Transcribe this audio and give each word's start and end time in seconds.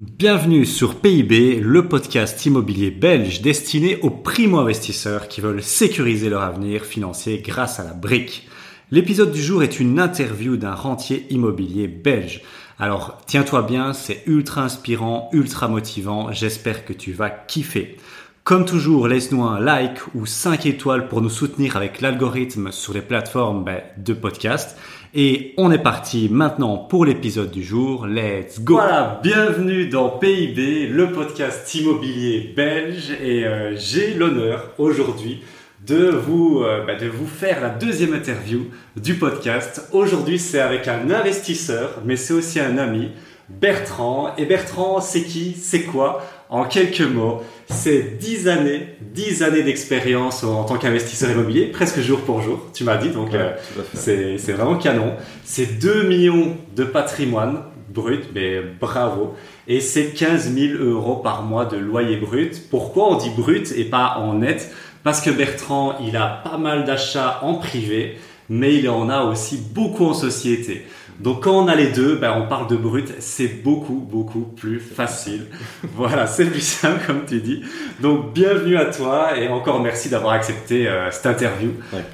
Bienvenue 0.00 0.64
sur 0.64 0.94
PIB, 0.94 1.60
le 1.60 1.86
podcast 1.86 2.46
immobilier 2.46 2.90
belge 2.90 3.42
destiné 3.42 3.98
aux 4.00 4.08
primo-investisseurs 4.08 5.28
qui 5.28 5.42
veulent 5.42 5.62
sécuriser 5.62 6.30
leur 6.30 6.40
avenir 6.40 6.86
financier 6.86 7.42
grâce 7.44 7.80
à 7.80 7.84
la 7.84 7.92
brique. 7.92 8.48
L'épisode 8.90 9.30
du 9.30 9.42
jour 9.42 9.62
est 9.62 9.78
une 9.78 10.00
interview 10.00 10.56
d'un 10.56 10.74
rentier 10.74 11.26
immobilier 11.28 11.86
belge. 11.86 12.40
Alors 12.78 13.18
tiens-toi 13.26 13.60
bien, 13.60 13.92
c'est 13.92 14.22
ultra 14.24 14.62
inspirant, 14.62 15.28
ultra 15.34 15.68
motivant, 15.68 16.32
j'espère 16.32 16.86
que 16.86 16.94
tu 16.94 17.12
vas 17.12 17.28
kiffer. 17.28 17.98
Comme 18.42 18.64
toujours, 18.64 19.06
laisse-nous 19.06 19.44
un 19.44 19.60
like 19.60 20.00
ou 20.14 20.24
5 20.24 20.64
étoiles 20.64 21.08
pour 21.08 21.20
nous 21.20 21.28
soutenir 21.28 21.76
avec 21.76 22.00
l'algorithme 22.00 22.72
sur 22.72 22.94
les 22.94 23.02
plateformes 23.02 23.64
ben, 23.64 23.82
de 23.98 24.14
podcast. 24.14 24.78
Et 25.12 25.54
on 25.56 25.72
est 25.72 25.82
parti 25.82 26.28
maintenant 26.30 26.76
pour 26.76 27.04
l'épisode 27.04 27.50
du 27.50 27.64
jour. 27.64 28.06
Let's 28.06 28.60
go 28.60 28.74
Voilà, 28.74 29.18
bienvenue 29.24 29.88
dans 29.88 30.08
PIB, 30.08 30.86
le 30.86 31.10
podcast 31.10 31.74
immobilier 31.74 32.52
belge. 32.54 33.10
Et 33.20 33.44
euh, 33.44 33.74
j'ai 33.76 34.14
l'honneur 34.14 34.70
aujourd'hui 34.78 35.42
de 35.84 36.10
vous, 36.10 36.62
euh, 36.62 36.86
bah, 36.86 36.94
de 36.94 37.08
vous 37.08 37.26
faire 37.26 37.60
la 37.60 37.70
deuxième 37.70 38.14
interview 38.14 38.66
du 38.94 39.14
podcast. 39.14 39.88
Aujourd'hui, 39.90 40.38
c'est 40.38 40.60
avec 40.60 40.86
un 40.86 41.10
investisseur, 41.10 42.02
mais 42.04 42.14
c'est 42.14 42.34
aussi 42.34 42.60
un 42.60 42.78
ami, 42.78 43.08
Bertrand. 43.48 44.36
Et 44.38 44.46
Bertrand, 44.46 45.00
c'est 45.00 45.24
qui? 45.24 45.56
C'est 45.60 45.82
quoi? 45.82 46.24
En 46.50 46.66
quelques 46.66 47.00
mots, 47.00 47.42
c'est 47.70 48.18
10 48.18 48.48
années, 48.48 48.86
10 49.14 49.42
années 49.42 49.62
d'expérience 49.62 50.44
en 50.44 50.64
tant 50.64 50.76
qu'investisseur 50.76 51.30
immobilier, 51.30 51.66
presque 51.66 52.00
jour 52.00 52.20
pour 52.20 52.42
jour, 52.42 52.66
tu 52.74 52.84
m'as 52.84 52.96
dit, 52.96 53.10
donc 53.10 53.34
euh, 53.34 53.52
c'est 53.94 54.52
vraiment 54.52 54.76
canon. 54.76 55.14
C'est 55.44 55.78
2 55.78 56.04
millions 56.04 56.56
de 56.76 56.84
patrimoine 56.84 57.62
brut, 57.88 58.26
mais 58.34 58.60
bravo. 58.80 59.34
Et 59.68 59.80
c'est 59.80 60.10
15 60.10 60.52
000 60.54 60.82
euros 60.82 61.16
par 61.16 61.42
mois 61.42 61.64
de 61.64 61.76
loyer 61.76 62.16
brut. 62.16 62.68
Pourquoi 62.70 63.12
on 63.12 63.16
dit 63.16 63.30
brut 63.30 63.72
et 63.76 63.84
pas 63.84 64.16
en 64.18 64.34
net? 64.34 64.70
Parce 65.02 65.20
que 65.20 65.30
Bertrand, 65.30 65.96
il 66.06 66.16
a 66.16 66.42
pas 66.44 66.58
mal 66.58 66.84
d'achats 66.84 67.40
en 67.42 67.54
privé, 67.54 68.18
mais 68.48 68.74
il 68.74 68.88
en 68.88 69.08
a 69.08 69.22
aussi 69.22 69.56
beaucoup 69.56 70.06
en 70.06 70.14
société. 70.14 70.86
Donc 71.20 71.44
quand 71.44 71.52
on 71.52 71.68
a 71.68 71.74
les 71.74 71.88
deux, 71.88 72.16
ben, 72.16 72.32
on 72.34 72.48
parle 72.48 72.66
de 72.66 72.76
brut, 72.76 73.12
c'est 73.18 73.62
beaucoup, 73.62 73.96
beaucoup 74.10 74.40
plus 74.40 74.80
facile. 74.80 75.48
voilà, 75.94 76.26
c'est 76.26 76.46
plus 76.46 76.64
simple 76.64 77.02
comme 77.06 77.26
tu 77.26 77.40
dis. 77.40 77.62
Donc 78.00 78.32
bienvenue 78.32 78.78
à 78.78 78.86
toi 78.86 79.36
et 79.36 79.48
encore 79.48 79.80
merci 79.80 80.08
d'avoir 80.08 80.32
accepté 80.32 80.88
euh, 80.88 81.10
cette 81.10 81.26
interview. 81.26 81.72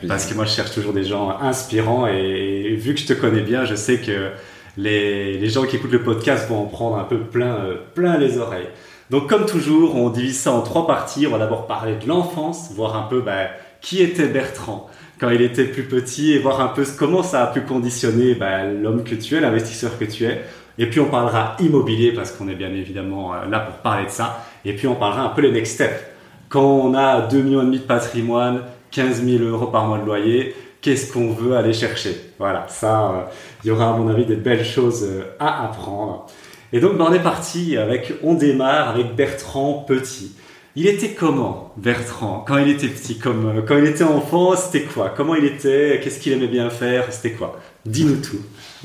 Parce 0.08 0.26
que 0.26 0.34
moi 0.34 0.44
je 0.44 0.50
cherche 0.50 0.72
toujours 0.72 0.92
des 0.92 1.04
gens 1.04 1.38
inspirants 1.40 2.08
et, 2.08 2.74
vu 2.74 2.94
que 2.94 3.00
je 3.00 3.06
te 3.06 3.12
connais 3.12 3.42
bien, 3.42 3.64
je 3.64 3.76
sais 3.76 3.98
que 3.98 4.32
les, 4.76 5.38
les, 5.38 5.48
gens 5.48 5.64
qui 5.64 5.76
écoutent 5.76 5.92
le 5.92 6.02
podcast 6.02 6.48
vont 6.48 6.62
en 6.62 6.66
prendre 6.66 6.98
un 6.98 7.04
peu 7.04 7.20
plein, 7.20 7.54
euh, 7.54 7.76
plein 7.94 8.18
les 8.18 8.38
oreilles. 8.38 8.68
Donc 9.10 9.28
comme 9.28 9.46
toujours, 9.46 9.94
on 9.94 10.10
divise 10.10 10.40
ça 10.40 10.50
en 10.50 10.62
trois 10.62 10.84
parties. 10.84 11.28
On 11.28 11.30
va 11.30 11.38
d'abord 11.38 11.68
parler 11.68 11.94
de 11.94 12.08
l'enfance, 12.08 12.72
voir 12.74 12.96
un 12.96 13.02
peu 13.02 13.20
ben, 13.20 13.46
qui 13.80 14.02
était 14.02 14.26
Bertrand 14.26 14.90
quand 15.18 15.30
il 15.30 15.40
était 15.42 15.64
plus 15.64 15.84
petit 15.84 16.32
et 16.32 16.38
voir 16.38 16.60
un 16.60 16.68
peu 16.68 16.84
comment 16.98 17.22
ça 17.22 17.44
a 17.44 17.46
pu 17.46 17.62
conditionner 17.62 18.34
bah, 18.34 18.64
l'homme 18.64 19.02
que 19.04 19.14
tu 19.14 19.36
es, 19.36 19.40
l'investisseur 19.40 19.98
que 19.98 20.04
tu 20.04 20.24
es. 20.24 20.42
Et 20.78 20.90
puis 20.90 21.00
on 21.00 21.06
parlera 21.06 21.56
immobilier 21.58 22.12
parce 22.12 22.32
qu'on 22.32 22.48
est 22.48 22.54
bien 22.54 22.72
évidemment 22.74 23.34
euh, 23.34 23.46
là 23.48 23.60
pour 23.60 23.76
parler 23.76 24.06
de 24.06 24.10
ça. 24.10 24.44
Et 24.64 24.74
puis 24.74 24.86
on 24.86 24.94
parlera 24.94 25.22
un 25.22 25.30
peu 25.30 25.40
les 25.40 25.52
next 25.52 25.74
steps. 25.74 26.04
Quand 26.48 26.64
on 26.64 26.94
a 26.94 27.22
2 27.22 27.42
millions 27.42 27.64
de 27.64 27.78
patrimoine, 27.78 28.62
15 28.90 29.24
000 29.24 29.42
euros 29.44 29.66
par 29.66 29.86
mois 29.86 29.98
de 29.98 30.04
loyer, 30.04 30.54
qu'est-ce 30.82 31.12
qu'on 31.12 31.32
veut 31.32 31.56
aller 31.56 31.72
chercher? 31.72 32.16
Voilà, 32.38 32.66
ça, 32.68 33.10
euh, 33.10 33.22
il 33.64 33.68
y 33.68 33.70
aura 33.70 33.88
à 33.88 33.96
mon 33.96 34.08
avis 34.08 34.26
des 34.26 34.36
belles 34.36 34.64
choses 34.64 35.02
euh, 35.04 35.24
à 35.38 35.64
apprendre. 35.64 36.26
Et 36.72 36.80
donc 36.80 36.98
bah, 36.98 37.06
on 37.08 37.14
est 37.14 37.22
parti 37.22 37.78
avec, 37.78 38.12
on 38.22 38.34
démarre 38.34 38.90
avec 38.90 39.14
Bertrand 39.14 39.84
Petit. 39.88 40.36
Il 40.78 40.86
était 40.86 41.14
comment, 41.14 41.72
Bertrand, 41.78 42.44
quand 42.46 42.58
il 42.58 42.68
était 42.68 42.88
petit 42.88 43.16
comme, 43.16 43.46
euh, 43.46 43.62
Quand 43.66 43.78
il 43.78 43.86
était 43.86 44.04
enfant, 44.04 44.54
c'était 44.56 44.82
quoi? 44.82 45.08
Comment 45.16 45.34
il 45.34 45.46
était? 45.46 45.98
Qu'est-ce 46.04 46.20
qu'il 46.20 46.34
aimait 46.34 46.48
bien 46.48 46.68
faire? 46.68 47.10
C'était 47.10 47.32
quoi? 47.32 47.58
Dis-nous 47.86 48.16
tout. 48.16 48.42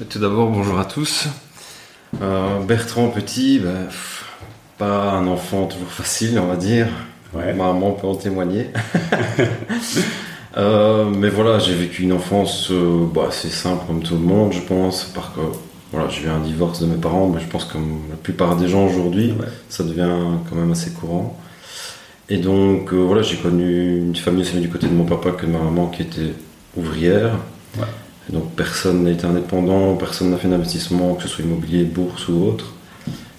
Tout 0.09 0.19
d'abord, 0.19 0.49
bonjour 0.51 0.79
à 0.79 0.85
tous. 0.85 1.27
Euh, 2.21 2.61
Bertrand 2.61 3.09
petit, 3.09 3.59
ben, 3.59 3.89
pas 4.77 5.11
un 5.11 5.27
enfant 5.27 5.65
toujours 5.65 5.91
facile, 5.91 6.39
on 6.39 6.47
va 6.47 6.55
dire. 6.55 6.87
Ouais. 7.33 7.53
Ma 7.53 7.73
maman 7.73 7.91
peut 7.91 8.07
en 8.07 8.15
témoigner. 8.15 8.67
Euh, 10.57 11.05
mais 11.05 11.29
voilà, 11.29 11.59
j'ai 11.59 11.73
vécu 11.73 12.03
une 12.03 12.11
enfance 12.11 12.73
bah, 13.15 13.27
assez 13.29 13.47
simple 13.47 13.85
comme 13.87 14.03
tout 14.03 14.15
le 14.15 14.19
monde, 14.19 14.51
je 14.51 14.59
pense. 14.59 15.05
Par 15.05 15.33
que, 15.33 15.39
voilà, 15.93 16.09
j'ai 16.09 16.25
eu 16.25 16.27
un 16.27 16.41
divorce 16.41 16.81
de 16.81 16.87
mes 16.87 16.97
parents, 16.97 17.29
mais 17.29 17.39
je 17.39 17.47
pense 17.47 17.63
que 17.63 17.71
comme 17.71 18.01
la 18.09 18.17
plupart 18.17 18.57
des 18.57 18.67
gens 18.67 18.85
aujourd'hui, 18.85 19.33
ça 19.69 19.85
devient 19.85 20.11
quand 20.49 20.57
même 20.57 20.73
assez 20.73 20.91
courant. 20.91 21.39
Et 22.29 22.37
donc, 22.37 22.93
euh, 22.93 22.97
voilà, 22.97 23.21
j'ai 23.21 23.37
connu 23.37 23.97
une 23.97 24.15
famille 24.15 24.43
aussi 24.43 24.57
du 24.59 24.69
côté 24.69 24.87
de 24.87 24.93
mon 24.93 25.05
papa 25.05 25.31
que 25.31 25.45
de 25.45 25.51
ma 25.51 25.59
maman 25.59 25.87
qui 25.87 26.01
était 26.01 26.33
ouvrière. 26.77 27.37
donc, 28.29 28.51
personne 28.55 29.03
n'a 29.03 29.11
été 29.11 29.25
indépendant, 29.25 29.95
personne 29.95 30.31
n'a 30.31 30.37
fait 30.37 30.47
d'investissement, 30.47 31.15
que 31.15 31.23
ce 31.23 31.27
soit 31.27 31.43
immobilier, 31.43 31.83
bourse 31.83 32.27
ou 32.29 32.45
autre. 32.45 32.73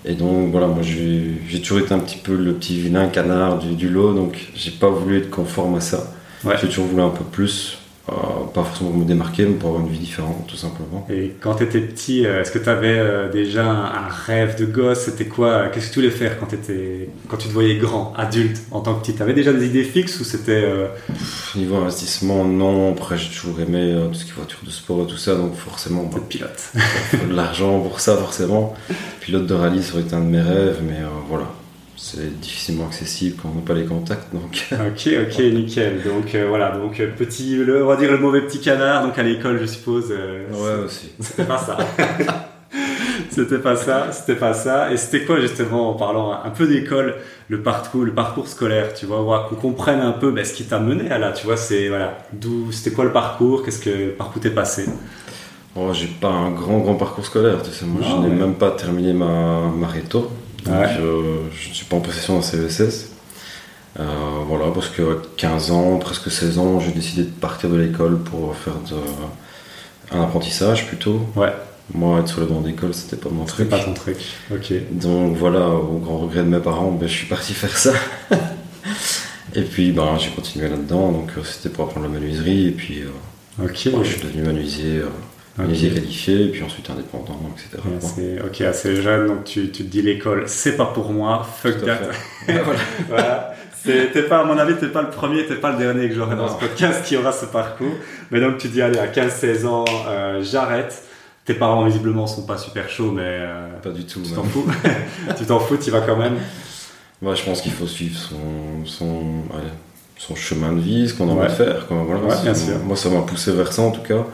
Et 0.04 0.15
donc, 0.15 0.50
voilà, 0.50 0.66
moi, 0.66 0.82
j'ai 0.82 1.60
toujours 1.62 1.78
été 1.78 1.94
un 1.94 2.00
petit 2.00 2.19
peu 2.19 2.37
le 2.37 2.54
petit 2.54 2.78
vilain 2.81 3.09
canard 3.09 3.59
du, 3.59 3.75
du 3.75 3.88
lot, 3.88 4.12
donc 4.15 4.50
j'ai 4.54 4.72
pas 4.72 4.91
voulu 4.91 5.19
être 5.19 5.31
conforme 5.31 5.76
à 5.76 5.81
ça. 5.81 6.12
J'ai 6.60 6.69
toujours 6.69 6.87
voulu 6.87 7.03
un 7.03 7.10
peu 7.10 7.25
plus. 7.25 7.78
Euh, 8.09 8.15
pas 8.53 8.65
forcément 8.65 8.91
pour 8.91 8.99
me 8.99 9.05
démarquer, 9.05 9.45
mais 9.47 9.55
pour 9.55 9.69
avoir 9.69 9.87
une 9.87 9.93
vie 9.93 9.99
différente, 9.99 10.45
tout 10.49 10.57
simplement. 10.57 11.07
Et 11.09 11.37
quand 11.41 11.55
tu 11.55 11.63
étais 11.63 11.81
petit, 11.81 12.27
euh, 12.27 12.41
est-ce 12.41 12.51
que 12.51 12.59
tu 12.59 12.69
avais 12.69 12.99
euh, 12.99 13.31
déjà 13.31 13.65
un, 13.65 14.09
rêve 14.09 14.59
de 14.59 14.65
gosse? 14.65 15.05
C'était 15.05 15.27
quoi? 15.27 15.69
Qu'est-ce 15.69 15.89
que 15.89 15.95
tu 15.95 16.01
voulais 16.01 16.11
faire 16.11 16.41
quand, 16.41 16.53
étais, 16.53 17.11
quand 17.29 17.37
tu 17.37 17.47
te 17.47 17.53
voyais 17.53 17.77
grand, 17.77 18.12
adulte, 18.17 18.61
en 18.73 18.81
tant 18.81 18.95
que 18.95 19.03
petit? 19.03 19.15
Tu 19.15 19.23
avais 19.23 19.35
déjà 19.35 19.53
des 19.53 19.67
idées 19.67 19.85
fixes 19.85 20.19
ou 20.19 20.25
c'était. 20.25 20.69
Niveau 21.55 21.77
investissement, 21.77 22.45
non. 22.45 22.93
Après, 22.93 23.17
j'ai 23.17 23.31
toujours 23.31 23.61
aimé 23.61 23.97
tout 24.09 24.15
ce 24.15 24.25
qui 24.25 24.33
est 24.33 24.35
voiture 24.35 24.61
de 24.65 24.71
sport 24.71 25.03
et 25.03 25.07
tout 25.07 25.17
ça, 25.17 25.37
donc 25.37 25.55
forcément. 25.55 26.03
Bah, 26.12 26.19
pilote. 26.29 26.73
de 27.29 27.33
l'argent 27.33 27.79
pour 27.81 28.01
ça, 28.01 28.17
forcément. 28.17 28.75
Pilote 29.21 29.47
de 29.47 29.55
rallye, 29.55 29.81
ça 29.81 29.95
aurait 29.95 30.03
été 30.03 30.17
un 30.17 30.21
de 30.21 30.27
mes 30.27 30.41
rêves, 30.41 30.81
mais 30.85 30.99
voilà 31.29 31.47
c'est 32.03 32.41
difficilement 32.41 32.87
accessible 32.87 33.37
quand 33.41 33.51
on 33.53 33.61
n'a 33.61 33.65
pas 33.65 33.75
les 33.75 33.85
contacts. 33.85 34.35
Donc. 34.35 34.67
ok, 34.73 35.09
ok, 35.29 35.39
nickel. 35.55 36.03
Donc 36.03 36.35
euh, 36.35 36.47
voilà, 36.49 36.73
donc 36.73 36.99
euh, 36.99 37.09
petit, 37.17 37.55
le, 37.55 37.85
on 37.85 37.87
va 37.87 37.97
dire 37.97 38.11
le 38.11 38.19
mauvais 38.19 38.41
petit 38.41 38.59
canard, 38.59 39.07
donc 39.07 39.17
à 39.19 39.23
l'école, 39.23 39.61
je 39.61 39.67
suppose. 39.67 40.07
Euh, 40.11 40.45
ouais, 40.51 40.85
aussi. 40.85 41.12
C'était 41.21 41.45
pas 41.45 41.59
ça. 41.59 41.79
c'était 43.31 43.59
pas 43.59 43.77
ça, 43.77 44.11
c'était 44.11 44.35
pas 44.35 44.53
ça. 44.53 44.93
Et 44.93 44.97
c'était 44.97 45.25
quoi 45.25 45.41
justement, 45.41 45.91
en 45.91 45.95
parlant 45.95 46.33
un 46.33 46.51
peu 46.51 46.67
d'école, 46.67 47.15
le 47.49 47.62
parcours, 47.62 48.03
le 48.03 48.12
parcours 48.12 48.49
scolaire, 48.49 48.95
tu 48.95 49.07
vois, 49.07 49.47
qu'on 49.49 49.55
comprenne 49.55 50.01
un 50.01 50.12
peu 50.12 50.33
ben, 50.33 50.45
ce 50.45 50.55
qui 50.55 50.65
t'a 50.65 50.81
mené 50.81 51.09
à 51.09 51.19
là, 51.19 51.31
tu 51.31 51.47
vois, 51.47 51.57
c'est 51.57 51.89
voilà, 51.89 52.19
d'où, 52.33 52.73
c'était 52.73 52.91
quoi 52.91 53.05
le 53.05 53.12
parcours, 53.12 53.65
qu'est-ce 53.65 53.81
que 53.81 54.09
par 54.11 54.33
où 54.35 54.41
t'es 54.41 54.51
passé? 54.51 54.87
Oh, 55.77 55.91
j'ai 55.93 56.09
pas 56.09 56.29
un 56.29 56.51
grand 56.51 56.81
grand 56.81 56.97
parcours 56.97 57.25
scolaire, 57.25 57.62
tu 57.62 57.71
sais, 57.71 57.87
moi 57.87 58.03
je 58.03 58.29
n'ai 58.29 58.35
même 58.35 58.55
pas 58.55 58.73
terminé 58.73 59.12
ma, 59.12 59.71
ma 59.75 59.87
réto. 59.87 60.29
Donc 60.67 60.75
je 60.97 61.69
ne 61.69 61.75
suis 61.75 61.84
pas 61.87 61.97
en 61.97 62.00
possession 62.00 62.37
d'un 62.37 62.43
CESS. 62.43 63.12
Euh, 64.00 64.05
voilà, 64.47 64.71
parce 64.73 64.89
que 64.89 65.21
15 65.37 65.71
ans, 65.71 65.99
presque 65.99 66.31
16 66.31 66.59
ans, 66.59 66.81
j'ai 66.81 66.93
décidé 66.93 67.25
de 67.25 67.31
partir 67.31 67.69
de 67.69 67.77
l'école 67.77 68.19
pour 68.19 68.56
faire 68.56 68.75
un 70.12 70.23
apprentissage 70.23 70.87
plutôt. 70.87 71.27
Ouais. 71.37 71.53
Moi, 71.95 72.21
être 72.21 72.28
sur 72.28 72.41
le 72.41 72.47
banc 72.47 72.61
d'école, 72.61 72.95
c'était 72.95 73.17
pas 73.17 73.28
mon 73.28 73.45
truc. 73.45 73.69
pas 73.69 73.81
ton 73.81 73.93
truc, 73.93 74.17
ok. 74.50 74.73
Donc 74.93 75.37
voilà, 75.37 75.69
au 75.69 75.99
grand 75.99 76.19
regret 76.19 76.43
de 76.43 76.49
mes 76.49 76.61
parents, 76.61 76.91
ben, 76.91 77.06
je 77.06 77.12
suis 77.12 77.27
parti 77.27 77.53
faire 77.55 77.77
ça. 77.77 77.93
et 79.55 79.62
puis 79.62 79.93
ben, 79.93 80.17
j'ai 80.19 80.31
continué 80.31 80.69
là-dedans, 80.69 81.12
donc 81.12 81.31
euh, 81.37 81.43
c'était 81.44 81.69
pour 81.69 81.84
apprendre 81.84 82.06
la 82.06 82.12
menuiserie. 82.12 82.69
Et 82.69 82.71
puis 82.71 83.03
euh, 83.03 83.69
je 83.69 83.75
suis 83.75 84.23
devenu 84.23 84.43
menuisier 84.43 85.03
Okay. 85.59 85.91
qualifié, 85.91 86.47
et 86.47 86.49
puis 86.49 86.63
ensuite 86.63 86.89
indépendant, 86.89 87.39
etc. 87.53 87.83
ok, 88.43 88.61
assez 88.63 89.03
jeune, 89.03 89.27
donc 89.27 89.45
tu, 89.45 89.71
tu 89.71 89.85
te 89.85 89.89
dis 89.91 90.01
l'école, 90.01 90.45
c'est 90.47 90.79
pas 90.79 90.87
pour 90.87 91.13
moi, 91.13 91.47
fuck 91.62 91.85
that. 91.85 91.99
voilà. 93.09 93.55
T'es 93.85 94.23
pas, 94.23 94.41
à 94.41 94.44
mon 94.44 94.56
avis, 94.56 94.76
t'es 94.76 94.87
pas 94.87 95.03
le 95.03 95.11
premier, 95.11 95.44
t'es 95.44 95.56
pas 95.56 95.73
le 95.73 95.79
dernier 95.79 96.09
que 96.09 96.15
j'aurai 96.15 96.37
dans 96.37 96.49
ce 96.49 96.59
podcast 96.59 97.05
qui 97.05 97.17
aura 97.17 97.32
ce 97.32 97.47
parcours. 97.47 97.94
Mais 98.31 98.41
donc 98.41 98.59
tu 98.59 98.69
dis, 98.69 98.81
allez, 98.81 98.99
à 98.99 99.09
15-16 99.09 99.67
ans, 99.67 99.85
euh, 100.06 100.43
j'arrête. 100.43 101.03
Tes 101.44 101.55
parents, 101.55 101.85
visiblement, 101.85 102.26
sont 102.26 102.47
pas 102.47 102.56
super 102.56 102.88
chauds, 102.88 103.11
mais. 103.11 103.23
Euh, 103.25 103.69
pas 103.82 103.91
du 103.91 104.06
tout. 104.06 104.23
Tu 104.23 104.32
t'en 104.32 104.44
fous. 104.44 104.65
tu 105.37 105.44
t'en 105.44 105.59
fous, 105.59 105.76
tu 105.76 105.91
vas 105.91 106.00
quand 106.00 106.17
même. 106.17 106.37
Ouais, 107.21 107.35
je 107.35 107.44
pense 107.44 107.61
qu'il 107.61 107.73
faut 107.73 107.88
suivre 107.88 108.17
son, 108.17 108.85
son, 108.85 109.43
son 110.27 110.37
chemin 110.37 110.73
de 110.73 110.79
vie, 110.79 111.09
ce 111.09 111.15
qu'on 111.15 111.29
a 111.29 111.33
envie 111.33 111.49
de 111.49 111.53
faire. 111.53 111.89
Moi, 111.91 112.97
ça 112.97 113.09
m'a 113.09 113.23
poussé 113.23 113.51
vers 113.51 113.73
ça 113.73 113.83
en 113.83 113.91
tout 113.91 114.03
cas. 114.03 114.25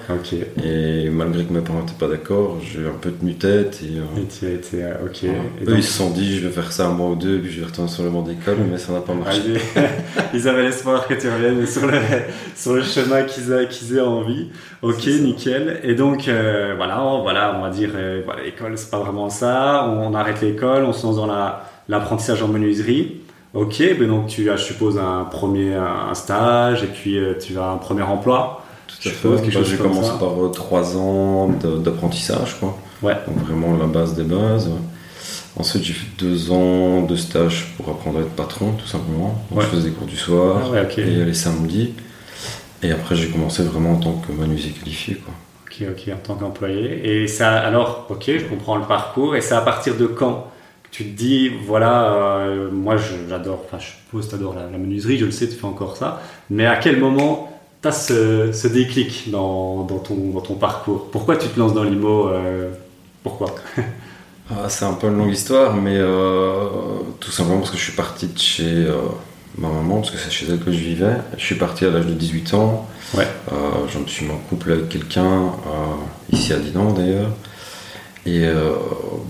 Et 0.62 1.08
malgré 1.08 1.44
que 1.44 1.52
mes 1.52 1.62
parents 1.62 1.80
n'étaient 1.80 1.98
pas 1.98 2.08
d'accord, 2.08 2.58
j'ai 2.60 2.86
un 2.86 2.98
peu 3.00 3.10
tenu 3.10 3.36
tête. 3.36 3.80
Et, 3.82 3.98
euh, 3.98 4.54
euh, 4.74 5.06
ok. 5.06 5.24
eux, 5.66 5.74
ils 5.78 5.82
se 5.82 5.92
sont 5.92 6.10
dit, 6.10 6.36
je 6.36 6.46
vais 6.46 6.52
faire 6.52 6.72
ça 6.72 6.88
un 6.88 6.90
mois 6.90 7.08
ou 7.08 7.14
deux, 7.14 7.38
puis 7.38 7.50
je 7.50 7.60
vais 7.60 7.66
retourner 7.66 7.88
sur 7.88 8.02
le 8.02 8.10
banc 8.10 8.20
d'école, 8.20 8.58
mais 8.70 8.76
ça 8.76 8.92
n'a 8.92 9.00
pas 9.00 9.14
marché. 9.14 9.40
ils 10.34 10.46
avaient 10.46 10.64
l'espoir 10.64 11.08
que 11.08 11.14
tu 11.14 11.26
reviennes 11.26 11.66
sur 11.66 11.86
le, 11.86 11.98
sur 12.54 12.74
le 12.74 12.82
chemin 12.82 13.22
qu'ils 13.22 13.96
aient 13.96 14.00
envie. 14.00 14.50
Ok, 14.82 15.06
nickel. 15.06 15.80
Et 15.84 15.94
donc, 15.94 16.28
euh, 16.28 16.74
voilà, 16.76 17.02
on, 17.02 17.22
voilà, 17.22 17.56
on 17.58 17.62
va 17.62 17.70
dire, 17.70 17.92
voilà, 18.26 18.42
l'école, 18.42 18.76
c'est 18.76 18.90
pas 18.90 18.98
vraiment 18.98 19.30
ça. 19.30 19.86
On, 19.88 20.12
arrête 20.12 20.42
l'école, 20.42 20.84
on 20.84 20.92
se 20.92 21.06
lance 21.06 21.16
dans 21.16 21.32
l'apprentissage 21.88 22.42
en 22.42 22.48
menuiserie. 22.48 23.22
Ok, 23.54 23.82
ben 23.98 24.08
donc 24.08 24.26
tu 24.26 24.50
as, 24.50 24.56
je 24.56 24.64
suppose, 24.64 24.98
un 24.98 25.24
premier 25.24 25.74
un 25.74 26.14
stage 26.14 26.84
et 26.84 26.86
puis 26.86 27.18
euh, 27.18 27.34
tu 27.38 27.58
as 27.58 27.70
un 27.70 27.76
premier 27.78 28.02
emploi. 28.02 28.62
Tout 28.86 29.08
à 29.08 29.12
fait. 29.12 29.28
Bah, 29.28 29.62
j'ai 29.62 29.76
commencé 29.76 30.10
par 30.18 30.44
euh, 30.44 30.50
trois 30.50 30.96
ans 30.96 31.48
d'apprentissage, 31.48 32.58
quoi. 32.60 32.76
Ouais. 33.02 33.16
Donc 33.26 33.38
vraiment 33.46 33.76
la 33.76 33.86
base 33.86 34.14
des 34.14 34.24
bases. 34.24 34.70
Ensuite, 35.56 35.82
j'ai 35.82 35.92
fait 35.92 36.06
deux 36.18 36.52
ans 36.52 37.02
de 37.02 37.16
stage 37.16 37.74
pour 37.76 37.88
apprendre 37.88 38.18
à 38.18 38.22
être 38.22 38.30
patron, 38.30 38.72
tout 38.72 38.86
simplement. 38.86 39.44
Je 39.56 39.60
faisais 39.62 39.90
des 39.90 39.94
cours 39.94 40.06
du 40.06 40.16
soir 40.16 40.70
ah 40.72 41.00
et 41.00 41.24
les 41.24 41.34
samedis. 41.34 41.94
Et 42.82 42.92
après, 42.92 43.16
j'ai 43.16 43.28
commencé 43.28 43.64
vraiment 43.64 43.94
en 43.94 43.96
tant 43.96 44.12
que 44.12 44.30
menuisier 44.30 44.70
qualifié, 44.70 45.16
quoi. 45.16 45.34
Ok, 45.66 45.88
ok, 45.90 46.14
en 46.14 46.18
tant 46.18 46.34
qu'employé. 46.36 47.22
Et 47.22 47.26
ça, 47.26 47.58
alors, 47.58 48.06
ok, 48.08 48.24
je 48.26 48.44
comprends 48.44 48.76
le 48.76 48.84
parcours. 48.84 49.34
Et 49.34 49.40
c'est 49.40 49.54
à 49.54 49.60
partir 49.60 49.96
de 49.96 50.06
quand? 50.06 50.46
Tu 50.90 51.04
te 51.04 51.16
dis, 51.16 51.48
voilà, 51.48 52.12
euh, 52.12 52.70
moi 52.70 52.96
j'adore, 53.28 53.64
enfin 53.64 53.78
je 53.78 53.88
suppose 53.88 54.28
tu 54.28 54.34
adores 54.34 54.54
la, 54.54 54.78
menuiserie, 54.78 55.18
je 55.18 55.26
le 55.26 55.30
sais, 55.30 55.48
tu 55.48 55.54
fais 55.54 55.66
encore 55.66 55.96
ça, 55.96 56.22
mais 56.50 56.66
à 56.66 56.76
quel 56.76 56.98
moment 56.98 57.52
tu 57.82 57.88
as 57.88 57.92
ce, 57.92 58.66
déclic 58.66 59.30
dans, 59.30 59.84
ton, 59.84 60.30
dans 60.30 60.40
ton 60.40 60.54
parcours? 60.54 61.10
Pourquoi 61.10 61.36
tu 61.36 61.48
te 61.48 61.58
lances 61.58 61.74
dans 61.74 61.84
l'IMO 61.84 62.28
euh, 62.28 62.70
Pourquoi? 63.22 63.54
Ah, 64.50 64.70
C'est 64.70 64.86
un 64.86 64.94
peu 64.94 65.08
une 65.08 65.18
longue 65.18 65.34
histoire, 65.34 65.74
mais 65.74 65.98
euh, 65.98 66.70
tout 67.20 67.30
simplement 67.30 67.58
parce 67.58 67.70
que 67.70 67.76
je 67.76 67.82
suis 67.82 67.92
parti 67.92 68.28
de 68.28 68.38
chez 68.38 68.86
ma 69.58 69.68
maman, 69.68 69.96
parce 69.96 70.10
que 70.10 70.16
c'est 70.16 70.30
chez 70.30 70.46
elle 70.48 70.58
que 70.58 70.72
je 70.72 70.78
vivais. 70.78 71.18
Je 71.36 71.44
suis 71.44 71.56
parti 71.56 71.84
à 71.84 71.90
l'âge 71.90 72.06
de 72.06 72.14
18 72.14 72.54
ans. 72.54 72.88
Ouais. 73.12 73.28
je 73.92 73.98
me 73.98 74.06
suis 74.06 74.24
mis 74.24 74.32
en 74.32 74.38
couple 74.38 74.72
avec 74.72 74.88
quelqu'un, 74.88 75.52
ici 76.32 76.54
à 76.54 76.56
Dinan 76.56 76.94
d'ailleurs. 76.94 77.28
Et 78.28 78.44
euh, 78.44 78.72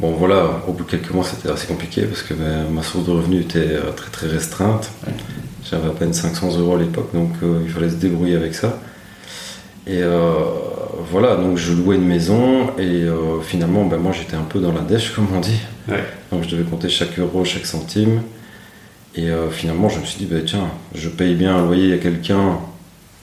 bon 0.00 0.10
voilà, 0.10 0.60
au 0.66 0.72
bout 0.72 0.82
de 0.82 0.90
quelques 0.90 1.12
mois 1.12 1.24
c'était 1.24 1.48
assez 1.48 1.68
compliqué 1.68 2.02
parce 2.02 2.22
que 2.24 2.34
ben, 2.34 2.68
ma 2.68 2.82
source 2.82 3.06
de 3.06 3.12
revenus 3.12 3.44
était 3.44 3.60
euh, 3.60 3.92
très 3.92 4.10
très 4.10 4.26
restreinte. 4.26 4.90
J'avais 5.70 5.86
à 5.86 5.92
peine 5.92 6.12
500 6.12 6.58
euros 6.58 6.74
à 6.74 6.78
l'époque 6.80 7.10
donc 7.14 7.30
euh, 7.44 7.60
il 7.64 7.70
fallait 7.70 7.90
se 7.90 7.94
débrouiller 7.94 8.34
avec 8.34 8.54
ça. 8.54 8.80
Et 9.86 10.02
voilà, 11.10 11.36
donc 11.36 11.56
je 11.56 11.72
louais 11.72 11.96
une 11.96 12.06
maison 12.06 12.76
et 12.78 13.06
finalement 13.42 13.86
ben, 13.86 13.96
moi 13.96 14.12
j'étais 14.12 14.36
un 14.36 14.42
peu 14.42 14.58
dans 14.58 14.72
la 14.72 14.80
dèche 14.80 15.12
comme 15.14 15.28
on 15.34 15.40
dit. 15.40 15.60
Donc 16.32 16.42
je 16.42 16.48
devais 16.50 16.64
compter 16.64 16.88
chaque 16.88 17.18
euro, 17.18 17.44
chaque 17.44 17.64
centime. 17.64 18.22
Et 19.14 19.28
finalement 19.50 19.88
je 19.88 20.00
me 20.00 20.04
suis 20.04 20.18
dit 20.18 20.26
ben, 20.26 20.42
tiens, 20.44 20.68
je 20.94 21.08
paye 21.08 21.34
bien 21.36 21.56
un 21.56 21.64
loyer 21.64 21.94
à 21.94 21.98
quelqu'un 21.98 22.58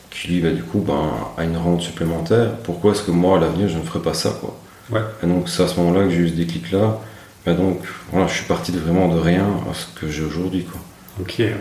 qui 0.09 0.29
lui 0.29 0.53
du 0.53 0.63
coup 0.63 0.79
ben, 0.79 1.11
a 1.37 1.43
une 1.43 1.57
rente 1.57 1.81
supplémentaire. 1.81 2.55
Pourquoi 2.63 2.93
est-ce 2.93 3.03
que 3.03 3.11
moi 3.11 3.37
à 3.37 3.41
l'avenir 3.41 3.67
je 3.67 3.77
ne 3.77 3.83
ferais 3.83 4.01
pas 4.01 4.15
ça 4.15 4.35
quoi? 4.41 4.57
Ouais. 4.91 5.01
Et 5.23 5.27
donc 5.27 5.49
c'est 5.49 5.63
à 5.63 5.67
ce 5.67 5.79
moment-là 5.79 6.05
que 6.05 6.11
j'ai 6.11 6.17
eu 6.17 6.29
ce 6.29 6.33
déclic-là. 6.33 6.99
Et 7.47 7.53
donc 7.53 7.79
voilà, 8.11 8.27
je 8.27 8.33
suis 8.33 8.45
parti 8.45 8.71
de 8.71 8.79
vraiment 8.79 9.07
de 9.07 9.19
rien 9.19 9.45
à 9.69 9.73
ce 9.73 9.85
que 9.99 10.09
j'ai 10.09 10.23
aujourd'hui. 10.23 10.63
Quoi. 10.63 10.81
Ok, 11.21 11.35
oui. 11.37 11.51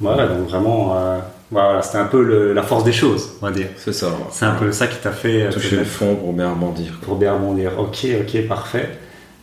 Voilà, 0.00 0.26
donc 0.26 0.48
vraiment, 0.48 0.94
euh, 0.96 1.18
voilà, 1.50 1.80
c'était 1.80 1.98
un 1.98 2.06
peu 2.06 2.52
la 2.52 2.62
force 2.62 2.84
des 2.84 2.92
choses, 2.92 3.32
on 3.40 3.46
va 3.46 3.52
dire. 3.52 3.68
C'est 3.78 3.92
ça. 3.92 4.08
C'est 4.30 4.44
un 4.44 4.54
peu 4.54 4.70
ça 4.72 4.86
qui 4.86 4.98
t'a 4.98 5.12
fait... 5.12 5.44
Euh, 5.44 5.50
Toucher 5.50 5.76
le 5.76 5.84
fond 5.84 6.16
pour 6.16 6.32
bien 6.32 6.50
rebondir. 6.50 6.98
Pour 7.00 7.16
bien 7.16 7.32
rebondir. 7.32 7.78
Ok, 7.78 8.06
ok, 8.20 8.46
parfait. 8.46 8.90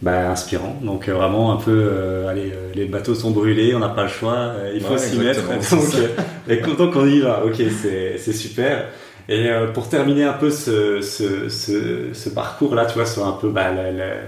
Bah, 0.02 0.30
inspirant. 0.30 0.78
Donc 0.82 1.08
euh, 1.08 1.14
vraiment 1.14 1.54
un 1.54 1.56
peu, 1.56 2.28
allez, 2.30 2.54
les 2.76 2.86
bateaux 2.86 3.16
sont 3.16 3.32
brûlés, 3.32 3.74
on 3.74 3.80
n'a 3.80 3.90
pas 3.90 4.04
le 4.04 4.10
choix, 4.10 4.52
il 4.76 4.82
faut 4.82 4.98
s'y 4.98 5.18
mettre. 5.18 5.42
Donc, 5.72 5.84
et 6.50 6.60
content 6.60 6.92
qu'on 6.92 7.08
y 7.08 7.22
va. 7.22 7.44
Ok, 7.46 7.62
c'est 7.82 8.34
super. 8.34 8.88
Et 9.30 9.50
euh, 9.50 9.68
pour 9.68 9.88
terminer 9.88 10.25
un 10.25 10.34
peu 10.34 10.50
ce, 10.50 12.30
parcours-là, 12.30 12.86
tu 12.86 12.96
vois, 12.96 13.06
sur 13.06 13.25
un 13.25 13.31
peu 13.34 13.50
bah, 13.50 13.70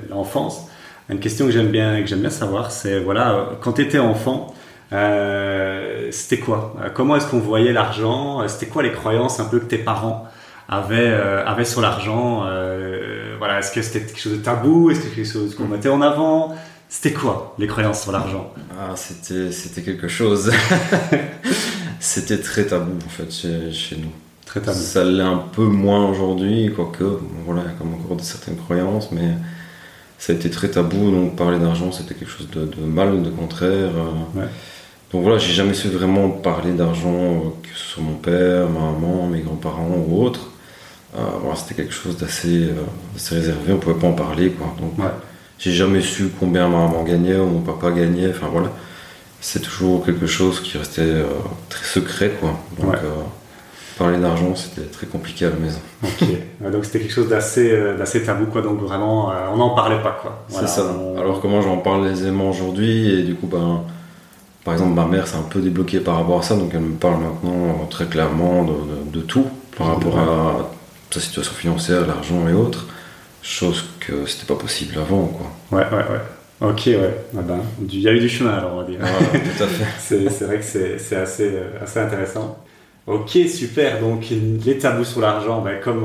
l'enfance, 0.09 0.67
une 1.09 1.19
question 1.19 1.45
que 1.45 1.51
j'aime 1.51 1.69
bien, 1.69 2.01
bien 2.01 2.29
savoir, 2.29 2.71
c'est 2.71 2.99
voilà, 2.99 3.49
quand 3.61 3.73
tu 3.73 3.81
étais 3.81 3.99
enfant, 3.99 4.53
euh, 4.93 6.07
c'était 6.11 6.37
quoi? 6.37 6.75
Comment 6.93 7.17
est-ce 7.17 7.27
qu'on 7.27 7.39
voyait 7.39 7.73
l'argent? 7.73 8.47
C'était 8.47 8.67
quoi 8.67 8.83
les 8.83 8.91
croyances 8.91 9.39
un 9.39 9.45
peu 9.45 9.59
que 9.59 9.65
tes 9.65 9.77
parents 9.77 10.27
avaient, 10.69 11.09
euh, 11.09 11.63
sur 11.65 11.81
l'argent? 11.81 12.45
Voilà, 13.37 13.59
est-ce 13.59 13.73
que 13.73 13.81
c'était 13.81 13.99
quelque 13.99 14.19
chose 14.19 14.37
de 14.37 14.43
tabou? 14.43 14.89
Est-ce 14.89 14.99
que 14.99 15.05
c'était 15.05 15.15
quelque 15.17 15.33
chose 15.33 15.55
qu'on 15.55 15.67
mettait 15.67 15.89
en 15.89 16.01
avant? 16.01 16.55
C'était 16.87 17.11
quoi 17.11 17.55
les 17.59 17.67
croyances 17.67 18.03
sur 18.03 18.11
l'argent? 18.13 18.53
Ah, 18.79 18.95
c'était, 18.95 19.51
c'était 19.51 19.81
quelque 19.81 20.07
chose. 20.07 20.51
c'était 21.99 22.39
très 22.39 22.65
tabou 22.65 22.97
en 23.05 23.09
fait 23.09 23.31
chez, 23.31 23.71
chez 23.71 23.97
nous. 23.97 24.11
Ça 24.63 25.03
l'est 25.03 25.21
un 25.21 25.43
peu 25.51 25.65
moins 25.65 26.09
aujourd'hui, 26.09 26.71
quoique, 26.73 27.03
voilà, 27.45 27.63
il 27.63 27.67
y 27.67 27.69
a 27.69 27.73
comme 27.73 27.93
encore 27.93 28.17
certaines 28.21 28.55
croyances, 28.55 29.11
mais 29.11 29.31
ça 30.17 30.31
a 30.31 30.35
été 30.35 30.49
très 30.49 30.69
tabou, 30.69 31.11
donc 31.11 31.35
parler 31.35 31.59
d'argent 31.59 31.91
c'était 31.91 32.15
quelque 32.15 32.29
chose 32.29 32.47
de, 32.49 32.85
mal, 32.85 33.21
de 33.21 33.29
contraire. 33.29 33.91
Euh. 33.95 34.45
Donc 35.11 35.23
voilà, 35.23 35.37
j'ai 35.37 35.53
jamais 35.53 35.73
su 35.73 35.89
vraiment 35.89 36.29
parler 36.29 36.71
d'argent, 36.71 37.13
euh, 37.13 37.49
que 37.63 37.77
ce 37.77 37.85
soit 37.85 38.03
mon 38.03 38.15
père, 38.15 38.69
ma 38.69 38.91
maman, 38.91 39.27
mes 39.27 39.41
grands-parents 39.41 40.05
ou 40.07 40.23
autres. 40.23 40.51
Euh, 41.15 41.19
voilà, 41.41 41.55
c'était 41.57 41.75
quelque 41.75 41.93
chose 41.93 42.17
d'assez 42.17 42.69
réservé, 43.29 43.73
on 43.73 43.77
pouvait 43.77 43.99
pas 43.99 44.07
en 44.07 44.13
parler. 44.13 44.51
Quoi. 44.51 44.73
Donc 44.79 44.93
j'ai 45.59 45.71
jamais 45.71 46.01
su 46.01 46.29
combien 46.39 46.67
ma 46.67 46.79
maman 46.79 47.03
gagnait 47.03 47.37
ou 47.37 47.45
mon 47.45 47.61
papa 47.61 47.91
gagnait, 47.91 48.29
enfin 48.29 48.47
voilà. 48.51 48.71
C'est 49.41 49.61
toujours 49.61 50.03
quelque 50.03 50.25
chose 50.25 50.61
qui 50.61 50.77
restait 50.77 51.23
très 51.69 51.85
secret. 51.85 52.31
Quoi. 52.39 52.57
Donc, 52.79 52.95
parler 53.97 54.19
d'argent, 54.19 54.55
c'était 54.55 54.87
très 54.87 55.07
compliqué 55.07 55.45
à 55.45 55.49
la 55.49 55.55
maison. 55.55 55.79
Ok, 56.03 56.27
donc 56.71 56.85
c'était 56.85 56.99
quelque 56.99 57.13
chose 57.13 57.29
d'assez, 57.29 57.71
euh, 57.71 57.97
d'assez 57.97 58.23
tabou, 58.23 58.45
quoi. 58.45 58.61
Donc 58.61 58.79
vraiment, 58.81 59.31
euh, 59.31 59.47
on 59.53 59.57
n'en 59.57 59.71
parlait 59.71 60.01
pas, 60.01 60.17
quoi. 60.21 60.45
c'est 60.49 60.67
ça. 60.67 60.93
Alors 61.17 61.41
comment 61.41 61.61
j'en 61.61 61.77
parle 61.77 62.07
aisément 62.07 62.49
aujourd'hui, 62.49 63.19
et 63.19 63.23
du 63.23 63.35
coup, 63.35 63.47
ben, 63.47 63.81
par 64.63 64.73
exemple, 64.73 64.93
ma 64.93 65.05
mère 65.05 65.27
s'est 65.27 65.37
un 65.37 65.43
peu 65.43 65.59
débloquée 65.59 65.99
par 65.99 66.15
rapport 66.17 66.39
à 66.39 66.41
ça, 66.41 66.55
donc 66.55 66.71
elle 66.73 66.81
me 66.81 66.95
parle 66.95 67.21
maintenant 67.21 67.87
très 67.89 68.05
clairement 68.05 68.65
de, 68.65 69.21
tout 69.21 69.45
par 69.77 69.87
rapport 69.87 70.19
à 70.19 70.69
sa 71.11 71.19
situation 71.19 71.53
financière, 71.53 72.05
l'argent 72.05 72.47
et 72.49 72.53
autres, 72.53 72.87
chose 73.41 73.85
que 73.99 74.25
c'était 74.25 74.45
pas 74.45 74.59
possible 74.59 74.97
avant, 74.97 75.27
quoi. 75.27 75.77
Ouais, 75.77 75.85
ouais, 75.85 76.03
ouais. 76.11 76.21
Ok, 76.61 76.83
ouais. 76.87 77.15
Ah 77.37 77.41
ben, 77.41 77.59
il 77.81 77.99
y 77.99 78.07
a 78.07 78.13
eu 78.13 78.19
du 78.19 78.29
chemin 78.29 78.51
alors, 78.51 78.73
on 78.75 78.77
va 78.77 78.83
dire. 78.85 78.99
tout 78.99 79.63
à 79.63 79.67
fait. 79.67 79.85
c'est, 79.99 80.29
c'est 80.29 80.45
vrai 80.45 80.57
que 80.57 80.63
c'est, 80.63 80.97
c'est 80.99 81.17
assez, 81.17 81.49
euh, 81.53 81.83
assez 81.83 81.99
intéressant. 81.99 82.57
Ok, 83.07 83.37
super. 83.47 83.99
Donc, 83.99 84.25
les 84.65 84.79
tabous 84.79 85.03
sur 85.03 85.21
l'argent, 85.21 85.61
ben, 85.61 85.79
comme 85.79 85.99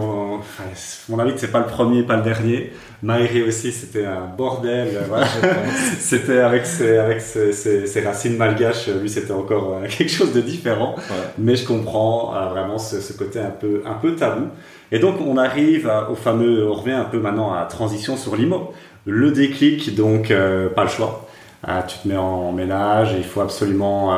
mon 1.08 1.18
avis, 1.18 1.32
c'est 1.36 1.50
pas 1.50 1.60
le 1.60 1.66
premier, 1.66 2.02
pas 2.02 2.16
le 2.16 2.22
dernier. 2.22 2.72
Maïri 3.02 3.42
aussi, 3.42 3.72
c'était 3.72 4.04
un 4.04 4.26
bordel. 4.36 4.88
Voilà. 5.08 5.26
c'était 5.98 6.40
avec, 6.40 6.66
ses, 6.66 6.98
avec 6.98 7.22
ses, 7.22 8.00
racines 8.04 8.36
malgaches, 8.36 8.88
lui, 8.88 9.08
c'était 9.08 9.32
encore 9.32 9.78
euh, 9.82 9.86
quelque 9.88 10.10
chose 10.10 10.34
de 10.34 10.42
différent. 10.42 10.94
Mais 11.38 11.56
je 11.56 11.66
comprends 11.66 12.34
euh, 12.36 12.48
vraiment 12.50 12.76
ce, 12.78 13.12
côté 13.14 13.38
un 13.38 13.50
peu, 13.50 13.82
un 13.86 13.94
peu 13.94 14.14
tabou. 14.14 14.48
Et 14.92 14.98
donc, 14.98 15.16
on 15.26 15.38
arrive 15.38 15.90
au 16.10 16.14
fameux, 16.14 16.68
on 16.68 16.74
revient 16.74 16.92
un 16.92 17.04
peu 17.04 17.18
maintenant 17.18 17.54
à 17.54 17.64
transition 17.64 18.18
sur 18.18 18.36
l'IMO. 18.36 18.74
Le 19.06 19.30
déclic, 19.30 19.94
donc, 19.94 20.30
euh, 20.30 20.68
pas 20.68 20.82
le 20.82 20.90
choix. 20.90 21.26
tu 21.88 21.98
te 22.00 22.08
mets 22.08 22.18
en 22.18 22.52
ménage, 22.52 23.14
il 23.16 23.24
faut 23.24 23.40
absolument 23.40 24.08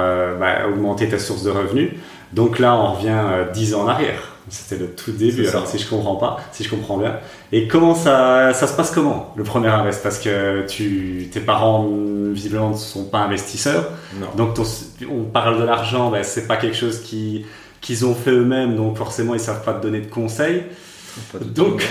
bah, 0.40 0.66
augmenter 0.68 1.08
ta 1.08 1.20
source 1.20 1.44
de 1.44 1.50
revenus. 1.50 1.90
Donc 2.32 2.58
là, 2.58 2.74
on 2.76 2.92
revient 2.94 3.10
euh, 3.10 3.50
dix 3.52 3.74
ans 3.74 3.82
en 3.82 3.88
arrière. 3.88 4.32
C'était 4.48 4.76
le 4.76 4.88
tout 4.88 5.12
début, 5.12 5.46
alors 5.46 5.68
si 5.68 5.78
je 5.78 5.88
comprends 5.88 6.16
pas, 6.16 6.40
si 6.50 6.64
je 6.64 6.68
comprends 6.68 6.98
bien. 6.98 7.16
Et 7.52 7.68
comment 7.68 7.94
ça, 7.94 8.52
ça 8.52 8.66
se 8.66 8.74
passe 8.74 8.90
comment, 8.90 9.32
le 9.36 9.44
premier 9.44 9.68
invest? 9.68 10.02
Parce 10.02 10.18
que 10.18 10.66
tu, 10.66 11.28
tes 11.32 11.38
parents, 11.40 11.88
visiblement, 12.32 12.70
ne 12.70 12.76
sont 12.76 13.04
pas 13.04 13.20
investisseurs. 13.20 13.90
Donc 14.36 14.58
on 15.08 15.22
parle 15.22 15.60
de 15.60 15.64
l'argent, 15.64 16.10
ben, 16.10 16.24
c'est 16.24 16.48
pas 16.48 16.56
quelque 16.56 16.76
chose 16.76 17.02
qui, 17.02 17.46
qu'ils 17.80 18.04
ont 18.04 18.14
fait 18.14 18.32
eux-mêmes, 18.32 18.74
donc 18.74 18.96
forcément, 18.98 19.34
ils 19.34 19.40
savent 19.40 19.64
pas 19.64 19.74
te 19.74 19.82
donner 19.82 20.00
de 20.00 20.10
conseils. 20.10 20.64
Donc, 21.40 21.86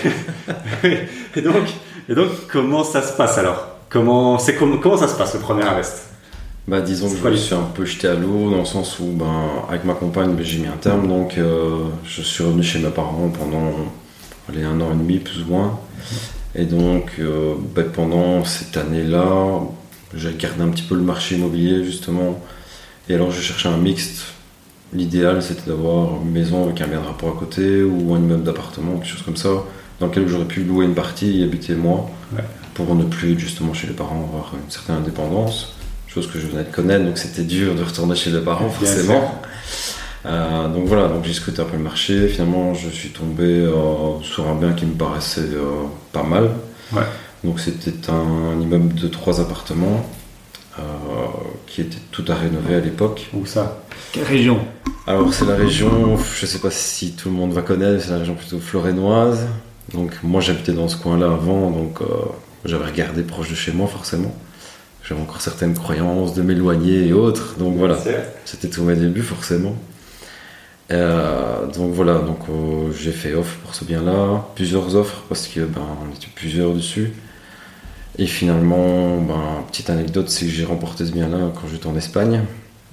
et 0.84 1.42
donc, 1.42 1.70
et 2.10 2.16
donc, 2.16 2.30
comment 2.52 2.84
ça 2.84 3.02
se 3.02 3.14
passe 3.14 3.38
alors? 3.38 3.68
Comment, 3.90 4.38
c'est 4.40 4.56
comment, 4.56 4.78
comment 4.78 4.98
ça 4.98 5.08
se 5.08 5.16
passe 5.16 5.34
le 5.34 5.40
premier 5.40 5.64
invest? 5.64 6.11
Bah, 6.68 6.82
disons 6.82 7.10
que 7.10 7.18
je 7.18 7.28
me 7.28 7.36
suis 7.36 7.56
un 7.56 7.70
peu 7.74 7.86
jeté 7.86 8.08
à 8.08 8.16
l'eau 8.16 8.50
dans 8.52 8.60
le 8.60 8.66
sens 8.66 9.00
où, 9.00 9.06
ben, 9.06 9.66
avec 9.70 9.84
ma 9.84 9.94
compagne, 9.94 10.36
ben, 10.36 10.46
j'ai 10.46 10.60
mis 10.60 10.68
un 10.68 10.78
terme, 10.78 11.08
donc 11.08 11.38
euh, 11.38 11.86
je 12.04 12.22
suis 12.22 12.44
revenu 12.44 12.64
chez 12.64 12.80
mes 12.80 12.90
parents 12.90 13.30
pendant 13.30 13.74
allez, 14.50 14.64
un 14.64 14.80
an 14.82 14.92
et 14.94 14.96
demi 14.96 15.20
plus 15.20 15.42
ou 15.42 15.48
moins. 15.48 15.80
Et 16.56 16.66
donc, 16.66 17.14
euh, 17.20 17.56
ben, 17.76 17.86
pendant 17.92 18.44
cette 18.46 18.78
année-là, 18.78 19.62
j'ai 20.14 20.30
regardé 20.30 20.62
un 20.62 20.70
petit 20.70 20.84
peu 20.84 20.96
le 20.96 21.02
marché 21.02 21.36
immobilier 21.36 21.84
justement. 21.84 22.40
Et 23.10 23.16
alors, 23.16 23.32
je 23.32 23.42
cherchais 23.42 23.70
un 23.70 23.78
mixte 23.78 24.24
l'idéal 24.94 25.42
c'était 25.42 25.70
d'avoir 25.70 26.22
une 26.22 26.32
maison 26.32 26.66
avec 26.66 26.82
un 26.82 26.88
bien 26.88 27.02
de 27.02 27.06
rapport 27.06 27.30
à 27.30 27.40
côté 27.40 27.84
ou 27.84 28.14
un 28.14 28.20
immeuble 28.20 28.44
d'appartement, 28.44 28.98
quelque 28.98 29.08
chose 29.08 29.24
comme 29.24 29.38
ça, 29.38 29.50
dans 30.00 30.08
lequel 30.08 30.28
j'aurais 30.28 30.46
pu 30.46 30.64
louer 30.64 30.86
une 30.86 30.96
partie 30.96 31.30
et 31.30 31.36
y 31.38 31.44
habiter 31.44 31.76
moi, 31.76 32.10
pour 32.74 32.94
ne 32.96 33.04
plus 33.04 33.40
justement 33.40 33.74
chez 33.74 33.88
les 33.88 33.94
parents 33.94 34.28
avoir 34.28 34.54
une 34.54 34.70
certaine 34.70 34.98
indépendance, 34.98 35.76
chose 36.14 36.30
que 36.30 36.40
je 36.40 36.48
venais 36.48 36.64
de 36.64 36.72
connaître, 36.72 37.06
donc 37.06 37.18
c'était 37.18 37.44
dur 37.44 37.74
de 37.74 37.84
retourner 37.84 38.16
chez 38.16 38.32
les 38.32 38.42
parents 38.42 38.70
forcément. 38.70 39.42
Euh, 40.26 40.68
donc 40.68 40.86
voilà, 40.86 41.08
donc 41.08 41.24
j'ai 41.24 41.34
scruté 41.34 41.62
un 41.62 41.66
peu 41.66 41.78
le 41.78 41.84
marché. 41.84 42.28
Finalement, 42.28 42.74
je 42.74 42.90
suis 42.90 43.10
tombé 43.10 43.46
euh, 43.46 44.22
sur 44.22 44.48
un 44.50 44.56
bien 44.56 44.74
qui 44.74 44.86
me 44.86 44.94
paraissait 44.94 45.42
euh, 45.42 45.86
pas 46.12 46.24
mal. 46.24 46.50
Donc 47.44 47.60
c'était 47.60 48.12
un, 48.12 48.60
immeuble 48.60 48.94
de 48.94 49.08
trois 49.08 49.40
appartements 49.40 50.06
qui 51.68 51.82
était 51.82 51.98
tout 52.12 52.26
à 52.28 52.36
rénover 52.36 52.76
à 52.76 52.80
l'époque. 52.80 53.30
Où 53.34 53.46
ça? 53.46 53.84
Quelle 54.12 54.24
région? 54.26 54.60
Alors 55.08 55.34
c'est 55.34 55.46
la 55.46 55.56
région, 55.56 56.18
je 56.18 56.46
sais 56.46 56.60
pas 56.60 56.72
si 56.72 57.14
tout 57.14 57.30
le 57.30 57.36
monde 57.36 57.54
va 57.54 57.62
connaître, 57.62 58.04
c'est 58.04 58.12
la 58.12 58.18
région 58.18 58.36
plutôt 58.36 58.60
florénoise. 58.60 59.48
Donc 59.94 60.12
moi 60.24 60.42
j'habitais 60.42 60.74
dans 60.74 60.88
ce 60.88 60.98
coin-là 60.98 61.28
avant, 61.28 61.72
donc 61.72 62.00
j'avais 62.66 62.86
regardé 62.86 63.24
proche 63.24 63.50
de 63.50 63.56
chez 63.56 63.72
moi 63.72 63.88
forcément. 63.88 64.36
J'avais 65.04 65.22
encore 65.22 65.42
certaines 65.42 65.74
croyances 65.74 66.34
de 66.34 66.42
m'éloigner 66.42 67.08
et 67.08 67.14
autres, 67.14 67.56
donc 67.58 67.76
voilà. 67.76 67.98
C'était 68.46 68.68
tous 68.68 68.84
mes 68.84 68.96
débuts 68.96 69.24
forcément. 69.24 69.76
Euh, 70.92 71.68
donc 71.68 71.94
voilà, 71.94 72.16
donc 72.16 72.40
euh, 72.50 72.92
j'ai 72.98 73.12
fait 73.12 73.34
offre 73.34 73.56
pour 73.64 73.74
ce 73.74 73.86
bien-là, 73.86 74.46
plusieurs 74.56 74.96
offres 74.96 75.24
parce 75.30 75.48
que 75.48 75.62
ben 75.62 75.82
on 76.04 76.14
était 76.14 76.28
plusieurs 76.36 76.74
dessus. 76.74 77.14
Et 78.18 78.26
finalement, 78.26 79.18
ben, 79.22 79.64
petite 79.70 79.90
anecdote, 79.90 80.30
c'est 80.30 80.46
que 80.46 80.52
j'ai 80.52 80.66
remporté 80.66 81.06
ce 81.06 81.12
bien-là 81.12 81.38
quand 81.56 81.68
j'étais 81.72 81.88
en 81.88 81.96
Espagne. 81.96 82.42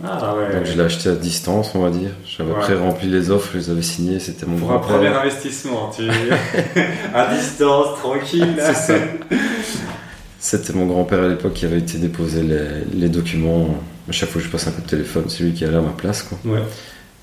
Ah 0.05 0.33
ouais. 0.37 0.55
Donc 0.55 0.65
je 0.65 0.75
l'ai 0.75 0.85
acheté 0.85 1.09
à 1.09 1.17
distance, 1.17 1.75
on 1.75 1.81
va 1.81 1.91
dire. 1.91 2.11
J'avais 2.25 2.53
pré-rempli 2.53 3.09
les 3.09 3.31
offres, 3.31 3.51
je 3.53 3.59
les 3.59 3.71
avais 3.71 3.83
signées, 3.83 4.21
c'était 4.21 4.47
mon 4.47 4.57
Pour 4.57 4.71
un 4.71 4.79
premier 4.79 5.09
investissement, 5.09 5.91
tu 5.95 6.09
à 7.15 7.35
distance, 7.35 7.99
tranquille. 7.99 8.55
c'est 8.59 8.75
ça. 8.75 8.95
C'était 10.41 10.73
mon 10.73 10.87
grand-père 10.87 11.23
à 11.23 11.29
l'époque 11.29 11.55
qui 11.55 11.67
avait 11.67 11.79
été 11.79 11.99
déposer 11.99 12.43
les, 12.43 12.85
les, 12.95 13.09
documents. 13.09 13.83
À 14.09 14.13
chaque 14.13 14.29
fois 14.29 14.41
que 14.41 14.47
je 14.47 14.53
passe 14.53 14.69
un 14.69 14.71
coup 14.71 14.83
de 14.83 14.87
téléphone, 14.87 15.25
c'est 15.29 15.43
lui 15.43 15.53
qui 15.53 15.65
allait 15.65 15.77
à 15.77 15.81
ma 15.81 15.91
place. 15.91 16.23
Quoi. 16.23 16.39
Ouais. 16.45 16.63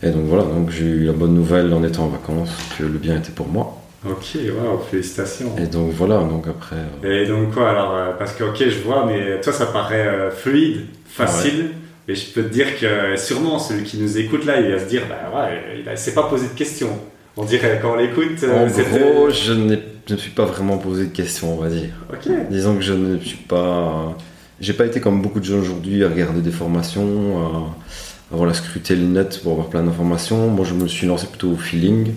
Et 0.03 0.09
donc 0.09 0.25
voilà, 0.25 0.43
donc 0.43 0.69
j'ai 0.69 0.85
eu 0.85 1.05
la 1.05 1.13
bonne 1.13 1.33
nouvelle 1.33 1.73
en 1.73 1.83
étant 1.83 2.03
en 2.03 2.09
vacances 2.09 2.51
que 2.77 2.83
le 2.83 2.97
bien 2.99 3.17
était 3.17 3.31
pour 3.31 3.47
moi. 3.47 3.81
Ok, 4.05 4.35
wow, 4.35 4.77
félicitations. 4.79 5.55
Et 5.57 5.65
donc 5.65 5.91
voilà, 5.91 6.19
donc 6.19 6.45
après. 6.47 6.75
Euh, 7.03 7.23
Et 7.23 7.27
donc 7.27 7.53
quoi 7.53 7.71
alors 7.71 7.95
euh, 7.95 8.11
Parce 8.19 8.33
que 8.33 8.43
ok, 8.43 8.57
je 8.59 8.79
vois, 8.81 9.05
mais 9.05 9.41
toi 9.41 9.51
ça 9.51 9.65
paraît 9.65 10.05
euh, 10.05 10.31
fluide, 10.31 10.85
facile. 11.07 11.71
Mais 12.07 12.13
je 12.13 12.31
peux 12.31 12.43
te 12.43 12.53
dire 12.53 12.77
que 12.79 13.17
sûrement 13.17 13.57
celui 13.57 13.83
qui 13.83 13.97
nous 13.97 14.19
écoute 14.19 14.45
là, 14.45 14.59
il 14.59 14.71
va 14.71 14.79
se 14.79 14.85
dire, 14.85 15.01
bah 15.09 15.35
ouais, 15.35 15.83
il 15.91 15.97
s'est 15.97 16.13
pas 16.13 16.29
posé 16.29 16.47
de 16.47 16.53
questions. 16.53 16.99
On 17.37 17.43
dirait 17.43 17.79
quand 17.81 17.93
on 17.93 17.95
l'écoute. 17.95 18.43
en 18.43 18.67
gros, 18.67 19.29
je, 19.29 19.53
ne 19.53 19.75
me 19.75 20.17
suis 20.17 20.31
pas 20.31 20.45
vraiment 20.45 20.77
posé 20.77 21.05
de 21.05 21.11
questions, 21.11 21.53
on 21.53 21.61
va 21.61 21.69
dire. 21.69 21.89
Ok. 22.11 22.31
Disons 22.49 22.75
que 22.75 22.81
je 22.81 22.93
ne 22.93 23.19
suis 23.19 23.37
pas. 23.37 24.17
J'ai 24.61 24.73
pas 24.73 24.85
été 24.85 25.01
comme 25.01 25.21
beaucoup 25.21 25.39
de 25.39 25.45
gens 25.45 25.59
aujourd'hui 25.59 26.03
à 26.03 26.09
regarder 26.09 26.41
des 26.41 26.51
formations 26.51 27.73
avoir 28.31 28.47
la 28.47 28.53
scruter 28.53 28.95
le 28.95 29.05
net 29.05 29.39
pour 29.41 29.53
avoir 29.53 29.67
plein 29.67 29.83
d'informations. 29.83 30.49
Moi, 30.49 30.65
je 30.65 30.73
me 30.73 30.87
suis 30.87 31.07
lancé 31.07 31.27
plutôt 31.27 31.51
au 31.51 31.55
feeling, 31.55 32.13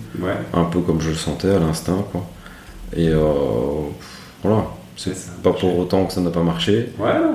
un 0.53 0.63
peu 0.65 0.79
comme 0.81 1.01
je 1.01 1.09
le 1.09 1.15
sentais 1.15 1.49
à 1.49 1.59
l'instinct. 1.59 2.05
Quoi. 2.11 2.25
Et 2.95 3.09
euh, 3.09 3.21
voilà, 4.43 4.65
c'est 4.95 5.15
pas 5.43 5.53
pour 5.53 5.77
autant 5.77 6.05
que 6.05 6.13
ça 6.13 6.21
n'a 6.21 6.31
pas 6.31 6.43
marché. 6.43 6.89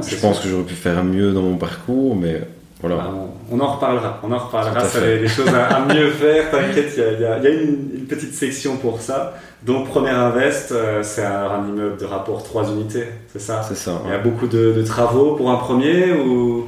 je 0.07 0.17
pense 0.17 0.41
que 0.41 0.49
j'aurais 0.49 0.65
pu 0.65 0.75
faire 0.75 1.05
mieux 1.05 1.33
dans 1.33 1.43
mon 1.43 1.57
parcours, 1.57 2.17
mais 2.17 2.43
voilà. 2.81 2.97
Ah, 3.01 3.11
on, 3.51 3.61
en 3.61 3.75
reparlera, 3.75 4.21
on 4.23 4.33
en 4.33 4.39
reparlera, 4.39 4.85
ça 4.85 5.01
les, 5.01 5.27
choses 5.29 5.49
à, 5.49 5.81
mieux 5.95 6.11
faire, 6.11 6.51
t'inquiète, 6.51 6.93
il 6.97 7.23
y 7.23 7.25
a, 7.25 7.39
y 7.39 7.47
a 7.47 7.51
une, 7.51 8.07
petite 8.07 8.35
section 8.35 8.77
pour 8.77 9.01
ça. 9.01 9.35
Donc, 9.63 9.89
premier 9.89 10.11
invest, 10.11 10.73
euh, 10.73 11.03
c'est 11.03 11.25
un, 11.25 11.67
immeuble 11.67 11.97
de 11.97 12.05
rapport 12.05 12.43
3 12.43 12.71
unités, 12.73 13.07
c'est 13.33 13.41
ça? 13.41 13.63
C'est 13.67 13.77
ça. 13.77 14.03
Il 14.05 14.11
y 14.11 14.15
a 14.15 14.19
beaucoup 14.19 14.47
de, 14.47 14.73
de, 14.73 14.83
travaux 14.83 15.37
pour 15.37 15.51
un 15.51 15.57
premier 15.57 16.13
ou? 16.13 16.67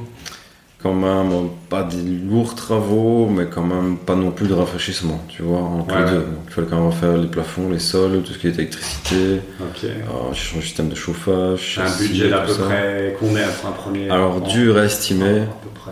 Quand 0.81 0.93
même 0.93 1.49
pas 1.69 1.83
des 1.83 2.01
lourds 2.01 2.53
travaux, 2.55 3.27
mais 3.27 3.45
quand 3.47 3.63
même 3.63 3.97
pas 3.97 4.15
non 4.15 4.31
plus 4.31 4.47
de 4.47 4.53
rafraîchissement, 4.53 5.23
tu 5.27 5.41
vois, 5.41 5.59
entre 5.59 5.97
les 5.97 6.05
deux. 6.05 6.17
Donc, 6.17 6.43
il 6.47 6.53
fallait 6.53 6.67
quand 6.67 6.75
même 6.77 6.85
refaire 6.87 7.17
les 7.17 7.27
plafonds, 7.27 7.69
les 7.69 7.79
sols, 7.79 8.21
tout 8.23 8.33
ce 8.33 8.37
qui 8.37 8.47
était 8.47 8.61
électricité. 8.61 9.41
Ok. 9.59 9.81
j'ai 9.81 10.35
changé 10.35 10.55
le 10.55 10.61
système 10.61 10.89
de 10.89 10.95
chauffage. 10.95 11.79
Un 11.83 11.97
budget 11.97 12.29
d'à 12.29 12.39
peu 12.39 12.53
près 12.53 13.15
combien 13.19 13.47
pour 13.47 13.69
un 13.69 13.73
premier 13.73 14.09
Alors, 14.09 14.41
dur 14.41 14.77
à 14.77 14.85
estimer. 14.85 15.41
À 15.41 15.45
peu 15.63 15.69
près, 15.73 15.91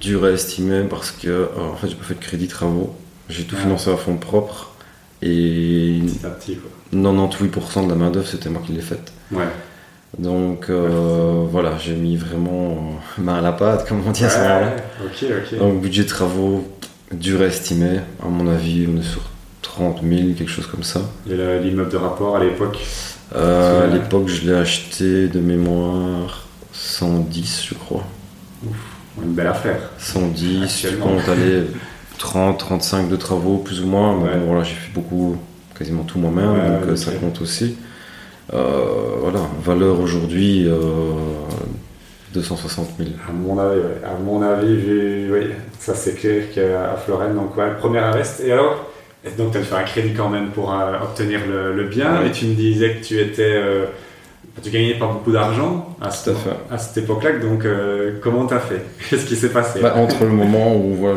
Dur 0.00 0.24
à 0.24 0.30
estimer 0.30 0.82
parce 0.90 1.12
que, 1.12 1.48
en 1.56 1.76
fait, 1.76 1.88
j'ai 1.88 1.94
pas 1.94 2.04
fait 2.04 2.14
de 2.14 2.20
crédit 2.20 2.48
travaux. 2.48 2.94
J'ai 3.28 3.44
tout 3.44 3.56
financé 3.56 3.90
à 3.90 3.96
fond 3.96 4.16
propre. 4.16 4.72
Et. 5.22 6.00
Petit 6.04 6.26
à 6.26 6.30
petit, 6.30 6.56
quoi. 6.56 6.70
98% 6.92 7.84
de 7.84 7.88
la 7.88 7.94
main-d'œuvre, 7.94 8.26
c'était 8.26 8.50
moi 8.50 8.62
qui 8.64 8.72
l'ai 8.72 8.80
faite. 8.80 9.12
Ouais. 9.32 9.44
Donc 10.18 10.66
euh, 10.70 11.44
voilà, 11.50 11.76
j'ai 11.78 11.94
mis 11.94 12.16
vraiment 12.16 12.76
main 13.18 13.36
à 13.36 13.40
la 13.40 13.52
pâte, 13.52 13.88
comme 13.88 14.02
on 14.06 14.10
dit 14.10 14.24
à 14.24 14.30
ce 14.30 14.38
moment-là. 14.38 14.76
Donc 15.58 15.80
budget 15.80 16.04
de 16.04 16.08
travaux 16.08 16.64
dur 17.12 17.40
à 17.42 17.46
estimer. 17.46 17.98
À 18.22 18.28
mon 18.28 18.48
avis, 18.48 18.86
on 18.92 18.98
est 19.00 19.02
sur 19.04 19.22
30 19.62 20.00
000, 20.02 20.34
quelque 20.36 20.50
chose 20.50 20.66
comme 20.66 20.82
ça. 20.84 21.00
Et 21.28 21.34
l'immeuble 21.62 21.90
de 21.90 21.96
rapport 21.96 22.36
à 22.36 22.44
l'époque? 22.44 22.78
Euh, 23.34 23.84
À 23.84 23.86
l'époque, 23.92 24.28
je 24.28 24.42
l'ai 24.48 24.54
acheté 24.54 25.26
de 25.26 25.40
mémoire 25.40 26.46
110, 26.72 27.64
je 27.68 27.74
crois. 27.74 28.04
Ouf, 28.68 28.76
une 29.22 29.32
belle 29.32 29.48
affaire. 29.48 29.90
110, 29.98 30.86
tu 30.90 30.96
comptes 30.96 31.28
aller 31.28 31.62
30, 32.18 32.58
35 32.58 33.08
de 33.08 33.16
travaux, 33.16 33.56
plus 33.58 33.80
ou 33.82 33.86
moins. 33.86 34.14
voilà, 34.46 34.62
j'ai 34.62 34.74
fait 34.74 34.92
beaucoup, 34.94 35.36
quasiment 35.76 36.04
tout 36.04 36.18
moi-même, 36.20 36.46
donc 36.80 36.88
euh, 36.88 36.96
ça 36.96 37.10
compte 37.12 37.40
aussi. 37.40 37.76
Euh, 38.52 39.16
voilà, 39.20 39.40
valeur 39.64 40.00
aujourd'hui 40.00 40.68
260 42.34 42.88
000. 42.98 43.10
À 43.28 43.32
mon 43.32 43.58
avis, 43.58 43.80
à 44.04 44.18
mon 44.22 44.42
avis 44.42 45.30
oui, 45.30 45.46
ça 45.78 45.94
c'est 45.94 46.14
clair 46.14 46.44
qu'à 46.52 46.96
Florène, 47.04 47.34
donc 47.34 47.56
ouais, 47.56 47.74
premier 47.78 48.00
invest. 48.00 48.42
Et 48.44 48.52
alors, 48.52 48.90
donc 49.38 49.52
tu 49.52 49.58
as 49.58 49.62
fait 49.62 49.76
un 49.76 49.84
crédit 49.84 50.12
quand 50.14 50.28
même 50.28 50.48
pour 50.48 50.72
euh, 50.74 50.98
obtenir 51.02 51.40
le, 51.48 51.84
bien, 51.84 52.24
et 52.24 52.32
tu 52.32 52.46
me 52.46 52.54
disais 52.54 52.96
que 52.96 53.04
tu 53.04 53.20
étais. 53.20 53.54
Euh, 53.54 53.86
tu 54.62 54.70
gagnais 54.70 54.94
pas 54.94 55.06
beaucoup 55.06 55.32
d'argent 55.32 55.96
à, 56.00 56.10
cette, 56.10 56.36
à 56.70 56.78
cette 56.78 57.02
époque-là, 57.02 57.38
donc 57.38 57.66
comment 58.22 58.46
tu 58.46 58.54
as 58.54 58.60
fait? 58.60 58.82
Qu'est-ce 59.10 59.26
qui 59.26 59.34
s'est 59.34 59.48
passé? 59.48 59.80
Bah, 59.80 59.94
Entre 59.96 60.24
le 60.24 60.30
moment 60.30 60.76
où 60.76 60.94
voilà, 60.94 61.16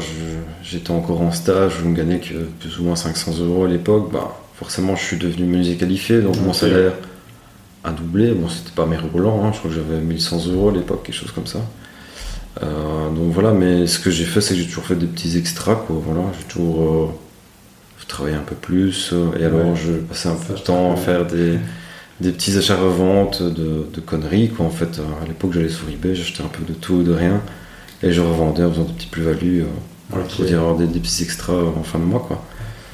j'étais 0.64 0.90
encore 0.90 1.22
en 1.22 1.32
stage, 1.32 1.74
où 1.78 1.84
je 1.84 1.90
ne 1.90 1.96
gagnais 1.96 2.20
que 2.20 2.34
plus 2.60 2.80
ou 2.80 2.86
moins 2.86 2.96
500 2.96 3.34
euros 3.46 3.66
à 3.66 3.68
l'époque, 3.68 4.10
bah, 4.12 4.36
forcément 4.56 4.96
je 4.96 5.04
suis 5.04 5.18
devenu 5.18 5.46
menuisier 5.46 5.76
qualifié, 5.76 6.22
donc 6.22 6.36
mon 6.42 6.54
salaire 6.54 6.94
un 7.84 7.92
doublé. 7.92 8.32
Bon, 8.32 8.50
c'était 8.50 8.72
pas 8.76 8.86
mes 8.86 8.96
hein, 8.96 9.02
je 9.54 9.60
crois 9.60 9.70
que 9.70 9.76
j'avais 9.76 10.00
1100 10.00 10.48
euros 10.48 10.70
à 10.70 10.74
l'époque, 10.74 11.04
quelque 11.04 11.16
chose 11.16 11.32
comme 11.32 11.48
ça. 11.48 11.60
Euh, 12.64 13.10
donc 13.10 13.32
voilà, 13.32 13.52
mais 13.52 13.88
ce 13.88 14.00
que 14.00 14.10
j'ai 14.10 14.26
fait, 14.26 14.42
c'est 14.42 14.54
que 14.56 14.62
j'ai 14.62 14.68
toujours 14.68 14.86
fait 14.86 14.96
des 14.96 15.06
petits 15.06 15.38
extras, 15.38 15.76
quoi. 15.76 16.02
Voilà, 16.04 16.22
j'ai 16.38 16.46
toujours 16.46 16.82
euh, 16.82 17.08
travaillé 18.08 18.36
un 18.36 18.42
peu 18.42 18.56
plus, 18.56 19.12
euh, 19.14 19.38
et 19.40 19.44
alors 19.44 19.76
je 19.76 19.94
passais 19.94 20.30
un 20.30 20.36
peu 20.36 20.54
de 20.54 20.60
temps 20.60 20.94
à 20.94 20.96
faire 20.96 21.26
des, 21.26 21.60
des 22.22 22.32
petits 22.32 22.58
achats-reventes 22.58 23.44
de, 23.44 23.86
de, 23.94 24.02
conneries, 24.02 24.50
quoi. 24.50 24.66
En 24.66 24.70
fait, 24.70 25.00
à 25.22 25.28
l'époque, 25.28 25.54
j'allais 25.54 25.70
sur 25.70 25.90
eBay, 25.90 26.16
j'achetais 26.16 26.44
un 26.44 26.48
peu 26.48 26.64
de 26.64 26.74
tout, 26.74 27.04
de 27.04 27.14
rien, 27.14 27.42
et 28.02 28.12
je 28.12 28.22
revendais 28.22 28.64
en 28.64 28.72
faisant 28.72 28.86
des 28.86 28.94
petites 28.94 29.12
plus-values, 29.12 29.66
pour 30.10 30.46
dire 30.46 30.60
avoir 30.60 30.78
des, 30.78 30.88
petits 30.88 31.24
extras 31.24 31.54
en 31.54 31.84
fin 31.84 32.00
de 32.00 32.06
mois, 32.06 32.26
quoi. 32.26 32.44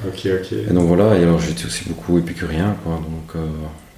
Ok, 0.05 0.25
ok. 0.25 0.51
Et 0.51 0.73
donc 0.73 0.87
voilà, 0.87 1.17
et 1.17 1.23
alors 1.23 1.39
j'étais 1.39 1.65
aussi 1.65 1.87
beaucoup 1.87 2.17
épicurien, 2.17 2.75
quoi. 2.83 2.95
Donc 2.95 3.41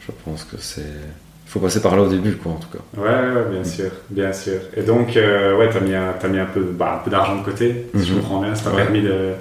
je 0.07 0.11
pense 0.23 0.43
que 0.43 0.57
c'est. 0.59 0.81
Il 0.81 1.51
faut 1.51 1.59
passer 1.59 1.81
par 1.81 1.95
là 1.95 2.01
au 2.01 2.09
début, 2.09 2.33
quoi, 2.33 2.53
en 2.53 2.55
tout 2.55 2.67
cas. 2.69 3.01
Ouais, 3.01 3.45
bien 3.51 3.63
sûr, 3.63 3.91
bien 4.09 4.33
sûr. 4.33 4.59
Et 4.75 4.81
donc, 4.81 5.15
euh, 5.15 5.55
ouais, 5.57 5.69
t'as 5.71 5.79
mis, 5.79 5.93
un, 5.93 6.15
as 6.21 6.27
mis 6.27 6.39
un 6.39 6.45
peu, 6.45 6.61
bah, 6.61 7.01
peu 7.03 7.11
d'argent 7.11 7.37
de 7.37 7.45
côté, 7.45 7.87
si 7.95 8.03
je 8.03 8.13
mhm. 8.13 8.19
comprends 8.19 8.41
bien. 8.41 8.55
Ça 8.55 8.71
t'a 8.71 8.75
permis 8.75 9.03
de, 9.03 9.33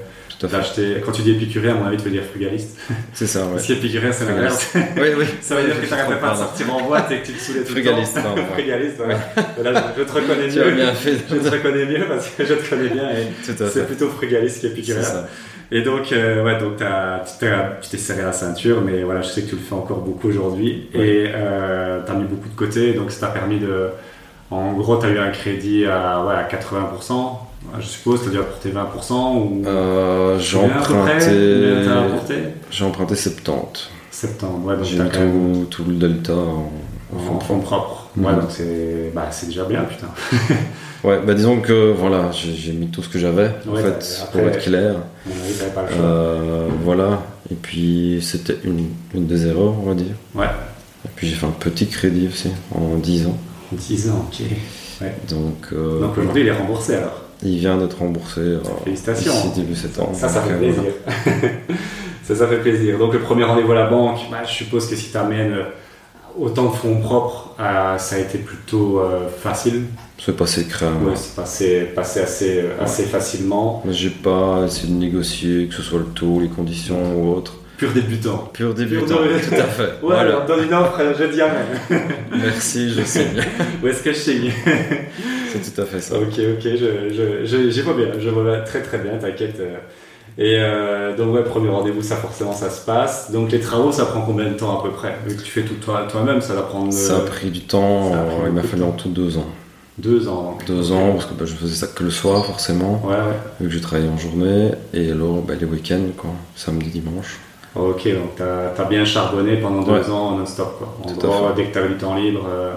d'acheter. 0.47 1.03
Quand 1.05 1.13
tu 1.13 1.23
dis 1.23 1.33
épicurien, 1.33 1.73
à 1.73 1.75
mon 1.79 1.87
avis, 1.87 1.97
tu 1.97 2.05
veux 2.05 2.11
dire 2.11 2.23
frugaliste. 2.23 2.79
C'est 3.15 3.27
ça, 3.27 3.47
ouais. 3.47 3.51
Parce 3.53 3.67
qu'épicurien, 3.67 4.13
c'est 4.13 4.27
l'inverse. 4.27 4.75
Oui, 4.75 5.09
oui. 5.17 5.25
Ça 5.41 5.57
veut 5.57 5.65
dire 5.65 5.81
que 5.81 5.87
t'arrêtais 5.87 6.21
pas 6.21 6.33
de 6.33 6.37
sortir 6.37 6.75
en 6.75 6.83
boîte 6.83 7.11
et 7.11 7.21
que 7.21 7.27
tu 7.27 7.33
te 7.33 7.41
saoulais 7.41 7.65
tout 7.65 7.73
frugaliste, 7.73 8.17
le 8.17 8.23
temps. 8.23 8.37
frugaliste, 8.53 9.01
ouais. 9.01 9.63
Là, 9.65 9.95
je 9.97 10.03
te 10.03 10.13
reconnais 10.13 10.49
mieux. 10.49 10.71
bien 10.73 10.93
fait. 10.93 11.17
Je 11.31 11.37
te 11.37 11.49
reconnais 11.49 11.87
mieux 11.87 12.07
parce 12.07 12.29
que 12.29 12.45
je 12.45 12.55
te 12.55 12.69
connais 12.69 12.91
bien 12.91 13.11
et 13.11 13.27
c'est 13.43 13.87
plutôt 13.87 14.09
frugaliste 14.11 14.61
qu'épicurien. 14.61 15.03
Et 15.75 15.83
donc, 15.83 16.13
euh, 16.13 16.45
ouais, 16.45 16.57
donc 16.61 16.77
tu 16.77 17.89
t'es 17.91 17.99
serré 17.99 18.23
la 18.23 18.33
ceinture, 18.33 18.81
mais 18.81 19.03
voilà, 19.03 19.23
je 19.23 19.29
sais 19.29 19.43
que 19.43 19.51
tu 19.51 19.57
le 19.57 19.61
fais 19.61 19.75
encore 19.75 19.99
beaucoup 19.99 20.29
aujourd'hui. 20.29 20.89
Et 20.95 21.27
euh, 21.35 22.01
tu 22.07 22.13
as 22.13 22.15
mis 22.15 22.27
beaucoup 22.27 22.49
de 22.49 22.55
côté, 22.55 22.93
donc 22.93 23.11
ça 23.11 23.27
t'a 23.27 23.33
permis 23.33 23.59
de. 23.59 23.89
En 24.53 24.73
gros, 24.75 24.99
tu 24.99 25.07
as 25.07 25.09
eu 25.09 25.19
un 25.19 25.31
crédit 25.31 25.85
à, 25.85 26.25
ouais, 26.25 26.35
à 26.35 26.47
80%, 26.47 27.13
je 27.81 27.87
suppose, 27.87 28.23
tu 28.23 28.29
as 28.29 28.31
dû 28.31 28.39
apporter 28.39 28.71
20% 28.71 29.37
ou. 29.37 29.65
Euh, 29.67 30.39
j'ai 30.39 30.59
emprunté. 30.59 31.25
J'ai 32.71 32.85
emprunté 32.85 33.17
70. 33.17 33.91
70, 34.13 34.65
ouais, 34.65 34.77
donc 34.77 34.85
J'ai 34.85 34.99
tout, 34.99 35.67
tout, 35.69 35.85
le 35.89 35.95
delta 35.97 36.35
en, 36.35 36.71
en, 37.17 37.41
fonds 37.41 37.59
propres. 37.59 38.11
Ouais, 38.17 38.33
donc 38.33 38.45
c'est 38.51 39.11
bah, 39.13 39.29
déjà 39.45 39.65
bien, 39.65 39.83
putain. 39.83 40.07
ouais, 41.05 41.21
bah 41.25 41.35
disons 41.35 41.61
que 41.61 41.93
voilà, 41.93 42.31
j'ai 42.33 42.73
mis 42.73 42.89
tout 42.89 43.03
ce 43.03 43.09
que 43.09 43.19
j'avais, 43.19 43.51
en 43.71 43.77
fait, 43.77 44.27
pour 44.33 44.41
être 44.43 44.61
clair. 44.61 44.95
pas 45.75 45.83
le. 45.83 45.89
Euh, 46.01 46.69
voilà, 46.83 47.23
et 47.51 47.55
puis 47.55 48.19
c'était 48.23 48.57
une, 48.65 48.89
une 49.15 49.27
des 49.27 49.47
erreurs, 49.47 49.75
on 49.83 49.89
va 49.89 49.95
dire. 49.95 50.15
Ouais. 50.35 50.47
Et 51.05 51.09
puis 51.15 51.29
j'ai 51.29 51.37
fait 51.37 51.47
un 51.47 51.51
petit 51.51 51.87
crédit 51.87 52.29
aussi, 52.29 52.51
en 52.75 52.97
10 52.97 53.27
ans. 53.27 53.37
10 53.73 54.11
ans, 54.11 54.27
ok. 54.29 54.47
Ouais. 55.01 55.15
Donc, 55.29 55.67
euh, 55.73 56.01
donc 56.01 56.17
aujourd'hui, 56.19 56.43
il 56.43 56.49
est 56.49 56.53
remboursé 56.53 56.95
alors 56.97 57.23
Il 57.43 57.59
vient 57.59 57.77
d'être 57.77 57.99
remboursé. 57.99 58.41
Euh, 58.41 58.59
Félicitations. 58.85 59.33
début 59.55 59.75
septembre. 59.75 60.11
Ça, 60.15 60.29
ça 60.29 60.41
fait 60.43 60.55
plaisir. 60.57 60.83
ça, 62.23 62.35
ça 62.37 62.47
fait 62.47 62.59
plaisir. 62.59 62.99
Donc 62.99 63.13
le 63.13 63.19
premier 63.21 63.45
rendez-vous 63.45 63.73
à 63.73 63.75
la 63.75 63.87
banque, 63.87 64.19
bah, 64.31 64.39
je 64.47 64.53
suppose 64.53 64.89
que 64.89 64.97
si 64.97 65.11
tu 65.11 65.17
amènes 65.17 65.57
autant 66.39 66.71
de 66.71 66.75
fonds 66.77 67.01
propres, 67.01 67.55
euh, 67.61 67.99
ça 67.99 68.17
a 68.17 68.19
été 68.19 68.39
plutôt 68.39 69.01
facile. 69.41 69.85
C'est 70.19 70.37
passé 70.37 70.65
crème. 70.65 71.07
Ouais, 71.07 71.17
c'est 71.17 71.35
passé, 71.35 71.81
passé 71.95 72.21
assez, 72.21 72.65
assez 72.81 73.05
facilement. 73.05 73.83
J'ai 73.91 74.11
pas 74.11 74.63
essayé 74.67 74.89
de 74.93 74.99
négocier, 74.99 75.67
que 75.67 75.75
ce 75.75 75.83
soit 75.83 75.99
le 75.99 76.07
taux, 76.07 76.41
les 76.41 76.49
conditions 76.49 77.15
ou 77.17 77.35
autre. 77.35 77.55
Pur 77.77 77.91
débutant. 77.93 78.51
Pur 78.53 78.73
débutant, 78.73 79.17
tout 79.49 79.55
à 79.55 79.65
fait. 79.65 79.83
ouais, 79.83 79.93
voilà. 80.03 80.21
alors 80.21 80.47
dans 80.47 80.63
une 80.63 80.73
offre, 80.73 81.01
je 81.19 81.25
dis 81.25 81.43
rien. 81.43 81.53
Merci, 82.33 82.93
je 82.93 83.03
signe. 83.03 83.43
Où 83.83 83.89
est-ce 83.89 84.03
que 84.03 84.13
je 84.13 84.19
signe? 84.19 84.53
C'est 85.53 85.75
tout 85.75 85.81
à 85.81 85.85
fait 85.85 86.01
ça. 86.01 86.17
Ok, 86.17 86.39
ok, 86.39 86.63
je, 86.63 87.45
je, 87.45 87.71
je, 87.71 87.83
vois 87.83 87.95
bien, 87.95 88.09
je 88.19 88.29
vois 88.29 88.59
très 88.61 88.81
très 88.83 88.99
bien, 88.99 89.19
t'inquiète. 89.19 89.61
Et 90.37 90.57
euh, 90.59 91.17
donc, 91.17 91.35
ouais, 91.35 91.45
premier 91.45 91.69
rendez-vous, 91.69 92.03
ça 92.03 92.17
forcément, 92.17 92.53
ça 92.53 92.71
se 92.71 92.85
passe. 92.85 93.31
Donc, 93.31 93.53
les 93.53 93.61
travaux, 93.61 93.93
ça 93.93 94.07
prend 94.07 94.23
combien 94.23 94.47
de 94.47 94.55
temps 94.55 94.79
à 94.79 94.83
peu 94.83 94.91
près? 94.91 95.17
Vu 95.27 95.37
que 95.37 95.43
tu 95.43 95.51
fais 95.51 95.63
tout 95.63 95.75
toi-même, 95.75 96.41
ça 96.41 96.55
va 96.55 96.63
prendre. 96.63 96.93
Ça 96.93 97.19
a 97.19 97.21
pris 97.21 97.51
du 97.51 97.61
temps, 97.61 98.13
il 98.47 98.53
m'a 98.53 98.63
fallu 98.63 98.83
en 98.83 98.93
tout 98.93 99.09
deux 99.09 99.39
ans. 99.39 99.47
Deux 99.97 100.29
ans. 100.29 100.59
Deux 100.67 100.91
ans, 100.91 101.13
parce 101.13 101.27
que 101.27 101.35
bah, 101.35 101.45
je 101.45 101.55
faisais 101.55 101.77
ça 101.77 101.87
que 101.87 102.03
le 102.03 102.11
soir, 102.11 102.45
forcément. 102.45 103.01
Ouais, 103.05 103.15
ouais. 103.15 103.39
Vu 103.61 103.69
que 103.69 103.75
je 103.75 103.79
travaillais 103.79 104.09
en 104.09 104.19
journée. 104.19 104.73
Et 104.93 105.13
alors, 105.13 105.41
bah, 105.43 105.55
les 105.59 105.67
week-ends, 105.67 106.11
quoi. 106.17 106.31
Samedi, 106.57 106.89
dimanche. 106.89 107.39
Ok, 107.77 108.09
donc 108.09 108.37
tu 108.37 108.43
as, 108.43 108.85
bien 108.85 109.05
charbonné 109.05 109.57
pendant 109.57 109.83
deux 109.83 110.11
ans 110.11 110.37
non-stop. 110.37 110.79
Quoi. 110.79 110.97
En 111.05 111.13
gros, 111.13 111.53
dès 111.55 111.67
que 111.67 111.73
tu 111.73 111.79
avais 111.79 111.89
du 111.89 111.97
temps 111.97 112.15
libre. 112.15 112.47
Euh, 112.49 112.75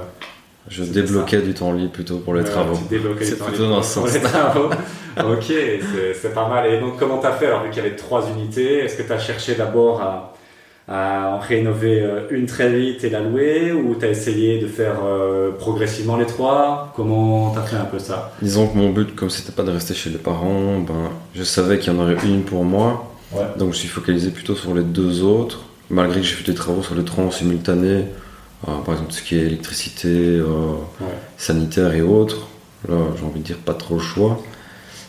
je 0.70 0.84
débloquais 0.84 1.42
du 1.42 1.54
temps 1.54 1.72
libre 1.72 1.92
plutôt 1.92 2.18
pour 2.18 2.34
les 2.34 2.44
travaux. 2.44 2.78
C'est 3.22 3.40
plutôt 3.40 3.70
dans 3.70 3.82
ce 3.82 3.94
sens. 3.96 4.10
ok, 5.18 5.54
c'est 6.22 6.34
pas 6.34 6.48
mal. 6.48 6.72
Et 6.72 6.80
donc, 6.80 6.98
comment 6.98 7.20
tu 7.20 7.28
as 7.28 7.32
fait? 7.34 7.48
Alors, 7.48 7.64
vu 7.64 7.70
qu'il 7.70 7.84
y 7.84 7.86
avait 7.86 7.96
trois 7.96 8.28
unités 8.36 8.80
Est-ce 8.80 8.98
que 8.98 9.04
tu 9.04 9.12
as 9.12 9.20
cherché 9.20 9.56
d'abord 9.56 10.02
à, 10.02 10.34
en 10.90 11.40
rénover 11.40 12.02
euh, 12.02 12.28
une 12.30 12.46
très 12.46 12.70
vite 12.70 13.04
et 13.04 13.10
la 13.10 13.22
louer? 13.22 13.72
Ou 13.72 13.96
tu 13.96 14.06
as 14.06 14.10
essayé 14.10 14.60
de 14.60 14.68
faire 14.68 15.00
euh, 15.06 15.52
progressivement 15.52 16.18
les 16.18 16.26
trois? 16.26 16.94
Comment 16.96 17.54
tu 17.54 17.60
as 17.60 17.64
fait 17.64 17.78
un 17.78 17.86
peu 17.86 18.00
ça? 18.00 18.32
Disons 18.42 18.68
que 18.68 18.78
mon 18.78 18.90
but, 18.90 19.16
comme 19.16 19.30
c'était 19.30 19.54
pas 19.54 19.64
de 19.64 19.72
rester 19.72 19.94
chez 19.94 20.10
les 20.10 20.18
parents, 20.18 20.80
ben, 20.80 21.12
je 21.36 21.44
savais 21.44 21.80
qu'il 21.80 21.94
y 21.94 21.96
en 21.96 22.00
aurait 22.00 22.18
une 22.26 22.44
pour 22.44 22.64
moi. 22.64 23.12
Donc 23.58 23.74
je 23.74 23.80
suis 23.80 23.88
focalisé 23.88 24.32
plutôt 24.32 24.56
sur 24.56 24.74
les 24.74 24.84
deux 24.84 25.24
autres, 25.24 25.66
malgré 25.90 26.22
que 26.22 26.26
j'ai 26.26 26.36
fait 26.36 26.50
des 26.50 26.58
travaux 26.58 26.82
sur 26.82 26.96
les 26.96 27.04
trois 27.04 27.30
simultanés, 27.32 27.88
euh, 27.90 28.27
par 28.86 28.96
exemple 28.96 29.14
ce 29.14 29.22
qui 29.22 29.36
est 29.36 29.44
électricité, 29.44 30.10
euh, 30.10 30.74
sanitaire 31.38 31.94
et 31.94 32.02
autres. 32.02 32.48
Là, 32.88 32.98
j'ai 33.18 33.26
envie 33.26 33.40
de 33.40 33.46
dire 33.46 33.58
pas 33.58 33.74
trop 33.74 33.96
le 33.96 34.02
choix. 34.02 34.42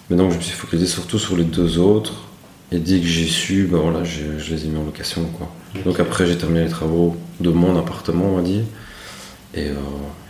Mais 0.09 0.17
donc 0.17 0.33
je 0.33 0.37
me 0.37 0.43
suis 0.43 0.57
focalisé 0.57 0.87
surtout 0.87 1.19
sur 1.19 1.37
les 1.37 1.45
deux 1.45 1.79
autres. 1.79 2.25
Et 2.71 2.79
dès 2.79 3.01
que 3.01 3.07
j'ai 3.07 3.27
su, 3.27 3.69
ben 3.71 3.79
voilà, 3.79 4.05
je 4.05 4.55
les 4.55 4.65
ai 4.65 4.69
mis 4.69 4.79
en 4.79 4.85
location. 4.85 5.25
Quoi. 5.37 5.49
Donc 5.85 6.01
après 6.01 6.27
j'ai 6.27 6.37
terminé 6.37 6.65
les 6.65 6.71
travaux 6.71 7.17
de 7.41 7.51
mon 7.51 7.79
appartement, 7.79 8.27
on 8.27 8.37
va 8.37 8.43
dire. 8.43 8.63
Euh, 9.57 9.73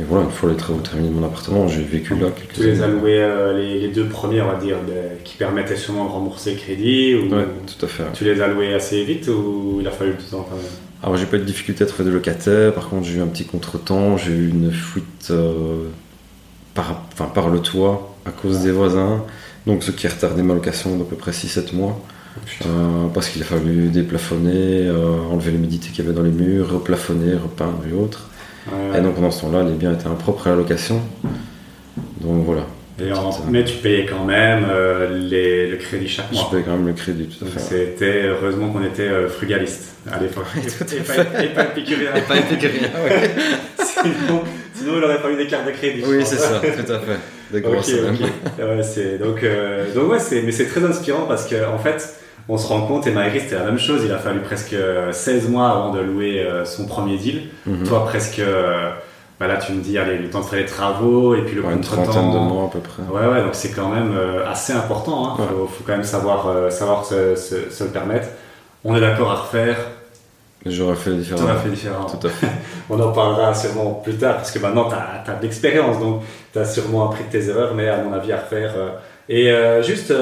et, 0.00 0.04
voilà, 0.04 0.24
une 0.24 0.30
fois 0.30 0.48
les 0.48 0.56
travaux 0.56 0.80
terminés 0.80 1.08
de 1.08 1.14
mon 1.14 1.26
appartement, 1.26 1.66
j'ai 1.66 1.82
vécu 1.82 2.14
là 2.14 2.28
quelques 2.30 2.54
Tu 2.54 2.62
les 2.62 2.80
as 2.80 2.86
loués 2.86 3.20
euh, 3.20 3.58
les, 3.58 3.88
deux 3.88 4.06
premiers, 4.06 4.40
on 4.40 4.46
va 4.46 4.54
dire, 4.54 4.76
qui 5.24 5.36
permettaient 5.36 5.76
sûrement 5.76 6.04
de 6.04 6.10
rembourser 6.10 6.52
le 6.52 6.56
crédit 6.56 7.14
ou 7.16 7.34
ouais, 7.34 7.46
tout 7.66 7.84
à 7.84 7.88
fait. 7.88 8.04
Tu 8.14 8.24
les 8.24 8.40
as 8.40 8.46
loués 8.46 8.72
assez 8.74 9.02
vite 9.04 9.28
ou 9.28 9.78
il 9.80 9.86
a 9.86 9.90
fallu 9.90 10.12
du 10.12 10.24
temps 10.24 10.46
quand 10.48 10.56
même? 10.56 10.64
Alors 11.02 11.16
j'ai 11.16 11.26
pas 11.26 11.36
eu 11.36 11.40
de 11.40 11.44
difficulté 11.44 11.84
à 11.84 11.86
trouver 11.86 12.08
des 12.08 12.14
locataires, 12.14 12.74
par 12.74 12.88
contre 12.88 13.06
j'ai 13.06 13.18
eu 13.18 13.22
un 13.22 13.26
petit 13.26 13.44
contretemps, 13.44 14.16
j'ai 14.16 14.32
eu 14.32 14.48
une 14.48 14.72
fuite 14.72 15.28
euh, 15.30 15.88
par, 16.74 17.02
enfin, 17.12 17.26
par 17.26 17.48
le 17.48 17.60
toit 17.60 18.16
à 18.26 18.30
cause 18.30 18.60
des 18.60 18.72
voisins, 18.72 19.24
donc 19.66 19.84
ce 19.84 19.92
qui 19.92 20.06
a 20.06 20.10
retardé 20.10 20.42
ma 20.42 20.54
location 20.54 20.96
d'à 20.96 21.04
peu 21.04 21.16
près 21.16 21.30
6-7 21.30 21.74
mois. 21.74 22.00
Oh, 22.64 23.10
parce 23.12 23.28
qu'il 23.28 23.42
a 23.42 23.44
fallu 23.44 23.88
déplafonner, 23.88 24.88
enlever 25.30 25.50
l'humidité 25.50 25.88
qu'il 25.88 26.04
y 26.04 26.06
avait 26.06 26.16
dans 26.16 26.22
les 26.22 26.30
murs, 26.30 26.70
replafonner, 26.72 27.34
repeindre 27.34 27.80
et 27.90 27.92
autres. 27.92 28.28
Et 28.96 29.00
donc 29.00 29.14
pendant 29.14 29.30
ce 29.30 29.40
temps-là, 29.40 29.64
les 29.64 29.72
biens 29.72 29.92
étaient 29.92 30.06
impropres 30.06 30.46
à 30.46 30.50
la 30.50 30.56
location. 30.56 31.00
Donc 32.20 32.44
voilà. 32.44 32.66
Mais 33.48 33.64
tu 33.64 33.76
payais 33.76 34.06
quand 34.06 34.24
même 34.24 34.66
euh, 34.70 35.18
les, 35.18 35.68
le 35.68 35.76
crédit 35.76 36.08
chaque 36.08 36.32
mois. 36.32 36.42
Je 36.46 36.50
payais 36.50 36.62
quand 36.64 36.72
même 36.72 36.86
le 36.86 36.92
crédit, 36.92 37.26
tout 37.28 37.44
à 37.44 37.48
fait. 37.48 37.60
C'était 37.60 38.22
heureusement 38.24 38.70
qu'on 38.70 38.84
était 38.84 39.02
euh, 39.02 39.28
frugaliste 39.28 39.96
à 40.10 40.18
l'époque. 40.18 40.46
et, 40.56 41.00
pas, 41.00 41.42
et 41.42 41.48
pas 41.48 41.64
épicurien. 41.64 42.10
Et 42.14 42.20
pas 42.22 42.36
épicurien, 42.36 42.88
sinon, 43.78 44.42
sinon, 44.74 44.92
il 44.96 45.04
aurait 45.04 45.22
pas 45.22 45.30
eu 45.30 45.36
des 45.36 45.46
cartes 45.46 45.66
de 45.66 45.72
crédit. 45.72 46.02
Oui, 46.06 46.22
c'est 46.24 46.36
ça, 46.36 46.60
tout 46.60 46.92
à 46.92 46.98
fait. 46.98 47.18
Des 47.50 47.64
okay, 47.64 47.94
ouais, 48.62 49.18
donc, 49.18 49.42
euh, 49.42 49.94
donc 49.94 50.10
ouais, 50.10 50.18
mais 50.44 50.52
c'est 50.52 50.66
très 50.66 50.84
inspirant 50.84 51.22
parce 51.26 51.48
qu'en 51.48 51.74
en 51.74 51.78
fait, 51.78 52.16
on 52.46 52.58
se 52.58 52.66
rend 52.66 52.82
compte, 52.86 53.06
et 53.06 53.10
Maëri, 53.10 53.40
c'était 53.40 53.56
la 53.56 53.64
même 53.64 53.78
chose. 53.78 54.02
Il 54.04 54.12
a 54.12 54.18
fallu 54.18 54.40
presque 54.40 54.76
16 55.12 55.48
mois 55.48 55.70
avant 55.70 55.92
de 55.92 56.00
louer 56.00 56.40
euh, 56.40 56.64
son 56.64 56.86
premier 56.86 57.16
deal. 57.16 57.42
Mhm. 57.66 57.84
Toi, 57.86 58.04
presque. 58.04 58.42
Euh, 59.40 59.46
bah 59.46 59.46
là, 59.46 59.56
tu 59.56 59.72
me 59.72 59.82
dis, 59.82 59.98
allez, 59.98 60.18
le 60.18 60.30
temps 60.30 60.40
de 60.40 60.44
faire 60.44 60.58
les 60.58 60.66
travaux 60.66 61.34
et 61.34 61.42
puis 61.42 61.54
le 61.54 61.62
ouais, 61.62 61.72
Une 61.72 61.80
trentaine 61.80 62.32
de 62.32 62.38
mois 62.38 62.64
à 62.64 62.68
peu 62.68 62.80
près. 62.80 63.02
Ouais, 63.04 63.26
ouais, 63.26 63.42
donc 63.42 63.54
c'est 63.54 63.70
quand 63.70 63.88
même 63.88 64.12
euh, 64.16 64.48
assez 64.48 64.72
important. 64.72 65.36
Il 65.38 65.42
hein. 65.42 65.46
faut, 65.68 65.84
quand 65.84 65.92
même 65.92 66.04
savoir, 66.04 66.72
savoir 66.72 67.04
se, 67.04 67.36
se, 67.36 67.84
le 67.84 67.90
permettre. 67.90 68.28
On 68.84 68.96
est 68.96 69.00
d'accord 69.00 69.30
à 69.30 69.36
refaire. 69.36 69.76
J'aurais 70.66 70.96
fait 70.96 71.12
différemment. 71.12 71.58
Fait 71.60 71.70
différemment. 71.70 72.06
Tout 72.06 72.26
à 72.26 72.30
fait. 72.30 72.48
On 72.90 72.98
en 73.00 73.12
parlera 73.12 73.54
sûrement 73.54 73.92
plus 73.92 74.16
tard 74.16 74.36
parce 74.36 74.50
que 74.50 74.58
maintenant 74.58 74.88
tu 74.88 74.94
as, 74.94 75.30
as, 75.32 75.36
de 75.36 75.42
l'expérience 75.42 76.00
donc 76.00 76.22
tu 76.52 76.58
as 76.58 76.64
sûrement 76.64 77.10
appris 77.10 77.24
de 77.24 77.30
tes 77.30 77.48
erreurs, 77.48 77.74
mais 77.74 77.88
à 77.88 78.02
mon 78.02 78.12
avis 78.12 78.32
à 78.32 78.40
refaire. 78.40 78.74
Et 79.28 79.52
juste, 79.82 80.12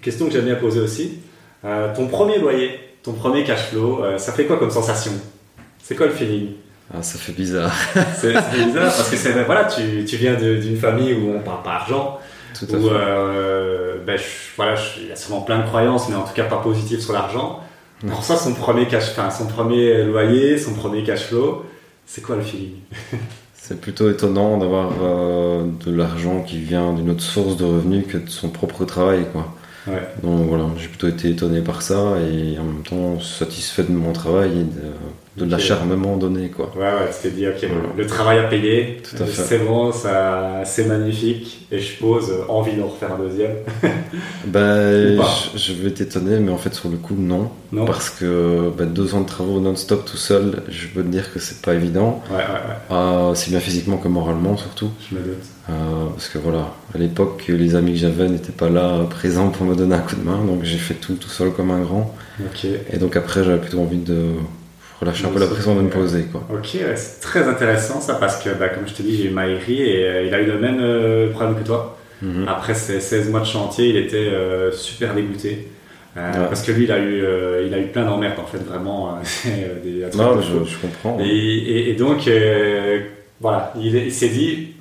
question 0.00 0.26
que 0.26 0.32
j'aime 0.32 0.46
bien 0.46 0.56
poser 0.56 0.80
aussi 0.80 1.20
euh, 1.64 1.94
ton 1.94 2.08
premier 2.08 2.38
loyer, 2.38 2.78
ton 3.02 3.12
premier 3.12 3.44
cash 3.44 3.68
flow, 3.68 4.02
euh, 4.02 4.18
ça 4.18 4.32
fait 4.32 4.46
quoi 4.46 4.58
comme 4.58 4.70
sensation? 4.70 5.12
C'est 5.80 5.94
quoi 5.94 6.06
le 6.06 6.12
feeling? 6.12 6.54
Ah, 6.94 7.02
Ça 7.02 7.18
fait 7.18 7.32
bizarre. 7.32 7.72
c'est 8.16 8.32
bizarre 8.32 8.92
parce 8.94 9.10
que 9.10 9.44
voilà, 9.44 9.64
tu, 9.64 10.04
tu 10.04 10.16
viens 10.16 10.34
d'une 10.34 10.76
famille 10.76 11.14
où 11.14 11.34
on 11.34 11.40
parle 11.40 11.62
pas 11.62 11.72
argent. 11.72 12.18
Tout 12.58 12.66
à 12.72 12.78
où, 12.78 12.88
fait. 12.88 12.94
Euh, 12.94 13.96
ben, 14.04 14.18
voilà, 14.56 14.74
il 15.00 15.08
y 15.08 15.12
a 15.12 15.16
sûrement 15.16 15.40
plein 15.42 15.60
de 15.60 15.66
croyances, 15.66 16.08
mais 16.08 16.16
en 16.16 16.24
tout 16.24 16.34
cas 16.34 16.44
pas 16.44 16.58
positives 16.58 17.00
sur 17.00 17.12
l'argent. 17.12 17.60
Pour 18.06 18.24
ça, 18.24 18.36
son 18.36 18.54
premier 18.54 18.88
cash, 18.88 19.14
son 19.30 19.46
premier 19.46 20.02
loyer, 20.02 20.58
son 20.58 20.74
premier 20.74 21.04
cash 21.04 21.26
flow, 21.26 21.64
c'est 22.04 22.20
quoi 22.20 22.34
le 22.34 22.42
feeling? 22.42 22.72
C'est 23.54 23.80
plutôt 23.80 24.10
étonnant 24.10 24.58
d'avoir 24.58 24.90
de 24.90 25.92
l'argent 25.92 26.42
qui 26.42 26.58
vient 26.58 26.92
d'une 26.92 27.10
autre 27.10 27.22
source 27.22 27.56
de 27.56 27.64
revenus 27.64 28.06
que 28.08 28.18
de 28.18 28.28
son 28.28 28.48
propre 28.48 28.84
travail, 28.84 29.24
quoi. 29.32 29.54
Donc 30.22 30.48
voilà, 30.48 30.66
j'ai 30.78 30.88
plutôt 30.88 31.08
été 31.08 31.30
étonné 31.30 31.60
par 31.60 31.82
ça 31.82 32.14
et 32.20 32.58
en 32.58 32.64
même 32.64 32.82
temps 32.82 33.20
satisfait 33.20 33.82
de 33.82 33.92
mon 33.92 34.12
travail 34.12 34.50
et 34.50 34.64
de, 34.64 35.44
de 35.44 35.50
l'acharnement 35.50 36.16
donné 36.16 36.50
quoi. 36.50 36.70
Ouais 36.76 36.82
ouais, 36.82 37.10
t'es 37.20 37.30
dit 37.30 37.48
ok, 37.48 37.66
le 37.96 38.06
travail 38.06 38.38
a 38.38 38.44
payé, 38.44 39.02
c'est 39.32 39.58
bon, 39.58 39.90
ça, 39.90 40.62
c'est 40.64 40.86
magnifique 40.86 41.66
et 41.72 41.78
je 41.78 41.98
pose 41.98 42.32
envie 42.48 42.76
d'en 42.76 42.88
refaire 42.88 43.14
un 43.14 43.18
deuxième. 43.18 43.56
ben, 44.46 45.20
je, 45.56 45.72
vais 45.72 45.90
t'étonner, 45.90 46.38
mais 46.38 46.52
en 46.52 46.58
fait 46.58 46.74
sur 46.74 46.88
le 46.88 46.96
coup 46.96 47.16
non, 47.18 47.50
non. 47.72 47.84
parce 47.84 48.10
que 48.10 48.70
ben, 48.76 48.86
deux 48.86 49.14
ans 49.14 49.22
de 49.22 49.26
travaux 49.26 49.58
non-stop 49.58 50.04
tout 50.04 50.16
seul, 50.16 50.62
je 50.68 50.86
peux 50.88 51.02
te 51.02 51.08
dire 51.08 51.32
que 51.32 51.38
c'est 51.38 51.62
pas 51.62 51.74
évident. 51.74 52.22
Ouais 52.30 52.36
ouais 52.36 52.42
ouais. 52.42 52.96
Euh, 52.96 53.34
bien 53.48 53.60
physiquement 53.60 53.96
que 53.96 54.08
moralement 54.08 54.56
surtout. 54.56 54.90
Je 55.10 55.16
me 55.16 55.22
doute. 55.22 55.44
Euh, 55.70 55.72
parce 56.10 56.28
que 56.28 56.38
voilà, 56.38 56.74
à 56.94 56.98
l'époque 56.98 57.44
les 57.48 57.74
amis 57.74 57.92
que 57.92 57.98
j'avais 57.98 58.28
n'étaient 58.28 58.52
pas 58.52 58.68
là 58.68 59.04
présents 59.08 59.48
pour 59.48 59.66
me 59.66 59.74
donner 59.74 59.94
un 59.94 60.00
coup 60.00 60.16
de 60.16 60.24
main, 60.24 60.44
donc 60.44 60.64
j'ai 60.64 60.78
fait 60.78 60.94
tout 60.94 61.14
tout 61.14 61.28
seul 61.28 61.52
comme 61.52 61.70
un 61.70 61.80
grand. 61.80 62.14
Et 62.92 62.98
donc 62.98 63.16
après 63.16 63.44
j'avais 63.44 63.60
plutôt 63.60 63.80
envie 63.80 63.98
de 63.98 64.34
relâcher 65.02 65.26
un 65.26 65.30
peu 65.30 65.40
la 65.40 65.46
pression 65.46 65.74
de 65.74 65.82
me 65.82 65.88
poser. 65.88 66.24
Quoi. 66.30 66.42
Ok, 66.52 66.76
c'est 66.96 67.20
très 67.20 67.48
intéressant 67.48 68.00
ça 68.00 68.14
parce 68.14 68.42
que, 68.42 68.50
bah, 68.50 68.68
comme 68.68 68.86
je 68.86 68.94
te 68.94 69.02
dis, 69.02 69.16
j'ai 69.16 69.28
eu 69.28 69.30
Maïri 69.30 69.82
et 69.82 70.06
euh, 70.06 70.26
il 70.26 70.34
a 70.34 70.40
eu 70.40 70.46
le 70.46 70.58
même 70.58 70.78
euh, 70.80 71.30
problème 71.30 71.56
que 71.56 71.66
toi. 71.66 71.98
Mhm. 72.22 72.46
Après 72.48 72.74
ces 72.74 73.00
16 73.00 73.30
mois 73.30 73.40
de 73.40 73.46
chantier, 73.46 73.88
il 73.88 73.96
était 73.96 74.16
euh, 74.16 74.70
super 74.72 75.14
dégoûté. 75.14 75.68
Parce 76.14 76.62
que 76.62 76.72
lui, 76.72 76.84
il 76.84 76.92
a 76.92 76.98
eu, 76.98 77.24
il 77.66 77.72
a 77.72 77.78
eu 77.78 77.86
plein 77.86 78.04
d'emmerdes 78.04 78.38
en 78.38 78.44
fait, 78.44 78.58
vraiment. 78.58 79.18
des, 79.82 80.04
non, 80.14 80.38
je, 80.42 80.70
je, 80.70 80.76
comprends. 80.76 81.18
Et, 81.18 81.88
et, 81.88 81.94
donc, 81.94 82.28
voilà, 83.40 83.72
il, 83.80 84.12
s'est 84.12 84.28
dit, 84.28 84.74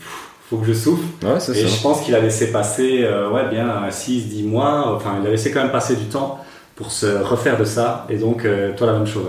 faut 0.52 0.58
que 0.58 0.68
je 0.68 0.74
souffle. 0.74 1.06
Ouais, 1.24 1.38
et 1.56 1.68
je 1.68 1.82
pense 1.82 2.02
qu'il 2.02 2.14
a 2.14 2.20
laissé 2.20 2.52
passer, 2.52 3.08
ouais, 3.34 3.50
bien 3.50 3.90
6-10 3.90 4.46
mois, 4.46 4.96
enfin, 4.96 5.18
il 5.20 5.28
a 5.28 5.32
laissé 5.32 5.50
quand 5.50 5.62
même 5.62 5.72
passer 5.72 5.96
du 5.96 6.06
temps 6.06 6.40
pour 6.76 6.92
se 6.92 7.08
refaire 7.08 7.58
de 7.58 7.66
ça. 7.66 8.06
Et 8.10 8.18
donc, 8.18 8.46
toi, 8.78 8.88
la 8.88 8.94
même 8.94 9.08
chose. 9.08 9.26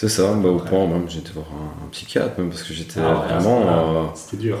C'est 0.00 0.08
ça, 0.08 0.32
bah, 0.32 0.48
au 0.48 0.58
point 0.60 0.86
même 0.86 1.06
j'étais 1.08 1.32
voir 1.32 1.46
un, 1.52 1.88
psychiatre 1.90 2.38
même 2.38 2.50
parce 2.50 2.62
que 2.62 2.72
j'étais 2.72 3.00
Ah, 3.00 3.14
vraiment 3.34 3.62
euh, 3.62 4.04
C'était 4.14 4.36
dur. 4.36 4.58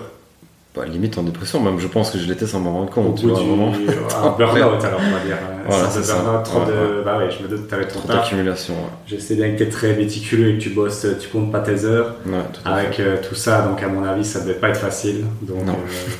Bah, 0.76 0.84
limite 0.86 1.18
en 1.18 1.22
dépression, 1.22 1.60
même 1.60 1.78
je 1.80 1.88
pense 1.88 2.10
que 2.10 2.18
je 2.18 2.26
l'étais 2.28 2.46
sans 2.46 2.60
m'en 2.60 2.72
rendre 2.72 2.90
Au 2.90 2.92
compte. 3.02 3.16
tu 3.16 3.26
bout 3.26 3.32
vois, 3.34 3.40
du 3.42 3.48
vraiment. 3.48 3.72
un 4.24 4.30
burn-out, 4.36 4.84
alors 4.84 5.00
on 5.00 5.12
va 5.18 5.24
dire. 5.24 5.36
Voilà, 5.66 5.90
c'est 5.90 6.02
ça. 6.04 6.42
trop 6.44 6.60
Ouais, 6.60 6.66
de. 6.66 6.72
ouais. 6.72 7.04
Bah 7.04 7.18
ouais, 7.18 7.28
je 7.30 7.42
me 7.42 7.48
doute 7.48 7.66
que 7.66 7.70
t'avais 7.70 7.86
Trop 7.86 8.06
taf. 8.06 8.16
d'accumulation. 8.16 8.74
Ouais. 8.74 8.80
Je 9.06 9.16
sais 9.16 9.34
bien 9.34 9.50
que 9.50 9.58
t'es 9.58 9.68
très 9.68 9.94
méticuleux 9.94 10.50
et 10.50 10.54
que 10.58 10.62
tu 10.62 10.70
bosses, 10.70 11.06
tu 11.20 11.28
comptes 11.28 11.50
pas 11.50 11.60
tes 11.60 11.84
heures. 11.84 12.14
Tout. 12.24 12.60
Avec 12.64 13.00
euh, 13.00 13.16
tout 13.26 13.34
ça, 13.34 13.62
donc 13.62 13.82
à 13.82 13.88
mon 13.88 14.04
avis, 14.04 14.24
ça 14.24 14.40
devait 14.40 14.54
pas 14.54 14.68
être 14.68 14.80
facile. 14.80 15.24
Donc, 15.42 15.64
Non. 15.66 15.72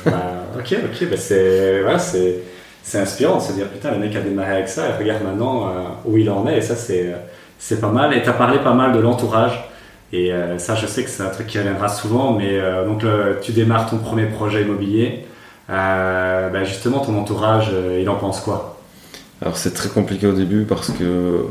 euh, 0.07 0.09
bah, 0.11 0.23
ok, 0.59 0.75
ok, 0.85 1.09
bah 1.09 1.17
c'est 1.17 1.81
voilà, 1.81 1.99
c'est 1.99 2.35
c'est 2.83 2.99
inspirant 2.99 3.37
de 3.37 3.41
se 3.43 3.53
dire 3.53 3.67
putain, 3.67 3.91
le 3.91 3.99
mec 3.99 4.15
a 4.15 4.21
démarré 4.21 4.53
avec 4.55 4.67
ça 4.69 4.83
et 4.89 5.01
regarde 5.01 5.23
maintenant 5.23 5.67
euh, 5.67 5.71
où 6.05 6.17
il 6.17 6.29
en 6.29 6.47
est. 6.47 6.57
Et 6.57 6.61
ça, 6.61 6.75
c'est 6.75 7.13
c'est 7.57 7.79
pas 7.79 7.89
mal. 7.89 8.13
Et 8.15 8.21
t'as 8.23 8.33
parlé 8.33 8.59
pas 8.59 8.73
mal 8.73 8.91
de 8.93 8.99
l'entourage. 8.99 9.68
Et 10.11 10.33
euh, 10.33 10.57
ça, 10.57 10.75
je 10.75 10.87
sais 10.87 11.03
que 11.03 11.09
c'est 11.09 11.23
un 11.23 11.29
truc 11.29 11.47
qui 11.47 11.59
reviendra 11.59 11.87
souvent. 11.87 12.33
Mais 12.33 12.59
euh, 12.59 12.85
donc, 12.85 13.03
tu 13.41 13.51
démarres 13.51 13.89
ton 13.89 13.97
premier 13.97 14.25
projet 14.25 14.63
immobilier. 14.63 15.25
Euh, 15.69 16.49
bah, 16.49 16.63
justement, 16.63 16.99
ton 16.99 17.17
entourage, 17.17 17.71
il 17.99 18.09
en 18.09 18.15
pense 18.15 18.41
quoi? 18.41 18.75
Alors 19.41 19.55
c'est 19.55 19.73
très 19.73 19.87
compliqué 19.87 20.27
au 20.27 20.33
début 20.33 20.65
parce 20.65 20.91
que 20.91 21.45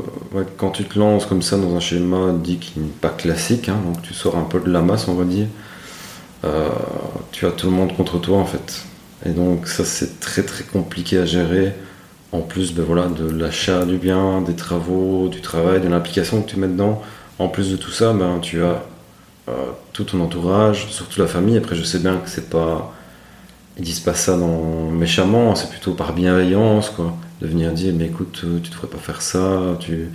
quand 0.57 0.69
tu 0.69 0.83
te 0.83 0.99
lances 0.99 1.25
comme 1.25 1.41
ça 1.41 1.57
dans 1.57 1.75
un 1.75 1.79
schéma 1.79 2.33
dit 2.35 2.57
qui 2.57 2.79
n'est 2.79 2.85
pas 2.85 3.09
classique, 3.09 3.67
hein, 3.67 3.77
donc 3.83 4.03
tu 4.03 4.13
sors 4.13 4.37
un 4.37 4.43
peu 4.43 4.59
de 4.59 4.71
la 4.71 4.81
masse 4.81 5.07
on 5.07 5.15
va 5.15 5.23
dire, 5.23 5.47
tu 7.31 7.47
as 7.47 7.49
tout 7.49 7.65
le 7.65 7.73
monde 7.73 7.95
contre 7.97 8.19
toi 8.19 8.37
en 8.37 8.45
fait. 8.45 8.83
Et 9.25 9.31
donc 9.31 9.65
ça 9.65 9.83
c'est 9.83 10.19
très 10.19 10.43
très 10.43 10.65
compliqué 10.65 11.17
à 11.17 11.25
gérer. 11.25 11.73
En 12.31 12.41
plus 12.41 12.75
ben, 12.75 12.85
voilà, 12.85 13.07
de 13.07 13.27
l'achat 13.27 13.85
du 13.85 13.97
bien, 13.97 14.41
des 14.41 14.53
travaux, 14.53 15.27
du 15.27 15.41
travail, 15.41 15.81
de 15.81 15.87
l'implication 15.87 16.43
que 16.43 16.49
tu 16.51 16.59
mets 16.59 16.67
dedans. 16.67 17.01
En 17.39 17.47
plus 17.47 17.71
de 17.71 17.77
tout 17.77 17.91
ça, 17.91 18.13
ben, 18.13 18.39
tu 18.41 18.61
as 18.63 18.83
euh, 19.49 19.53
tout 19.93 20.03
ton 20.03 20.21
entourage, 20.21 20.87
surtout 20.89 21.19
la 21.21 21.27
famille. 21.27 21.57
Après 21.57 21.75
je 21.75 21.83
sais 21.83 21.99
bien 21.99 22.17
que 22.17 22.29
c'est 22.29 22.49
pas... 22.49 22.93
Ils 23.77 23.83
disent 23.83 24.01
pas 24.01 24.13
ça 24.13 24.37
dans... 24.37 24.89
méchamment, 24.91 25.55
c'est 25.55 25.69
plutôt 25.69 25.93
par 25.93 26.13
bienveillance 26.13 26.89
quoi. 26.89 27.15
De 27.41 27.47
venir 27.47 27.71
dire 27.71 27.93
mais 27.97 28.05
écoute 28.07 28.41
euh, 28.43 28.59
tu 28.61 28.69
devrais 28.69 28.87
pas 28.87 28.97
faire 28.97 29.21
ça 29.21 29.77
tu, 29.79 30.09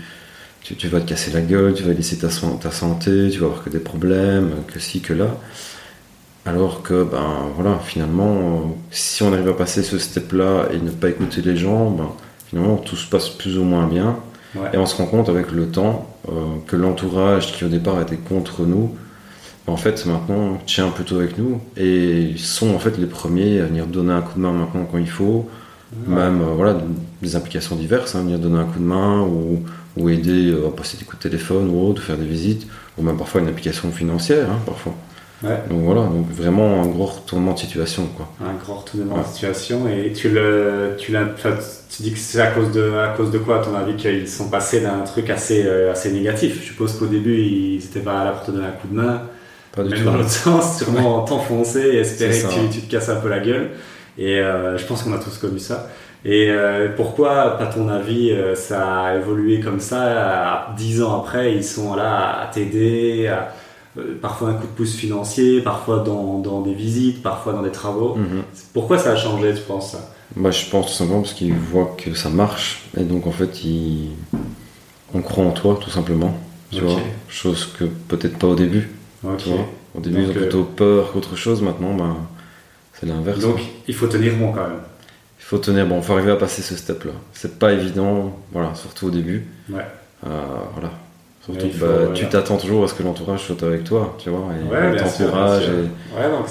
vas 0.89 1.01
te 1.01 1.09
casser 1.09 1.31
la 1.33 1.41
gueule 1.41 1.73
tu 1.75 1.83
vas 1.83 1.95
laisser 1.95 2.19
ta, 2.19 2.29
san- 2.31 2.59
ta 2.59 2.71
santé 2.71 3.31
tu 3.31 3.39
vas 3.39 3.47
avoir 3.47 3.65
que 3.65 3.71
des 3.71 3.79
problèmes 3.79 4.51
que 4.69 4.79
ci 4.79 5.01
que 5.01 5.15
là. 5.15 5.29
Alors 6.47 6.83
que 6.83 7.05
ben 7.05 7.49
voilà 7.57 7.79
finalement 7.79 8.77
si 8.91 9.23
on 9.23 9.33
arrive 9.33 9.49
à 9.49 9.55
passer 9.55 9.83
ce 9.83 9.99
step 9.99 10.33
là 10.33 10.69
et 10.73 10.79
ne 10.79 10.91
pas 10.91 11.09
écouter 11.09 11.41
les 11.41 11.57
gens 11.57 11.91
ben, 11.91 12.11
finalement 12.49 12.77
tout 12.77 12.97
se 12.97 13.09
passe 13.09 13.31
plus 13.31 13.57
ou 13.59 13.65
moins 13.65 13.87
bien 13.87 14.19
Ouais. 14.57 14.71
et 14.73 14.79
on 14.79 14.87
se 14.87 14.97
rend 14.97 15.07
compte 15.07 15.29
avec 15.29 15.51
le 15.51 15.69
temps 15.69 16.09
euh, 16.29 16.33
que 16.67 16.77
l'entourage 16.77 17.53
qui 17.53 17.65
au 17.65 17.69
départ 17.69 18.01
était 18.01 18.17
contre 18.17 18.63
nous 18.63 18.95
en 19.67 19.77
fait 19.77 20.07
maintenant 20.07 20.59
tient 20.67 20.89
plutôt 20.91 21.17
avec 21.17 21.39
nous 21.39 21.61
et 21.77 22.35
sont 22.37 22.75
en 22.75 22.79
fait 22.79 22.97
les 22.99 23.07
premiers 23.07 23.61
à 23.61 23.67
venir 23.67 23.87
donner 23.87 24.13
un 24.13 24.21
coup 24.21 24.35
de 24.37 24.41
main 24.41 24.53
maintenant 24.53 24.87
quand 24.91 24.99
il 24.99 25.09
faut 25.09 25.49
même 26.07 26.43
euh, 26.43 26.55
voilà, 26.55 26.79
des 27.23 27.37
implications 27.37 27.77
diverses, 27.77 28.15
hein, 28.15 28.23
venir 28.23 28.39
donner 28.39 28.59
un 28.59 28.65
coup 28.65 28.79
de 28.79 28.85
main 28.85 29.21
ou, 29.23 29.63
ou 29.97 30.09
aider 30.09 30.51
euh, 30.51 30.69
à 30.69 30.71
passer 30.71 30.97
des 30.97 31.05
coups 31.05 31.23
de 31.23 31.29
téléphone 31.29 31.71
ou 31.71 31.87
autre, 31.87 32.03
faire 32.03 32.17
des 32.17 32.27
visites, 32.27 32.67
ou 32.99 33.03
même 33.03 33.17
parfois 33.17 33.41
une 33.41 33.49
implication 33.49 33.91
financière, 33.91 34.51
hein, 34.51 34.59
parfois. 34.67 34.95
Ouais. 35.45 35.59
Donc 35.69 35.81
voilà, 35.83 36.03
donc 36.03 36.29
vraiment 36.31 36.83
un 36.83 36.87
gros 36.87 37.07
retournement 37.07 37.53
de 37.53 37.59
situation. 37.59 38.07
Quoi. 38.17 38.29
Un 38.41 38.55
grand 38.65 38.77
retournement 38.81 39.19
de 39.19 39.27
situation 39.27 39.89
et 39.89 40.13
tu 40.13 40.31
le, 40.31 40.95
tu 40.99 41.13
tu 41.13 42.03
dis 42.03 42.13
que 42.13 42.19
c'est 42.19 42.41
à 42.41 42.49
cause 42.49 42.73
de, 42.73 42.93
à 42.95 43.09
cause 43.17 43.31
de 43.31 43.39
quoi, 43.39 43.61
à 43.61 43.65
ton 43.65 43.75
avis, 43.77 43.95
qu'ils 43.95 44.29
sont 44.29 44.49
passés 44.49 44.81
d'un 44.81 45.01
truc 45.01 45.31
assez, 45.31 45.65
euh, 45.65 45.93
assez 45.93 46.11
négatif? 46.11 46.59
Je 46.61 46.67
suppose 46.67 46.99
qu'au 46.99 47.07
début, 47.07 47.37
ils 47.39 47.85
étaient 47.85 48.01
pas 48.01 48.25
là 48.25 48.33
pour 48.33 48.45
te 48.47 48.51
donner 48.51 48.67
un 48.67 48.71
coup 48.73 48.89
de 48.89 48.97
main, 48.97 49.23
Pas 49.77 49.83
du 49.85 49.91
même 49.91 49.99
tout. 50.01 50.05
dans 50.07 50.17
l'autre 50.17 50.29
sens, 50.31 50.79
sûrement 50.83 51.23
t'enfoncer 51.23 51.81
et 51.81 51.99
espérer 51.99 52.33
que 52.41 52.49
tu, 52.73 52.81
tu 52.81 52.87
te 52.87 52.91
casses 52.91 53.09
un 53.11 53.17
peu 53.17 53.29
la 53.29 53.39
gueule. 53.41 53.71
Et 54.19 54.39
euh, 54.41 54.77
je 54.79 54.85
pense 54.87 55.03
qu'on 55.03 55.13
a 55.13 55.19
tous 55.19 55.39
connu 55.39 55.59
ça. 55.59 55.89
Et 56.25 56.49
euh, 56.51 56.89
pourquoi, 56.97 57.61
à 57.61 57.67
ton 57.67 57.89
avis, 57.89 58.31
euh, 58.33 58.55
ça 58.55 59.03
a 59.03 59.17
évolué 59.17 59.61
comme 59.61 59.79
ça? 59.81 60.03
À- 60.03 60.75
Dix 60.77 61.03
ans 61.03 61.21
après, 61.21 61.53
ils 61.55 61.63
sont 61.65 61.95
là 61.95 62.41
à 62.43 62.47
t'aider, 62.53 63.27
à- 63.29 63.53
parfois 64.21 64.51
un 64.51 64.55
coup 64.55 64.67
de 64.67 64.73
pouce 64.73 64.95
financier, 64.95 65.61
parfois 65.61 66.01
dans, 66.01 66.39
dans 66.39 66.61
des 66.63 66.75
visites, 66.75 67.23
parfois 67.23 67.53
dans 67.53 67.63
des 67.63 67.71
travaux. 67.73 68.17
Mhm. 68.17 68.43
Pourquoi 68.73 68.99
ça 68.99 69.13
a 69.13 69.17
changé, 69.17 69.55
tu 69.55 69.61
penses 69.63 69.97
Bah, 70.37 70.51
je 70.51 70.67
pense 70.69 70.87
tout 70.87 70.93
simplement 70.93 71.21
parce 71.23 71.35
qu'ils 71.35 71.55
voient 71.55 71.95
que 71.97 72.15
ça 72.15 72.29
marche, 72.29 72.83
et 72.97 73.05
donc 73.05 73.27
en 73.27 73.33
fait, 73.33 73.65
ils... 73.65 74.11
on 75.15 75.23
croit 75.23 75.45
en 75.45 75.53
toi 75.53 75.79
tout 75.81 75.91
simplement. 75.91 76.37
Tu 76.71 76.79
Ok. 76.81 76.91
vois, 76.91 77.01
chose 77.29 77.73
que 77.79 77.85
peut-être 77.85 78.37
pas 78.39 78.49
au 78.49 78.55
début. 78.57 78.91
Ok. 79.23 79.37
Tu 79.39 79.49
vois. 79.51 79.67
Au 79.97 80.01
début, 80.01 80.17
Donc, 80.17 80.25
ils 80.27 80.31
ont 80.31 80.41
plutôt 80.41 80.65
peur 80.65 81.13
qu'autre 81.13 81.37
chose, 81.37 81.63
maintenant, 81.63 81.95
ben, 81.95 82.17
c'est 82.95 83.07
l'inverse. 83.07 83.39
Donc, 83.39 83.55
quoi. 83.57 83.65
il 83.87 83.95
faut 83.95 84.09
tenir 84.09 84.35
bon 84.37 84.51
quand 84.53 84.63
même. 84.63 84.81
Il 85.39 85.45
faut 85.45 85.59
tenir, 85.59 85.87
bon, 85.87 86.03
faut 86.03 86.15
arriver 86.15 86.33
à 86.33 86.37
passer 86.37 86.63
ce 86.63 86.75
step-là. 86.75 87.13
C'est 87.33 87.59
pas 87.61 87.73
évident, 87.73 88.37
voilà, 88.51 88.75
surtout 88.75 89.07
au 89.07 89.11
début. 89.11 89.47
Ouais. 89.71 89.87
Euh, 90.27 90.41
voilà. 90.73 90.91
Surtout 91.45 91.69
que 91.69 91.77
bah, 91.79 91.87
voilà. 91.91 92.13
tu 92.15 92.27
t'attends 92.29 92.57
toujours 92.57 92.85
à 92.85 92.89
ce 92.89 92.95
que 92.95 93.03
l'entourage 93.03 93.41
soit 93.45 93.63
avec 93.65 93.85
toi, 93.85 94.17
tu 94.19 94.31
vois, 94.31 94.47
et 94.59 94.73
Ouais, 94.73 94.99
sûr. 95.11 95.27
et, 95.27 95.29
Ouais, 96.17 96.31
donc 96.31 96.49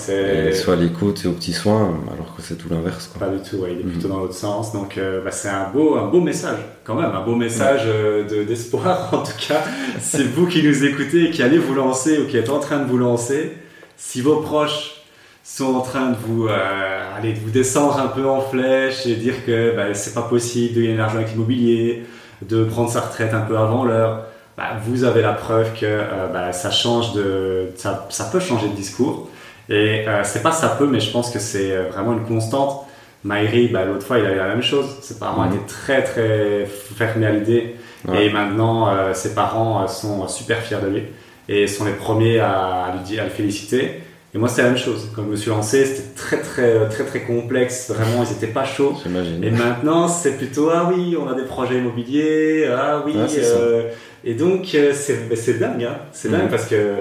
et 0.49 0.53
soit 0.53 0.73
à 0.73 0.77
l'écoute 0.77 1.21
et 1.25 1.27
aux 1.27 1.32
petits 1.32 1.53
soins, 1.53 1.97
alors 2.13 2.36
que 2.36 2.43
c'est 2.43 2.56
tout 2.56 2.67
l'inverse. 2.69 3.10
Pas 3.19 3.29
du 3.29 3.39
tout, 3.41 3.58
ouais, 3.58 3.69
il 3.73 3.79
est 3.79 3.84
Mhm. 3.86 3.91
plutôt 3.91 4.08
dans 4.08 4.19
l'autre 4.19 4.36
sens. 4.36 4.71
Donc, 4.71 4.97
euh, 4.99 5.23
bah, 5.23 5.32
c'est 5.32 5.49
un 5.49 5.69
beau, 5.73 5.95
un 5.95 6.06
beau 6.10 6.21
message, 6.21 6.60
quand 6.84 6.93
même, 6.93 7.10
un 7.12 7.25
beau 7.25 7.36
message 7.36 7.82
euh, 7.88 8.27
de- 8.27 8.43
d'espoir. 8.43 9.10
en 9.13 9.23
tout 9.23 9.32
cas, 9.47 9.62
c'est 9.99 10.23
vous 10.23 10.45
qui 10.45 10.62
nous 10.62 10.84
écoutez 10.86 11.25
et 11.25 11.32
qui 11.32 11.41
allez 11.41 11.58
vous 11.58 11.73
lancer 11.73 12.19
ou 12.19 12.27
qui 12.27 12.38
êtes 12.38 12.49
en 12.51 12.60
train 12.60 12.77
de 12.79 12.86
vous 12.86 12.99
lancer. 12.99 13.53
Si 13.97 14.21
vos 14.21 14.41
proches 14.41 15.01
sont 15.43 15.73
en 15.75 15.82
train 15.82 16.12
de 16.12 16.15
vous, 16.27 16.47
euh, 16.47 17.17
aller, 17.17 17.34
de 17.34 17.39
vous 17.39 17.49
descendre 17.49 17.97
un 17.99 18.08
peu 18.08 18.27
en 18.27 18.41
flèche 18.41 19.08
et 19.08 19.15
dire 19.15 19.43
que 19.45 19.75
bah, 19.75 19.93
c'est 19.93 20.13
pas 20.13 20.21
possible 20.21 20.75
de 20.75 20.82
gagner 20.82 20.93
de 20.93 20.99
l'argent 20.99 21.15
avec 21.17 21.32
l'immobilier, 21.32 22.03
de 22.47 22.63
prendre 22.63 22.89
sa 22.91 23.01
retraite 23.01 23.34
un 23.34 23.41
peu 23.41 23.58
avant 23.58 23.84
l'heure, 23.86 24.25
bah, 24.57 24.71
vous 24.85 25.03
avez 25.03 25.21
la 25.21 25.33
preuve 25.33 25.73
que 25.73 25.85
euh, 25.85 26.27
bah, 26.31 26.51
ça 26.53 26.71
change 26.71 27.13
de, 27.13 27.69
ça, 27.75 28.05
ça 28.09 28.25
peut 28.25 28.39
changer 28.39 28.67
de 28.69 28.73
discours. 28.75 29.29
Et 29.69 30.05
euh, 30.07 30.21
c'est 30.23 30.43
pas 30.43 30.51
ça 30.51 30.69
peut, 30.69 30.85
mais 30.87 30.99
je 30.99 31.09
pense 31.11 31.31
que 31.31 31.39
c'est 31.39 31.71
euh, 31.71 31.89
vraiment 31.91 32.13
une 32.13 32.25
constante. 32.25 32.85
Maïri, 33.23 33.69
bah, 33.69 33.85
l'autre 33.85 34.05
fois, 34.05 34.19
il 34.19 34.25
avait 34.25 34.35
la 34.35 34.47
même 34.49 34.61
chose. 34.61 34.85
Ses 35.01 35.17
parents 35.17 35.43
Mhm. 35.45 35.53
étaient 35.55 35.65
très 35.67 36.03
très 36.03 36.65
fermés 36.97 37.25
à 37.25 37.31
l'idée. 37.31 37.75
Ouais. 38.07 38.25
Et 38.25 38.29
maintenant, 38.29 38.89
euh, 38.89 39.13
ses 39.13 39.33
parents 39.33 39.83
euh, 39.83 39.87
sont 39.87 40.27
super 40.27 40.57
fiers 40.59 40.79
de 40.83 40.87
lui 40.89 41.03
et 41.47 41.67
sont 41.67 41.85
les 41.85 41.93
premiers 41.93 42.39
à, 42.39 42.85
à 42.85 42.91
lui 42.91 42.99
dire, 42.99 43.21
à 43.21 43.25
le 43.25 43.31
féliciter. 43.31 44.03
Et 44.35 44.39
moi, 44.39 44.49
c'est 44.49 44.63
la 44.63 44.69
même 44.69 44.77
chose. 44.77 45.09
Quand 45.15 45.23
je 45.23 45.27
me 45.29 45.35
suis 45.35 45.49
lancé, 45.51 45.85
c'était 45.85 46.15
très 46.15 46.37
très 46.41 46.89
très 46.89 47.03
très 47.05 47.21
complexe. 47.21 47.91
Vraiment, 47.91 48.23
ils 48.23 48.31
étaient 48.33 48.51
pas 48.51 48.65
chauds. 48.65 48.95
J'imagine. 49.03 49.43
Et 49.43 49.51
maintenant, 49.51 50.07
c'est 50.07 50.37
plutôt 50.37 50.69
ah 50.71 50.89
oui, 50.91 51.15
on 51.19 51.27
a 51.29 51.35
des 51.35 51.43
projets 51.45 51.77
immobiliers, 51.77 52.67
ah 52.75 53.03
oui. 53.05 53.13
Ouais, 53.15 53.27
euh, 53.37 53.89
et 54.23 54.33
donc, 54.33 54.73
euh, 54.73 54.91
c'est 54.95 55.29
ben, 55.29 55.37
c'est 55.37 55.59
dingue, 55.59 55.83
hein. 55.83 55.97
c'est 56.13 56.31
dingue 56.31 56.43
Mhm. 56.45 56.49
parce 56.49 56.65
que 56.65 56.95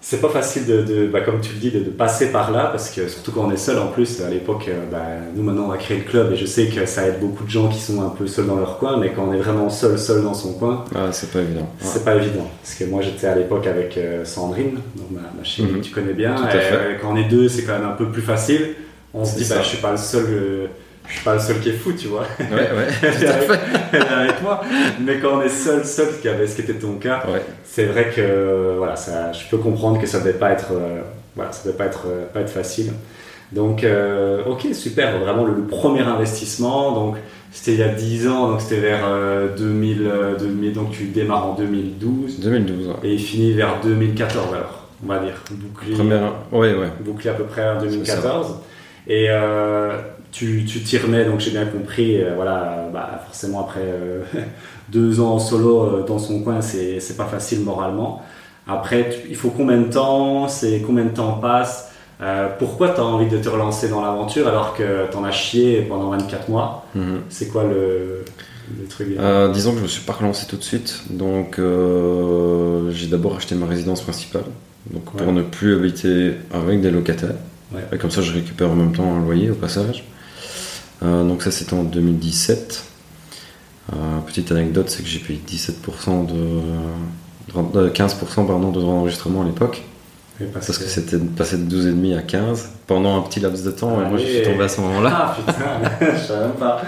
c'est 0.00 0.20
pas 0.20 0.28
facile 0.28 0.64
de, 0.66 0.82
de 0.82 1.06
bah, 1.08 1.20
comme 1.22 1.40
tu 1.40 1.52
le 1.54 1.58
dis, 1.58 1.70
de, 1.70 1.80
de 1.80 1.90
passer 1.90 2.30
par 2.30 2.50
là 2.52 2.66
parce 2.66 2.90
que 2.90 3.08
surtout 3.08 3.32
quand 3.32 3.44
on 3.46 3.50
est 3.50 3.56
seul 3.56 3.78
en 3.78 3.88
plus, 3.88 4.20
à 4.22 4.30
l'époque, 4.30 4.66
euh, 4.68 4.84
bah, 4.90 4.98
nous 5.34 5.42
maintenant 5.42 5.66
on 5.68 5.70
a 5.72 5.76
créé 5.76 5.98
le 5.98 6.04
club 6.04 6.32
et 6.32 6.36
je 6.36 6.46
sais 6.46 6.66
que 6.68 6.86
ça 6.86 7.06
aide 7.06 7.18
beaucoup 7.20 7.42
de 7.44 7.50
gens 7.50 7.68
qui 7.68 7.80
sont 7.80 8.00
un 8.02 8.08
peu 8.10 8.26
seuls 8.26 8.46
dans 8.46 8.56
leur 8.56 8.78
coin, 8.78 8.96
mais 8.98 9.12
quand 9.12 9.26
on 9.28 9.32
est 9.32 9.38
vraiment 9.38 9.68
seul, 9.68 9.98
seul 9.98 10.22
dans 10.22 10.34
son 10.34 10.52
coin, 10.52 10.84
Ah, 10.94 11.08
c'est 11.10 11.30
pas 11.32 11.40
évident. 11.40 11.62
Ouais. 11.62 11.66
c'est 11.80 12.04
pas 12.04 12.14
évident. 12.14 12.48
Parce 12.62 12.74
que 12.76 12.84
moi 12.84 13.02
j'étais 13.02 13.26
à 13.26 13.34
l'époque 13.34 13.66
avec 13.66 13.96
euh, 13.98 14.24
Sandrine, 14.24 14.74
donc 14.96 15.10
ma, 15.10 15.20
ma 15.36 15.42
chérie 15.44 15.68
Mhm. 15.72 15.78
que 15.80 15.84
tu 15.84 15.90
connais 15.92 16.12
bien. 16.14 16.34
Et, 16.48 16.54
euh, 16.54 16.94
quand 17.02 17.12
on 17.12 17.16
est 17.16 17.28
deux, 17.28 17.48
c'est 17.48 17.62
quand 17.64 17.72
même 17.78 17.88
un 17.88 17.92
peu 17.96 18.06
plus 18.08 18.22
facile. 18.22 18.74
On 19.14 19.24
se 19.24 19.36
dit, 19.36 19.46
bah, 19.48 19.56
je 19.62 19.66
suis 19.68 19.78
pas 19.78 19.90
le 19.90 19.96
seul, 19.96 20.24
euh, 20.28 20.66
je 21.08 21.14
suis 21.14 21.24
pas 21.24 21.34
le 21.34 21.40
seul 21.40 21.60
qui 21.60 21.70
est 21.70 21.72
fou, 21.72 21.92
tu 21.92 22.08
vois. 22.08 22.24
Ouais, 22.38 22.46
ouais, 22.50 22.88
Elle 23.02 23.22
est 23.24 23.26
avec, 23.26 23.50
fait. 23.50 23.58
elle 23.92 24.02
est 24.02 24.06
avec 24.06 24.42
moi. 24.42 24.60
Mais 25.00 25.18
quand 25.18 25.38
on 25.38 25.42
est 25.42 25.48
seul, 25.48 25.84
seul, 25.84 26.08
ce 26.14 26.20
qui 26.20 26.28
avait- 26.28 26.46
ce 26.46 26.54
qui 26.56 26.62
était 26.62 26.74
ton 26.74 26.94
cas, 26.94 27.22
Ouais. 27.32 27.42
c'est 27.64 27.86
vrai 27.86 28.10
que 28.14 28.74
voilà, 28.76 28.96
ça, 28.96 29.32
je 29.32 29.48
peux 29.50 29.58
comprendre 29.58 30.00
que 30.00 30.06
ça 30.06 30.18
devait 30.20 30.32
pas 30.34 30.50
être, 30.52 30.72
euh, 30.72 31.00
voilà, 31.34 31.50
ça 31.52 31.64
devait 31.64 31.76
pas 31.76 31.86
être, 31.86 32.04
euh, 32.06 32.26
pas 32.32 32.40
être 32.40 32.50
facile. 32.50 32.92
Donc, 33.52 33.82
euh, 33.82 34.42
ok, 34.46 34.66
super, 34.74 35.18
vraiment 35.20 35.44
le, 35.44 35.54
le 35.54 35.62
premier 35.62 36.02
investissement. 36.02 36.92
Donc, 36.92 37.16
c'était 37.50 37.72
il 37.72 37.78
y 37.80 37.82
a 37.82 37.88
10 37.88 38.28
ans, 38.28 38.50
donc 38.50 38.60
c'était 38.60 38.80
vers 38.82 39.00
euh, 39.06 39.48
2000, 39.56 40.06
euh, 40.06 40.36
2000, 40.36 40.74
donc 40.74 40.90
tu 40.90 41.04
démarres 41.04 41.46
en 41.46 41.54
2012 41.54 42.40
2012. 42.40 42.88
ouais. 42.88 42.94
et 43.04 43.14
il 43.14 43.18
finit 43.18 43.52
vers 43.54 43.80
2014 43.82 44.48
alors, 44.52 44.84
on 45.02 45.08
va 45.08 45.20
dire, 45.20 45.32
bouclé, 45.50 45.94
Première. 45.94 46.32
Ouais, 46.52 46.74
ouais. 46.74 46.88
bouclé 47.00 47.30
à 47.30 47.32
peu 47.32 47.44
près 47.44 47.66
en 47.66 47.80
2014. 47.80 48.56
Et 49.06 49.30
tu 50.32 50.64
t'y 50.64 50.98
remets, 50.98 51.24
donc 51.24 51.40
j'ai 51.40 51.50
bien 51.50 51.66
compris, 51.66 52.20
euh, 52.22 52.34
voilà, 52.36 52.88
bah, 52.92 53.20
forcément 53.26 53.60
après 53.62 53.80
euh, 53.82 54.22
deux 54.90 55.20
ans 55.20 55.34
en 55.34 55.38
solo 55.38 55.82
euh, 55.82 56.04
dans 56.06 56.18
son 56.18 56.40
coin, 56.42 56.60
c'est 56.60 57.00
c'est 57.00 57.16
pas 57.16 57.26
facile 57.26 57.60
moralement. 57.60 58.22
Après, 58.66 59.08
tu- 59.10 59.28
il 59.30 59.36
faut 59.36 59.50
combien 59.50 59.78
de 59.78 59.90
temps 59.90 60.46
C'est 60.48 60.80
combien 60.86 61.04
de 61.04 61.10
temps 61.10 61.32
passe 61.40 61.90
Pourquoi 62.58 62.90
tu 62.90 63.00
as 63.00 63.04
envie 63.04 63.28
de 63.28 63.38
te 63.38 63.48
relancer 63.48 63.88
dans 63.88 64.02
l'aventure 64.02 64.46
alors 64.48 64.74
que 64.74 65.10
tu 65.10 65.16
en 65.16 65.24
as 65.24 65.30
chié 65.30 65.82
pendant 65.88 66.10
24 66.10 66.48
mois? 66.50 66.84
Mhm. 66.94 67.20
C'est 67.30 67.48
quoi 67.48 67.64
le, 67.64 68.24
euh, 69.18 69.48
Disons 69.52 69.72
que 69.72 69.78
je 69.78 69.82
me 69.84 69.88
suis 69.88 70.02
pas 70.04 70.12
relancé 70.12 70.46
tout 70.46 70.56
de 70.56 70.62
suite. 70.62 71.02
Donc 71.10 71.58
euh, 71.58 72.90
j'ai 72.92 73.06
d'abord 73.06 73.36
acheté 73.36 73.54
ma 73.54 73.66
résidence 73.66 74.02
principale. 74.02 74.44
Donc 74.90 75.04
pour 75.16 75.32
ne 75.32 75.42
plus 75.42 75.74
habiter 75.74 76.32
avec 76.52 76.80
des 76.80 76.90
locataires. 76.90 77.34
Et 77.92 77.98
comme 77.98 78.10
ça 78.10 78.22
je 78.22 78.32
récupère 78.32 78.70
en 78.70 78.74
même 78.76 78.92
temps 78.92 79.14
un 79.14 79.20
loyer 79.22 79.50
au 79.50 79.54
passage. 79.54 80.04
Donc 81.02 81.42
ça 81.42 81.50
c'était 81.50 81.74
en 81.74 81.84
2017. 81.84 82.84
petite 84.26 84.52
anecdote, 84.52 84.88
c'est 84.88 85.02
que 85.02 85.08
j'ai 85.08 85.20
payé 85.20 85.40
17% 85.46 86.26
de, 86.26 87.88
15% 87.90 88.46
pardon, 88.46 88.70
de 88.70 88.80
droits 88.80 88.94
d'enregistrement 88.94 89.42
à 89.42 89.44
l'époque. 89.44 89.82
Parce 90.52 90.78
que, 90.78 90.84
c'était 90.84 91.18
passé 91.18 91.58
de 91.58 91.92
12,5 91.92 92.16
à 92.16 92.22
15 92.22 92.70
pendant 92.86 93.18
un 93.18 93.22
petit 93.22 93.40
laps 93.40 93.64
de 93.64 93.72
temps, 93.72 94.00
et 94.00 94.08
moi 94.08 94.18
je 94.18 94.24
suis 94.24 94.42
tombé 94.42 94.64
à 94.64 94.68
ce 94.68 94.80
moment-là. 94.82 95.10
Ah 95.12 95.36
putain, 95.36 96.12
je 96.16 96.26
savais 96.26 96.46
même 96.46 96.52
pas. 96.52 96.80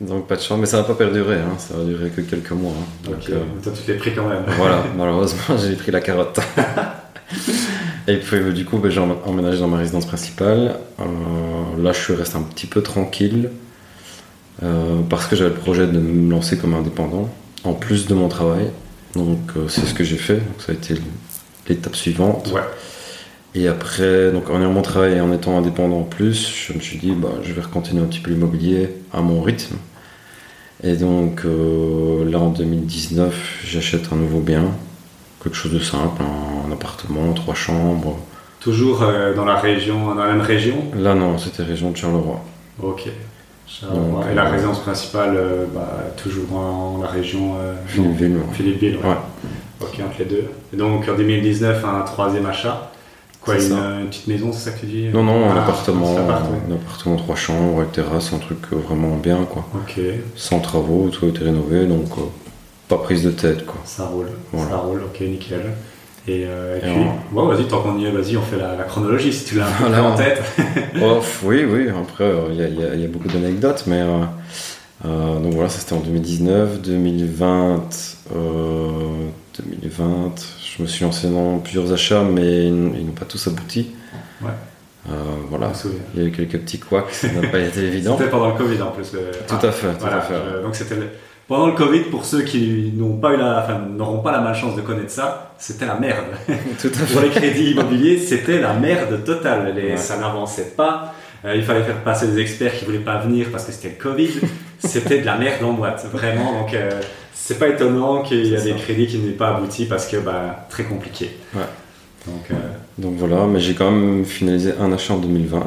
Donc 0.00 0.26
pas 0.26 0.36
de 0.36 0.40
chance, 0.40 0.58
mais 0.58 0.66
ça 0.66 0.78
n'a 0.78 0.82
pas 0.82 0.94
perduré, 0.94 1.36
hein. 1.36 1.56
ça 1.56 1.74
a 1.80 1.84
duré 1.84 2.10
que 2.10 2.20
quelques 2.20 2.50
mois. 2.50 2.72
Hein. 2.72 3.10
Donc, 3.10 3.30
euh, 3.30 3.42
toi 3.62 3.72
tu 3.72 3.92
l'as 3.92 3.98
pris 3.98 4.14
quand 4.14 4.28
même. 4.28 4.44
voilà, 4.56 4.84
malheureusement 4.96 5.56
j'ai 5.56 5.74
pris 5.76 5.92
la 5.92 6.00
carotte. 6.00 6.38
et 8.08 8.16
puis 8.16 8.52
du 8.52 8.64
coup 8.64 8.78
ben, 8.78 8.90
j'ai 8.90 9.00
emménagé 9.00 9.60
dans 9.60 9.68
ma 9.68 9.76
résidence 9.76 10.06
principale. 10.06 10.78
Euh, 10.98 11.82
là 11.82 11.92
je 11.92 12.00
suis 12.00 12.14
resté 12.14 12.36
un 12.36 12.42
petit 12.42 12.66
peu 12.66 12.82
tranquille 12.82 13.50
euh, 14.62 15.00
parce 15.08 15.26
que 15.26 15.36
j'avais 15.36 15.50
le 15.50 15.56
projet 15.56 15.86
de 15.86 15.98
me 15.98 16.30
lancer 16.30 16.58
comme 16.58 16.74
indépendant 16.74 17.28
en 17.64 17.74
plus 17.74 18.06
de 18.06 18.14
mon 18.14 18.28
travail. 18.28 18.70
Donc 19.14 19.38
c'est 19.68 19.86
ce 19.86 19.94
que 19.94 20.04
j'ai 20.04 20.16
fait. 20.16 20.36
Donc, 20.36 20.60
ça 20.60 20.72
a 20.72 20.74
été 20.74 20.94
l'étape 21.68 21.96
suivante. 21.96 22.52
Et 23.54 23.66
après, 23.66 24.30
donc 24.30 24.50
en 24.50 24.60
ayant 24.60 24.72
mon 24.72 24.82
travail 24.82 25.14
et 25.14 25.20
en 25.20 25.32
étant 25.32 25.56
indépendant 25.56 26.00
en 26.00 26.04
plus, 26.04 26.48
je 26.48 26.74
me 26.74 26.80
suis 26.80 26.98
dit, 26.98 27.12
bah, 27.12 27.30
je 27.42 27.52
vais 27.52 27.62
continuer 27.62 28.02
un 28.02 28.06
petit 28.06 28.20
peu 28.20 28.30
l'immobilier 28.30 28.90
à 29.12 29.20
mon 29.20 29.40
rythme. 29.40 29.76
Et 30.84 30.94
donc 30.94 31.42
euh, 31.44 32.30
là 32.30 32.38
en 32.38 32.50
2019, 32.50 33.62
j'achète 33.64 34.12
un 34.12 34.16
nouveau 34.16 34.40
bien, 34.40 34.66
quelque 35.48 35.56
chose 35.56 35.72
de 35.72 35.78
simple, 35.78 36.22
un, 36.22 36.72
appartement, 36.72 37.32
trois 37.32 37.54
chambres. 37.54 38.18
Toujours 38.60 39.02
euh, 39.02 39.34
dans 39.34 39.44
la 39.44 39.56
région, 39.56 40.14
dans 40.14 40.24
la 40.24 40.32
même 40.32 40.40
région? 40.40 40.76
Là 40.96 41.14
non, 41.14 41.38
c'était 41.38 41.62
région 41.62 41.90
de 41.90 41.96
Charleroi. 41.96 42.40
Ok. 42.82 43.08
Charleroi. 43.66 44.24
et 44.30 44.34
la 44.34 44.46
euh, 44.46 44.50
résidence 44.50 44.80
principale, 44.80 45.38
bah, 45.74 46.04
toujours 46.22 46.46
dans 46.46 47.00
la 47.02 47.08
région 47.08 47.56
Philippeville. 47.86 48.38
Philippeville, 48.52 48.96
ouais. 48.96 49.16
Ok, 49.80 50.00
entre 50.04 50.18
les 50.18 50.24
deux. 50.24 50.44
Et 50.72 50.76
donc 50.76 51.08
en 51.08 51.16
2019, 51.16 51.84
un 51.84 52.02
troisième 52.02 52.46
achat. 52.46 52.90
Quoi, 53.40 53.54
une, 53.54 54.08
petite 54.08 54.26
maison, 54.26 54.52
c'est 54.52 54.70
ça 54.70 54.72
que 54.72 54.80
tu 54.80 54.86
dis? 54.86 55.08
Non, 55.08 55.22
non, 55.22 55.50
un 55.50 55.56
appartement, 55.56 56.16
un 56.18 56.74
appartement, 56.74 57.16
trois 57.16 57.36
chambres, 57.36 57.78
avec 57.78 57.92
terrasse, 57.92 58.32
un 58.32 58.38
truc 58.38 58.58
euh, 58.72 58.76
vraiment 58.76 59.16
bien, 59.16 59.44
quoi. 59.44 59.64
Ok. 59.74 60.00
Sans 60.34 60.58
travaux, 60.58 61.08
tout 61.08 61.26
a 61.26 61.28
été 61.28 61.44
rénové, 61.44 61.86
donc 61.86 62.08
euh, 62.18 62.22
pas 62.88 62.98
prise 62.98 63.24
de 63.24 63.30
tête, 63.30 63.66
quoi. 63.66 63.80
Ça 63.84 64.06
roule, 64.06 64.28
ça 64.52 64.76
roule, 64.76 65.02
ok, 65.04 65.20
nickel. 65.20 65.74
Et, 66.26 66.44
euh, 66.46 66.78
puis, 66.80 66.90
bon, 67.32 67.46
vas-y, 67.46 67.66
tant 67.66 67.80
qu'on 67.80 67.98
y 67.98 68.04
est, 68.04 68.10
vas-y, 68.10 68.36
on 68.36 68.42
fait 68.42 68.58
la, 68.58 68.84
chronologie 68.84 69.32
si 69.32 69.44
tu 69.44 69.56
l'as 69.56 69.66
voilà. 69.80 70.04
en 70.04 70.14
tête. 70.14 70.42
oui, 71.42 71.64
oui, 71.64 71.88
après, 71.88 72.30
il 72.50 72.56
y, 72.56 73.00
y, 73.00 73.04
a 73.04 73.08
beaucoup 73.08 73.28
d'anecdotes, 73.28 73.84
mais 73.86 74.02
donc 75.04 75.54
voilà, 75.54 75.68
ça 75.68 75.80
c'était 75.80 75.94
en 75.94 76.00
2019, 76.00 76.82
2020. 76.82 77.88
2020. 79.64 80.34
Je 80.62 80.82
me 80.82 80.88
suis 80.88 81.04
lancé 81.04 81.28
dans 81.28 81.58
plusieurs 81.58 81.92
achats, 81.92 82.22
mais 82.22 82.66
ils 82.66 83.06
n'ont 83.06 83.12
pas 83.12 83.24
tous 83.24 83.48
abouti. 83.48 83.90
Ouais. 84.42 84.50
Euh, 85.08 85.12
voilà, 85.48 85.72
il 86.14 86.22
y 86.22 86.24
a 86.24 86.28
eu 86.28 86.32
quelques 86.32 86.58
petits 86.58 86.78
couacs, 86.78 87.10
ça 87.12 87.28
n'a 87.28 87.48
pas 87.48 87.60
été 87.60 87.80
évident. 87.80 88.16
C'était 88.18 88.30
pendant 88.30 88.48
le 88.48 88.58
Covid 88.58 88.82
en 88.82 88.90
plus. 88.90 89.12
Tout 89.46 89.66
à 89.66 89.72
fait, 89.72 89.94
tout 89.94 90.04
à 90.04 90.20
fait. 90.20 90.62
donc 90.62 90.74
c'était 90.74 90.96
pendant 91.48 91.66
le 91.66 91.72
Covid, 91.72 92.02
pour 92.10 92.26
ceux 92.26 92.42
qui 92.42 92.92
n'ont 92.94 93.16
pas 93.16 93.32
eu 93.32 93.38
la, 93.38 93.64
enfin, 93.64 93.80
n'auront 93.88 94.18
pas 94.18 94.32
la 94.32 94.40
malchance 94.40 94.76
de 94.76 94.82
connaître 94.82 95.10
ça, 95.10 95.54
c'était 95.58 95.86
la 95.86 95.94
merde. 95.94 96.26
Tout 96.80 96.88
à 96.88 96.90
fait. 96.90 97.12
pour 97.12 97.22
les 97.22 97.30
crédits 97.30 97.70
immobiliers, 97.70 98.18
c'était 98.18 98.60
la 98.60 98.74
merde 98.74 99.24
totale. 99.24 99.74
Les, 99.74 99.96
Ça 99.96 100.18
n'avançait 100.18 100.74
pas. 100.76 101.14
Euh, 101.44 101.56
il 101.56 101.62
fallait 101.62 101.84
faire 101.84 102.02
passer 102.02 102.28
des 102.28 102.40
experts 102.40 102.76
qui 102.76 102.84
voulaient 102.84 102.98
pas 102.98 103.18
venir 103.18 103.46
parce 103.50 103.64
que 103.64 103.72
c'était 103.72 103.96
le 103.96 104.02
Covid. 104.02 104.28
c'était 104.78 105.20
de 105.20 105.24
la 105.26 105.38
merde 105.38 105.64
en 105.64 105.72
boîte, 105.72 106.06
vraiment. 106.12 106.60
Donc 106.60 106.74
euh, 106.74 106.90
c'est 107.32 107.58
pas 107.58 107.68
étonnant 107.68 108.22
qu'il 108.22 108.46
y 108.46 108.56
a 108.56 108.60
des 108.60 108.74
crédits 108.74 109.06
qui 109.06 109.18
n'aient 109.18 109.32
pas 109.32 109.56
abouti 109.56 109.86
parce 109.86 110.06
que 110.06 110.18
bah, 110.18 110.66
très 110.68 110.84
compliqué. 110.84 111.30
Ouais. 111.54 111.62
Donc, 112.26 112.50
euh, 112.50 112.54
Donc 112.98 113.14
voilà, 113.16 113.46
mais 113.46 113.60
j'ai 113.60 113.74
quand 113.74 113.90
même 113.90 114.26
finalisé 114.26 114.74
un 114.78 114.92
achat 114.92 115.14
en 115.14 115.18
2020. 115.18 115.62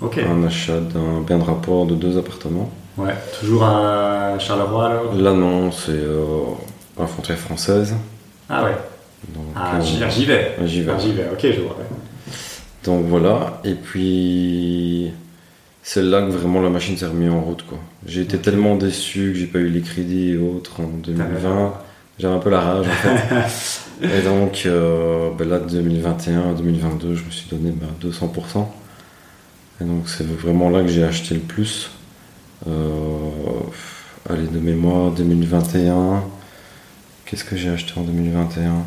Ok. 0.00 0.18
Un 0.18 0.44
achat 0.44 0.80
d'un 0.80 1.20
bien 1.20 1.38
de 1.38 1.44
rapport 1.44 1.86
de 1.86 1.94
deux 1.94 2.18
appartements. 2.18 2.72
Ouais, 2.96 3.14
toujours 3.38 3.64
à 3.64 4.38
Charleroi 4.38 4.86
alors 4.86 5.14
Là 5.14 5.32
non, 5.32 5.70
c'est 5.70 5.90
euh, 5.92 6.44
frontière 7.06 7.38
française. 7.38 7.94
Ah 8.48 8.64
ouais. 8.64 8.76
Donc, 9.34 9.44
ah, 9.54 9.80
j'y 9.80 9.98
vais. 9.98 10.56
J'y 10.64 10.82
vais. 10.82 10.98
J'y 10.98 11.12
vais, 11.12 11.28
ok, 11.30 11.40
je 11.42 11.60
vois. 11.60 11.76
Donc 12.84 13.04
voilà, 13.06 13.60
et 13.64 13.74
puis 13.74 15.10
c'est 15.82 16.02
là 16.02 16.22
que 16.22 16.30
vraiment 16.30 16.60
la 16.62 16.70
machine 16.70 16.96
s'est 16.96 17.06
remise 17.06 17.30
en 17.30 17.40
route. 17.40 17.64
quoi. 17.66 17.78
J'ai 18.06 18.22
été 18.22 18.38
tellement 18.38 18.76
déçu 18.76 19.32
que 19.32 19.38
j'ai 19.38 19.46
pas 19.46 19.58
eu 19.58 19.68
les 19.68 19.80
crédits 19.80 20.30
et 20.30 20.36
autres 20.36 20.80
en 20.80 20.88
2020. 20.88 21.74
J'avais 22.18 22.34
un 22.34 22.38
peu 22.38 22.50
la 22.50 22.60
rage 22.60 22.86
en 22.86 22.90
fait. 22.90 23.80
et 24.18 24.22
donc 24.22 24.62
euh, 24.66 25.30
ben 25.36 25.48
là, 25.48 25.58
2021 25.58 26.54
2022, 26.54 27.14
je 27.14 27.24
me 27.24 27.30
suis 27.30 27.48
donné 27.50 27.72
ben, 27.72 27.88
200%. 28.02 28.66
Et 29.80 29.84
donc 29.84 30.08
c'est 30.08 30.26
vraiment 30.26 30.70
là 30.70 30.82
que 30.82 30.88
j'ai 30.88 31.04
acheté 31.04 31.34
le 31.34 31.40
plus. 31.40 31.90
Euh, 32.68 33.30
allez, 34.28 34.46
de 34.46 34.58
mémoire, 34.58 35.10
2021. 35.12 36.24
Qu'est-ce 37.24 37.44
que 37.44 37.56
j'ai 37.56 37.70
acheté 37.70 37.92
en 37.96 38.02
2021 38.02 38.84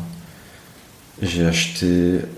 J'ai 1.22 1.46
acheté 1.46 1.86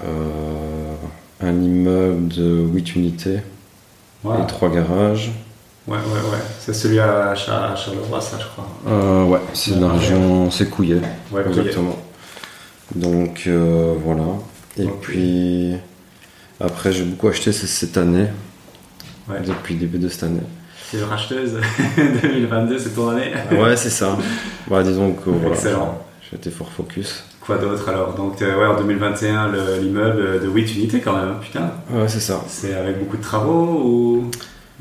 euh, 0.05 0.95
un 1.41 1.63
immeuble 1.63 2.29
de 2.29 2.67
8 2.73 2.97
unités 2.97 3.41
les 4.25 4.47
trois 4.47 4.71
garages. 4.71 5.33
Ouais, 5.87 5.97
ouais, 5.97 6.31
ouais. 6.31 6.39
C'est 6.61 6.75
celui 6.75 7.01
à, 7.01 7.35
Charleroi, 7.35 8.21
ça, 8.21 8.39
je 8.39 8.47
crois. 8.47 8.69
Euh, 8.87 9.25
ouais, 9.25 9.41
c'est 9.53 9.79
la 9.81 9.89
région, 9.89 10.51
c'est 10.51 10.71
Couillet. 10.71 11.01
Ouais, 11.33 11.43
exactement. 11.47 11.99
Donc, 12.95 13.45
euh, 13.47 13.95
voilà. 14.05 14.25
Et 14.79 14.87
puis, 14.87 15.75
après, 16.61 16.93
j'ai 16.93 17.05
beaucoup 17.05 17.29
acheté 17.29 17.53
cette 17.53 17.97
année. 17.97 18.29
Ouais. 19.29 19.41
Depuis 19.41 19.75
le 19.75 19.81
début 19.81 19.99
de 19.99 20.09
cette 20.09 20.25
année. 20.25 20.41
C'est 20.93 21.03
racheteuse 21.05 21.53
2022, 22.23 22.79
c'est 22.79 22.91
ton 22.91 23.09
année 23.09 23.33
Ouais, 23.51 23.75
c'est 23.77 23.89
ça. 23.89 24.19
Bah, 24.69 24.83
disons 24.83 25.15
que 25.15 25.31
voilà, 25.31 25.55
Excellent. 25.55 25.99
Été 26.35 26.51
fort 26.51 26.71
focus. 26.71 27.25
Quoi 27.41 27.59
d'autre 27.59 27.89
alors? 27.89 28.15
Donc 28.15 28.41
euh, 28.41 28.59
ouais, 28.59 28.67
en 28.67 28.77
2021, 28.79 29.53
l'immeuble 29.81 30.41
de 30.43 30.49
8 30.49 30.77
unités 30.77 31.01
quand 31.01 31.15
même, 31.15 31.35
putain. 31.41 31.71
Ouais, 31.91 32.09
c'est 32.09 32.21
ça. 32.21 32.43
C'est 32.47 32.75
avec 32.75 32.99
beaucoup 32.99 33.17
de 33.19 33.23
travaux 33.23 33.83
ou 33.85 34.31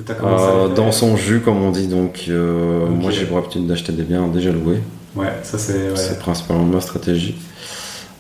euh, 0.10 0.68
Dans 0.70 0.92
son 0.92 1.16
jus, 1.18 1.42
comme 1.42 1.62
on 1.62 1.72
dit. 1.72 1.88
Donc 1.88 2.26
euh, 2.30 2.88
moi 2.88 3.12
j'ai 3.12 3.26
pour 3.26 3.38
habitude 3.38 3.68
d'acheter 3.68 3.92
des 3.94 4.04
biens 4.04 4.28
déjà 4.28 4.52
loués. 4.52 4.82
Ouais, 5.16 5.34
ça 5.44 5.58
c'est. 5.58 5.96
C'est 5.96 6.20
principalement 6.20 6.64
ma 6.64 6.80
stratégie. 6.82 7.36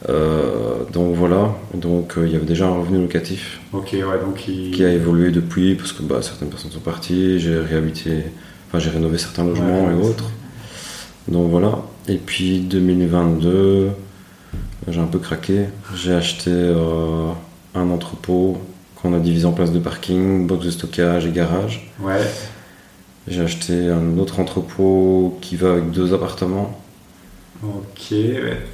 Donc 0.08 1.16
voilà, 1.16 1.56
donc 1.74 2.14
il 2.18 2.32
y 2.32 2.36
avait 2.36 2.46
déjà 2.46 2.66
un 2.66 2.76
revenu 2.76 3.02
locatif 3.02 3.60
Ok, 3.72 3.90
ouais, 3.94 4.20
donc 4.24 4.36
qui 4.36 4.84
a 4.84 4.92
évolué 4.92 5.32
depuis 5.32 5.76
parce 5.76 5.94
que 5.94 6.04
bah, 6.04 6.22
certaines 6.22 6.50
personnes 6.50 6.72
sont 6.72 6.80
parties, 6.80 7.40
j'ai 7.40 7.58
réhabité, 7.58 8.24
enfin 8.68 8.80
j'ai 8.80 8.90
rénové 8.90 9.18
certains 9.18 9.46
logements 9.46 9.90
et 9.92 9.94
autres. 9.94 10.30
Donc 11.28 11.50
voilà, 11.50 11.80
et 12.08 12.18
puis 12.18 12.60
2022, 12.60 13.92
j'ai 14.88 15.00
un 15.00 15.06
peu 15.06 15.20
craqué. 15.20 15.66
J'ai 15.96 16.14
acheté 16.14 16.52
euh, 16.52 17.32
un 17.76 17.90
entrepôt 17.90 18.58
qu'on 18.96 19.14
a 19.14 19.20
divisé 19.20 19.46
en 19.46 19.52
place 19.52 19.72
de 19.72 19.80
parking, 19.80 20.48
box 20.48 20.66
de 20.66 20.72
stockage 20.72 21.26
et 21.26 21.32
garage. 21.32 21.92
Ouais. 22.00 22.22
J'ai 23.28 23.42
acheté 23.42 23.90
un 23.90 24.18
autre 24.18 24.40
entrepôt 24.40 25.38
qui 25.42 25.56
va 25.56 25.74
avec 25.74 25.92
deux 25.92 26.14
appartements. 26.14 26.81
Ok, 27.64 28.14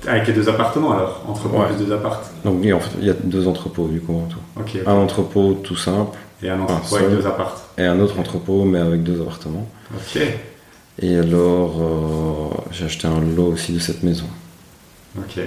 avec 0.07 0.27
les 0.27 0.33
deux 0.33 0.47
appartements 0.47 0.93
alors 0.93 1.21
Entrepôt 1.27 1.59
plus 1.63 1.85
deux 1.85 1.93
appartements 1.93 2.29
Donc 2.45 2.59
oui, 2.61 2.71
en 2.71 2.79
fait, 2.79 2.91
il 3.01 3.07
y 3.07 3.09
a 3.09 3.15
deux 3.21 3.45
entrepôts 3.47 3.87
du 3.87 3.99
coup 3.99 4.13
en 4.13 4.27
tout. 4.27 4.39
Un 4.85 4.93
entrepôt 4.93 5.59
tout 5.61 5.75
simple. 5.75 6.17
Et 6.41 6.49
un 6.49 6.61
entrepôt 6.61 6.95
avec 6.95 7.09
deux 7.09 7.27
appartements. 7.27 7.67
Et 7.77 7.85
un 7.85 7.99
autre 7.99 8.19
entrepôt 8.19 8.63
mais 8.63 8.79
avec 8.79 9.03
deux 9.03 9.21
appartements. 9.21 9.67
Ok. 9.93 10.21
Et 10.99 11.17
alors, 11.17 11.75
euh, 11.79 12.57
j'ai 12.71 12.85
acheté 12.85 13.07
un 13.07 13.19
lot 13.19 13.51
aussi 13.53 13.73
de 13.73 13.79
cette 13.79 14.03
maison. 14.03 14.25
Ok. 15.17 15.39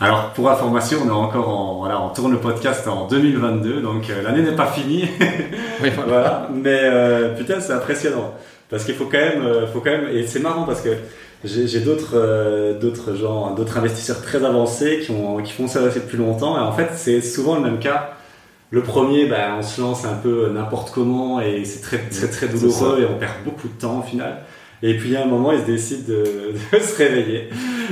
Alors, 0.00 0.32
pour 0.34 0.50
information, 0.50 0.98
on 1.04 1.08
est 1.08 1.10
encore 1.10 1.48
en, 1.48 1.78
voilà, 1.78 2.00
on 2.00 2.10
tourne 2.10 2.32
le 2.32 2.38
podcast 2.38 2.86
en 2.88 3.06
2022, 3.08 3.82
donc 3.82 4.08
euh, 4.08 4.22
l'année 4.22 4.42
n'est 4.42 4.56
pas 4.56 4.68
finie. 4.68 5.08
oui, 5.82 5.90
voilà. 5.94 6.48
Mais 6.52 6.80
euh, 6.82 7.36
putain, 7.36 7.60
c'est 7.60 7.72
impressionnant. 7.72 8.34
Parce 8.68 8.84
qu'il 8.84 8.94
faut 8.94 9.04
quand 9.06 9.18
même, 9.18 9.66
faut 9.72 9.80
quand 9.80 9.90
même, 9.90 10.08
et 10.08 10.26
c'est 10.26 10.40
marrant 10.40 10.64
parce 10.64 10.80
que 10.80 10.90
j'ai 11.44 11.80
d'autres 11.80 12.78
d'autres 12.80 13.14
gens, 13.14 13.54
d'autres 13.54 13.78
investisseurs 13.78 14.22
très 14.22 14.44
avancés 14.44 15.00
qui, 15.04 15.10
ont, 15.12 15.42
qui 15.42 15.52
font 15.52 15.68
ça 15.68 15.80
depuis 15.82 16.16
longtemps, 16.16 16.56
et 16.56 16.60
en 16.60 16.72
fait, 16.72 16.90
c'est 16.94 17.20
souvent 17.20 17.56
le 17.56 17.62
même 17.62 17.78
cas. 17.78 18.12
Le 18.70 18.82
premier, 18.82 19.26
bah, 19.26 19.54
on 19.58 19.62
se 19.62 19.80
lance 19.80 20.04
un 20.04 20.14
peu 20.14 20.48
n'importe 20.48 20.90
comment 20.90 21.40
et 21.40 21.64
c'est 21.64 21.80
très, 21.80 21.98
très, 21.98 22.28
très 22.28 22.48
douloureux 22.48 23.00
et 23.00 23.06
on 23.06 23.16
perd 23.16 23.44
beaucoup 23.44 23.68
de 23.68 23.74
temps 23.74 24.00
au 24.00 24.02
final. 24.02 24.42
Et 24.82 24.96
puis 24.96 25.16
à 25.16 25.22
un 25.22 25.26
moment, 25.26 25.52
il 25.52 25.60
se 25.60 25.64
décide 25.64 26.06
de, 26.06 26.54
se 26.78 26.96
réveiller. 26.96 27.48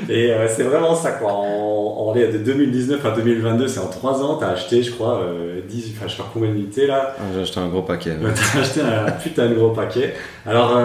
Et 0.09 0.33
euh, 0.33 0.47
c'est 0.49 0.62
vraiment 0.62 0.94
ça, 0.94 1.12
quoi. 1.12 1.33
En, 1.33 2.09
en, 2.09 2.14
de 2.14 2.38
2019 2.38 3.05
à 3.05 3.11
2022, 3.11 3.68
c'est 3.68 3.81
en 3.81 3.88
3 3.88 4.23
ans, 4.23 4.37
t'as 4.37 4.51
acheté, 4.51 4.83
je 4.83 4.92
crois, 4.92 5.27
10, 5.68 5.92
enfin, 5.97 6.07
je 6.07 6.12
sais 6.12 6.18
pas 6.18 6.31
combien 6.33 6.51
d'unités 6.51 6.87
là. 6.87 7.16
Ah, 7.18 7.23
j'ai 7.35 7.40
acheté 7.40 7.59
un 7.61 7.68
gros 7.68 7.83
paquet. 7.83 8.12
t'as 8.53 8.61
acheté 8.61 8.81
un 8.81 9.11
putain 9.11 9.49
de 9.49 9.55
gros 9.55 9.70
paquet. 9.70 10.14
Alors, 10.47 10.79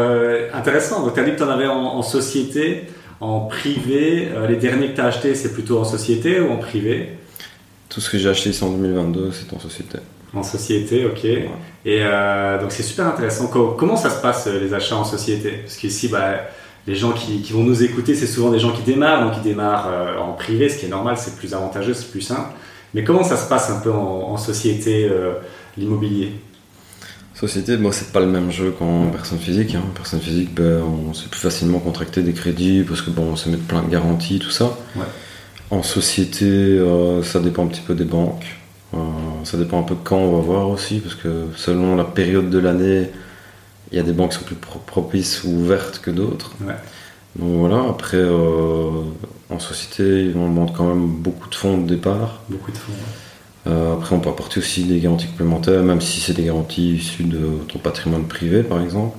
intéressant. 0.53 1.03
Donc, 1.03 1.13
t'as 1.13 1.23
dit 1.23 1.31
que 1.31 1.39
t'en 1.39 1.49
avais 1.49 1.67
en, 1.67 1.77
en, 1.77 2.01
société, 2.01 2.87
en 3.19 3.41
privé. 3.41 4.29
les 4.47 4.55
derniers 4.55 4.91
que 4.91 4.97
t'as 4.97 5.07
achetés, 5.07 5.35
c'est 5.35 5.53
plutôt 5.53 5.79
en 5.79 5.85
société 5.85 6.39
ou 6.39 6.51
en 6.51 6.57
privé? 6.57 7.17
Tout 7.89 8.01
ce 8.01 8.09
que 8.09 8.17
j'ai 8.17 8.29
acheté 8.29 8.49
ici 8.49 8.63
en 8.63 8.69
2022, 8.69 9.31
c'est 9.31 9.53
en 9.53 9.59
société. 9.59 9.99
En 10.33 10.43
société, 10.43 11.05
ok. 11.05 11.25
Et 11.85 11.99
euh, 12.01 12.61
donc 12.61 12.71
c'est 12.71 12.83
super 12.83 13.07
intéressant. 13.07 13.47
Comment 13.47 13.95
ça 13.95 14.09
se 14.09 14.21
passe 14.21 14.47
euh, 14.47 14.59
les 14.59 14.73
achats 14.73 14.95
en 14.95 15.03
société? 15.05 15.51
Parce 15.63 15.75
qu'ici, 15.75 16.07
bah, 16.07 16.41
les 16.85 16.95
gens 16.95 17.13
qui, 17.13 17.41
vont 17.51 17.63
nous 17.63 17.83
écouter, 17.83 18.15
c'est 18.15 18.27
souvent 18.27 18.51
des 18.51 18.59
gens 18.59 18.71
qui 18.71 18.83
démarrent, 18.83 19.23
donc 19.25 19.33
ils 19.37 19.43
démarrent 19.43 19.87
euh, 19.89 20.17
en 20.17 20.33
privé, 20.33 20.69
ce 20.69 20.77
qui 20.77 20.85
est 20.85 20.89
normal, 20.89 21.15
c'est 21.17 21.35
plus 21.35 21.53
avantageux, 21.53 21.93
c'est 21.93 22.11
plus 22.11 22.21
simple. 22.21 22.49
Mais 22.93 23.03
comment 23.03 23.23
ça 23.23 23.37
se 23.37 23.47
passe 23.47 23.69
un 23.69 23.79
peu 23.79 23.91
en, 23.91 24.35
société, 24.37 25.07
l'immobilier? 25.77 26.31
Société, 27.35 27.77
moi, 27.77 27.91
c'est 27.91 28.11
pas 28.11 28.19
le 28.19 28.25
même 28.25 28.49
jeu 28.51 28.71
qu'en 28.71 29.11
personne 29.11 29.37
physique. 29.37 29.75
Hein. 29.75 29.83
Personne 29.93 30.19
physique, 30.19 30.55
ben, 30.55 30.81
on 30.81 31.13
sait 31.13 31.27
plus 31.29 31.39
facilement 31.39 31.77
contracter 31.77 32.23
des 32.23 32.33
crédits 32.33 32.83
parce 32.87 33.03
que 33.03 33.11
bon, 33.11 33.33
on 33.33 33.35
se 33.35 33.47
met 33.47 33.57
plein 33.57 33.83
de 33.83 33.89
garanties, 33.89 34.39
tout 34.39 34.49
ça. 34.49 34.75
En 35.69 35.83
société, 35.83 36.83
ça 37.21 37.39
dépend 37.39 37.65
un 37.65 37.67
petit 37.67 37.81
peu 37.81 37.93
des 37.93 38.05
banques. 38.05 38.58
Euh, 38.93 38.97
ça 39.43 39.57
dépend 39.57 39.79
un 39.79 39.83
peu 39.83 39.95
quand 39.95 40.17
on 40.17 40.37
va 40.37 40.41
voir 40.41 40.69
aussi, 40.69 40.99
parce 40.99 41.15
que 41.15 41.47
selon 41.55 41.95
la 41.95 42.03
période 42.03 42.49
de 42.49 42.57
l'année, 42.57 43.09
il 43.91 43.97
y 43.97 44.01
a 44.01 44.03
des 44.03 44.13
banques 44.13 44.31
qui 44.31 44.37
sont 44.37 44.45
plus 44.45 44.55
propices 44.55 45.43
ou 45.43 45.49
ouvertes 45.49 45.99
que 45.99 46.11
d'autres. 46.11 46.51
Donc 47.35 47.57
voilà, 47.57 47.83
après, 47.89 48.17
euh, 48.17 49.03
en 49.49 49.59
société, 49.59 50.31
on 50.35 50.49
demande 50.49 50.75
quand 50.75 50.87
même 50.87 51.07
beaucoup 51.07 51.49
de 51.49 51.55
fonds 51.55 51.77
de 51.77 51.87
départ. 51.87 52.41
Beaucoup 52.49 52.71
de 52.71 52.77
fonds. 52.77 52.93
Euh, 53.67 53.93
après, 53.93 54.15
on 54.15 54.19
peut 54.19 54.29
apporter 54.29 54.59
aussi 54.59 54.83
des 54.83 54.99
garanties 54.99 55.27
complémentaires, 55.27 55.83
même 55.83 56.01
si 56.01 56.19
c'est 56.19 56.33
des 56.33 56.45
garanties 56.45 56.95
issues 56.95 57.23
de 57.23 57.59
ton 57.67 57.77
patrimoine 57.77 58.25
privé, 58.25 58.63
par 58.63 58.81
exemple. 58.81 59.17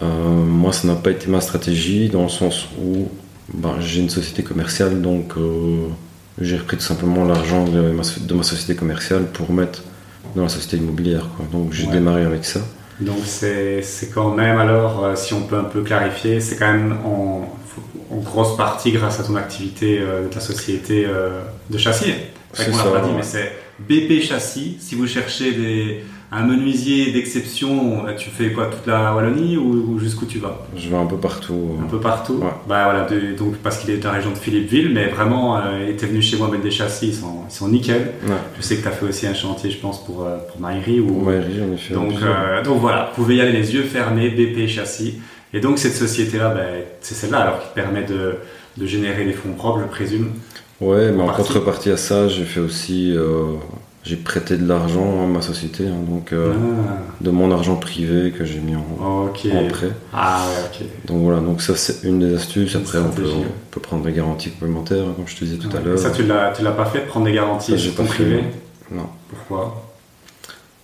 moi, 0.00 0.72
ça 0.72 0.88
n'a 0.88 0.96
pas 0.96 1.10
été 1.10 1.28
ma 1.28 1.40
stratégie, 1.40 2.08
dans 2.08 2.24
le 2.24 2.28
sens 2.28 2.66
où 2.82 3.08
ben, 3.54 3.76
j'ai 3.80 4.00
une 4.00 4.10
société 4.10 4.42
commerciale, 4.42 5.00
donc 5.00 5.34
j'ai 6.40 6.56
repris 6.56 6.76
tout 6.76 6.82
simplement 6.82 7.24
l'argent 7.24 7.64
de 7.64 7.90
ma, 7.90 8.02
de 8.02 8.34
ma, 8.34 8.42
société 8.42 8.74
commerciale 8.74 9.26
pour 9.32 9.52
mettre 9.52 9.82
dans 10.34 10.42
la 10.42 10.48
société 10.48 10.76
immobilière. 10.76 11.28
Quoi. 11.36 11.46
Donc 11.50 11.72
j'ai 11.72 11.86
démarré 11.86 12.24
avec 12.24 12.44
ça. 12.44 12.60
Donc 13.00 13.18
c'est 13.24 13.82
quand 14.14 14.34
même 14.34 14.58
alors, 14.58 15.04
euh, 15.04 15.16
si 15.16 15.34
on 15.34 15.42
peut 15.42 15.58
un 15.58 15.64
peu 15.64 15.82
clarifier, 15.82 16.40
c'est 16.40 16.56
quand 16.56 16.72
même 16.72 16.96
en, 17.04 17.56
en, 18.10 18.16
grosse 18.16 18.56
partie 18.56 18.92
grâce 18.92 19.20
à 19.20 19.24
ton 19.24 19.36
activité 19.36 19.98
euh, 20.00 20.24
de 20.24 20.28
ta 20.28 20.40
société 20.40 21.04
euh, 21.06 21.42
de 21.68 21.78
châssis. 21.78 22.12
C'est 22.52 22.72
ça. 22.72 22.84
Pas 22.84 23.00
dit, 23.00 23.10
mais 23.14 23.22
c'est 23.22 23.52
BP 23.78 24.22
Châssis. 24.22 24.78
Si 24.80 24.94
vous 24.94 25.06
cherchez 25.06 25.52
des, 25.52 26.04
un 26.32 26.44
menuisier 26.44 27.12
d'exception, 27.12 28.04
tu 28.16 28.30
fais 28.30 28.50
quoi 28.50 28.66
Toute 28.66 28.86
la 28.86 29.14
Wallonie 29.14 29.56
ou, 29.56 29.98
jusqu'où 29.98 30.26
tu 30.26 30.38
vas? 30.38 30.66
Je 30.76 30.88
vais 30.88 30.96
un 30.96 31.06
peu 31.06 31.16
partout. 31.16 31.78
Un 31.80 31.86
peu 31.88 32.00
partout? 32.00 32.40
Bah 32.68 32.84
voilà, 32.84 33.06
donc 33.38 33.56
parce 33.56 33.78
qu'il 33.78 33.90
est 33.90 33.98
dans 33.98 34.10
la 34.10 34.16
région 34.16 34.32
de 34.32 34.38
Philippeville, 34.38 34.90
mais 34.92 35.06
vraiment, 35.06 35.56
euh, 35.56 35.84
il 35.84 35.90
était 35.90 36.06
venu 36.06 36.20
chez 36.20 36.36
moi 36.36 36.48
mettre 36.48 36.64
des 36.64 36.70
châssis, 36.70 37.08
ils 37.08 37.14
sont, 37.14 37.44
ils 37.48 37.54
sont 37.54 37.68
nickel. 37.68 38.12
Je 38.56 38.62
sais 38.62 38.76
que 38.76 38.82
tu 38.82 38.88
as 38.88 38.92
fait 38.92 39.06
aussi 39.06 39.26
un 39.26 39.34
chantier, 39.34 39.70
je 39.70 39.78
pense, 39.78 40.04
pour, 40.04 40.24
euh, 40.24 40.38
pour 40.50 40.60
Maïri. 40.60 41.00
Ou... 41.00 41.22
Maïri, 41.22 41.58
j'en 41.58 41.72
ai 41.72 41.76
fait. 41.76 41.94
Donc, 41.94 42.14
euh, 42.20 42.62
donc 42.62 42.80
voilà, 42.80 43.12
vous 43.14 43.22
pouvez 43.22 43.36
y 43.36 43.40
aller 43.40 43.52
les 43.52 43.74
yeux 43.74 43.82
fermés, 43.82 44.30
BP 44.30 44.68
Châssis. 44.68 45.20
Et 45.54 45.60
donc 45.60 45.78
cette 45.78 45.94
société-là, 45.94 46.50
bah, 46.50 46.62
c'est 47.00 47.14
celle-là 47.14 47.38
alors 47.38 47.60
qui 47.60 47.68
te 47.68 47.74
permet 47.74 48.02
de, 48.02 48.34
de 48.76 48.86
générer 48.86 49.24
des 49.24 49.32
fonds 49.32 49.52
propres, 49.52 49.80
je 49.82 49.86
présume. 49.86 50.32
Ouais, 50.80 51.12
mais 51.12 51.22
en, 51.22 51.28
contrepartie 51.28 51.90
à 51.90 51.96
ça, 51.96 52.28
j'ai 52.28 52.44
fait 52.44 52.60
aussi 52.60 53.14
j'ai 54.06 54.16
prêté 54.16 54.56
de 54.56 54.68
l'argent 54.68 55.24
à 55.24 55.26
ma 55.26 55.42
société, 55.42 55.84
hein, 55.88 55.98
donc 56.08 56.32
euh, 56.32 56.52
ah. 56.54 56.98
de 57.20 57.30
mon 57.30 57.50
argent 57.50 57.74
privé 57.74 58.30
que 58.30 58.44
j'ai 58.44 58.60
mis 58.60 58.76
en, 58.76 59.26
prêt. 59.32 59.90
Ah. 60.14 60.46
Donc 61.06 61.22
voilà, 61.22 61.40
donc 61.40 61.60
ça 61.60 61.74
c'est 61.74 62.06
une 62.06 62.20
des 62.20 62.32
astuces. 62.36 62.76
Après 62.76 62.98
on 62.98 63.10
peut, 63.10 63.80
prendre 63.80 64.04
des 64.04 64.12
garanties 64.12 64.50
complémentaires, 64.50 65.04
comme 65.16 65.26
je 65.26 65.34
te 65.34 65.44
disais 65.44 65.56
tout 65.56 65.76
à 65.76 65.80
l'heure. 65.80 65.98
Ça 65.98 66.10
tu 66.10 66.22
l'as, 66.22 66.52
tu 66.52 66.62
l'as 66.62 66.70
pas 66.70 66.86
fait 66.86 67.00
de 67.00 67.06
prendre 67.06 67.26
des 67.26 67.32
garanties 67.32 67.76
sur 67.76 67.94
ton 67.96 68.04
privé 68.04 68.44
Non. 68.92 69.08
Pourquoi? 69.28 69.82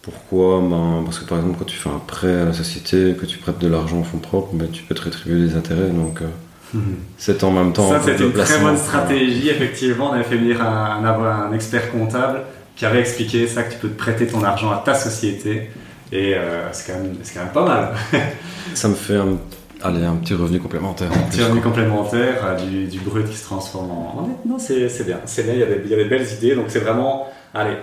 Pourquoi? 0.03 0.61
Ben, 0.61 1.03
Parce 1.05 1.21
que 1.21 1.25
par 1.25 1.39
exemple 1.39 1.59
quand 1.61 1.65
tu 1.65 1.77
fais 1.77 1.91
un 1.91 2.03
prêt 2.05 2.41
à 2.41 2.45
la 2.47 2.53
société, 2.53 3.15
que 3.15 3.25
tu 3.25 3.39
prêtes 3.39 3.61
de 3.61 3.69
l'argent 3.69 3.99
en 3.99 4.05
fonds 4.05 4.19
propres, 4.19 4.53
ben, 4.53 4.69
tu 4.69 4.83
peux 4.83 4.97
te 4.97 5.03
rétribuer 5.03 5.47
des 5.47 5.55
intérêts. 5.55 5.91
Donc 5.91 6.23
euh, 6.23 6.27
mhm. 6.75 6.97
c'est 7.19 7.45
en 7.45 7.53
même 7.53 7.73
temps. 7.73 7.89
Ça 7.89 8.01
c'est 8.05 8.19
une 8.19 8.33
très 8.33 8.59
bonne 8.59 8.77
stratégie. 8.77 9.49
Effectivement, 9.49 10.11
on 10.11 10.15
avait 10.15 10.25
fait 10.25 10.39
venir 10.39 10.61
un, 10.61 11.05
un 11.05 11.53
expert 11.53 11.93
comptable 11.93 12.41
qui 12.77 12.87
avait 12.87 13.01
expliqué 13.01 13.47
ça, 13.47 13.63
que 13.63 13.73
tu 13.73 13.79
peux 13.79 13.89
te 13.89 13.99
prêter 13.99 14.27
ton 14.27 14.43
argent 14.43 14.71
à 14.71 14.83
ta 14.85 14.95
société. 14.95 15.71
Et 16.11 16.35
euh, 16.35 16.71
c'est 16.73 16.93
quand, 16.93 16.99
quand, 16.99 17.41
même 17.41 17.53
pas 17.53 17.65
mal. 17.65 17.95
ça 18.75 18.89
me 18.89 18.95
fait 18.95 19.17
un, 19.17 19.39
allez, 19.83 20.05
un 20.05 20.17
petit 20.17 20.35
revenu 20.35 20.59
complémentaire. 20.59 21.11
Un 21.13 21.31
petit 21.31 21.43
revenu 21.43 21.61
complémentaire, 21.61 22.45
euh, 22.45 22.57
du, 22.57 22.87
du, 22.87 23.01
brut 23.01 23.29
qui 23.29 23.37
se 23.37 23.45
transforme 23.45 23.91
en. 23.91 24.29
Non, 24.47 24.59
c'est 24.59 24.89
bien. 25.05 25.21
C'est 25.25 25.45
bien, 25.45 25.55
il 25.55 25.61
y, 25.61 25.63
a 25.63 25.67
des, 25.67 25.81
il 25.85 25.91
y 25.91 25.95
a 25.95 25.97
des 25.97 26.05
belles 26.05 26.27
idées. 26.39 26.55
Donc 26.55 26.67
c'est 26.69 26.81
vraiment. 26.81 27.29
Allez. 27.55 27.77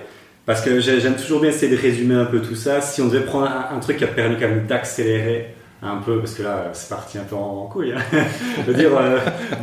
Parce 0.49 0.61
que 0.61 0.79
j'aime 0.79 1.15
toujours 1.15 1.41
bien 1.41 1.51
essayer 1.51 1.71
de 1.71 1.79
résumer 1.79 2.15
un 2.15 2.25
peu 2.25 2.41
tout 2.41 2.55
ça. 2.55 2.81
Si 2.81 3.03
on 3.03 3.07
devait 3.07 3.23
prendre 3.23 3.47
un, 3.47 3.77
truc 3.79 3.97
qui 3.97 4.03
a 4.03 4.07
permis 4.07 4.35
quand 4.35 4.47
même 4.47 4.65
d'accélérer 4.65 5.53
un 5.83 5.97
peu, 5.97 6.17
parce 6.17 6.33
que 6.33 6.41
là, 6.41 6.71
c'est 6.73 6.89
parti 6.89 7.19
un 7.19 7.23
peu 7.23 7.35
en, 7.35 7.67
couille. 7.67 7.93
Hein. 7.93 8.01
Je 8.65 8.71
veux 8.71 8.73
dire, 8.73 8.89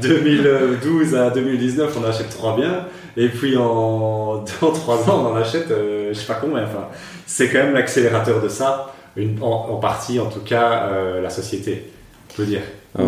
2012 0.01 1.15
euh, 1.15 1.27
à 1.27 1.31
2019, 1.31 1.99
on 2.01 2.09
achète 2.09 2.31
trois 2.31 2.55
biens, 2.55 2.85
et 3.16 3.29
puis 3.29 3.57
en, 3.57 4.44
en 4.62 4.70
trois 4.72 5.09
ans, 5.09 5.24
on 5.24 5.33
en 5.33 5.37
achète, 5.37 5.70
euh, 5.70 6.11
je 6.12 6.18
sais 6.18 6.26
pas 6.26 6.38
combien. 6.40 6.64
Enfin, 6.64 6.88
c'est 7.26 7.48
quand 7.48 7.59
même 7.59 7.74
l'accélérateur 7.74 8.42
de 8.42 8.48
ça, 8.48 8.94
une, 9.16 9.38
en, 9.42 9.76
partie, 9.76 10.20
en 10.20 10.26
tout 10.26 10.40
cas, 10.40 10.88
euh, 10.90 11.22
la 11.22 11.31
société, 11.31 11.90
je 12.35 12.42
veux 12.42 12.48
dire. 12.48 12.61
je 12.98 13.02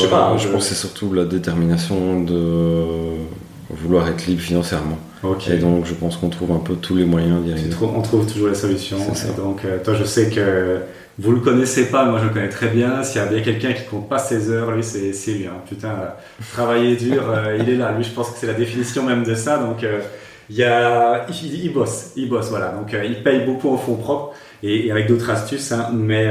sais 0.00 0.08
pas. 0.08 0.36
Je, 0.36 0.48
pense 0.48 0.68
que 0.68 0.74
c'est 0.74 0.80
surtout 0.80 1.12
la 1.12 1.24
détermination 1.24 2.22
de 2.22 2.84
vouloir 3.70 4.08
être 4.08 4.26
libre 4.26 4.42
financièrement. 4.42 4.98
Et 5.50 5.56
donc, 5.56 5.84
je 5.84 5.94
pense 5.94 6.16
qu'on 6.16 6.28
trouve 6.28 6.52
un 6.52 6.60
peu 6.60 6.74
tous 6.76 6.94
les 6.94 7.04
moyens 7.04 7.42
d'y 7.42 7.52
arriver. 7.52 7.74
On 7.82 8.02
trouve 8.02 8.26
toujours 8.32 8.48
les 8.48 8.54
solutions. 8.54 8.98
donc, 9.36 9.62
toi, 9.82 9.94
je 9.94 10.04
sais 10.04 10.30
que 10.30 10.78
vous 11.18 11.32
le 11.32 11.40
connaissez 11.40 11.86
pas, 11.86 12.04
moi 12.04 12.20
je 12.20 12.28
le 12.28 12.30
connais 12.30 12.48
très 12.48 12.68
bien. 12.68 13.02
S'il 13.02 13.20
y 13.20 13.24
a 13.24 13.26
bien 13.26 13.40
quelqu'un 13.40 13.72
qui 13.72 13.84
compte 13.84 14.08
pas 14.08 14.18
ses 14.18 14.50
heures, 14.50 14.70
lui 14.70 14.84
c'est 14.84 15.32
lui. 15.32 15.46
Hein. 15.46 15.60
Putain, 15.68 16.14
travailler 16.52 16.94
dur, 16.94 17.28
euh, 17.28 17.56
il 17.60 17.68
est 17.68 17.76
là. 17.76 17.92
Lui, 17.92 18.04
je 18.04 18.10
pense 18.10 18.30
que 18.30 18.38
c'est 18.38 18.46
la 18.46 18.54
définition 18.54 19.02
même 19.02 19.24
de 19.24 19.34
ça. 19.34 19.58
Donc, 19.58 19.82
euh, 19.82 20.00
il 20.48 20.56
y 20.56 20.64
a, 20.64 21.26
il, 21.42 21.72
bosse, 21.72 22.12
il 22.16 22.28
bosse, 22.28 22.50
voilà. 22.50 22.68
Donc, 22.68 22.94
euh, 22.94 23.04
il 23.04 23.22
paye 23.22 23.44
beaucoup 23.44 23.68
en 23.68 23.76
fonds 23.76 23.96
propres 23.96 24.34
et, 24.62 24.90
avec 24.92 25.08
d'autres 25.08 25.28
astuces, 25.28 25.72
hein, 25.72 25.90
mais 25.92 26.24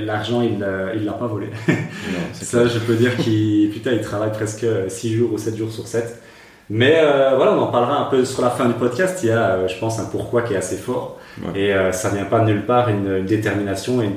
l'argent, 0.00 0.42
il, 0.42 0.66
il 0.94 1.04
l'a 1.04 1.12
pas 1.12 1.26
volé. 1.26 1.46
ça, 2.32 2.66
je 2.66 2.78
peux 2.80 2.94
dire 2.94 3.16
qu'il, 3.16 3.70
putain, 3.70 3.92
il 3.92 4.00
travaille 4.00 4.32
presque 4.32 4.66
6 4.88 5.14
jours 5.14 5.32
ou 5.32 5.38
7 5.38 5.56
jours 5.56 5.72
sur 5.72 5.86
7. 5.86 6.20
Mais 6.68 7.00
voilà, 7.36 7.52
on 7.52 7.60
en 7.60 7.68
parlera 7.68 8.00
un 8.00 8.10
peu 8.10 8.24
sur 8.24 8.42
la 8.42 8.50
fin 8.50 8.66
du 8.66 8.74
podcast. 8.74 9.20
Il 9.22 9.28
y 9.28 9.32
a, 9.32 9.66
je 9.66 9.78
pense, 9.78 9.98
un 10.00 10.04
pourquoi 10.04 10.42
qui 10.42 10.54
est 10.54 10.56
assez 10.56 10.76
fort. 10.76 11.18
Et 11.54 11.72
euh, 11.72 11.92
ça 11.92 12.10
vient 12.10 12.24
pas 12.24 12.40
de 12.40 12.46
nulle 12.46 12.64
part, 12.64 12.88
une, 12.88 13.24
détermination 13.24 14.02
et 14.02 14.06
une, 14.06 14.16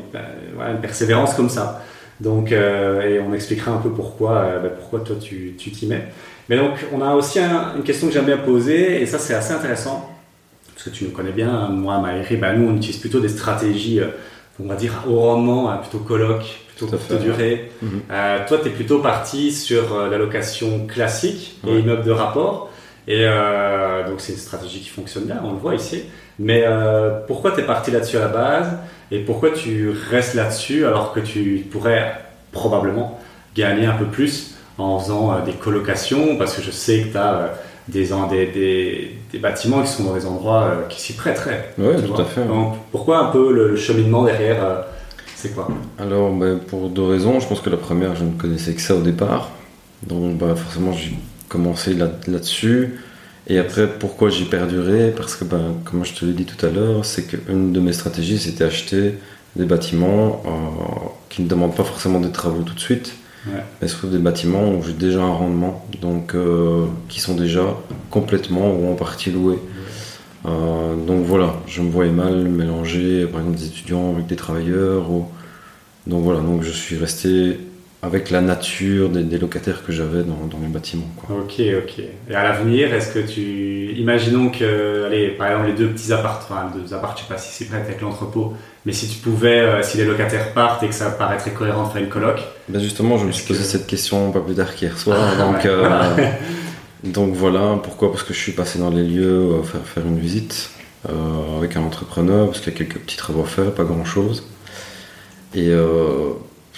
une, 0.70 0.82
persévérance 0.82 1.34
comme 1.34 1.50
ça. 1.50 1.84
Donc, 2.20 2.52
euh, 2.52 3.02
et 3.02 3.20
on 3.20 3.34
expliquera 3.34 3.72
un 3.72 3.78
peu 3.78 3.90
pourquoi, 3.90 4.38
euh, 4.38 4.60
bah, 4.60 4.70
pourquoi 4.70 5.02
toi 5.02 5.16
tu 5.20 5.54
t'y 5.56 5.86
mets. 5.88 6.08
Mais 6.50 6.58
donc, 6.58 6.86
on 6.94 7.02
a 7.02 7.14
aussi 7.14 7.40
une 7.40 7.84
question 7.84 8.08
que 8.08 8.14
j'aime 8.14 8.26
bien 8.26 8.38
poser, 8.38 9.02
et 9.02 9.06
ça 9.06 9.20
c'est 9.20 9.36
assez 9.36 9.54
intéressant, 9.54 10.10
parce 10.74 10.86
que 10.86 10.90
tu 10.90 11.06
nous 11.06 11.12
connais 11.12 11.32
bien, 11.32 11.70
moi, 11.70 12.00
Maïri, 12.00 12.38
bah, 12.38 12.54
nous 12.54 12.70
on 12.70 12.76
utilise 12.76 12.98
plutôt 12.98 13.20
des 13.20 13.30
stratégies, 13.30 14.02
on 14.62 14.68
va 14.68 14.76
dire 14.76 15.04
au 15.08 15.20
rendement, 15.20 15.70
hein, 15.72 15.78
plutôt 15.78 16.00
colloque, 16.00 16.60
plutôt 16.88 16.98
courte 16.98 17.22
durée. 17.22 17.72
Mhm. 17.82 18.02
toi, 18.48 18.58
tu 18.62 18.68
es 18.68 18.72
plutôt 18.72 19.00
parti 19.00 19.52
sur 19.52 20.08
la 20.10 20.18
location 20.18 20.88
classique 20.88 21.60
et 21.68 21.80
immeuble 21.80 22.04
de 22.04 22.12
rapport. 22.12 22.70
Et 23.08 23.26
donc, 24.08 24.20
c'est 24.20 24.34
une 24.34 24.40
stratégie 24.40 24.80
qui 24.80 24.90
fonctionne 24.90 25.26
bien, 25.26 25.42
on 25.44 25.52
le 25.52 25.58
voit 25.58 25.76
ici. 25.76 26.04
Mais 26.40 26.64
euh, 26.66 27.20
pourquoi 27.28 27.52
tu 27.52 27.60
es 27.60 27.64
parti 27.64 27.92
là-dessus 27.92 28.18
à 28.18 28.22
la 28.22 28.28
base? 28.30 28.68
Et 29.12 29.20
pourquoi 29.20 29.52
tu 29.52 29.92
restes 30.10 30.36
là-dessus 30.36 30.86
alors 30.86 31.12
que 31.12 31.20
tu 31.20 31.68
pourrais 31.70 32.14
probablement 32.52 33.20
gagner 33.56 33.86
un 33.86 33.96
peu 33.96 34.06
plus 34.06 34.56
en 34.78 34.98
faisant 35.00 35.34
euh, 35.34 35.42
des 35.46 35.52
colocations? 35.52 36.38
Parce 36.38 36.56
que 36.56 36.62
je 36.62 36.72
sais 36.72 37.02
que 37.02 37.12
tu 37.12 37.18
as 37.18 37.34
euh, 37.34 37.48
des, 37.90 38.06
des, 38.48 39.18
des, 39.34 39.40
bâtiments 39.40 39.82
qui 39.82 39.90
sont 39.90 40.04
dans 40.04 40.14
des 40.14 40.26
endroits 40.26 40.86
qui 40.88 41.02
s'y 41.02 41.14
prêteraient. 41.14 41.74
Oui, 41.78 41.96
tout 42.02 42.22
à 42.22 42.26
fait. 42.26 42.46
Donc 42.46 42.76
pourquoi 42.92 43.18
un 43.18 43.32
peu 43.32 43.52
le, 43.52 43.76
cheminement 43.76 44.24
derrière 44.24 44.86
C'est 45.42 45.56
quoi? 45.56 45.70
Alors, 45.98 46.34
ben, 46.34 46.60
pour 46.60 46.90
deux 46.90 47.04
raisons. 47.04 47.40
Je 47.40 47.48
pense 47.48 47.62
que 47.62 47.70
la 47.70 47.78
première, 47.78 48.14
je 48.14 48.26
ne 48.26 48.32
connaissais 48.32 48.74
que 48.74 48.82
ça 48.82 48.94
au 48.94 49.02
départ. 49.02 49.52
Donc, 50.06 50.38
bah, 50.38 50.54
forcément, 50.54 50.92
j'ai 50.92 51.14
commencé 51.48 51.94
là-dessus. 51.94 53.00
Et 53.48 53.58
après, 53.58 53.88
pourquoi 53.88 54.30
j'ai 54.30 54.44
perduré? 54.44 55.14
Parce 55.16 55.38
que, 55.38 55.46
ben, 55.46 55.76
comme 55.86 56.04
je 56.04 56.14
te 56.14 56.26
l'ai 56.26 56.34
dit 56.34 56.44
tout 56.44 56.66
à 56.66 56.70
l'heure, 56.70 57.06
c'est 57.06 57.24
qu'une 57.24 57.72
de 57.72 57.80
mes 57.80 57.94
stratégies, 57.94 58.38
c'était 58.38 58.66
acheter 58.66 59.14
des 59.56 59.64
bâtiments 59.64 60.44
euh, 60.46 60.50
qui 61.30 61.42
ne 61.42 61.48
demandent 61.48 61.76
pas 61.76 61.86
forcément 61.86 62.20
des 62.20 62.32
travaux 62.32 62.64
tout 62.64 62.76
de 62.76 62.80
suite, 62.80 63.14
mais 63.82 63.88
surtout 63.88 64.10
des 64.10 64.20
bâtiments 64.20 64.74
où 64.74 64.84
j'ai 64.84 64.94
déjà 64.94 65.22
un 65.22 65.34
rendement, 65.34 65.86
donc 66.02 66.36
euh, 66.36 66.86
qui 67.08 67.22
sont 67.22 67.34
déjà 67.34 67.78
complètement 68.12 68.72
ou 68.74 68.92
en 68.92 68.96
partie 68.96 69.32
loués. 69.32 69.58
Euh, 70.46 70.96
donc 70.96 71.26
voilà, 71.26 71.54
je 71.68 71.82
me 71.82 71.90
voyais 71.90 72.12
mal 72.12 72.48
mélanger 72.48 73.26
par 73.26 73.42
exemple 73.42 73.58
des 73.58 73.68
étudiants 73.68 74.14
avec 74.14 74.28
des 74.28 74.36
travailleurs. 74.36 75.10
Ou... 75.12 75.28
Donc 76.08 76.24
voilà, 76.24 76.40
donc 76.40 76.64
je 76.64 76.72
suis 76.72 76.98
resté 76.98 77.58
avec 78.02 78.30
la 78.30 78.40
nature 78.40 79.10
des, 79.10 79.38
locataires 79.38 79.84
que 79.86 79.92
j'avais 79.92 80.24
dans, 80.24 80.48
dans, 80.50 80.58
mes 80.58 80.70
bâtiments. 80.70 81.10
Ok, 81.30 81.60
ok. 81.60 82.04
Et 82.30 82.34
à 82.34 82.44
l'avenir, 82.44 82.94
est-ce 82.94 83.14
que 83.14 83.20
tu. 83.20 83.94
Imaginons 83.98 84.50
que, 84.50 85.06
allez, 85.06 85.30
par 85.30 85.48
exemple, 85.48 85.68
les 85.68 85.74
deux 85.74 85.90
petits 85.90 86.14
appartements, 86.14 86.72
deux 86.74 86.94
appartements, 86.94 87.18
je 87.18 87.22
sais 87.24 87.34
pas 87.34 87.38
si 87.38 87.52
c'est 87.52 87.66
prêt 87.70 87.82
avec 87.82 88.00
l'entrepôt, 88.00 88.54
mais 88.86 88.94
si 88.94 89.10
tu 89.10 89.18
pouvais, 89.18 89.60
euh, 89.60 89.84
si 89.84 89.98
les 89.98 90.06
locataires 90.06 90.54
partent 90.54 90.82
et 90.84 90.88
que 90.88 90.96
ça 90.96 91.12
paraîtrait 91.12 91.52
cohérent 91.52 91.88
de 91.88 91.92
faire 91.92 92.02
une 92.02 92.10
coloc. 92.10 92.40
Ben 92.70 92.82
justement, 92.82 93.18
je 93.18 93.26
me 93.26 93.34
suis 93.34 93.46
posé 93.46 93.64
cette 93.64 93.86
question 93.86 94.32
pas 94.32 94.40
plus 94.40 94.56
tard 94.56 94.74
qu'hier 94.74 94.98
soir. 94.98 95.18
Ah, 95.20 95.36
donc, 95.36 95.66
euh, 95.66 95.90
donc 97.04 97.34
voilà, 97.34 97.80
pourquoi? 97.82 98.12
Parce 98.12 98.24
que 98.24 98.34
je 98.34 98.40
suis 98.40 98.52
passé 98.52 98.80
dans 98.80 98.90
les 98.90 99.04
lieux 99.04 99.24
euh, 99.24 99.64
faire, 99.64 99.82
faire 99.86 100.06
une 100.06 100.20
visite 100.20 100.72
avec 101.58 101.78
un 101.78 101.82
entrepreneur, 101.82 102.48
parce 102.48 102.60
qu'il 102.60 102.74
y 102.74 102.76
a 102.76 102.78
quelques 102.78 103.00
petits 103.00 103.16
travaux 103.16 103.44
à 103.44 103.46
faire, 103.46 103.74
pas 103.74 103.86
grand 103.86 104.04
chose. 104.04 104.44
Et 105.56 105.72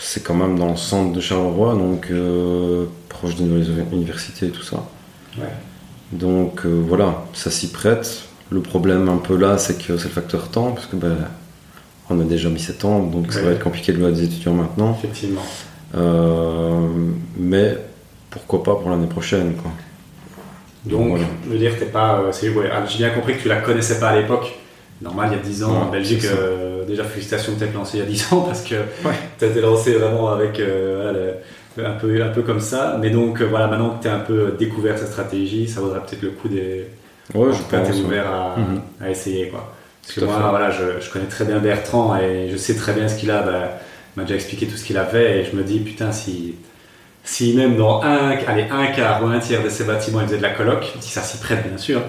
c'est 0.01 0.23
quand 0.23 0.33
même 0.33 0.57
dans 0.57 0.71
le 0.71 0.77
centre 0.77 1.13
de 1.13 1.21
Charleroi, 1.21 1.75
donc 1.75 2.07
euh, 2.09 2.85
proche 3.07 3.35
des 3.35 3.43
nouvelles 3.43 3.85
universités 3.91 4.47
et 4.47 4.49
tout 4.49 4.63
ça. 4.63 4.83
Donc 6.11 6.65
euh, 6.65 6.83
voilà, 6.85 7.23
ça 7.33 7.51
s'y 7.51 7.67
prête. 7.69 8.23
Le 8.49 8.61
problème 8.61 9.07
un 9.07 9.17
peu 9.17 9.37
là, 9.37 9.57
c'est 9.57 9.77
que 9.77 9.97
c'est 9.97 10.05
le 10.07 10.13
facteur 10.13 10.49
temps, 10.49 10.71
parce 10.71 10.87
que 10.87 10.95
ben, 10.95 11.15
on 12.09 12.19
a 12.19 12.23
déjà 12.23 12.49
mis 12.49 12.59
7 12.59 12.83
ans, 12.83 13.03
donc 13.03 13.31
ça 13.31 13.41
va 13.41 13.51
être 13.51 13.63
compliqué 13.63 13.93
de 13.93 13.99
louer 13.99 14.11
des 14.11 14.23
étudiants 14.23 14.53
maintenant. 14.53 14.97
Effectivement. 14.97 15.45
Euh, 15.95 16.87
mais 17.37 17.77
pourquoi 18.29 18.63
pas 18.63 18.75
pour 18.75 18.89
l'année 18.89 19.07
prochaine, 19.07 19.53
quoi. 19.53 19.71
Donc, 20.85 21.19
je 21.45 21.49
veux 21.49 21.57
dire, 21.57 21.77
t'es 21.77 21.85
pas. 21.85 22.23
Ah, 22.25 22.85
j'ai 22.87 22.97
bien 22.97 23.09
compris 23.11 23.37
que 23.37 23.41
tu 23.41 23.47
la 23.47 23.57
connaissais 23.57 23.99
pas 23.99 24.09
à 24.09 24.19
l'époque 24.19 24.53
normal, 25.01 25.29
il 25.31 25.37
y 25.37 25.39
a 25.39 25.43
10 25.43 25.63
ans 25.63 25.81
en 25.83 25.89
Belgique, 25.89 26.25
euh, 26.25 26.85
déjà 26.85 27.03
félicitations 27.03 27.53
de 27.53 27.59
t'être 27.59 27.73
lancé 27.73 27.97
il 27.97 27.99
y 28.01 28.03
a 28.03 28.05
10 28.05 28.27
ans 28.33 28.41
parce 28.41 28.61
que 28.61 28.75
tu 29.39 29.45
as 29.45 29.47
été 29.47 29.61
lancé 29.61 29.93
vraiment 29.93 30.29
avec 30.31 30.59
euh, 30.59 31.33
un, 31.77 31.91
peu, 31.91 32.23
un 32.23 32.29
peu 32.29 32.41
comme 32.41 32.59
ça. 32.59 32.97
Mais 32.99 33.09
donc 33.09 33.41
euh, 33.41 33.45
voilà, 33.45 33.67
maintenant 33.67 33.97
que 33.97 34.03
tu 34.03 34.07
as 34.07 34.15
un 34.15 34.19
peu 34.19 34.55
découvert 34.57 34.97
cette 34.97 35.09
stratégie, 35.09 35.67
ça 35.67 35.81
vaudrait 35.81 35.99
peut-être 36.01 36.21
le 36.21 36.31
coup 36.31 36.47
des. 36.47 36.87
Ouais, 37.33 37.51
je 37.53 37.61
pense. 37.63 38.01
ouvert 38.01 38.55
mhm. 38.57 38.81
à, 39.01 39.09
essayer 39.09 39.47
quoi. 39.47 39.73
Parce 40.01 40.15
que 40.15 40.25
moi, 40.25 40.47
voilà, 40.49 40.71
je, 40.71 41.09
connais 41.11 41.25
très 41.25 41.45
bien 41.45 41.59
Bertrand 41.59 42.17
et 42.17 42.49
je 42.51 42.57
sais 42.57 42.75
très 42.75 42.93
bien 42.93 43.07
ce 43.07 43.17
qu'il 43.17 43.31
a. 43.31 43.43
Bah, 43.43 43.79
il 44.15 44.19
m'a 44.19 44.23
déjà 44.23 44.35
expliqué 44.35 44.67
tout 44.67 44.75
ce 44.75 44.83
qu'il 44.83 44.97
a 44.97 45.05
fait 45.05 45.39
et 45.39 45.45
je 45.45 45.55
me 45.55 45.63
dis, 45.63 45.79
putain, 45.79 46.11
si, 46.11 46.55
si 47.23 47.53
même 47.55 47.77
dans 47.77 48.01
un, 48.01 48.31
allez, 48.47 48.65
un 48.71 48.87
quart 48.87 49.23
ou 49.23 49.27
un 49.27 49.39
tiers 49.39 49.63
de 49.63 49.69
ces 49.69 49.83
bâtiments 49.83 50.21
il 50.21 50.27
faisait 50.27 50.37
de 50.37 50.43
la 50.43 50.49
coloc, 50.49 50.91
si 50.99 51.11
ça 51.11 51.21
s'y 51.21 51.37
prête 51.37 51.67
bien 51.67 51.77
sûr, 51.77 52.01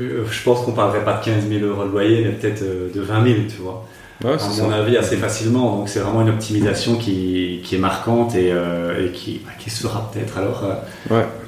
euh, 0.00 0.24
je 0.30 0.42
pense 0.42 0.64
qu'on 0.64 0.72
parlerait 0.72 1.04
pas 1.04 1.14
de 1.14 1.24
15 1.24 1.48
000 1.48 1.64
euros 1.64 1.84
de 1.84 1.90
loyer, 1.90 2.24
mais 2.24 2.32
peut-être 2.32 2.62
euh, 2.62 2.90
de 2.94 3.00
20 3.00 3.24
000, 3.24 3.36
tu 3.48 3.56
vois. 3.56 3.86
à 4.24 4.62
mon 4.62 4.70
avis, 4.70 4.96
assez 4.96 5.16
facilement. 5.16 5.76
Donc, 5.76 5.88
c'est 5.88 6.00
vraiment 6.00 6.22
une 6.22 6.30
optimisation 6.30 6.96
qui, 6.96 7.60
qui 7.64 7.74
est 7.76 7.78
marquante 7.78 8.34
et, 8.34 8.50
euh, 8.52 9.06
et 9.06 9.12
qui, 9.12 9.42
bah, 9.44 9.52
qui 9.58 9.70
sera 9.70 10.10
peut-être 10.10 10.38
alors 10.38 10.64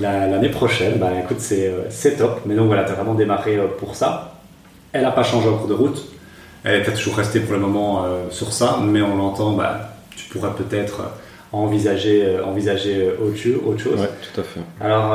l'année 0.01 0.49
prochaine. 0.51 0.99
Bah, 0.99 1.11
écoute, 1.23 1.41
c'est 1.41 2.17
top. 2.17 2.43
Mais 2.47 2.55
donc, 2.55 2.67
voilà, 2.67 2.85
tu 2.85 2.93
as 2.93 2.95
vraiment 2.95 3.15
démarré 3.15 3.59
pour 3.79 3.95
ça. 3.95 4.35
Elle 4.93 5.03
n'a 5.03 5.13
pas 5.13 5.23
changé 5.23 5.49
en 5.49 5.57
cours 5.57 5.69
de 5.69 5.75
route. 5.75 6.05
Elle 6.65 6.81
est 6.81 6.85
toujours 6.85 7.17
restée 7.17 7.41
pour 7.41 7.55
le 7.55 7.59
moment 7.59 8.07
sur 8.31 8.53
ça, 8.53 8.79
mais 8.85 9.03
on 9.03 9.17
l'entend, 9.17 9.53
bah, 9.53 9.95
tu 10.15 10.27
pourrais 10.27 10.53
peut-être 10.53 11.03
envisager, 11.53 12.41
envisager 12.45 13.09
autre, 13.21 13.79
chose. 13.79 14.01
Ouais, 14.01 14.09
tout 14.33 14.41
à 14.41 14.45
fait. 14.45 14.61
Alors, 14.81 15.13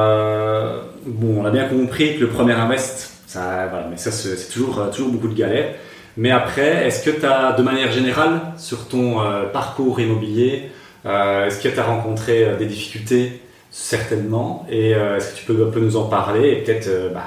bon, 1.05 1.41
on 1.41 1.45
a 1.45 1.51
bien 1.51 1.67
compris 1.67 2.15
que 2.15 2.21
le 2.21 2.29
premier 2.29 2.53
invest, 2.53 3.17
ça, 3.27 3.67
voilà, 3.69 3.87
mais 3.89 3.97
ça, 3.97 4.09
c'est 4.09 4.49
toujours, 4.49 4.79
euh, 4.79 4.89
toujours 4.89 5.09
beaucoup 5.09 5.27
de 5.27 5.37
galères. 5.37 5.75
Mais 6.15 6.31
après, 6.31 6.87
est-ce 6.87 7.03
que 7.03 7.11
tu 7.11 7.25
as, 7.25 7.51
de 7.51 7.61
manière 7.61 7.91
générale, 7.91 8.53
sur 8.57 8.87
ton 8.87 9.21
euh, 9.21 9.43
parcours 9.43 9.99
immobilier, 9.99 10.69
euh, 11.05 11.45
est-ce 11.45 11.61
que 11.61 11.67
tu 11.67 11.79
as 11.79 11.83
rencontré 11.83 12.55
des 12.57 12.65
difficultés? 12.65 13.41
Certainement. 13.69 14.65
Et 14.71 14.91
est-ce 14.91 15.33
que 15.33 15.37
tu 15.39 15.45
peux 15.45 15.67
un 15.67 15.69
peu 15.69 15.81
nous 15.81 15.97
en 15.97 16.05
parler 16.05 16.49
et 16.49 16.55
peut-être 16.63 16.89
bah, 17.13 17.25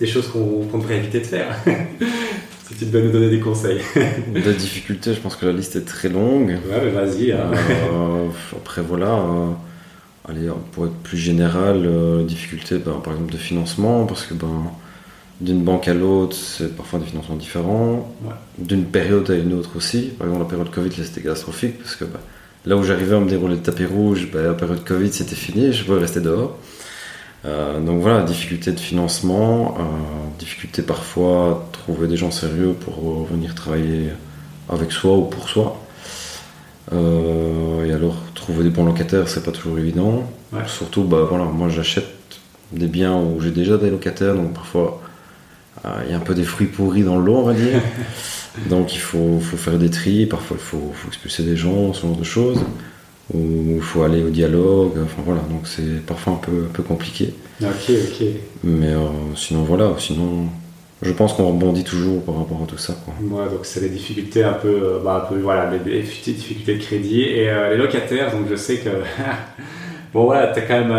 des 0.00 0.06
choses 0.06 0.26
qu'on 0.28 0.78
devrait 0.78 0.96
éviter 0.96 1.20
de 1.20 1.26
faire? 1.26 1.48
Si 2.66 2.74
tu 2.74 2.86
peux 2.86 3.00
nous 3.00 3.12
donner 3.12 3.30
des 3.30 3.40
conseils. 3.40 3.80
des 4.34 4.54
difficultés, 4.54 5.12
je 5.12 5.20
pense 5.20 5.36
que 5.36 5.44
la 5.46 5.52
liste 5.52 5.76
est 5.76 5.84
très 5.84 6.08
longue. 6.08 6.50
Ouais, 6.50 6.80
mais 6.82 6.90
vas-y. 6.90 7.32
Hein. 7.32 7.50
après, 8.56 8.80
voilà. 8.80 9.18
allez, 10.26 10.48
pour 10.72 10.86
être 10.86 10.96
plus 11.02 11.18
général, 11.18 11.86
difficulté, 12.26 12.78
ben, 12.78 13.00
par 13.04 13.12
exemple, 13.12 13.32
de 13.32 13.38
financement, 13.38 14.06
parce 14.06 14.24
que 14.24 14.34
ben, 14.34 14.70
d'une 15.40 15.62
banque 15.62 15.88
à 15.88 15.94
l'autre, 15.94 16.36
c'est 16.36 16.76
parfois 16.76 16.98
des 16.98 17.06
financements 17.06 17.36
différents. 17.36 18.14
D'une 18.58 18.84
période 18.84 19.30
à 19.30 19.34
une 19.34 19.52
autre 19.52 19.76
aussi. 19.76 20.12
Par 20.18 20.26
exemple, 20.26 20.44
la 20.44 20.50
période 20.50 20.70
Covid, 20.70 21.04
c'était 21.04 21.22
catastrophique 21.22 21.78
parce 21.78 21.96
que 21.96 22.04
bah, 22.04 22.20
là 22.66 22.76
où 22.76 22.84
j'arrivais 22.84 23.16
à 23.16 23.20
me 23.20 23.28
dérouler 23.28 23.56
le 23.56 23.62
tapis 23.62 23.84
rouge, 23.84 24.28
bah, 24.32 24.42
la 24.42 24.54
période 24.54 24.84
Covid, 24.84 25.12
c'était 25.12 25.34
fini, 25.34 25.72
je 25.72 25.84
pouvais 25.84 26.00
rester 26.00 26.20
dehors. 26.20 26.58
Euh, 27.44 27.80
donc 27.80 28.00
voilà, 28.00 28.22
difficulté 28.22 28.72
de 28.72 28.80
financement, 28.80 29.76
euh, 29.78 29.82
difficulté 30.38 30.82
parfois 30.82 31.66
de 31.66 31.72
trouver 31.78 32.08
des 32.08 32.16
gens 32.16 32.30
sérieux 32.30 32.72
pour 32.72 33.26
venir 33.26 33.54
travailler 33.54 34.10
avec 34.68 34.92
soi 34.92 35.16
ou 35.16 35.22
pour 35.22 35.48
soi. 35.48 35.80
Euh, 36.92 37.84
et 37.84 37.92
alors, 37.92 38.16
trouver 38.34 38.64
des 38.64 38.70
bons 38.70 38.84
locataires, 38.84 39.28
c'est 39.28 39.42
pas 39.42 39.52
toujours 39.52 39.78
évident. 39.78 40.24
Surtout, 40.66 41.04
bah, 41.04 41.26
voilà, 41.28 41.44
moi 41.44 41.68
j'achète 41.68 42.06
des 42.72 42.86
biens 42.86 43.16
où 43.16 43.40
j'ai 43.40 43.50
déjà 43.50 43.76
des 43.76 43.90
locataires, 43.90 44.34
donc 44.34 44.54
parfois 44.54 45.00
il 46.06 46.10
y 46.10 46.14
a 46.14 46.16
un 46.16 46.20
peu 46.20 46.34
des 46.34 46.44
fruits 46.44 46.68
pourris 46.68 47.02
dans 47.02 47.18
le 47.18 47.24
lot, 47.26 47.36
on 47.36 47.42
va 47.42 47.52
dire. 47.52 47.82
Donc 48.70 48.94
il 48.94 49.00
faut, 49.00 49.40
faut, 49.40 49.56
faire 49.56 49.78
des 49.78 49.90
tris, 49.90 50.26
parfois 50.26 50.56
il 50.58 50.62
faut, 50.62 50.92
faut, 50.94 51.08
expulser 51.08 51.42
des 51.42 51.56
gens, 51.56 51.92
ce 51.92 52.02
genre 52.02 52.16
de 52.16 52.24
choses. 52.24 52.60
Ou 53.32 53.76
il 53.76 53.80
faut 53.80 54.02
aller 54.02 54.22
au 54.22 54.28
dialogue, 54.28 54.98
enfin 55.02 55.22
voilà, 55.24 55.40
donc 55.48 55.66
c'est 55.66 56.04
parfois 56.04 56.34
un 56.34 56.36
peu, 56.36 56.66
un 56.68 56.72
peu 56.72 56.82
compliqué. 56.82 57.32
Ok, 57.62 57.90
ok. 57.90 58.26
Mais 58.64 58.92
euh, 58.92 59.06
sinon 59.34 59.62
voilà, 59.62 59.92
sinon 59.98 60.48
je 61.00 61.10
pense 61.12 61.32
qu'on 61.32 61.48
rebondit 61.48 61.84
toujours 61.84 62.22
par 62.22 62.36
rapport 62.36 62.62
à 62.62 62.66
tout 62.66 62.76
ça. 62.76 62.94
Quoi. 63.04 63.14
Ouais, 63.22 63.48
donc 63.50 63.60
c'est 63.62 63.80
des 63.80 63.88
difficultés 63.88 64.44
un 64.44 64.52
peu, 64.52 64.68
euh, 64.68 64.98
bah, 65.02 65.24
un 65.24 65.32
peu 65.32 65.40
voilà, 65.40 65.70
des 65.70 66.02
difficultés 66.02 66.74
de 66.74 66.82
crédit. 66.82 67.22
Et 67.22 67.46
les 67.70 67.76
locataires, 67.78 68.30
donc 68.30 68.46
je 68.50 68.56
sais 68.56 68.76
que, 68.76 68.90
bon 70.12 70.24
voilà, 70.24 70.52
tu 70.52 70.60
es 70.60 70.64
quand 70.64 70.78
même 70.78 70.92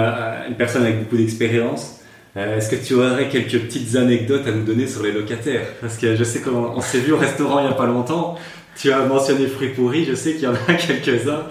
une 0.48 0.56
personne 0.56 0.84
avec 0.84 1.04
beaucoup 1.04 1.18
d'expérience. 1.18 1.96
Euh, 2.38 2.58
est-ce 2.58 2.70
que 2.70 2.76
tu 2.76 2.96
aurais 2.96 3.30
quelques 3.30 3.60
petites 3.60 3.96
anecdotes 3.96 4.46
à 4.46 4.52
nous 4.52 4.64
donner 4.64 4.88
sur 4.88 5.02
les 5.04 5.14
locataires? 5.14 5.68
Parce 5.80 5.98
que 5.98 6.16
je 6.16 6.24
sais 6.24 6.42
qu'on 6.42 6.82
s'est 6.82 7.00
vu 7.00 7.14
au 7.14 7.18
restaurant 7.18 7.60
il 7.60 7.68
n'y 7.68 7.72
a 7.72 7.76
pas 7.76 7.86
longtemps. 7.86 8.36
Tu 8.76 8.92
as 8.92 9.06
mentionné 9.06 9.48
fruits 9.48 9.70
pourris, 9.70 10.04
je 10.04 10.16
sais 10.16 10.34
qu'il 10.34 10.44
y 10.44 10.48
en 10.48 10.54
a 10.54 10.74
quelques-uns 10.74 11.44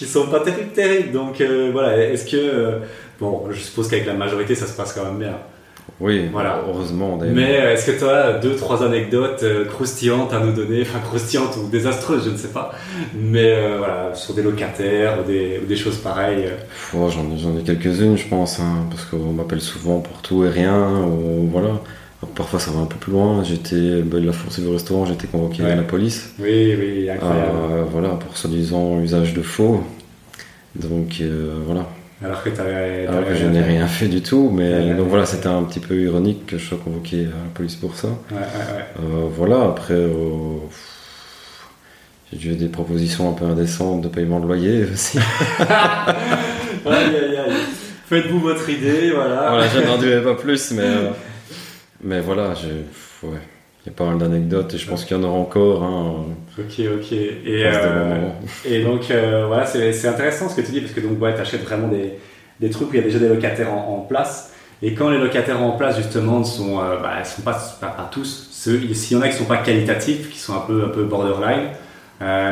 qui 0.00 0.06
sont 0.06 0.28
pas 0.28 0.40
terribles, 0.40 0.72
terribles. 0.72 1.12
Donc 1.12 1.42
euh, 1.42 1.68
voilà, 1.72 1.94
est-ce 1.98 2.24
que... 2.24 2.36
Euh, 2.38 2.78
bon, 3.20 3.44
je 3.50 3.60
suppose 3.60 3.86
qu'avec 3.86 4.06
la 4.06 4.14
majorité, 4.14 4.54
ça 4.54 4.66
se 4.66 4.74
passe 4.74 4.94
quand 4.94 5.04
même 5.04 5.18
bien. 5.18 5.36
Oui, 6.00 6.30
voilà. 6.32 6.62
heureusement. 6.66 7.18
Mais 7.22 7.52
est-ce 7.52 7.90
que 7.90 7.98
tu 7.98 8.04
as 8.04 8.38
deux, 8.38 8.56
trois 8.56 8.82
anecdotes 8.82 9.42
euh, 9.42 9.66
croustillantes 9.66 10.32
à 10.32 10.40
nous 10.40 10.52
donner 10.52 10.80
Enfin, 10.80 11.00
croustillantes 11.00 11.54
ou 11.58 11.68
désastreuses, 11.68 12.24
je 12.24 12.30
ne 12.30 12.38
sais 12.38 12.48
pas. 12.48 12.72
Mais 13.14 13.52
euh, 13.52 13.76
voilà, 13.76 14.14
sur 14.14 14.32
des 14.32 14.42
locataires 14.42 15.18
ou 15.20 15.28
des, 15.30 15.58
des 15.58 15.76
choses 15.76 15.98
pareilles. 15.98 16.48
Oh, 16.96 17.10
J'en 17.10 17.58
ai, 17.58 17.62
quelques-unes, 17.62 18.16
je 18.16 18.26
pense, 18.26 18.58
hein, 18.58 18.86
parce 18.88 19.04
qu'on 19.04 19.32
m'appelle 19.32 19.60
souvent 19.60 20.00
pour 20.00 20.22
tout 20.22 20.46
et 20.46 20.48
rien. 20.48 20.88
Ou, 21.04 21.46
voilà. 21.52 21.78
Parfois, 22.34 22.60
ça 22.60 22.70
va 22.70 22.80
un 22.80 22.86
peu 22.86 22.96
plus 22.96 23.12
loin. 23.12 23.42
J'étais, 23.44 24.02
ben, 24.02 24.24
la 24.24 24.32
force 24.32 24.60
du 24.60 24.68
restaurant, 24.68 25.06
j'étais 25.06 25.26
convoqué 25.26 25.64
à 25.64 25.74
la 25.74 25.82
police. 25.82 26.34
Oui, 26.38 26.76
oui, 26.78 27.10
incroyable. 27.10 27.50
Euh, 27.72 27.84
voilà, 27.90 28.10
pour 28.10 28.36
soi-disant 28.36 29.00
usage 29.00 29.34
de 29.34 29.42
faux. 29.42 29.82
Donc, 30.74 31.22
voilà. 31.66 31.86
Alors 32.22 32.42
que, 32.42 32.50
je 33.34 33.46
n'ai 33.46 33.62
rien 33.62 33.86
fait 33.86 34.06
du 34.06 34.20
tout, 34.20 34.50
mais 34.52 34.92
donc 34.92 35.08
voilà, 35.08 35.24
c'était 35.24 35.46
un 35.46 35.62
petit 35.62 35.80
peu 35.80 35.94
ironique 35.94 36.44
que 36.44 36.58
je 36.58 36.66
sois 36.66 36.76
convoqué 36.76 37.20
à 37.20 37.44
la 37.44 37.50
police 37.54 37.76
pour 37.76 37.96
ça. 37.96 38.08
Euh, 38.30 39.26
voilà, 39.34 39.62
après, 39.62 39.94
euh, 39.94 40.58
j'ai 42.30 42.50
eu 42.50 42.56
des 42.56 42.68
propositions 42.68 43.30
un 43.30 43.32
peu 43.32 43.46
indécentes 43.46 44.02
de 44.02 44.08
paiement 44.08 44.38
de 44.38 44.46
loyer 44.46 44.84
aussi. 44.92 45.18
Faites-vous 48.06 48.40
votre 48.40 48.68
idée, 48.68 49.12
voilà. 49.14 49.52
Voilà, 49.52 49.68
je 49.68 49.80
n'en 49.80 49.96
dirai 49.96 50.22
pas 50.22 50.34
plus, 50.34 50.72
mais, 50.72 50.82
euh, 50.82 51.10
mais 52.02 52.20
voilà, 52.20 52.54
j'ai. 52.54 53.26
Ouais. 53.26 53.38
Il 53.84 53.88
y 53.88 53.94
a 53.94 53.96
pas 53.96 54.04
mal 54.04 54.18
d'anecdotes 54.18 54.74
et 54.74 54.78
je 54.78 54.86
pense 54.86 55.06
qu'il 55.06 55.16
y 55.16 55.20
en 55.20 55.22
aura 55.22 55.38
encore. 55.38 55.82
Hein, 55.82 56.26
ok, 56.58 56.80
ok. 56.98 57.12
Et, 57.12 57.40
euh, 57.64 58.28
et 58.66 58.82
donc, 58.82 59.10
euh, 59.10 59.46
voilà, 59.46 59.64
c'est 59.64 60.06
intéressant 60.06 60.50
ce 60.50 60.56
que 60.56 60.60
tu 60.60 60.72
dis 60.72 60.80
parce 60.82 60.92
que 60.92 61.00
donc, 61.00 61.20
ouais, 61.20 61.34
tu 61.34 61.40
achètes 61.40 61.64
vraiment 61.64 61.88
des, 61.88 62.12
des, 62.60 62.68
trucs 62.68 62.90
où 62.90 62.94
il 62.94 62.98
y 62.98 63.00
a 63.00 63.04
déjà 63.04 63.18
des 63.18 63.28
locataires 63.28 63.72
en, 63.72 64.00
place. 64.00 64.52
Et 64.82 64.92
quand 64.92 65.08
les 65.08 65.18
locataires 65.18 65.62
en 65.62 65.72
place 65.72 65.96
justement 65.96 66.40
ne 66.40 66.44
sont, 66.44 66.76
bah, 66.76 67.24
sont 67.24 67.40
pas, 67.40 67.58
pas, 67.80 68.08
tous, 68.12 68.48
s'il 68.50 69.16
y 69.16 69.18
en 69.18 69.22
a 69.22 69.28
qui 69.28 69.36
sont 69.36 69.44
pas 69.44 69.58
qualitatifs, 69.58 70.28
qui 70.30 70.38
sont 70.38 70.54
un 70.54 70.60
peu, 70.60 70.84
un 70.84 70.88
peu 70.88 71.04
borderline, 71.04 71.68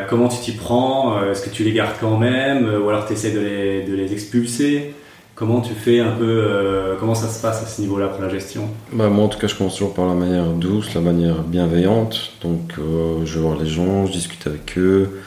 comment 0.08 0.28
tu 0.28 0.38
t'y 0.38 0.52
prends? 0.52 1.22
Est-ce 1.24 1.42
que 1.42 1.50
tu 1.50 1.62
les 1.62 1.72
gardes 1.72 1.96
quand 2.00 2.16
même? 2.16 2.64
Ou 2.82 2.88
alors 2.88 3.06
tu 3.06 3.12
essaies 3.12 3.32
de 3.32 3.40
les, 3.40 3.82
de 3.82 3.94
les 3.94 4.14
expulser? 4.14 4.94
Comment 5.38 5.60
tu 5.60 5.72
fais 5.72 6.00
un 6.00 6.10
peu, 6.10 6.24
euh, 6.26 6.96
comment 6.98 7.14
ça 7.14 7.28
se 7.28 7.40
passe 7.40 7.62
à 7.62 7.66
ce 7.66 7.80
niveau-là 7.80 8.08
pour 8.08 8.20
la 8.20 8.28
gestion 8.28 8.68
bah, 8.92 9.08
Moi 9.08 9.24
en 9.24 9.28
tout 9.28 9.38
cas 9.38 9.46
je 9.46 9.54
commence 9.54 9.74
toujours 9.74 9.94
par 9.94 10.06
la 10.06 10.14
manière 10.14 10.46
douce, 10.46 10.92
la 10.94 11.00
manière 11.00 11.44
bienveillante. 11.44 12.32
Donc 12.42 12.74
euh, 12.76 13.24
je 13.24 13.34
vais 13.34 13.40
voir 13.42 13.56
les 13.56 13.68
gens, 13.68 14.04
je 14.06 14.10
discute 14.10 14.44
avec 14.48 14.76
eux, 14.76 15.20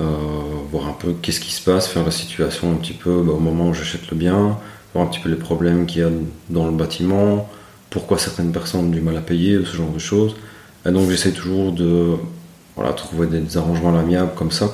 euh, 0.00 0.04
voir 0.70 0.86
un 0.86 0.92
peu 0.92 1.14
qu'est-ce 1.20 1.40
qui 1.40 1.50
se 1.50 1.60
passe, 1.60 1.88
faire 1.88 2.04
la 2.04 2.12
situation 2.12 2.70
un 2.70 2.76
petit 2.76 2.92
peu 2.92 3.22
bah, 3.22 3.32
au 3.32 3.40
moment 3.40 3.70
où 3.70 3.74
j'achète 3.74 4.08
le 4.08 4.16
bien, 4.16 4.56
voir 4.94 5.04
un 5.04 5.08
petit 5.08 5.18
peu 5.18 5.28
les 5.28 5.34
problèmes 5.34 5.84
qu'il 5.86 6.02
y 6.02 6.04
a 6.04 6.10
dans 6.48 6.66
le 6.66 6.72
bâtiment, 6.72 7.48
pourquoi 7.90 8.18
certaines 8.18 8.52
personnes 8.52 8.82
ont 8.82 8.88
du 8.88 9.00
mal 9.00 9.16
à 9.16 9.20
payer, 9.20 9.58
ce 9.64 9.74
genre 9.76 9.90
de 9.90 9.98
choses. 9.98 10.36
Et 10.88 10.92
donc 10.92 11.10
j'essaie 11.10 11.32
toujours 11.32 11.72
de 11.72 12.14
trouver 12.94 13.26
des, 13.26 13.56
arrangements 13.56 13.98
amiables 13.98 14.30
comme 14.36 14.52
ça. 14.52 14.70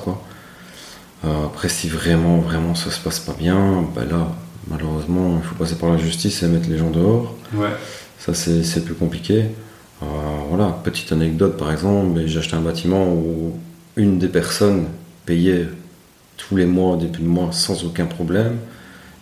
après 1.23 1.67
si 1.67 1.89
vraiment 1.89 2.37
vraiment 2.37 2.75
ça 2.75 2.91
se 2.91 2.99
passe 2.99 3.19
pas 3.19 3.33
bien, 3.33 3.85
bah, 3.95 4.03
là 4.07 4.27
Malheureusement, 4.67 5.39
il 5.41 5.47
faut 5.47 5.55
passer 5.55 5.75
par 5.75 5.91
la 5.91 5.97
justice 5.97 6.43
et 6.43 6.47
mettre 6.47 6.69
les 6.69 6.77
gens 6.77 6.89
dehors. 6.89 7.35
Ouais. 7.53 7.69
Ça, 8.17 8.33
c'est 8.33 8.85
plus 8.85 8.93
compliqué. 8.93 9.45
Euh, 10.01 10.05
voilà, 10.49 10.77
petite 10.83 11.11
anecdote 11.11 11.57
par 11.57 11.71
exemple, 11.71 12.21
j'ai 12.25 12.39
acheté 12.39 12.55
un 12.55 12.61
bâtiment 12.61 13.13
où 13.13 13.57
une 13.95 14.19
des 14.19 14.27
personnes 14.27 14.85
payait 15.25 15.67
tous 16.37 16.55
les 16.55 16.65
mois, 16.65 16.93
au 16.93 16.97
début 16.97 17.19
de 17.19 17.27
mois, 17.27 17.51
sans 17.51 17.85
aucun 17.85 18.05
problème. 18.05 18.57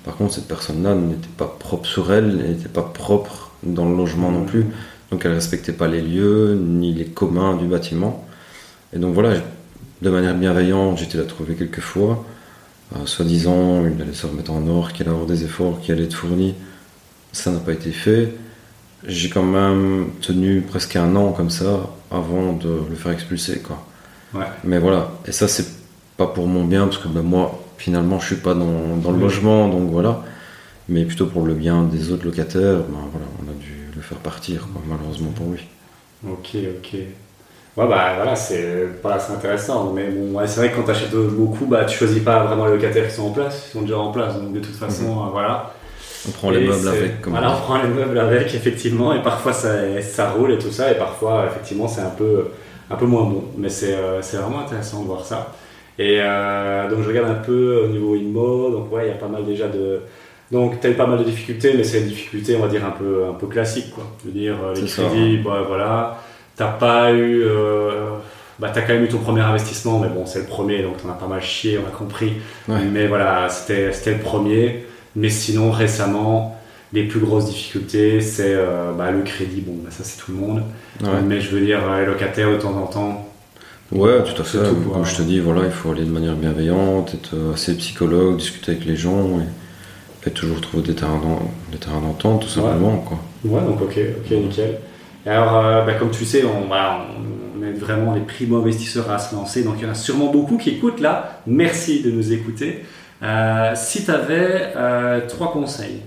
Par 0.04 0.16
contre, 0.16 0.34
cette 0.34 0.48
personne-là 0.48 0.96
n'était 0.96 1.30
pas 1.38 1.46
propre 1.60 1.86
sur 1.86 2.12
elle, 2.12 2.38
n'était 2.38 2.70
pas 2.70 2.82
propre 2.82 3.52
dans 3.64 3.88
le 3.88 3.96
logement 3.96 4.32
non 4.32 4.46
plus. 4.46 4.66
Donc 5.12 5.26
elle 5.26 5.32
ne 5.32 5.36
respectait 5.36 5.74
pas 5.74 5.88
les 5.88 6.02
lieux, 6.02 6.60
ni 6.60 6.94
les 6.94 7.06
communs 7.06 7.56
du 7.58 7.66
bâtiment. 7.66 8.26
Et 8.94 8.98
donc 8.98 9.14
voilà, 9.14 9.36
de 10.02 10.10
manière 10.10 10.36
bienveillante, 10.36 10.98
j'étais 10.98 11.18
la 11.18 11.26
trouver 11.26 11.56
quelques 11.56 11.82
fois. 11.82 12.26
Euh, 12.96 13.06
soi-disant, 13.06 13.86
il 13.86 14.02
allait 14.02 14.14
se 14.14 14.28
remettre 14.28 14.52
en 14.52 14.68
or, 14.68 14.92
qu'il 14.92 15.04
allait 15.04 15.12
avoir 15.12 15.28
des 15.28 15.44
efforts 15.44 15.80
qui 15.82 15.92
allaient 15.92 16.06
être 16.06 16.14
fournis. 16.14 16.56
Ça 17.32 17.52
n'a 17.52 17.60
pas 17.60 17.74
été 17.74 17.92
fait. 17.92 18.34
J'ai 19.08 19.30
quand 19.30 19.44
même 19.44 20.10
tenu 20.22 20.62
presque 20.62 20.96
un 20.96 21.16
an 21.16 21.32
comme 21.32 21.50
ça 21.50 21.90
avant 22.12 22.54
de 22.54 22.82
le 22.90 22.96
faire 22.96 23.12
expulser. 23.12 23.60
Quoi. 23.60 23.86
Mais 24.64 24.78
voilà, 24.78 25.12
et 25.26 25.32
ça, 25.32 25.48
c'est 25.48 25.68
pas 26.18 26.28
pour 26.28 26.48
mon 26.48 26.66
bien, 26.66 26.86
parce 26.86 26.98
que 26.98 27.08
ben, 27.08 27.22
moi, 27.22 27.64
finalement, 27.78 28.20
je 28.20 28.28
suis 28.28 28.36
pas 28.36 28.54
dans, 28.54 28.98
dans 28.98 29.12
le 29.12 29.20
logement, 29.20 29.68
donc 29.70 29.90
voilà. 29.90 30.24
Mais 30.88 31.06
plutôt 31.06 31.26
pour 31.26 31.46
le 31.46 31.54
bien 31.54 31.84
des 31.84 32.12
autres 32.12 32.26
locataires, 32.26 32.80
ben, 32.80 33.00
voilà, 33.12 33.28
on 33.40 33.50
a 33.50 33.54
dû 33.54 33.90
le 33.96 34.02
faire 34.02 34.20
partir, 34.20 34.68
malheureusement 34.88 35.32
pour 35.32 35.52
lui. 35.52 35.68
Ok, 36.28 36.56
ok. 36.78 37.00
Ouais, 37.78 37.88
bah 37.88 38.14
voilà, 38.18 38.36
c'est 38.36 38.86
voilà, 39.02 39.18
intéressant. 39.32 39.94
Mais 39.94 40.10
bon, 40.10 40.38
c'est 40.46 40.60
vrai 40.60 40.72
que 40.72 40.76
quand 40.76 40.84
tu 40.84 40.92
achètes 40.92 41.16
beaucoup, 41.16 41.66
bah, 41.66 41.86
tu 41.86 41.98
choisis 41.98 42.22
pas 42.22 42.44
vraiment 42.44 42.66
les 42.66 42.74
locataires 42.74 43.08
qui 43.08 43.16
sont 43.16 43.28
en 43.28 43.32
place, 43.32 43.68
ils 43.70 43.72
sont 43.72 43.82
déjà 43.82 43.98
en 43.98 44.12
place. 44.12 44.36
Donc 44.36 44.52
de 44.52 44.60
toute 44.60 44.76
façon, 44.76 45.04
mhm. 45.04 45.28
euh, 45.28 45.32
voilà. 45.32 45.74
On 46.28 46.32
prend 46.32 46.50
les 46.50 46.68
meubles 46.68 46.88
avec. 46.88 47.22
Comme 47.22 47.34
voilà, 47.34 47.56
on 47.56 47.62
prend 47.62 47.82
les 47.82 47.88
meubles 47.88 48.20
avec, 48.20 48.54
effectivement. 48.54 49.14
Et 49.14 49.24
parfois 49.24 49.54
ça, 49.54 50.02
ça 50.02 50.32
roule 50.32 50.52
et 50.52 50.58
tout 50.58 50.70
ça. 50.70 50.92
Et 50.92 50.96
parfois, 50.96 51.46
effectivement, 51.48 51.88
c'est 51.88 52.02
un 52.02 52.10
peu, 52.10 52.48
un 52.90 52.96
peu 52.96 53.06
moins 53.06 53.24
bon. 53.24 53.46
Mais 53.58 53.70
c'est 53.70 53.96
euh, 53.96 54.20
vraiment 54.34 54.60
intéressant 54.60 55.02
de 55.02 55.08
voir 55.08 55.24
ça. 55.24 55.54
Et 55.98 56.20
euh, 56.20 56.90
donc 56.90 57.04
je 57.04 57.08
regarde 57.08 57.30
un 57.30 57.42
peu 57.42 57.84
au 57.86 57.88
niveau 57.88 58.16
IMO. 58.16 58.70
Donc 58.70 58.92
ouais, 58.92 59.06
il 59.06 59.08
y 59.08 59.12
a 59.12 59.18
pas 59.18 59.30
mal 59.30 59.46
déjà 59.46 59.68
de. 59.68 60.02
Donc, 60.52 60.82
tu 60.82 60.88
as 60.88 60.90
eu 60.90 60.96
pas 60.96 61.08
mal 61.08 61.18
de 61.18 61.24
difficultés, 61.24 61.76
mais 61.78 61.86
c'est 61.86 62.02
des 62.02 62.10
difficultés, 62.10 62.58
on 62.58 62.60
va 62.60 62.68
dire, 62.68 62.86
un 62.86 62.92
peu, 62.92 63.24
un 63.30 63.34
peu 63.34 63.48
classiques. 63.48 63.92
Quoi. 63.96 64.04
Je 64.20 64.28
veux 64.28 64.38
dire, 64.38 64.58
les 64.76 64.86
crédits, 64.86 65.38
bah, 65.38 65.64
voilà 65.66 66.20
T'as 66.62 66.68
pas 66.68 67.12
eu. 67.12 67.42
Euh, 67.44 68.18
bah, 68.60 68.70
t'as 68.72 68.82
quand 68.82 68.94
même 68.94 69.06
eu 69.06 69.08
ton 69.08 69.18
premier 69.18 69.42
investissement, 69.42 69.98
mais 69.98 70.10
bon, 70.10 70.28
c'est 70.28 70.38
le 70.38 70.46
premier, 70.46 70.84
donc 70.84 71.02
t'en 71.02 71.10
as 71.10 71.14
pas 71.14 71.26
mal 71.26 71.42
chié, 71.42 71.80
on 71.84 71.88
a 71.88 71.90
compris. 71.90 72.34
Mais 72.68 73.08
voilà, 73.08 73.50
c'était 73.50 74.14
le 74.14 74.20
premier. 74.20 74.86
Mais 75.16 75.30
sinon, 75.30 75.72
récemment, 75.72 76.56
les 76.94 77.06
plus 77.06 77.20
grosses 77.20 77.46
difficultés, 77.46 78.22
c'est 78.22 78.54
euh, 78.54 78.92
bah, 78.96 79.10
le 79.10 79.24
crédit. 79.24 79.62
Bon, 79.62 79.74
bah, 79.84 79.90
ça, 79.90 80.04
c'est 80.04 80.24
tout 80.24 80.34
le 80.34 80.38
monde. 80.38 80.62
Mais 81.28 81.42
je 81.42 81.50
veux 81.50 81.66
dire, 81.66 81.80
les 81.98 82.06
locataires, 82.06 82.52
de 82.52 82.58
temps 82.58 82.78
en 82.78 82.86
temps. 82.86 83.28
Ouais, 83.92 84.22
tout 84.24 84.40
à 84.40 84.46
fait. 84.46 84.60
Comme 84.94 85.04
je 85.04 85.16
te 85.16 85.24
dis, 85.24 85.40
voilà, 85.40 85.62
il 85.66 85.72
faut 85.72 85.90
aller 85.90 86.06
de 86.06 86.12
manière 86.12 86.36
bienveillante, 86.36 87.16
être 87.16 87.36
assez 87.56 87.76
psychologue, 87.76 88.38
discuter 88.38 88.74
avec 88.74 88.86
les 88.86 88.96
gens 88.96 89.40
et, 90.28 90.30
toujours 90.30 90.62
trouver 90.62 90.84
des 90.84 90.94
terrains 90.94 91.20
d'entente, 92.04 92.44
tout 92.44 92.50
simplement. 92.50 92.98
Quoi. 92.98 93.18
Ouais, 93.46 93.62
donc 93.62 93.82
ok, 93.82 93.98
ok, 94.24 94.32
nickel 94.38 94.78
alors, 95.26 95.58
euh, 95.58 95.86
bah, 95.86 95.94
comme 95.94 96.12
tu 96.12 96.26
sais, 96.26 96.44
on, 96.44 96.70
on, 96.72 97.64
est 97.64 97.72
vraiment 97.74 98.14
les 98.14 98.22
primo-investisseurs 98.22 99.10
à 99.12 99.20
se 99.20 99.36
lancer. 99.36 99.64
Donc, 99.64 99.76
il 99.78 99.84
y 99.84 99.88
en 99.88 99.92
a 99.92 99.96
sûrement 99.96 100.32
beaucoup 100.32 100.58
qui 100.58 100.72
écoutent 100.72 101.00
là. 101.00 101.40
Merci 101.46 102.02
de 102.02 102.12
nous 102.12 102.34
écouter. 102.34 102.84
Euh, 103.22 103.74
si 103.76 104.04
tu 104.04 104.12
avais 104.12 104.74
euh, 104.76 105.28
trois 105.28 105.52
conseils 105.52 106.02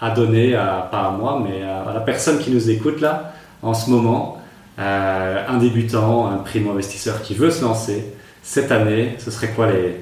à 0.00 0.10
donner, 0.10 0.54
à, 0.54 0.88
pas 0.90 1.06
à 1.06 1.10
moi, 1.10 1.42
mais 1.42 1.62
à, 1.62 1.92
la 1.94 2.00
personne 2.00 2.38
qui 2.38 2.50
nous 2.50 2.70
écoute 2.70 3.00
là, 3.00 3.32
en 3.62 3.72
ce 3.72 3.88
moment, 3.88 4.38
un 4.76 5.58
débutant, 5.58 6.26
un 6.26 6.38
primo-investisseur 6.38 7.22
qui 7.22 7.34
veut 7.34 7.50
se 7.50 7.62
lancer, 7.62 8.12
cette 8.42 8.72
année, 8.72 9.14
ce 9.18 9.30
serait 9.30 9.50
quoi 9.50 9.70
les, 9.70 10.00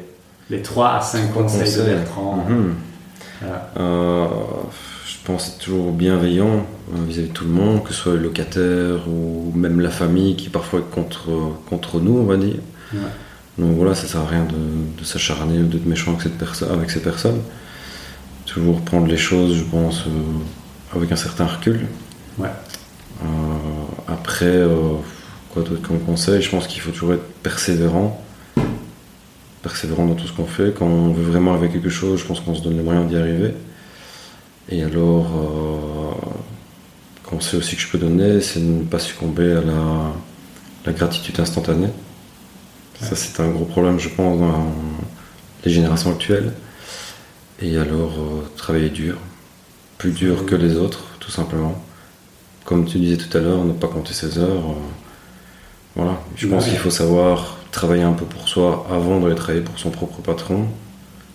les 0.48 0.62
3 0.62 0.94
à 0.94 1.00
5 1.02 1.34
conseils, 1.34 1.76
de 1.76 1.90
Bertrand? 1.90 2.46
Mhm 2.48 2.74
je 3.42 4.99
pense, 5.24 5.58
toujours 5.58 5.92
bienveillant 5.92 6.66
euh, 6.94 7.04
vis-à-vis 7.06 7.28
de 7.28 7.32
tout 7.32 7.44
le 7.44 7.50
monde, 7.50 7.82
que 7.82 7.92
ce 7.92 8.00
soit 8.00 8.14
le 8.14 8.20
locataire 8.20 9.08
ou 9.08 9.52
même 9.54 9.80
la 9.80 9.90
famille 9.90 10.36
qui 10.36 10.48
parfois 10.48 10.80
est 10.80 10.90
contre, 10.90 11.28
contre 11.68 12.00
nous, 12.00 12.18
on 12.18 12.24
va 12.24 12.36
dire. 12.36 12.56
Donc 13.58 13.76
voilà, 13.76 13.94
ça 13.94 14.06
sert 14.06 14.20
à 14.20 14.26
rien 14.26 14.46
de, 14.46 15.04
s'acharner 15.04 15.58
ou 15.58 15.66
d'être 15.66 15.86
méchant 15.86 16.12
avec, 16.12 16.22
cette 16.22 16.38
personne, 16.38 16.70
avec 16.70 16.90
ces 16.90 17.00
personnes. 17.00 17.40
Toujours 18.46 18.80
prendre 18.80 19.06
les 19.06 19.16
choses, 19.16 19.54
je 19.54 19.64
pense, 19.64 20.06
euh, 20.06 20.96
avec 20.96 21.12
un 21.12 21.16
certain 21.16 21.46
recul. 21.46 21.86
Ouais. 22.38 22.48
Euh, 23.22 23.26
après, 24.08 24.62
quoi 25.52 25.62
d'autre 25.62 25.82
comme 25.82 26.00
conseil? 26.00 26.40
Je 26.40 26.50
pense 26.50 26.66
qu'il 26.66 26.80
faut 26.80 26.90
toujours 26.90 27.12
être 27.12 27.26
persévérant. 27.42 28.24
Persévérant 29.62 30.06
dans 30.06 30.14
tout 30.14 30.26
ce 30.26 30.32
qu'on 30.32 30.46
fait. 30.46 30.74
Quand 30.76 30.86
on 30.86 31.12
veut 31.12 31.30
vraiment 31.30 31.52
arriver 31.52 31.66
à 31.66 31.70
quelque 31.70 31.90
chose, 31.90 32.20
je 32.20 32.24
pense 32.24 32.40
qu'on 32.40 32.54
se 32.54 32.62
donne 32.62 32.76
les 32.76 32.82
moyens 32.82 33.06
d'y 33.08 33.16
arriver. 33.16 33.54
Et 34.70 34.84
alors, 34.84 35.26
euh, 35.36 36.12
conseil 37.24 37.58
aussi 37.58 37.74
que 37.74 37.82
je 37.82 37.88
peux 37.88 37.98
donner, 37.98 38.40
c'est 38.40 38.60
de 38.60 38.66
ne 38.66 38.84
pas 38.84 39.00
succomber 39.00 39.52
à 39.52 39.62
la, 39.62 40.92
gratitude 40.92 41.38
instantanée. 41.40 41.88
Ça, 43.00 43.16
c'est 43.16 43.40
un 43.40 43.48
gros 43.48 43.64
problème, 43.64 43.98
je 43.98 44.08
pense, 44.10 44.38
dans 44.38 44.72
les 45.64 45.72
générations 45.72 46.12
actuelles. 46.12 46.52
Et 47.60 47.76
alors, 47.78 48.12
euh, 48.18 48.48
travailler 48.56 48.90
dur, 48.90 49.18
plus 49.98 50.12
dur 50.12 50.46
que 50.46 50.54
les 50.54 50.76
autres, 50.76 51.04
tout 51.18 51.30
simplement. 51.30 51.82
Comme 52.64 52.86
tu 52.86 52.98
disais 52.98 53.16
tout 53.16 53.36
à 53.36 53.40
l'heure, 53.40 53.64
ne 53.64 53.72
pas 53.72 53.88
compter 53.88 54.12
ses 54.12 54.38
heures. 54.38 54.70
Euh, 54.70 54.74
voilà, 55.96 56.20
je 56.36 56.46
pense 56.46 56.66
qu'il 56.66 56.78
faut 56.78 56.90
savoir 56.90 57.56
travailler 57.72 58.04
un 58.04 58.12
peu 58.12 58.24
pour 58.24 58.48
soi 58.48 58.86
avant 58.90 59.18
d'aller 59.18 59.34
travailler 59.34 59.64
pour 59.64 59.78
son 59.78 59.90
propre 59.90 60.20
patron, 60.20 60.66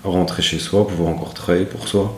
rentrer 0.03 0.41
chez 0.41 0.59
soi, 0.59 0.87
pouvoir 0.87 1.09
encore 1.09 1.33
travailler 1.33 1.65
pour 1.65 1.87
soi 1.87 2.17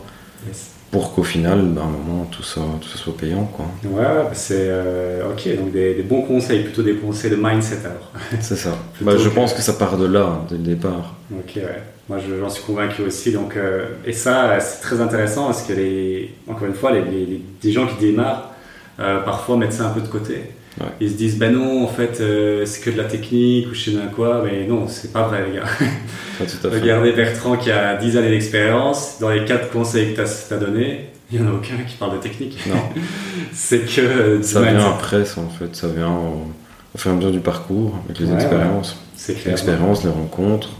pour 0.90 1.14
qu'au 1.14 1.22
final, 1.22 1.60
ben, 1.66 1.82
à 1.82 1.84
un 1.84 1.88
moment, 1.88 2.24
tout 2.30 2.42
ça, 2.42 2.60
tout 2.80 2.88
ça 2.88 2.96
soit 2.96 3.16
payant. 3.16 3.44
Quoi. 3.44 3.66
Ouais, 3.84 4.02
bah, 4.02 4.30
c'est 4.32 4.68
euh, 4.68 5.30
ok, 5.30 5.56
donc 5.56 5.72
des, 5.72 6.02
bons 6.02 6.22
conseils, 6.22 6.62
plutôt 6.62 6.82
des 6.82 6.94
conseils 6.94 7.30
de 7.30 7.36
mindset 7.36 7.80
alors. 7.84 8.12
C'est 8.40 8.56
ça. 8.56 8.76
bah, 9.00 9.16
je 9.16 9.28
pense 9.28 9.52
que 9.52 9.60
ça 9.60 9.74
part 9.74 9.98
de 9.98 10.06
là, 10.06 10.44
dès 10.48 10.56
le 10.56 10.62
départ. 10.62 11.14
Ok, 11.32 11.56
ouais. 11.56 11.82
Moi, 12.08 12.18
j'en 12.40 12.48
suis 12.48 12.64
convaincu 12.64 13.02
aussi. 13.02 13.32
Donc, 13.32 13.56
euh, 13.56 13.86
et 14.06 14.14
ça, 14.14 14.58
c'est 14.60 14.80
très 14.80 14.98
intéressant 15.00 15.46
parce 15.46 15.62
que, 15.64 15.74
les, 15.74 16.34
encore 16.48 16.66
une 16.66 16.74
fois, 16.74 16.90
les, 16.90 17.42
les, 17.62 17.72
gens 17.72 17.86
qui 17.86 17.96
démarrent, 17.96 18.52
euh, 18.98 19.20
parfois 19.20 19.58
mettent 19.58 19.74
ça 19.74 19.88
un 19.88 19.90
peu 19.90 20.00
de 20.00 20.08
côté. 20.08 20.52
Ils 21.00 21.10
se 21.10 21.16
disent, 21.16 21.38
ben 21.38 21.52
non, 21.52 21.84
en 21.84 21.88
fait, 21.88 22.20
euh, 22.20 22.64
c'est 22.66 22.82
que 22.82 22.90
de 22.90 22.96
la 22.96 23.04
technique 23.04 23.68
ou 23.68 23.74
je 23.74 23.84
sais 23.84 23.90
bien 23.90 24.06
quoi, 24.06 24.42
mais 24.44 24.66
non, 24.66 24.86
c'est 24.88 25.12
pas 25.12 25.26
vrai, 25.26 25.44
les 25.48 25.56
gars. 25.56 25.64
Regardez 26.64 27.12
Bertrand 27.12 27.56
qui 27.56 27.70
a 27.70 27.96
10 27.96 28.16
années 28.16 28.30
d'expérience, 28.30 29.18
dans 29.20 29.30
les 29.30 29.44
4 29.44 29.70
conseils 29.70 30.14
que 30.14 30.22
tu 30.22 30.54
as, 30.54 30.56
donné, 30.56 31.06
il 31.32 31.40
n'y 31.40 31.46
en 31.46 31.50
a 31.50 31.54
aucun 31.54 31.76
qui 31.86 31.96
parle 31.96 32.16
de 32.16 32.22
technique. 32.22 32.58
Non. 32.68 32.76
c'est 33.52 33.80
que. 33.80 34.00
Euh, 34.00 34.42
ça 34.42 34.62
vient 34.62 34.90
après, 34.90 35.24
ça, 35.24 35.40
en 35.40 35.48
fait, 35.48 35.74
ça 35.74 35.88
vient 35.88 36.10
au, 36.10 36.98
fur 36.98 37.10
et 37.10 37.14
à 37.14 37.16
mesure 37.16 37.32
du 37.32 37.40
parcours, 37.40 37.94
avec 38.04 38.20
les 38.20 38.32
expériences. 38.32 38.96
C'est 39.14 39.34
clair. 39.34 39.54
L'expérience, 39.54 40.04
les 40.04 40.10
rencontres. 40.10 40.70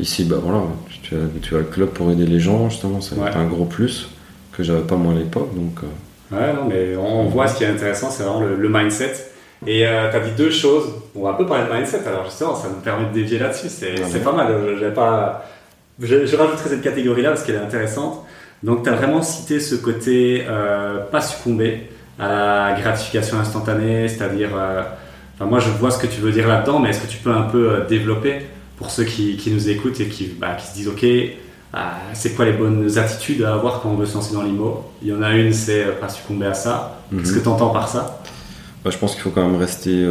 Ici, 0.00 0.24
bah 0.24 0.36
voilà, 0.42 0.62
tu 1.02 1.14
as, 1.14 1.18
tu 1.40 1.54
as 1.54 1.58
le 1.58 1.64
club 1.64 1.90
pour 1.90 2.10
aider 2.10 2.26
les 2.26 2.40
gens, 2.40 2.68
justement, 2.70 3.00
c'est 3.00 3.18
un 3.18 3.46
gros 3.46 3.66
plus 3.66 4.08
que 4.52 4.62
j'avais 4.62 4.82
pas 4.82 4.96
moi 4.96 5.14
à 5.14 5.16
l'époque, 5.16 5.54
donc. 5.54 5.78
Euh, 5.82 5.86
Ouais, 6.32 6.52
non, 6.52 6.64
mais 6.68 6.96
on 6.96 7.24
voit 7.24 7.46
ce 7.46 7.58
qui 7.58 7.64
est 7.64 7.68
intéressant, 7.68 8.10
c'est 8.10 8.22
vraiment 8.22 8.40
le, 8.40 8.68
mindset. 8.68 9.12
Et 9.66 9.86
euh, 9.86 10.10
tu 10.10 10.16
as 10.16 10.20
dit 10.20 10.32
deux 10.36 10.50
choses. 10.50 10.92
On 11.14 11.22
va 11.22 11.30
un 11.30 11.34
peu 11.34 11.46
parler 11.46 11.68
de 11.68 11.72
mindset, 11.72 12.00
alors 12.06 12.24
justement, 12.24 12.56
ça 12.56 12.68
me 12.68 12.82
permet 12.82 13.06
de 13.08 13.12
dévier 13.12 13.38
là-dessus. 13.38 13.68
C'est 13.68 14.24
pas 14.24 14.32
mal. 14.32 14.48
Je, 14.80 14.86
pas... 14.86 15.44
Je, 16.00 16.36
rajouterai 16.36 16.70
cette 16.70 16.82
catégorie-là 16.82 17.30
parce 17.30 17.44
qu'elle 17.44 17.56
est 17.56 17.58
intéressante. 17.58 18.24
Donc 18.62 18.84
tu 18.84 18.90
as 18.90 18.92
vraiment 18.92 19.22
cité 19.22 19.60
ce 19.60 19.74
côté 19.74 20.44
euh, 20.48 21.00
pas 21.00 21.20
succomber 21.20 21.88
à 22.18 22.28
la 22.28 22.80
gratification 22.80 23.38
instantanée, 23.38 24.06
c'est-à-dire, 24.08 24.50
euh, 24.54 24.82
enfin 25.34 25.46
moi 25.46 25.58
je 25.58 25.68
vois 25.70 25.90
ce 25.90 25.98
que 25.98 26.06
tu 26.06 26.20
veux 26.20 26.30
dire 26.30 26.46
là-dedans, 26.46 26.78
mais 26.78 26.90
est-ce 26.90 27.00
que 27.00 27.10
tu 27.10 27.18
peux 27.18 27.32
un 27.32 27.42
peu 27.42 27.70
euh, 27.70 27.86
développer 27.86 28.42
pour 28.76 28.90
ceux 28.90 29.04
qui, 29.04 29.36
qui 29.36 29.50
nous 29.50 29.68
écoutent 29.68 30.00
et 30.00 30.06
qui, 30.06 30.26
bah, 30.26 30.54
qui 30.54 30.66
se 30.66 30.74
disent 30.74 30.88
ok, 30.88 31.04
c'est 32.12 32.34
quoi 32.34 32.44
les 32.44 32.52
bonnes 32.52 32.98
attitudes 32.98 33.42
à 33.42 33.54
avoir 33.54 33.80
quand 33.80 33.90
on 33.90 33.96
veut 33.96 34.06
se 34.06 34.14
lancer 34.14 34.34
dans 34.34 34.42
l'IMO? 34.42 34.84
Il 35.02 35.08
y 35.08 35.12
en 35.12 35.22
a 35.22 35.32
une, 35.32 35.52
c'est 35.52 35.84
pas 36.00 36.08
succomber 36.08 36.46
à 36.46 36.54
ça. 36.54 37.00
Qu'est-ce 37.10 37.32
que 37.32 37.40
tu 37.40 37.48
entends 37.48 37.70
par 37.70 37.88
ça? 37.88 38.20
Bah, 38.84 38.90
Je 38.90 38.98
pense 38.98 39.12
qu'il 39.14 39.22
faut 39.22 39.30
quand 39.30 39.46
même 39.46 39.60
rester 39.60 40.04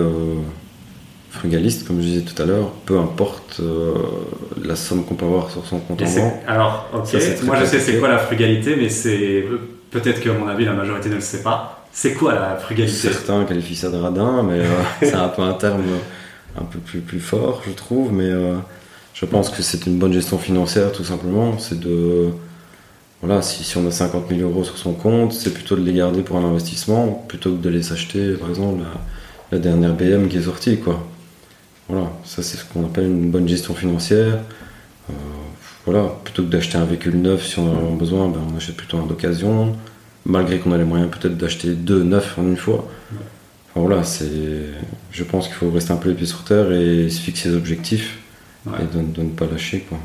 frugaliste, 1.32 1.88
comme 1.88 1.98
je 1.98 2.06
disais 2.06 2.22
tout 2.22 2.40
à 2.42 2.46
l'heure, 2.46 2.72
peu 2.86 3.00
importe 3.00 3.62
euh, 3.62 3.94
la 4.64 4.76
somme 4.76 5.06
qu'on 5.06 5.16
peut 5.16 5.26
avoir 5.26 5.50
sur 5.50 5.66
son 5.66 5.80
compte 5.80 6.02
en 6.02 6.06
banque. 6.06 6.34
Alors, 6.46 6.90
ok, 6.94 7.16
moi 7.44 7.56
je 7.60 7.66
sais 7.66 7.80
c'est 7.80 7.98
quoi 7.98 8.10
la 8.10 8.18
frugalité, 8.18 8.76
mais 8.76 8.90
c'est 8.90 9.46
peut-être 9.90 10.22
que 10.22 10.30
à 10.30 10.34
mon 10.34 10.48
avis 10.48 10.66
la 10.66 10.74
majorité 10.74 11.10
ne 11.10 11.16
le 11.16 11.22
sait 11.22 11.42
pas. 11.42 11.86
C'est 11.94 12.14
quoi 12.14 12.36
la 12.36 12.58
frugalité? 12.58 12.96
Certains 12.96 13.46
qualifient 13.46 13.76
ça 13.76 13.90
de 13.90 13.98
radin, 13.98 14.44
mais 14.44 14.60
euh, 14.60 14.66
c'est 15.02 15.14
un 15.14 15.30
peu 15.30 15.42
un 15.42 15.54
terme 15.54 15.84
un 16.60 16.64
peu 16.64 16.80
plus, 16.80 17.00
plus 17.00 17.22
fort, 17.22 17.62
je 17.66 17.72
trouve. 17.72 18.12
Mais 18.12 18.30
euh, 18.30 18.56
je 19.22 19.28
pense 19.28 19.50
que 19.50 19.62
c'est 19.62 19.86
une 19.86 20.00
bonne 20.00 20.14
gestion 20.14 20.40
financière, 20.40 20.92
tout 20.92 21.04
simplement. 21.04 21.60
C'est 21.60 21.80
de 21.80 22.30
voilà, 23.22 23.44
si, 23.44 23.64
si, 23.64 23.78
on 23.78 23.86
a 23.86 23.92
50 23.92 24.30
000 24.30 24.42
euros 24.42 24.64
sur 24.64 24.80
son 24.80 24.94
compte, 24.94 25.34
c'est 25.34 25.54
plutôt 25.54 25.76
de 25.76 25.84
les 25.84 25.94
garder 25.94 26.24
pour 26.24 26.38
un 26.38 26.46
investissement 26.46 27.24
plutôt 27.28 27.52
que 27.52 27.62
de 27.62 27.70
les 27.70 27.94
acheter, 27.94 28.34
par 28.34 28.50
exemple, 28.50 28.82
la, 28.82 29.00
la 29.52 29.60
dernière 29.60 29.94
BM 29.94 30.28
qui 30.28 30.38
est 30.38 30.42
sortie, 30.42 30.80
quoi. 30.80 31.08
Voilà, 31.88 32.12
ça 32.24 32.42
c'est 32.42 32.58
ce 32.58 32.66
qu'on 32.66 32.84
appelle 32.84 33.06
une 33.06 33.30
bonne 33.30 33.48
gestion 33.48 33.76
financière. 33.76 34.40
Euh, 35.10 35.14
voilà, 35.86 36.16
plutôt 36.24 36.44
que 36.44 36.50
d'acheter 36.50 36.80
un 36.80 36.86
véhicule 36.86 37.22
neuf, 37.22 37.46
si 37.46 37.60
on 37.60 37.70
en 37.70 37.94
a 37.94 37.96
besoin, 37.96 38.28
ben, 38.28 38.40
on 38.52 38.58
achète 38.58 38.76
plutôt 38.76 38.98
un 38.98 39.06
d'occasion, 39.06 39.76
malgré 40.26 40.58
qu'on 40.58 40.72
a 40.72 40.78
les 40.80 40.84
moyens 40.84 41.12
peut-être 41.12 41.38
d'acheter 41.38 41.74
deux 41.76 42.04
neufs 42.04 42.40
en 42.40 42.44
une 42.44 42.58
fois. 42.58 42.88
voilà, 43.76 44.04
c'est, 44.04 44.26
je 45.12 45.24
pense 45.24 45.46
qu'il 45.46 45.56
faut 45.58 45.70
rester 45.70 45.92
un 45.92 45.98
peu 45.98 46.10
les 46.10 46.16
pieds 46.16 46.26
sur 46.26 46.44
terre 46.44 46.72
et 46.72 47.08
se 47.10 47.20
fixer 47.20 47.50
des 47.50 47.56
objectifs 47.56 48.21
et 48.68 48.96
de, 48.96 49.22
ne 49.24 49.30
pas 49.30 49.46
lâcher. 49.46 49.86
Quoi. 49.88 49.98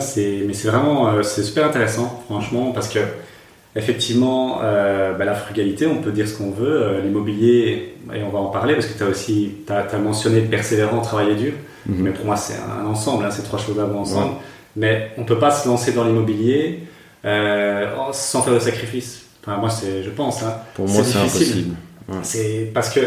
c'est, 0.00 0.44
mais 0.46 0.54
c'est 0.54 0.68
vraiment 0.68 1.08
euh, 1.08 1.22
c'est 1.22 1.42
super 1.42 1.66
intéressant, 1.66 2.22
franchement, 2.26 2.72
parce 2.72 2.88
que 2.88 3.00
Effectivement, 3.76 4.60
euh, 4.62 5.14
bah, 5.14 5.24
la 5.24 5.34
frugalité, 5.34 5.84
on 5.88 5.96
peut 5.96 6.12
dire 6.12 6.28
ce 6.28 6.34
qu'on 6.34 6.52
veut. 6.52 6.80
Euh, 6.80 7.02
l'immobilier, 7.02 7.96
et 8.14 8.22
on 8.22 8.30
va 8.30 8.38
en 8.38 8.46
parler 8.46 8.74
parce 8.74 8.86
que 8.86 8.96
tu 8.96 9.02
as 9.02 9.08
aussi 9.08 9.50
as, 9.68 9.98
mentionné 9.98 10.42
persévérant, 10.42 11.00
travailler 11.00 11.34
dur. 11.34 11.54
Mhm. 11.86 11.96
Mais 11.98 12.10
pour 12.10 12.24
moi, 12.24 12.36
c'est 12.36 12.54
un, 12.54 12.86
ensemble, 12.86 13.24
hein, 13.24 13.32
ces 13.32 13.42
trois 13.42 13.58
choses-là 13.58 13.86
vont 13.86 14.02
ensemble. 14.02 14.34
Mais 14.76 15.10
on 15.18 15.22
ne 15.22 15.26
peut 15.26 15.40
pas 15.40 15.50
se 15.50 15.66
lancer 15.66 15.90
dans 15.90 16.04
l'immobilier 16.04 16.84
sans 17.24 18.42
faire 18.42 18.54
de 18.54 18.60
sacrifices. 18.60 19.22
Enfin, 19.42 19.56
moi, 19.56 19.70
je 19.82 20.10
pense. 20.10 20.44
Hein, 20.44 20.54
pour 20.74 20.88
moi, 20.88 21.02
c'est 21.02 21.18
impossible. 21.18 21.74
C'est 22.22 22.70
parce 22.72 22.90
que 22.90 23.00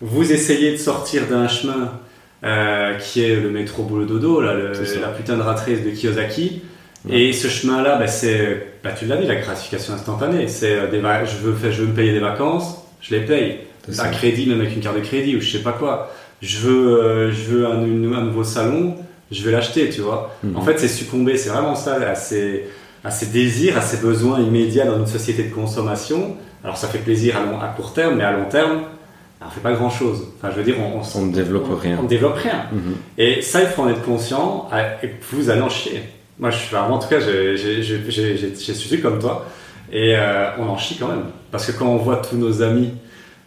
vous 0.00 0.32
essayez 0.32 0.72
de 0.72 0.78
sortir 0.78 1.26
d'un 1.26 1.48
chemin 1.48 1.92
qui 2.98 3.24
est 3.24 3.36
le 3.36 3.50
métro 3.50 3.82
boulot 3.84 4.04
dodo, 4.04 4.40
là, 4.40 4.54
la 4.54 5.08
putain 5.08 5.36
de 5.36 5.42
ratrice 5.42 5.82
de 5.82 5.90
Kiyosaki. 5.90 6.62
Et 7.10 7.32
ce 7.32 7.48
chemin-là, 7.48 7.96
bah, 7.96 8.06
c'est, 8.06 8.66
bah, 8.82 8.90
tu 8.98 9.06
l'as 9.06 9.16
dit, 9.16 9.26
la 9.26 9.36
gratification 9.36 9.94
instantanée. 9.94 10.48
C'est 10.48 10.72
euh, 10.72 10.90
des 10.90 11.00
je 11.00 11.36
veux, 11.36 11.70
je 11.70 11.82
veux 11.82 11.88
me 11.88 11.94
payer 11.94 12.12
des 12.12 12.20
vacances, 12.20 12.78
je 13.00 13.14
les 13.14 13.20
paye. 13.20 13.58
Un 13.98 14.08
crédit, 14.08 14.46
même 14.46 14.60
avec 14.60 14.74
une 14.74 14.80
carte 14.80 14.96
de 14.96 15.02
crédit 15.02 15.36
ou 15.36 15.40
je 15.40 15.50
sais 15.50 15.62
pas 15.62 15.72
quoi. 15.72 16.10
Je 16.40 16.58
veux, 16.60 17.02
euh, 17.02 17.32
je 17.32 17.50
veux 17.50 17.66
un, 17.66 17.76
nouveau 17.76 18.44
salon, 18.44 18.96
je 19.30 19.42
vais 19.42 19.52
l'acheter, 19.52 19.90
tu 19.90 20.00
vois. 20.00 20.34
Mhm. 20.42 20.56
En 20.56 20.62
fait, 20.62 20.78
c'est 20.78 20.88
succomber, 20.88 21.36
c'est 21.36 21.50
vraiment 21.50 21.74
ça, 21.74 21.96
à 21.96 22.14
ces, 22.14 22.64
à 23.04 23.10
ces 23.10 23.26
désirs, 23.26 23.76
à 23.76 23.82
ces 23.82 23.98
besoins 23.98 24.40
immédiats 24.40 24.86
dans 24.86 24.98
une 24.98 25.06
société 25.06 25.42
de 25.42 25.54
consommation. 25.54 26.36
Alors, 26.62 26.78
ça 26.78 26.88
fait 26.88 26.98
plaisir 26.98 27.36
à, 27.36 27.64
à 27.64 27.68
court 27.68 27.92
terme, 27.92 28.16
mais 28.16 28.24
à 28.24 28.32
long 28.32 28.48
terme, 28.48 28.84
on 29.46 29.50
fait 29.50 29.60
pas 29.60 29.72
grand 29.72 29.90
chose. 29.90 30.28
Enfin, 30.36 30.50
je 30.50 30.56
veux 30.56 30.64
dire, 30.64 30.76
on, 30.78 31.00
on, 31.18 31.26
ne 31.26 31.32
développe 31.32 31.68
rien. 31.80 31.96
On 32.00 32.04
ne 32.04 32.08
développe 32.08 32.36
rien. 32.36 32.66
Mhm. 32.72 32.94
Et 33.18 33.42
ça, 33.42 33.60
il 33.60 33.66
faut 33.66 33.82
en 33.82 33.88
être 33.88 34.02
conscient. 34.02 34.68
Et 35.02 35.10
vous 35.32 35.50
allez 35.50 35.62
en 35.62 35.68
chier. 35.68 36.02
Moi, 36.38 36.50
je 36.50 36.58
suis, 36.58 36.76
en 36.76 36.98
tout 36.98 37.08
cas, 37.08 37.20
j'ai 37.20 38.74
suivi 38.74 39.00
comme 39.00 39.18
toi. 39.18 39.46
Et 39.92 40.16
euh, 40.16 40.50
on 40.58 40.68
en 40.68 40.76
chie 40.76 40.96
quand 40.98 41.08
même. 41.08 41.26
Parce 41.50 41.66
que 41.66 41.72
quand 41.72 41.86
on 41.86 41.96
voit 41.96 42.16
tous 42.16 42.36
nos 42.36 42.62
amis, 42.62 42.90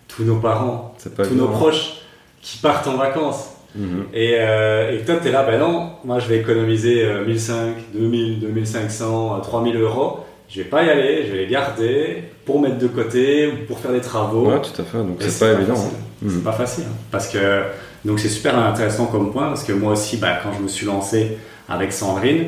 tous 0.08 0.24
nos 0.24 0.38
parents, 0.38 0.96
tous 1.04 1.36
nos 1.36 1.48
proches 1.48 2.02
qui 2.42 2.60
partent 2.60 2.88
en 2.88 2.96
vacances, 2.96 3.50
mhm. 3.76 4.06
et, 4.14 4.36
euh, 4.40 4.98
et, 4.98 5.04
toi, 5.04 5.16
tu 5.22 5.28
es 5.28 5.32
là, 5.32 5.44
ben 5.44 5.60
non, 5.60 5.92
moi 6.06 6.20
je 6.20 6.28
vais 6.28 6.38
économiser 6.38 7.06
1500, 7.26 7.54
2000, 7.94 8.40
2500, 8.40 9.42
3000 9.42 9.76
euros. 9.78 10.20
Je 10.50 10.62
vais 10.62 10.70
pas 10.70 10.84
y 10.84 10.90
aller, 10.90 11.26
je 11.28 11.32
vais 11.34 11.38
les 11.40 11.48
garder 11.48 12.24
pour 12.46 12.62
mettre 12.62 12.78
de 12.78 12.88
côté 12.88 13.48
ou 13.48 13.66
pour 13.68 13.80
faire 13.80 13.92
des 13.92 14.02
travaux. 14.02 14.50
Ouais, 14.50 14.62
tout 14.62 14.82
à 14.82 14.86
fait. 14.86 14.98
Donc 14.98 15.18
c'est 15.20 15.40
pas, 15.40 15.52
évident. 15.52 15.76
Hein. 15.76 15.98
C'est 16.22 16.36
mhm. 16.36 16.42
pas 16.42 16.54
facile. 16.54 16.86
Hein. 16.88 16.96
Parce 17.12 17.28
que 17.28 17.64
donc 18.06 18.20
c'est 18.20 18.30
super 18.30 18.58
intéressant 18.58 19.08
comme 19.08 19.32
point 19.32 19.48
parce 19.48 19.64
que 19.64 19.74
moi 19.74 19.94
aussi, 19.94 20.18
bah, 20.18 20.40
quand 20.42 20.54
je 20.54 20.64
me 20.64 20.68
suis 20.68 20.86
lancé 20.86 21.38
avec 21.68 21.92
Sandrine, 21.92 22.46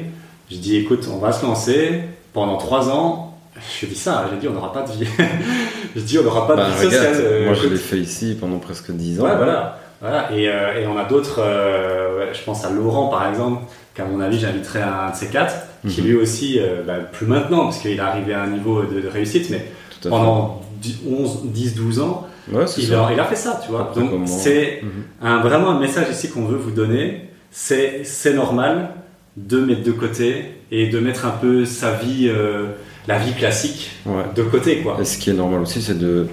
je 0.49 0.57
dis 0.57 0.77
écoute, 0.77 1.07
on 1.11 1.17
va 1.17 1.31
se 1.31 1.45
lancer 1.45 2.01
pendant 2.33 2.57
trois 2.57 2.89
ans. 2.89 3.37
Je 3.81 3.85
dis 3.85 3.95
ça, 3.95 4.29
j'ai 4.31 4.37
dit 4.37 4.47
on 4.47 4.53
n'aura 4.53 4.71
pas 4.71 4.83
de 4.83 4.91
vie. 4.91 5.05
je 5.95 6.01
dis 6.01 6.17
on 6.17 6.23
n'aura 6.23 6.47
pas 6.47 6.53
de 6.53 6.61
bah, 6.61 6.69
vie 6.69 6.85
sociale. 6.85 7.13
Euh, 7.15 7.45
moi 7.45 7.53
je 7.53 7.67
l'ai 7.67 7.75
fait 7.75 7.97
ici 7.97 8.37
pendant 8.39 8.59
presque 8.59 8.91
dix 8.91 9.19
ans. 9.19 9.25
Ouais, 9.25 9.35
voilà. 9.35 9.79
voilà. 9.99 10.31
Et, 10.31 10.47
euh, 10.47 10.81
et 10.81 10.87
on 10.87 10.97
a 10.97 11.03
d'autres, 11.03 11.41
euh, 11.41 12.33
je 12.33 12.41
pense 12.43 12.63
à 12.63 12.69
Laurent 12.69 13.09
par 13.09 13.27
exemple, 13.27 13.63
qu'à 13.93 14.05
mon 14.05 14.21
avis 14.21 14.39
j'inviterais 14.39 14.81
un 14.81 15.11
de 15.11 15.15
ces 15.15 15.27
quatre, 15.27 15.55
qui 15.87 16.01
lui 16.01 16.15
aussi, 16.15 16.59
bah, 16.85 16.95
plus 16.95 17.25
maintenant, 17.25 17.65
parce 17.65 17.79
qu'il 17.79 17.91
est 17.91 17.99
arrivé 17.99 18.33
à 18.33 18.43
un 18.43 18.49
niveau 18.49 18.83
de, 18.83 19.07
réussite, 19.07 19.49
mais 19.49 19.65
pendant 20.03 20.61
11, 21.07 21.41
10, 21.45 21.75
12 21.75 21.99
ans, 21.99 22.27
il, 22.51 22.57
a, 22.93 23.09
il, 23.13 23.19
a, 23.19 23.25
fait 23.25 23.35
ça, 23.35 23.61
tu 23.63 23.71
vois. 23.71 23.91
Donc 23.95 24.11
c'est 24.27 24.81
mhm. 24.81 24.89
un, 25.21 25.41
vraiment 25.41 25.71
un 25.71 25.79
message 25.79 26.07
ici 26.11 26.29
qu'on 26.29 26.45
veut 26.45 26.57
vous 26.57 26.71
donner. 26.71 27.29
C'est 27.51 28.33
normal, 28.33 28.89
de 29.37 29.59
mettre 29.59 29.83
de 29.83 29.91
côté 29.91 30.45
et 30.71 30.87
de 30.87 30.99
mettre 30.99 31.25
un 31.25 31.31
peu 31.31 31.65
sa 31.65 31.93
vie, 31.93 32.27
euh, 32.27 32.67
la 33.07 33.17
vie 33.17 33.33
classique, 33.33 33.91
de 34.35 34.43
côté. 34.43 34.81
Quoi. 34.81 34.97
Et 35.01 35.05
ce 35.05 35.17
qui 35.17 35.29
est 35.29 35.33
normal 35.33 35.61
aussi, 35.61 35.81
c'est 35.81 35.97
de 35.97 36.27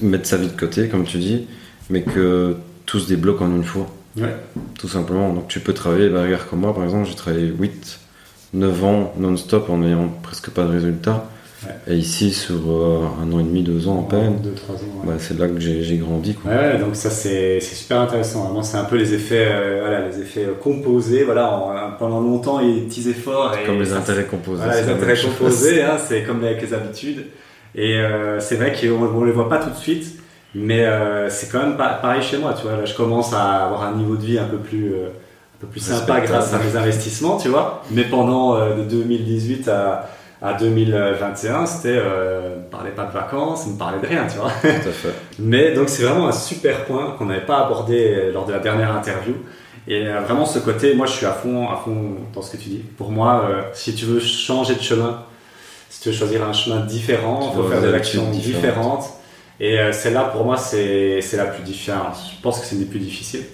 mettre 0.00 0.26
sa 0.26 0.36
vie 0.36 0.48
de 0.48 0.58
côté, 0.58 0.88
comme 0.88 1.04
tu 1.04 1.18
dis, 1.18 1.46
mais 1.90 2.02
que 2.02 2.56
tout 2.86 2.98
se 2.98 3.08
débloque 3.08 3.40
en 3.40 3.50
une 3.50 3.64
fois. 3.64 3.88
Tout 4.78 4.88
simplement. 4.88 5.32
Donc 5.32 5.48
tu 5.48 5.60
peux 5.60 5.72
travailler, 5.72 6.08
bah, 6.08 6.22
regarde 6.22 6.46
comme 6.48 6.60
moi 6.60 6.74
par 6.74 6.84
exemple, 6.84 7.08
j'ai 7.08 7.14
travaillé 7.14 7.46
8, 7.46 7.98
9 8.54 8.84
ans 8.84 9.12
non-stop 9.18 9.70
en 9.70 9.78
n'ayant 9.78 10.08
presque 10.22 10.50
pas 10.50 10.64
de 10.64 10.72
résultats. 10.72 11.24
Et 11.86 11.94
ici, 11.94 12.32
sur 12.32 12.60
euh, 12.68 13.06
un 13.22 13.32
an 13.32 13.40
et 13.40 13.44
demi, 13.44 13.62
deux 13.62 13.86
ans 13.86 14.06
à 14.06 14.10
peine, 14.10 14.38
deux, 14.42 14.52
trois 14.52 14.74
ans, 14.74 15.04
bah, 15.04 15.12
c'est 15.18 15.38
là 15.38 15.46
que 15.46 15.60
j'ai 15.60 15.96
grandi. 15.96 16.34
Quoi. 16.34 16.50
Ouais, 16.50 16.78
donc 16.78 16.96
ça 16.96 17.10
c'est 17.10 17.60
super 17.60 18.00
intéressant. 18.00 18.44
Vraiment, 18.44 18.62
c'est 18.62 18.78
un 18.78 18.84
peu 18.84 18.96
les 18.96 19.14
effets, 19.14 19.48
euh, 19.48 19.78
voilà, 19.80 20.08
les 20.08 20.20
effets 20.20 20.44
euh, 20.44 20.54
composés. 20.60 21.22
Voilà, 21.22 21.96
pendant 21.98 22.20
longtemps, 22.20 22.60
il 22.60 22.68
y 22.68 22.72
a 22.72 22.74
des 22.74 22.86
petits 22.86 23.08
efforts. 23.08 23.54
Et 23.62 23.66
comme 23.66 23.80
les 23.80 23.92
intérêts 23.92 24.24
composés. 24.24 24.62
Voilà, 24.64 24.80
les 24.80 24.88
intérêts 24.88 25.22
composés, 25.22 25.82
hein, 25.82 25.98
c'est 25.98 26.22
comme 26.24 26.42
avec 26.44 26.62
les 26.62 26.74
habitudes. 26.74 27.26
Et 27.74 27.96
c'est 28.40 28.56
vrai 28.56 28.72
qu'on 28.72 29.20
ne 29.20 29.26
les 29.26 29.32
voit 29.32 29.48
pas 29.48 29.58
tout 29.58 29.70
de 29.70 29.76
suite, 29.76 30.18
mais 30.54 30.84
c'est 31.30 31.50
quand 31.50 31.60
même 31.60 31.76
pas, 31.76 31.94
pareil 31.94 32.22
chez 32.22 32.36
moi. 32.36 32.54
Tu 32.54 32.64
vois, 32.64 32.76
là, 32.76 32.84
je 32.84 32.94
commence 32.94 33.32
à 33.32 33.64
avoir 33.64 33.84
un 33.84 33.96
niveau 33.96 34.16
de 34.16 34.22
vie 34.22 34.38
un 34.38 34.44
peu 34.44 34.58
plus, 34.58 34.92
peu 35.62 35.66
plus 35.68 35.80
sympa 35.80 36.20
grâce 36.20 36.52
à 36.52 36.58
mes 36.58 36.76
investissements, 36.76 37.38
tu 37.38 37.48
vois. 37.48 37.82
Mais 37.90 38.04
pendant 38.04 38.58
de 38.76 38.82
2018 38.82 39.68
à 39.68 40.08
à 40.42 40.54
2021, 40.54 41.66
c'était 41.66 41.96
euh, 41.96 42.56
ne 42.56 42.62
parlait 42.62 42.90
pas 42.90 43.04
de 43.04 43.12
vacances, 43.12 43.64
on 43.68 43.74
ne 43.74 43.78
parlait 43.78 44.00
de 44.00 44.06
rien, 44.06 44.26
tu 44.26 44.38
vois. 44.38 44.50
Tout 44.60 44.88
à 44.88 44.92
fait. 44.92 45.14
Mais 45.38 45.72
donc 45.72 45.88
c'est 45.88 46.02
vraiment 46.02 46.26
un 46.26 46.32
super 46.32 46.84
point 46.84 47.14
qu'on 47.16 47.26
n'avait 47.26 47.46
pas 47.46 47.64
abordé 47.64 48.32
lors 48.32 48.44
de 48.44 48.52
la 48.52 48.58
dernière 48.58 48.90
interview. 48.94 49.34
Et 49.86 50.06
euh, 50.06 50.20
vraiment 50.20 50.44
ce 50.44 50.58
côté, 50.58 50.94
moi 50.94 51.06
je 51.06 51.12
suis 51.12 51.26
à 51.26 51.32
fond, 51.32 51.68
à 51.70 51.76
fond 51.76 52.16
dans 52.34 52.42
ce 52.42 52.56
que 52.56 52.56
tu 52.56 52.68
dis. 52.68 52.78
Pour 52.78 53.12
moi, 53.12 53.46
euh, 53.48 53.62
si 53.72 53.94
tu 53.94 54.04
veux 54.04 54.18
changer 54.18 54.74
de 54.74 54.82
chemin, 54.82 55.22
si 55.88 56.00
tu 56.00 56.08
veux 56.08 56.14
choisir 56.14 56.42
un 56.42 56.52
chemin 56.52 56.80
différent, 56.80 57.52
il 57.52 57.56
faut 57.56 57.68
faire 57.68 57.80
des 57.80 57.94
actions 57.94 58.28
différentes. 58.30 59.04
Et 59.60 59.78
euh, 59.78 59.92
celle-là, 59.92 60.24
pour 60.24 60.44
moi, 60.44 60.56
c'est 60.56 61.20
la 61.34 61.44
plus 61.44 61.62
difficile. 61.62 61.94
Je 62.36 62.42
pense 62.42 62.58
que 62.58 62.66
c'est 62.66 62.74
une 62.74 62.80
des 62.80 62.90
plus 62.90 62.98
difficiles. 62.98 63.44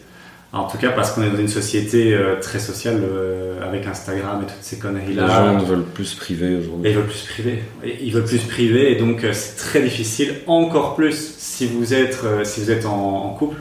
En 0.51 0.65
tout 0.65 0.79
cas, 0.79 0.93
parce 0.93 1.13
qu'on 1.13 1.23
est 1.23 1.31
dans 1.31 1.39
une 1.39 1.49
société 1.49 2.15
euh, 2.15 2.41
très 2.41 2.59
sociale 2.59 3.03
euh, 3.03 3.61
avec 3.69 3.87
Instagram 3.87 4.43
et 4.43 4.47
toutes 4.47 4.63
ces 4.63 4.79
conneries-là. 4.79 5.27
Les 5.27 5.29
gens 5.29 5.59
veulent 5.59 5.85
plus 5.85 6.15
priver 6.15 6.57
aujourd'hui. 6.57 6.91
Ils 6.91 6.97
veulent 6.97 7.07
plus 7.07 7.27
priver. 7.29 7.63
Ils 8.01 8.13
veulent 8.13 8.25
plus 8.25 8.45
priver 8.45 8.93
et 8.93 8.97
donc 8.97 9.25
euh, 9.25 9.35
c'est 9.35 9.57
très 9.57 9.83
difficile. 9.83 10.37
Encore 10.47 10.95
plus 10.95 11.35
si 11.37 11.67
vous 11.67 11.93
êtes, 11.93 12.19
si 12.45 12.61
vous 12.63 12.71
êtes 12.71 12.87
en, 12.87 13.37
couple 13.39 13.59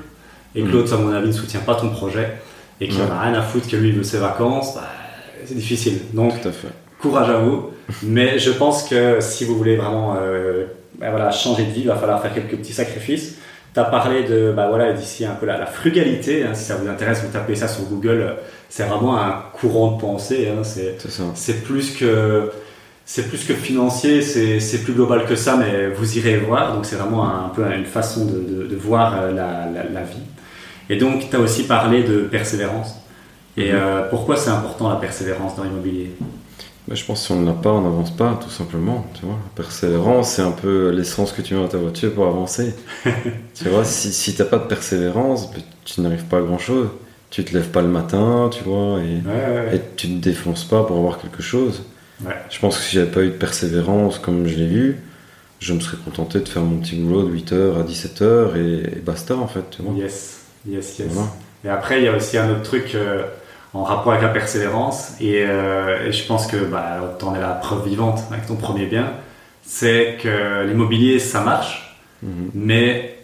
et 0.55 0.61
que 0.61 0.67
mm. 0.67 0.71
l'autre, 0.71 0.93
à 0.93 0.97
mon 0.97 1.11
avis, 1.11 1.27
ne 1.27 1.33
soutient 1.33 1.59
pas 1.59 1.75
ton 1.75 1.89
projet 1.89 2.37
et 2.79 2.87
qu'il 2.87 2.99
n'en 2.99 3.11
a 3.11 3.19
rien 3.19 3.33
à 3.33 3.41
foutre 3.41 3.67
que 3.67 3.75
lui 3.75 3.91
veut 3.91 4.03
ses 4.03 4.19
vacances, 4.19 4.75
bah, 4.75 4.87
c'est 5.45 5.55
difficile. 5.55 5.99
Donc, 6.13 6.41
Tout 6.41 6.47
à 6.47 6.51
fait. 6.53 6.69
courage 7.01 7.29
à 7.29 7.39
vous. 7.39 7.71
Mais 8.03 8.39
je 8.39 8.51
pense 8.51 8.87
que 8.87 9.19
si 9.19 9.43
vous 9.43 9.57
voulez 9.57 9.75
vraiment 9.75 10.15
bah, 10.99 11.09
voilà, 11.09 11.31
changer 11.31 11.65
de 11.65 11.71
vie, 11.71 11.81
il 11.81 11.87
va 11.87 11.97
falloir 11.97 12.21
faire 12.21 12.33
quelques 12.33 12.55
petits 12.55 12.73
sacrifices 12.73 13.35
tu 13.77 13.81
as 13.81 13.85
parlé 13.85 14.23
de, 14.23 14.51
bah 14.55 14.67
voilà, 14.69 14.91
d'ici 14.91 15.23
un 15.23 15.35
peu 15.35 15.45
la, 15.45 15.63
frugalité, 15.67 16.43
hein, 16.43 16.55
si 16.55 16.63
ça 16.63 16.75
vous 16.77 16.89
intéresse, 16.89 17.21
vous 17.23 17.31
tapez 17.31 17.53
ça 17.53 17.67
sur 17.67 17.83
Google, 17.83 18.33
c'est 18.69 18.83
vraiment 18.85 19.21
un 19.21 19.43
courant 19.53 19.91
de 19.91 20.01
pensée, 20.01 20.49
hein, 20.49 20.63
c'est 20.63 21.63
plus 21.63 21.95
que 21.95 22.49
c'est 23.05 23.29
plus 23.29 23.45
que 23.45 23.53
financier, 23.53 24.21
c'est 24.21 24.83
plus 24.83 24.93
global 24.93 25.25
que 25.25 25.35
ça, 25.35 25.55
mais 25.55 25.89
vous 25.89 26.17
irez 26.17 26.37
voir. 26.37 26.73
Donc 26.73 26.85
c'est 26.85 26.97
vraiment 26.97 27.23
un, 27.23 27.49
peu 27.55 27.63
une 27.71 27.85
façon 27.85 28.25
de, 28.25 28.75
voir 28.75 29.15
euh, 29.21 29.31
la, 29.31 30.01
vie. 30.01 30.17
Et 30.89 30.97
donc 30.97 31.29
tu 31.29 31.35
as 31.35 31.39
aussi 31.39 31.63
parlé 31.67 32.03
de 32.03 32.21
persévérance. 32.21 32.95
Et 33.55 33.71
mhm. 33.71 33.79
euh, 33.79 34.09
pourquoi 34.09 34.35
c'est 34.35 34.49
important 34.49 34.89
la 34.89 34.97
persévérance 34.97 35.55
dans 35.55 35.63
l'immobilier? 35.63 36.17
Je 36.95 37.05
pense 37.05 37.19
que 37.21 37.25
si 37.25 37.31
on 37.31 37.41
ne 37.41 37.45
l'a 37.45 37.53
pas, 37.53 37.71
on 37.71 37.81
n'avance 37.81 38.15
pas, 38.15 38.39
tout 38.41 38.49
simplement. 38.49 39.05
Tu 39.13 39.25
vois, 39.25 39.35
la 39.35 39.63
persévérance, 39.63 40.31
c'est 40.31 40.41
un 40.41 40.51
peu 40.51 40.89
l'essence 40.89 41.31
que 41.31 41.41
tu 41.41 41.53
mets 41.53 41.61
dans 41.61 41.67
ta 41.67 41.77
voiture 41.77 42.13
pour 42.13 42.27
avancer. 42.27 42.73
tu 43.55 43.69
vois, 43.69 43.83
si, 43.83 44.13
si 44.13 44.35
tu 44.35 44.41
n'as 44.41 44.47
pas 44.47 44.59
de 44.59 44.67
persévérance, 44.67 45.51
ben, 45.51 45.61
tu 45.85 46.01
n'arrives 46.01 46.25
pas 46.25 46.37
à 46.37 46.41
grand 46.41 46.59
chose. 46.59 46.89
Tu 47.29 47.43
te 47.43 47.53
lèves 47.53 47.69
pas 47.69 47.81
le 47.81 47.89
matin, 47.89 48.49
tu 48.51 48.63
vois, 48.63 49.01
et, 49.01 49.75
et 49.75 49.81
tu 49.97 50.07
ne 50.07 50.19
te 50.19 50.23
défonces 50.23 50.63
pas 50.63 50.83
pour 50.83 50.97
avoir 50.97 51.19
quelque 51.19 51.41
chose. 51.41 51.83
Je 52.49 52.59
pense 52.59 52.77
que 52.77 52.83
si 52.83 52.95
j'avais 52.95 53.11
pas 53.11 53.21
eu 53.21 53.27
de 53.27 53.33
persévérance 53.33 54.17
comme 54.17 54.47
je 54.47 54.55
l'ai 54.55 54.73
eu, 54.73 54.97
je 55.59 55.73
me 55.73 55.79
serais 55.79 55.97
contenté 56.03 56.39
de 56.39 56.47
faire 56.47 56.63
mon 56.63 56.79
petit 56.79 56.95
boulot 56.95 57.23
de 57.23 57.35
8h 57.35 57.79
à 57.79 57.83
17h 57.83 58.57
et, 58.57 58.99
basta 58.99 59.35
en 59.35 59.47
fait. 59.47 59.63
Tu 59.71 59.81
vois. 59.81 59.93
Yes, 59.93 60.41
yes, 60.67 60.99
yes. 60.99 61.11
Et 61.65 61.69
après, 61.69 61.99
il 61.99 62.05
y 62.05 62.07
a 62.07 62.15
aussi 62.15 62.37
un 62.37 62.51
autre 62.51 62.63
truc 62.63 62.93
euh, 62.95 63.23
en 63.77 63.83
rapport 63.83 64.13
avec 64.13 64.23
la 64.23 64.29
persévérance, 64.29 65.13
et, 65.21 65.43
euh, 65.43 66.11
je 66.11 66.23
pense 66.25 66.47
que 66.47 66.57
bah, 66.57 67.15
tu 67.19 67.25
en 67.25 67.35
es 67.35 67.39
la 67.39 67.49
preuve 67.49 67.87
vivante 67.87 68.19
avec 68.31 68.47
ton 68.47 68.55
premier 68.55 68.85
bien, 68.85 69.11
c'est 69.63 70.17
que 70.21 70.65
l'immobilier 70.65 71.19
ça 71.19 71.41
marche, 71.41 71.97
mhm. 72.23 72.51
mais 72.53 73.17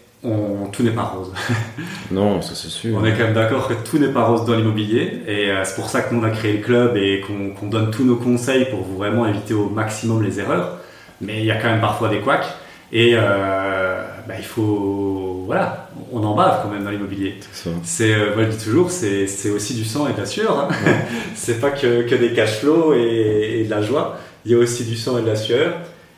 tout 0.72 0.84
n'est 0.84 0.92
pas 0.92 1.04
rose. 1.04 1.34
non, 2.12 2.42
ça 2.42 2.54
c'est 2.56 2.70
sûr. 2.70 2.98
On 2.98 3.06
est 3.06 3.12
quand 3.12 3.26
même 3.26 3.34
d'accord 3.34 3.68
que 3.68 3.74
tout 3.74 3.98
n'est 3.98 4.12
pas 4.12 4.24
rose 4.24 4.46
dans 4.46 4.56
l'immobilier 4.56 5.22
et 5.28 5.52
euh, 5.52 5.64
c'est 5.64 5.76
pour 5.76 5.90
ça 5.90 6.02
que 6.02 6.14
nous 6.14 6.22
on 6.22 6.24
a 6.24 6.30
créé 6.30 6.54
le 6.54 6.64
club 6.64 6.96
et 6.96 7.22
qu'on 7.22 7.68
donne 7.68 7.92
tous 7.92 8.06
nos 8.06 8.16
conseils 8.16 8.66
pour 8.70 8.84
vraiment 8.84 9.28
éviter 9.28 9.54
au 9.54 9.70
maximum 9.70 10.24
les 10.24 10.40
erreurs. 10.40 10.78
Mais 11.22 11.40
il 11.40 11.46
y 11.46 11.52
a 11.52 11.56
quand 11.56 11.70
même 11.70 11.82
parfois 11.82 12.10
des 12.10 12.20
couacs 12.20 12.48
et 12.92 13.12
euh, 13.16 14.04
bah, 14.28 14.36
il 14.38 14.46
faut. 14.46 15.44
Voilà, 15.46 15.83
on 16.14 16.24
en 16.24 16.36
bave 16.36 16.62
quand 16.64 16.70
même 16.70 16.84
dans 16.84 16.92
l'immobilier. 16.92 17.36
C'est, 17.84 18.14
euh, 18.14 18.36
moi 18.36 18.46
je 18.46 18.50
dis 18.56 18.64
toujours, 18.64 18.92
c'est 18.92 19.50
aussi 19.50 19.74
du 19.74 19.84
sang 19.84 20.08
et 20.08 20.14
de 20.14 20.20
la 20.20 20.26
sueur. 20.26 20.58
Hein. 20.60 20.68
c'est 21.36 21.60
pas 21.60 21.72
que, 21.72 22.04
que, 22.04 22.16
des 22.16 22.34
cash 22.34 22.60
flows 22.60 22.94
et, 22.94 23.60
et 23.60 23.64
de 23.66 23.70
la 23.70 23.82
joie. 23.82 24.18
Il 24.46 24.52
y 24.52 24.56
a 24.56 24.58
aussi 24.58 24.84
du 24.84 24.96
sang 24.96 25.18
et 25.18 25.22
de 25.22 25.28
la 25.28 25.36
sueur. 25.36 25.74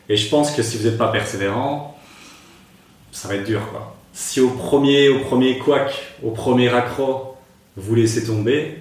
Et 0.08 0.16
je 0.16 0.28
pense 0.28 0.52
que 0.52 0.62
si 0.62 0.76
vous 0.76 0.84
n'êtes 0.84 0.98
pas 0.98 1.08
persévérant, 1.08 1.98
ça 3.10 3.28
va 3.28 3.34
être 3.34 3.44
dur 3.44 3.60
quoi 3.70 3.96
si 4.16 4.40
au 4.40 4.48
premier, 4.48 5.10
au 5.10 5.18
premier 5.18 5.58
couac, 5.58 6.16
au 6.24 6.30
premier 6.30 6.70
accro, 6.70 7.36
vous 7.76 7.94
laissez 7.94 8.24
tomber, 8.24 8.78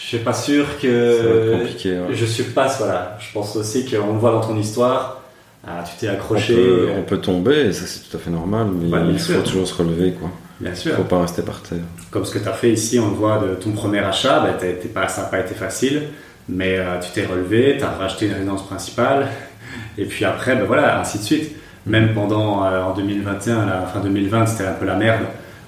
je 0.00 0.06
suis 0.06 0.18
pas 0.18 0.32
sûr 0.32 0.78
que. 0.80 1.58
compliqué. 1.58 1.98
Je 2.12 2.24
suis 2.24 2.44
pas, 2.44 2.68
voilà. 2.78 3.18
Je 3.18 3.32
pense 3.32 3.56
aussi 3.56 3.84
qu'on 3.84 4.12
le 4.12 4.18
voit 4.20 4.30
dans 4.30 4.40
ton 4.40 4.56
histoire. 4.56 5.20
Ah, 5.66 5.84
tu 5.84 5.98
t'es 5.98 6.08
accroché. 6.08 6.88
On 6.96 7.02
peut, 7.02 7.18
tomber, 7.18 7.66
et 7.66 7.72
ça 7.72 7.86
c'est 7.86 8.08
tout 8.08 8.16
à 8.16 8.20
fait 8.20 8.30
normal, 8.30 8.68
mais 8.72 8.88
il 9.10 9.18
faut 9.18 9.42
toujours 9.42 9.66
se 9.66 9.74
relever, 9.74 10.12
quoi. 10.12 10.30
Bien 10.60 10.74
sûr. 10.74 10.94
Faut 10.96 11.04
pas 11.04 11.20
rester 11.20 11.42
par 11.42 11.62
terre. 11.62 11.78
Comme 12.10 12.24
ce 12.24 12.34
que 12.34 12.38
tu 12.38 12.48
as 12.48 12.52
fait 12.52 12.70
ici, 12.70 12.98
on 12.98 13.10
le 13.10 13.14
voit 13.14 13.38
de 13.38 13.54
ton 13.54 13.70
premier 13.72 14.00
achat, 14.00 14.40
bah, 14.40 14.58
pas, 14.92 15.08
ça 15.08 15.22
n'a 15.22 15.28
pas 15.28 15.40
été 15.40 15.54
facile, 15.54 16.02
mais 16.48 16.78
euh, 16.78 16.98
tu 17.00 17.10
t'es 17.12 17.26
relevé, 17.26 17.76
tu 17.78 17.84
as 17.84 17.90
racheté 17.90 18.26
une 18.26 18.34
résidence 18.34 18.66
principale, 18.66 19.28
et 19.96 20.04
puis 20.04 20.24
après, 20.24 20.56
ben 20.56 20.64
voilà, 20.64 21.00
ainsi 21.00 21.18
de 21.18 21.22
suite 21.22 21.56
même 21.86 22.12
pendant 22.12 22.64
euh, 22.64 22.82
en 22.82 22.92
2021, 22.92 23.66
la 23.66 23.82
fin 23.82 24.00
2020, 24.00 24.46
c'était 24.46 24.68
un 24.68 24.72
peu 24.72 24.84
la 24.84 24.96
merde. 24.96 25.22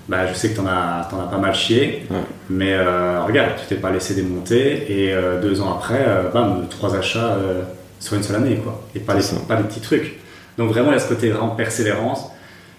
Bah, 0.08 0.26
je 0.26 0.34
sais 0.34 0.50
que 0.50 0.54
tu 0.54 0.60
en 0.60 0.66
as, 0.66 1.08
en 1.12 1.20
as 1.20 1.30
pas 1.30 1.38
mal 1.38 1.54
chié, 1.54 2.06
mais 2.48 2.74
euh, 2.74 3.22
regarde, 3.22 3.52
tu 3.60 3.66
t'es 3.68 3.80
pas 3.80 3.90
laissé 3.90 4.14
démonter 4.14 5.08
et 5.08 5.14
deux 5.40 5.60
ans 5.60 5.72
après, 5.76 6.04
bam, 6.34 6.66
trois 6.68 6.96
achats 6.96 7.36
sur 8.00 8.16
une 8.16 8.22
seule 8.22 8.36
année, 8.36 8.56
quoi. 8.56 8.82
Et 8.96 8.98
pas, 9.00 9.14
les, 9.14 9.22
pas 9.46 9.56
petits 9.56 9.80
trucs. 9.80 10.18
Donc 10.58 10.70
vraiment, 10.70 10.90
il 10.90 10.94
y 10.94 10.96
a 10.96 11.00
ce 11.00 11.08
côté 11.08 11.30
vraiment 11.30 11.50
persévérance. 11.50 12.26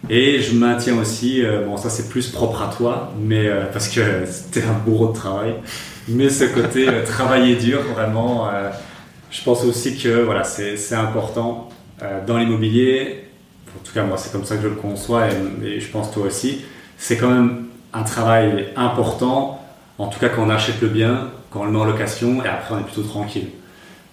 Et 0.10 0.42
je 0.42 0.56
maintiens 0.56 0.98
aussi, 0.98 1.44
bon, 1.66 1.78
ça 1.78 1.90
c'est 1.90 2.10
plus 2.10 2.28
propre 2.28 2.64
à 2.64 2.74
toi, 2.76 3.14
mais 3.22 3.48
parce 3.72 3.88
que 3.88 4.02
c'était 4.26 4.64
un 4.68 4.74
bourreau 4.74 5.10
de 5.10 5.14
travail, 5.14 5.54
mais 6.08 6.30
ce 6.30 6.46
côté 6.46 6.88
travailler 7.06 7.56
dur, 7.56 7.84
vraiment, 7.94 8.50
je 9.30 9.44
pense 9.44 9.64
aussi 9.64 9.96
que 9.98 10.24
voilà, 10.24 10.44
c'est 10.44 10.96
important 10.96 11.70
dans 12.26 12.40
l'immobilier 12.40 13.32
en 13.76 13.84
tout 13.84 13.94
cas 13.94 14.04
moi 14.04 14.18
c'est 14.18 14.32
comme 14.32 14.46
ça 14.46 14.56
que 14.56 14.64
je 14.64 14.68
le 14.68 14.76
conçois 14.76 15.28
et, 15.64 15.80
je 15.80 15.88
pense 15.90 16.12
toi 16.12 16.26
aussi, 16.26 16.62
c'est 16.98 17.18
quand 17.18 17.30
même 17.30 17.66
un 17.94 18.04
travail 18.04 18.70
important, 18.76 19.62
en 19.98 20.08
tout 20.08 20.20
cas 20.20 20.30
quand 20.30 20.44
on 20.44 20.50
achète 20.50 20.82
le 20.82 20.88
bien, 20.88 21.30
quand 21.50 21.62
on 21.62 21.66
le 21.66 21.72
met 21.72 21.80
en 21.80 21.86
location 21.86 22.44
et 22.44 22.48
après 22.48 22.76
on 22.76 22.80
est 22.80 22.84
plutôt 22.84 23.04
tranquille. 23.04 23.48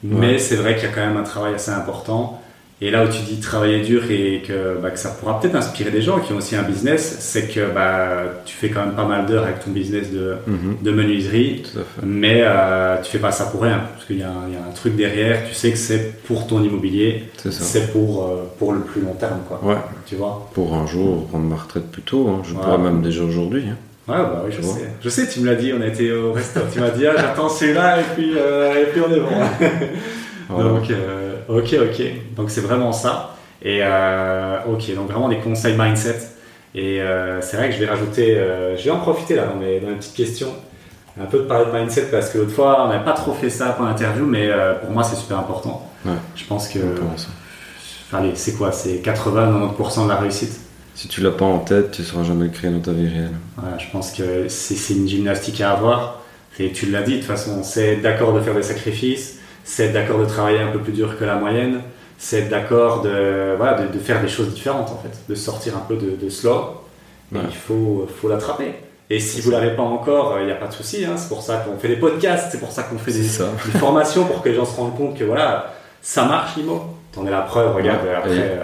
Mais 0.03 0.39
c'est 0.39 0.57
vrai 0.57 0.75
qu'il 0.75 0.85
y 0.85 0.93
a 0.93 0.95
quand 0.95 1.07
même 1.07 1.17
un 1.17 1.25
travail 1.25 1.55
assez 1.55 1.71
important 1.71 2.41
et 2.81 2.93
là 2.93 3.05
où 3.05 3.09
tu 3.09 3.23
dis 3.23 3.41
travailler 3.41 3.83
dur 3.83 4.09
et 4.09 4.41
que, 4.47 4.79
bah, 4.81 4.91
que 4.91 5.01
ça 5.01 5.09
pourra 5.09 5.41
peut-être 5.41 5.57
inspirer 5.57 5.91
des 5.91 6.01
gens 6.01 6.21
qui 6.21 6.33
ont 6.33 6.37
aussi 6.37 6.55
un 6.55 6.63
business, 6.63 7.17
c'est 7.19 7.49
que 7.49 7.73
bah, 7.75 8.23
tu 8.45 8.55
fais 8.55 8.69
quand 8.71 8.87
même 8.87 8.95
pas 8.95 9.05
mal 9.05 9.27
d'heures 9.27 9.43
avec 9.43 9.65
ton 9.65 9.73
business 9.73 10.13
de, 10.13 10.37
mhm. 10.47 10.77
de 10.81 10.91
menuiserie, 10.93 11.65
mais 12.05 12.43
euh, 12.45 13.03
tu 13.03 13.11
fais 13.11 13.19
pas 13.19 13.33
ça 13.33 13.47
pour 13.47 13.63
rien, 13.63 13.83
parce 13.95 14.05
qu'il 14.05 14.17
y, 14.17 14.21
y, 14.21 14.23
a 14.23 14.29
un 14.29 14.73
truc 14.77 14.95
derrière, 14.95 15.45
tu 15.49 15.55
sais 15.55 15.73
que 15.73 15.77
c'est 15.77 16.23
pour 16.23 16.47
ton 16.47 16.63
immobilier, 16.63 17.25
c'est 17.51 17.93
pour, 17.93 18.23
euh, 18.23 18.45
pour 18.61 18.73
le 18.73 18.81
plus 18.81 19.01
long 19.01 19.15
terme. 19.15 19.41
Quoi, 19.49 19.61
ouais. 19.65 19.79
Tu 20.07 20.15
vois? 20.15 20.49
Pour 20.55 20.75
un 20.75 20.87
jour 20.87 21.27
prendre 21.27 21.47
ma 21.47 21.57
retraite 21.57 21.91
plus 21.91 22.03
tôt, 22.03 22.29
hein. 22.29 22.43
je 22.45 22.55
pourrais 22.55 22.79
même 22.79 23.03
déjà 23.03 23.25
aujourd'hui. 23.25 23.65
Hein. 23.69 23.77
Ouais, 24.09 24.17
bah 24.17 24.43
oui, 24.47 24.53
je 24.57 24.63
sais. 24.63 24.89
Je 25.03 25.09
sais, 25.11 25.29
tu 25.29 25.41
me 25.41 25.47
l'as 25.47 25.55
dit, 25.55 25.71
on 25.77 25.83
a 25.83 25.87
été 25.87 26.11
au 26.13 26.33
resto, 26.33 26.61
tu 26.73 26.81
m'as 26.81 26.89
dit, 26.91 27.07
ah, 27.07 27.13
j'attends 27.15 27.51
celui-là 27.51 28.01
et 28.01 28.05
puis, 28.15 28.33
euh, 28.37 28.83
et 28.83 28.87
puis 28.87 29.03
on 29.07 29.13
est 29.13 29.21
bon. 29.21 30.59
Donc, 30.63 30.91
euh, 30.91 31.35
ok, 31.49 31.75
ok. 31.75 32.07
Donc 32.35 32.51
c'est 32.51 32.63
vraiment 32.63 32.93
ça. 32.93 33.37
Et 33.61 33.81
euh, 33.83 34.61
ok, 34.67 34.95
donc 34.95 35.11
vraiment 35.11 35.29
des 35.29 35.39
conseils 35.39 35.77
mindset. 35.77 36.21
Et 36.75 37.01
c'est 37.41 37.57
vrai 37.59 37.69
que 37.69 37.75
je 37.75 37.81
vais 37.81 37.87
rajouter, 37.91 38.41
je 38.79 38.83
vais 38.83 38.91
en 38.91 39.01
profiter 39.01 39.35
là 39.35 39.45
dans 39.45 39.57
mes, 39.57 39.81
dans 39.81 39.95
petites 39.97 40.15
questions, 40.15 40.55
un 41.21 41.27
peu 41.27 41.41
de 41.41 41.43
parler 41.43 41.67
de 41.67 41.77
mindset 41.77 42.07
parce 42.11 42.31
que 42.31 42.39
l'autre 42.39 42.53
fois 42.53 42.85
on 42.85 42.89
n'avait 42.89 43.05
pas 43.05 43.13
trop 43.13 43.35
fait 43.35 43.51
ça 43.51 43.71
pour 43.71 43.85
l'interview, 43.85 44.25
mais 44.25 44.49
pour 44.81 44.91
moi 44.91 45.03
c'est 45.03 45.17
super 45.17 45.39
important. 45.39 45.87
Je 46.35 46.45
pense 46.47 46.69
que. 46.69 46.79
Allez, 48.11 48.33
c'est 48.37 48.53
quoi? 48.53 48.73
C'est 48.73 49.03
80-90% 49.03 50.05
de 50.05 50.09
la 50.09 50.17
réussite? 50.17 50.68
Si 50.99 51.07
tu 51.07 51.21
l'as 51.21 51.31
pas 51.31 51.45
en 51.45 51.61
tête, 51.61 51.93
tu 51.93 52.03
ne 52.03 52.07
sauras 52.09 52.25
jamais 52.25 52.47
le 52.47 52.51
créer 52.51 52.73
dans 52.73 52.81
ta 52.81 52.91
vie 52.91 53.07
réelle. 53.07 53.31
je 53.79 53.85
pense 53.93 54.11
que 54.11 54.49
c'est 54.49 54.95
une 54.95 55.07
gymnastique 55.07 55.61
à 55.61 55.71
avoir. 55.71 56.23
Et 56.59 56.73
tu 56.73 56.87
l'as 56.87 57.03
dit, 57.03 57.13
de 57.13 57.17
toute 57.19 57.27
façon, 57.27 57.63
c'est 57.63 57.99
d'accord 57.99 58.33
de 58.33 58.41
faire 58.41 58.57
des 58.57 58.65
sacrifices, 58.65 59.39
c'est 59.63 59.93
d'accord 59.93 60.19
de 60.19 60.25
travailler 60.25 60.59
un 60.59 60.73
peu 60.73 60.81
plus 60.81 60.93
dur 60.93 61.17
que 61.17 61.25
la 61.25 61.37
moyenne, 61.37 61.83
c'est 62.19 62.49
d'accord 62.49 63.03
de, 63.03 63.55
voilà, 63.57 63.81
de, 63.81 63.99
faire 64.01 64.21
des 64.21 64.27
choses 64.27 64.53
différentes 64.53 64.91
en 64.91 64.99
fait, 64.99 65.17
de 65.29 65.37
sortir 65.37 65.77
un 65.77 65.85
peu 65.87 65.95
de, 65.95 66.17
de 66.21 66.29
slow. 66.29 66.83
il 67.33 67.55
faut, 67.55 68.09
faut 68.21 68.29
l'attraper. 68.29 68.75
Et 69.09 69.21
si 69.21 69.41
vous 69.41 69.53
ne 69.53 69.57
l'avez 69.57 69.77
pas 69.77 69.85
encore, 69.85 70.41
il 70.41 70.47
n'y 70.47 70.53
a 70.53 70.57
pas 70.57 70.67
de 70.67 70.73
souci. 70.73 71.05
Hein, 71.05 71.17
c'est 71.17 71.29
pour 71.29 71.43
ça 71.43 71.59
qu'on 71.59 71.79
fait 71.79 71.87
des 71.87 71.97
podcasts, 71.97 72.49
c'est 72.51 72.59
pour 72.59 72.73
ça 72.73 72.83
qu'on 72.83 72.99
fait 72.99 73.13
des, 73.13 73.79
formations 73.79 74.25
pour 74.25 74.43
que 74.43 74.49
les 74.49 74.57
gens 74.57 74.65
se 74.65 74.75
rendent 74.75 74.97
compte 74.97 75.17
que 75.17 75.23
voilà, 75.23 75.75
ça 76.03 76.25
marche 76.25 76.57
l'IMO. 76.57 76.98
T'en 77.19 77.27
es 77.27 77.31
la 77.31 77.41
preuve, 77.41 77.75
regarde. 77.75 78.01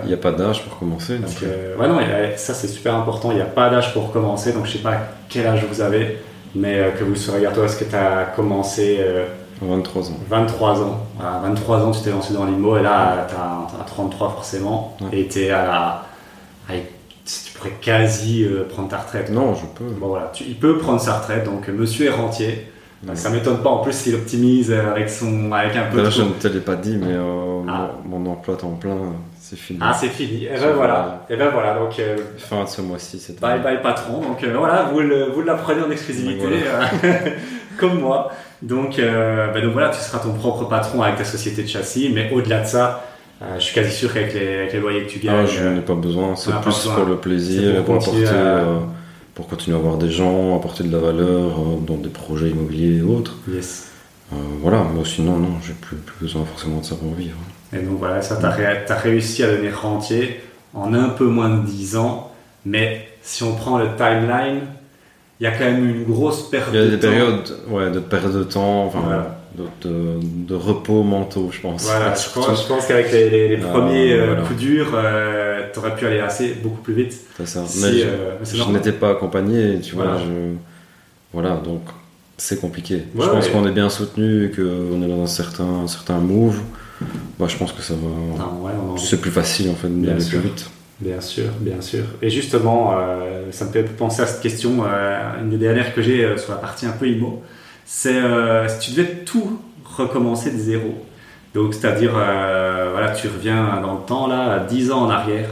Il 0.02 0.06
n'y 0.06 0.14
a, 0.14 0.16
pas 0.16 0.30
d'âge 0.30 0.62
pour 0.64 0.78
commencer. 0.78 1.18
Donc, 1.18 1.42
euh, 1.42 1.76
ouais, 1.76 1.88
non, 1.88 1.98
ça 2.36 2.54
c'est 2.54 2.68
super 2.68 2.94
important. 2.94 3.32
Il 3.32 3.36
n'y 3.36 3.42
a 3.42 3.46
pas 3.46 3.68
d'âge 3.68 3.92
pour 3.92 4.12
commencer. 4.12 4.52
Donc 4.52 4.66
je 4.66 4.72
sais 4.72 4.78
pas 4.78 4.94
quel 5.28 5.46
âge 5.46 5.64
vous 5.68 5.80
avez, 5.80 6.18
mais 6.54 6.78
euh, 6.78 6.90
que 6.92 7.02
vous 7.02 7.16
soyez, 7.16 7.48
toi, 7.52 7.64
est-ce 7.64 7.82
que 7.82 7.90
tu 7.90 7.96
as 7.96 8.32
commencé 8.36 8.98
euh, 9.00 9.26
23 9.60 10.10
ans. 10.10 10.16
23 10.28 10.82
ans. 10.82 11.06
À 11.20 11.40
23 11.40 11.78
ans, 11.84 11.90
tu 11.90 12.02
t'es 12.02 12.10
lancé 12.10 12.32
dans 12.32 12.44
l'IMO 12.44 12.76
et 12.76 12.82
là, 12.82 13.26
tu 13.28 13.34
as, 13.34 13.84
33 13.84 14.30
forcément. 14.30 14.96
Et 15.12 15.26
tu 15.26 15.40
es 15.40 15.50
à 15.50 15.64
la. 15.64 16.02
tu 16.68 17.52
pourrais 17.54 17.76
quasi 17.80 18.44
euh, 18.44 18.68
prendre 18.68 18.88
ta 18.88 18.98
retraite. 18.98 19.30
Non, 19.30 19.54
je 19.54 19.66
peux. 19.66 19.90
Bon, 19.92 20.08
voilà, 20.08 20.30
tu, 20.32 20.44
il 20.44 20.56
peut 20.56 20.78
prendre 20.78 21.00
sa 21.00 21.18
retraite, 21.18 21.44
donc 21.44 21.66
monsieur 21.68 22.06
est 22.06 22.14
rentier. 22.14 22.70
Donc, 23.06 23.16
ça 23.16 23.30
m'étonne 23.30 23.62
pas 23.62 23.70
en 23.70 23.78
plus 23.78 23.92
s'il 23.92 24.14
optimise 24.14 24.72
avec, 24.72 25.10
son, 25.10 25.52
avec 25.52 25.76
un 25.76 25.84
peu 25.90 26.02
Là, 26.02 26.10
je 26.10 26.22
ne 26.22 26.30
te 26.30 26.48
l'ai 26.48 26.60
pas 26.60 26.76
dit, 26.76 26.96
mais 26.96 27.12
euh, 27.12 27.60
ah. 27.68 27.90
mon, 28.06 28.24
emploi 28.26 28.56
temps 28.56 28.70
plein, 28.70 28.96
c'est 29.38 29.58
fini. 29.58 29.78
Ah, 29.82 29.92
c'est 29.92 30.08
fini. 30.08 30.44
Et 30.44 30.58
ben 30.58 30.72
voilà. 30.74 31.26
Et 31.28 31.36
ben 31.36 31.50
voilà. 31.50 31.74
Donc, 31.74 31.98
euh, 31.98 32.16
fin 32.38 32.64
de 32.64 32.68
ce 32.68 32.80
mois-ci, 32.80 33.18
c'est 33.18 33.38
Bye 33.40 33.60
bye 33.60 33.82
patron. 33.82 34.20
Donc 34.20 34.42
voilà, 34.42 34.88
vous, 34.92 35.00
le, 35.00 35.30
vous 35.34 35.42
l'apprenez 35.42 35.82
en 35.82 35.90
exclusivité, 35.90 36.46
comme 37.78 38.00
moi. 38.00 38.30
Donc, 38.64 38.98
euh, 38.98 39.52
ben 39.52 39.62
donc 39.62 39.72
voilà, 39.72 39.90
tu 39.90 40.00
seras 40.00 40.18
ton 40.18 40.32
propre 40.32 40.64
patron 40.64 41.02
avec 41.02 41.16
ta 41.16 41.24
société 41.24 41.62
de 41.62 41.68
châssis, 41.68 42.10
mais 42.14 42.30
au-delà 42.32 42.62
de 42.62 42.66
ça, 42.66 43.04
euh, 43.42 43.56
je 43.58 43.64
suis 43.64 43.74
quasi 43.74 43.90
sûr 43.90 44.12
qu'avec 44.12 44.32
les, 44.32 44.70
les, 44.70 44.80
loyers 44.80 45.04
que 45.04 45.10
tu 45.10 45.18
gagnes. 45.18 45.44
Ah, 45.44 45.46
je 45.46 45.68
n'ai 45.68 45.80
pas 45.80 45.94
besoin, 45.94 46.34
c'est 46.34 46.52
plus 46.62 46.86
pour 46.86 47.04
le 47.04 47.16
plaisir, 47.16 47.84
pour, 47.84 47.96
apporter, 47.96 48.24
euh, 48.26 48.78
pour 49.34 49.48
continuer 49.48 49.76
à 49.76 49.80
voir 49.80 49.96
des 49.98 50.10
gens, 50.10 50.56
apporter 50.56 50.84
de 50.84 50.92
la 50.92 50.98
valeur 50.98 51.58
dans 51.86 51.96
des 51.96 52.08
projets 52.08 52.50
immobiliers 52.50 52.98
et 52.98 53.02
autres. 53.02 53.36
Yes. 53.52 53.90
voilà, 54.60 54.86
mais 54.94 55.04
sinon, 55.04 55.38
non, 55.38 55.56
j'ai 55.66 55.74
plus, 55.74 55.96
plus 55.96 56.16
besoin 56.20 56.44
forcément 56.44 56.78
de 56.78 56.84
ça 56.84 56.94
pour 56.94 57.14
vivre. 57.14 57.36
Et 57.72 57.78
donc 57.78 57.98
voilà, 57.98 58.22
ça, 58.22 58.36
tu 58.36 58.46
as, 58.46 58.96
réussi 58.96 59.42
à 59.42 59.50
devenir 59.50 59.80
rentier 59.80 60.40
en 60.72 60.94
un 60.94 61.08
peu 61.08 61.26
moins 61.26 61.50
de 61.50 61.66
10 61.66 61.96
ans, 61.96 62.30
mais 62.64 63.08
si 63.22 63.42
on 63.42 63.54
prend 63.54 63.78
le 63.78 63.88
timeline, 63.96 64.60
il 65.40 65.44
y 65.44 65.46
a 65.46 65.50
quand 65.52 65.64
même 65.64 65.88
une 65.88 66.04
grosse 66.04 66.48
perte 66.48 66.68
Il 66.72 66.76
y 66.76 66.82
a 66.82 66.84
de 66.84 66.90
des 66.90 66.98
temps. 66.98 67.08
périodes 67.08 67.56
ouais, 67.68 67.90
de 67.90 67.98
perte 67.98 68.32
de 68.32 68.44
temps, 68.44 68.84
enfin, 68.86 69.00
Voilà. 69.04 69.38
De, 69.56 69.88
de, 69.88 70.18
de 70.48 70.54
repos 70.54 71.02
mentaux, 71.02 71.50
je 71.52 71.60
pense. 71.60 71.84
Voilà, 71.84 72.14
je 72.14 72.28
pense, 72.30 72.62
je 72.62 72.66
pense 72.68 72.86
qu'avec 72.86 73.12
les, 73.12 73.30
les- 73.30 73.48
les 73.56 73.62
Ah, 73.64 73.68
premiers 73.68 74.12
euh, 74.12 74.26
voilà. 74.26 74.42
coups 74.42 74.58
durs, 74.58 74.88
tu 75.72 75.78
aurais 75.78 75.94
pu 75.96 76.06
aller 76.06 76.18
assez 76.20 76.54
beaucoup 76.62 76.80
plus 76.82 76.94
vite. 76.94 77.14
c'est 77.36 77.46
ça. 77.46 77.64
Si, 77.66 77.82
Mais 77.82 77.92
je- 77.98 78.06
euh, 78.06 78.44
je 78.44 78.70
n'étais 78.72 78.92
pas 78.92 79.10
accompagné, 79.10 79.80
tu 79.80 79.94
vois. 79.94 80.04
Voilà. 80.06 80.20
je- 80.20 80.54
Voilà, 81.32 81.50
donc 81.64 81.82
c'est 82.36 82.60
compliqué. 82.60 82.94
Ouais, 83.14 83.24
je 83.24 83.28
pense 83.28 83.46
ouais. 83.46 83.50
qu'on 83.52 83.66
est 83.66 83.72
bien 83.72 83.88
soutenu 83.88 84.46
et 84.46 84.50
qu'on 84.50 85.02
est 85.02 85.08
dans 85.08 85.22
un 85.22 85.26
certain, 85.26 85.64
un 85.84 85.88
certain 85.88 86.18
move. 86.18 86.60
Bah, 87.38 87.46
je 87.48 87.56
pense 87.56 87.72
que 87.72 87.82
ça 87.82 87.94
va. 87.94 88.44
Ouais, 88.62 88.72
on 88.92 88.96
C'est 88.96 89.20
plus 89.20 89.30
facile 89.32 89.68
en 89.70 89.74
fait 89.74 89.88
d'aller 89.88 90.24
plus 90.24 90.38
vite. 90.38 90.70
Bien 91.00 91.20
sûr, 91.20 91.46
bien 91.60 91.80
sûr. 91.80 92.04
Et 92.22 92.30
justement, 92.30 92.94
euh, 92.96 93.46
ça 93.50 93.64
me 93.64 93.70
fait 93.72 93.82
penser 93.82 94.22
à 94.22 94.26
cette 94.26 94.40
question, 94.40 94.84
euh, 94.86 95.40
une 95.42 95.50
des 95.50 95.56
dernières 95.58 95.92
que 95.92 96.00
j'ai 96.02 96.24
euh, 96.24 96.38
sur 96.38 96.52
la 96.52 96.58
partie 96.58 96.86
un 96.86 96.92
peu 96.92 97.08
IMO. 97.08 97.42
C'est 97.84 98.16
euh, 98.16 98.68
si 98.68 98.78
tu 98.78 98.90
devais 98.92 99.10
tout 99.24 99.60
recommencer 99.84 100.50
de 100.50 100.58
zéro. 100.58 101.04
Donc, 101.54 101.74
c'est-à-dire, 101.74 102.12
euh, 102.16 102.90
voilà, 102.92 103.12
tu 103.12 103.28
reviens 103.28 103.80
dans 103.80 103.94
le 103.94 104.00
temps, 104.06 104.26
là, 104.26 104.58
10 104.58 104.90
ans 104.90 105.02
en 105.02 105.10
arrière, 105.10 105.50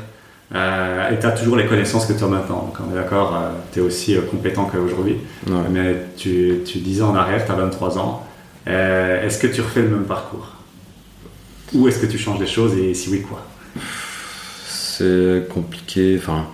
euh, 0.54 1.10
et 1.10 1.18
tu 1.18 1.26
as 1.26 1.30
toujours 1.30 1.56
les 1.56 1.66
connaissances 1.66 2.06
que 2.06 2.12
tu 2.12 2.24
as 2.24 2.26
maintenant. 2.26 2.62
Donc, 2.66 2.76
on 2.80 2.92
est 2.92 2.96
d'accord, 2.96 3.38
tu 3.72 3.78
es 3.78 3.82
aussi 3.82 4.16
compétent 4.30 4.64
qu'aujourd'hui. 4.64 5.18
Ouais. 5.46 5.54
Mais 5.70 5.96
tu, 6.16 6.62
tu 6.66 6.78
10 6.78 7.02
ans 7.02 7.10
en 7.10 7.14
arrière, 7.14 7.44
tu 7.44 7.52
as 7.52 7.54
23 7.54 7.98
ans. 7.98 8.26
Est-ce 8.66 9.38
que 9.38 9.46
tu 9.46 9.60
refais 9.60 9.82
le 9.82 9.88
même 9.88 10.04
parcours? 10.04 10.48
Ou 11.74 11.88
est-ce 11.88 12.00
que 12.00 12.06
tu 12.06 12.18
changes 12.18 12.38
des 12.38 12.46
choses 12.46 12.76
et 12.76 12.94
si 12.94 13.08
oui, 13.10 13.22
quoi? 13.22 13.46
C'est 14.66 15.46
compliqué. 15.48 16.16
Enfin, 16.18 16.46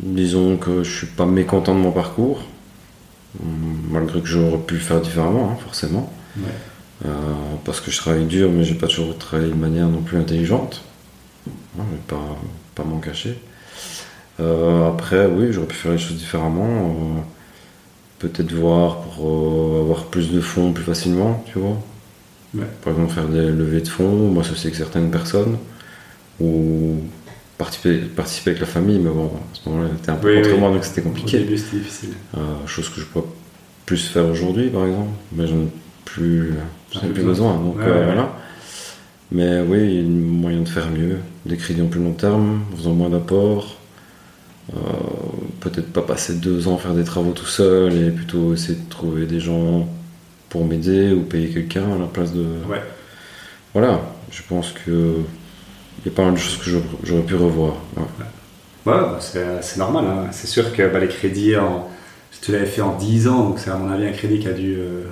disons 0.00 0.56
que 0.56 0.82
je 0.82 0.98
suis 0.98 1.06
pas 1.06 1.26
mécontent 1.26 1.74
de 1.74 1.80
mon 1.80 1.92
parcours, 1.92 2.42
malgré 3.94 4.20
que 4.20 4.26
j'aurais 4.26 4.58
pu 4.58 4.74
le 4.74 4.80
faire 4.80 5.00
différemment, 5.00 5.50
hein, 5.52 5.56
forcément. 5.64 6.12
Ouais. 6.36 6.44
Euh, 7.06 7.10
parce 7.64 7.80
que 7.80 7.90
je 7.90 7.98
travaille 7.98 8.24
dur, 8.26 8.50
mais 8.50 8.64
j'ai 8.64 8.74
pas 8.74 8.86
toujours 8.88 9.16
travaillé 9.18 9.50
de 9.50 9.56
manière 9.56 9.88
non 9.88 10.00
plus 10.02 10.18
intelligente. 10.18 10.82
Hein, 11.78 11.82
je 11.90 11.94
vais 11.96 12.02
pas, 12.06 12.38
pas 12.74 12.84
m'en 12.84 12.98
cacher. 12.98 13.38
Euh, 14.40 14.88
après, 14.88 15.26
oui, 15.26 15.48
j'aurais 15.52 15.66
pu 15.66 15.76
faire 15.76 15.92
les 15.92 15.98
choses 15.98 16.16
différemment. 16.16 16.66
euh, 16.68 17.20
Peut-être 18.20 18.52
voir 18.52 19.00
pour 19.02 19.80
avoir 19.82 20.04
plus 20.06 20.30
de 20.32 20.40
fonds 20.40 20.72
plus 20.72 20.84
facilement, 20.84 21.44
tu 21.52 21.58
vois. 21.58 21.76
Ouais. 22.54 22.64
Par 22.82 22.92
exemple, 22.94 23.12
faire 23.12 23.28
des 23.28 23.46
levées 23.50 23.80
de 23.82 23.88
fonds, 23.88 24.30
m'associer 24.30 24.68
avec 24.68 24.76
certaines 24.76 25.10
personnes, 25.10 25.58
ou 26.40 27.00
participer, 27.58 27.98
participer 27.98 28.50
avec 28.50 28.60
la 28.60 28.66
famille, 28.66 28.98
mais 28.98 29.10
bon, 29.10 29.26
à 29.26 29.54
ce 29.54 29.68
moment-là, 29.68 29.88
c'était 29.98 30.10
un 30.12 30.16
peu 30.16 30.28
Oui, 30.30 30.36
contre 30.42 30.54
oui. 30.54 30.60
moi, 30.60 30.70
donc 30.70 30.84
c'était 30.84 31.00
Au 31.02 31.04
compliqué. 31.04 31.38
début, 31.40 31.58
c'était 31.58 31.78
difficile. 31.78 32.10
Chose 32.66 32.88
que 32.88 33.00
je 33.00 33.06
peux 33.06 33.20
plus 33.86 34.06
faire 34.08 34.26
aujourd'hui, 34.28 34.68
par 34.70 34.86
exemple, 34.86 35.10
mais 35.32 35.46
j'en 35.46 35.56
ai 35.56 35.68
plus, 36.04 36.54
j'en 36.92 37.00
ai 37.02 37.10
plus 37.10 37.22
besoin. 37.22 37.54
Donc 37.54 37.76
Ouais, 37.76 37.84
euh, 37.86 38.04
voilà. 38.06 38.32
Mais 39.32 39.60
oui, 39.60 39.78
il 39.80 39.94
y 39.96 40.00
a 40.00 40.08
moyen 40.08 40.60
de 40.60 40.68
faire 40.68 40.88
mieux, 40.90 41.18
des 41.46 41.56
crédits 41.56 41.82
en 41.82 41.86
plus 41.86 42.00
long 42.00 42.12
terme, 42.12 42.60
en 42.72 42.76
faisant 42.76 42.92
moins 42.94 43.10
d'apports. 43.10 43.76
Euh, 44.74 44.76
Peut-être 45.60 45.92
pas 45.92 46.02
passer 46.02 46.34
deux 46.34 46.68
ans 46.68 46.76
à 46.76 46.78
faire 46.78 46.92
des 46.94 47.04
travaux 47.04 47.32
tout 47.32 47.46
seul 47.46 47.92
et 47.94 48.10
plutôt 48.10 48.52
essayer 48.54 48.74
de 48.78 48.88
trouver 48.88 49.24
des 49.26 49.40
gens 49.40 49.88
pour 50.50 50.64
m'aider 50.66 51.12
ou 51.12 51.22
payer 51.22 51.48
quelqu'un 51.48 51.94
à 51.94 51.98
la 51.98 52.06
place 52.06 52.32
de. 52.32 52.42
Ouais. 52.68 52.82
Voilà, 53.72 54.00
je 54.30 54.42
pense 54.48 54.72
que 54.72 55.16
il 56.04 56.10
y 56.10 56.12
a 56.12 56.16
pas 56.16 56.24
mal 56.24 56.34
de 56.34 56.38
choses 56.38 56.58
que 56.58 56.70
j'aurais- 57.04 57.22
pu 57.22 57.34
revoir. 57.34 57.74
Ouais. 57.96 58.02
Ouais, 58.86 59.00
bah, 59.00 59.18
c'est 59.20 59.78
normal. 59.78 60.04
hein. 60.06 60.26
C'est 60.32 60.46
sûr 60.46 60.70
que 60.74 60.86
bah, 60.92 61.00
les 61.00 61.08
crédits, 61.08 61.56
en, 61.56 61.88
tu 62.44 62.52
l'avais 62.52 62.66
fait 62.66 62.82
en 62.82 62.96
10 62.96 63.28
ans, 63.28 63.44
donc 63.48 63.58
c'est 63.58 63.70
à 63.70 63.76
mon 63.76 63.90
avis 63.90 64.06
un 64.06 64.12
crédit 64.12 64.38
qui 64.38 64.48
a 64.48 64.52
dû, 64.52 64.74
euh, 64.78 65.02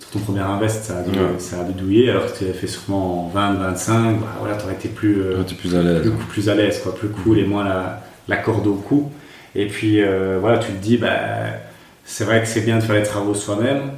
sur 0.00 0.10
ton 0.10 0.18
premier 0.20 0.40
invest, 0.40 0.84
ça 0.84 0.98
a 0.98 1.02
dû, 1.02 1.10
Ouais. 1.18 1.26
ça 1.38 1.60
a 1.60 1.64
dû 1.64 1.72
douiller, 1.72 2.10
alors 2.10 2.32
que 2.32 2.36
tu 2.38 2.44
l'avais 2.44 2.56
fait 2.58 2.66
sûrement 2.66 3.26
en 3.26 3.28
20, 3.28 3.54
25, 3.54 4.20
bah, 4.20 4.26
voilà, 4.40 4.56
tu 4.56 4.64
aurais 4.64 4.74
été 4.74 4.88
plus, 4.88 5.20
euh, 5.22 5.42
été 5.42 5.54
plus 5.54 5.74
à 5.76 5.82
l'aise. 5.82 6.00
plus, 6.02 6.10
plus 6.10 6.48
à 6.48 6.54
l'aise, 6.54 6.80
quoi, 6.82 6.94
plus 6.94 7.08
cool 7.08 7.38
et 7.38 7.44
moins 7.44 7.64
la, 7.64 8.02
la 8.28 8.36
corde 8.38 8.66
au 8.66 8.74
cou. 8.74 9.10
Et 9.54 9.66
puis 9.66 10.02
euh, 10.02 10.38
voilà, 10.40 10.58
tu 10.58 10.72
te 10.72 10.82
dis, 10.82 10.96
bah, 10.96 11.10
c'est 12.04 12.24
vrai 12.24 12.40
que 12.42 12.48
c'est 12.48 12.62
bien 12.62 12.76
de 12.78 12.82
faire 12.82 12.96
les 12.96 13.02
travaux 13.04 13.34
soi-même, 13.34 13.92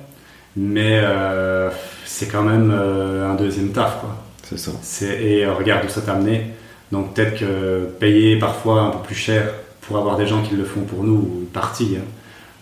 mais 0.54 1.00
euh, 1.02 1.70
c'est 2.04 2.26
quand 2.28 2.42
même 2.42 2.70
euh, 2.74 3.30
un 3.30 3.34
deuxième 3.34 3.70
taf, 3.70 4.00
quoi. 4.00 4.22
C'est 4.42 4.58
ça. 4.58 4.70
Et 5.02 5.44
euh, 5.44 5.54
regarde 5.54 5.84
où 5.86 5.88
ça 5.88 6.02
t'a 6.02 6.12
amené. 6.12 6.42
Donc 6.92 7.14
peut-être 7.14 7.38
que 7.40 7.86
payer 7.98 8.38
parfois 8.38 8.82
un 8.82 8.90
peu 8.90 8.98
plus 8.98 9.14
cher 9.16 9.48
pour 9.80 9.98
avoir 9.98 10.16
des 10.16 10.26
gens 10.26 10.42
qui 10.42 10.54
le 10.54 10.64
font 10.64 10.82
pour 10.82 11.02
nous, 11.02 11.48
partie, 11.52 11.96
hein, 11.98 12.04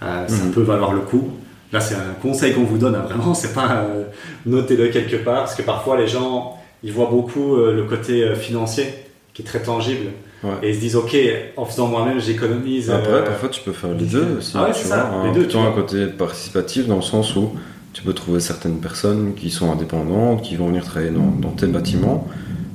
euh, 0.04 0.28
ça 0.28 0.44
Mhm. 0.44 0.50
peut 0.52 0.62
valoir 0.62 0.92
le 0.92 1.00
coup. 1.00 1.28
Là, 1.72 1.80
c'est 1.80 1.94
un 1.96 2.14
conseil 2.22 2.52
qu'on 2.52 2.62
vous 2.64 2.78
donne, 2.78 2.94
hein, 2.94 3.04
vraiment, 3.08 3.34
c'est 3.34 3.52
pas 3.52 3.84
euh, 3.88 4.04
notez-le 4.46 4.88
quelque 4.88 5.16
part, 5.16 5.40
parce 5.40 5.54
que 5.54 5.62
parfois 5.62 5.96
les 5.96 6.06
gens, 6.06 6.56
ils 6.84 6.92
voient 6.92 7.08
beaucoup 7.10 7.56
euh, 7.56 7.74
le 7.74 7.84
côté 7.84 8.22
euh, 8.22 8.34
financier, 8.36 8.86
qui 9.32 9.42
est 9.42 9.44
très 9.44 9.60
tangible, 9.62 10.10
Ouais. 10.44 10.50
et 10.62 10.68
ils 10.70 10.74
se 10.74 10.80
disent, 10.80 10.96
ok, 10.96 11.16
en 11.56 11.64
faisant 11.64 11.86
moi-même, 11.86 12.20
j'économise. 12.20 12.90
Après, 12.90 13.24
parfois, 13.24 13.48
tu 13.48 13.62
peux 13.62 13.72
faire 13.72 13.90
les 13.98 14.04
deux 14.04 14.36
aussi. 14.38 14.52
Ah 14.54 14.64
ouais, 14.64 14.72
tu 14.72 14.80
c'est 14.82 14.88
vois, 14.88 14.96
ça, 14.98 15.08
un- 15.10 15.26
les 15.28 15.32
deux, 15.32 15.40
plutôt 15.44 15.52
tu 15.58 15.64
un 15.64 15.70
vois. 15.70 15.80
côté 15.82 16.06
participatif 16.06 16.86
dans 16.86 16.96
le 16.96 17.02
sens 17.02 17.34
où 17.34 17.52
tu 17.94 18.02
peux 18.02 18.12
trouver 18.12 18.40
certaines 18.40 18.76
personnes 18.78 19.32
qui 19.34 19.48
sont 19.50 19.72
indépendantes, 19.72 20.42
qui 20.42 20.56
vont 20.56 20.66
venir 20.66 20.84
travailler 20.84 21.12
dans, 21.12 21.30
dans 21.40 21.54
tes 21.54 21.66
bâtiments, 21.66 22.28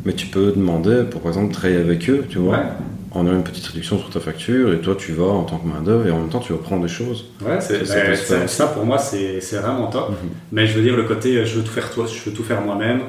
mais 0.04 0.14
tu 0.14 0.26
peux 0.28 0.52
demander 0.52 1.04
pour, 1.12 1.22
par 1.22 1.32
exemple, 1.32 1.54
travailler 1.54 1.80
avec 1.80 2.10
eux, 2.10 2.26
tu 2.28 2.40
vois, 2.40 2.54
Ouais, 2.58 2.64
en 3.12 3.26
ayant 3.26 3.36
une 3.36 3.44
petite 3.44 3.66
réduction 3.66 3.98
sur 3.98 4.10
ta 4.10 4.20
facture, 4.20 4.74
et 4.74 4.80
toi, 4.80 4.96
tu 4.98 5.14
vas 5.14 5.26
en 5.26 5.44
tant 5.44 5.58
que 5.58 5.68
main-d'œuvre, 5.68 6.08
et 6.08 6.12
en 6.12 6.20
même 6.20 6.30
temps, 6.30 6.40
tu 6.40 6.54
vas 6.54 6.60
prendre 6.60 6.84
des 6.84 6.90
choses. 6.90 7.26
ouais, 7.42 7.60
c'est, 7.60 7.88
bah, 7.88 8.48
ça, 8.48 8.68
pour 8.68 8.86
moi, 8.86 8.98
c'est, 8.98 9.40
vraiment 9.58 9.88
top. 9.88 10.14
Mais 10.52 10.68
je 10.68 10.74
veux 10.74 10.84
dire, 10.84 10.96
le 10.96 11.04
côté 11.04 11.38
euh, 11.38 11.46
je 11.46 11.56
veux 11.56 11.64
tout 11.64 11.72
faire 11.72 11.90
toi, 11.92 12.06
je 12.06 12.30
veux 12.30 12.36
tout 12.36 12.44
faire 12.44 12.62
moi-même, 12.62 13.02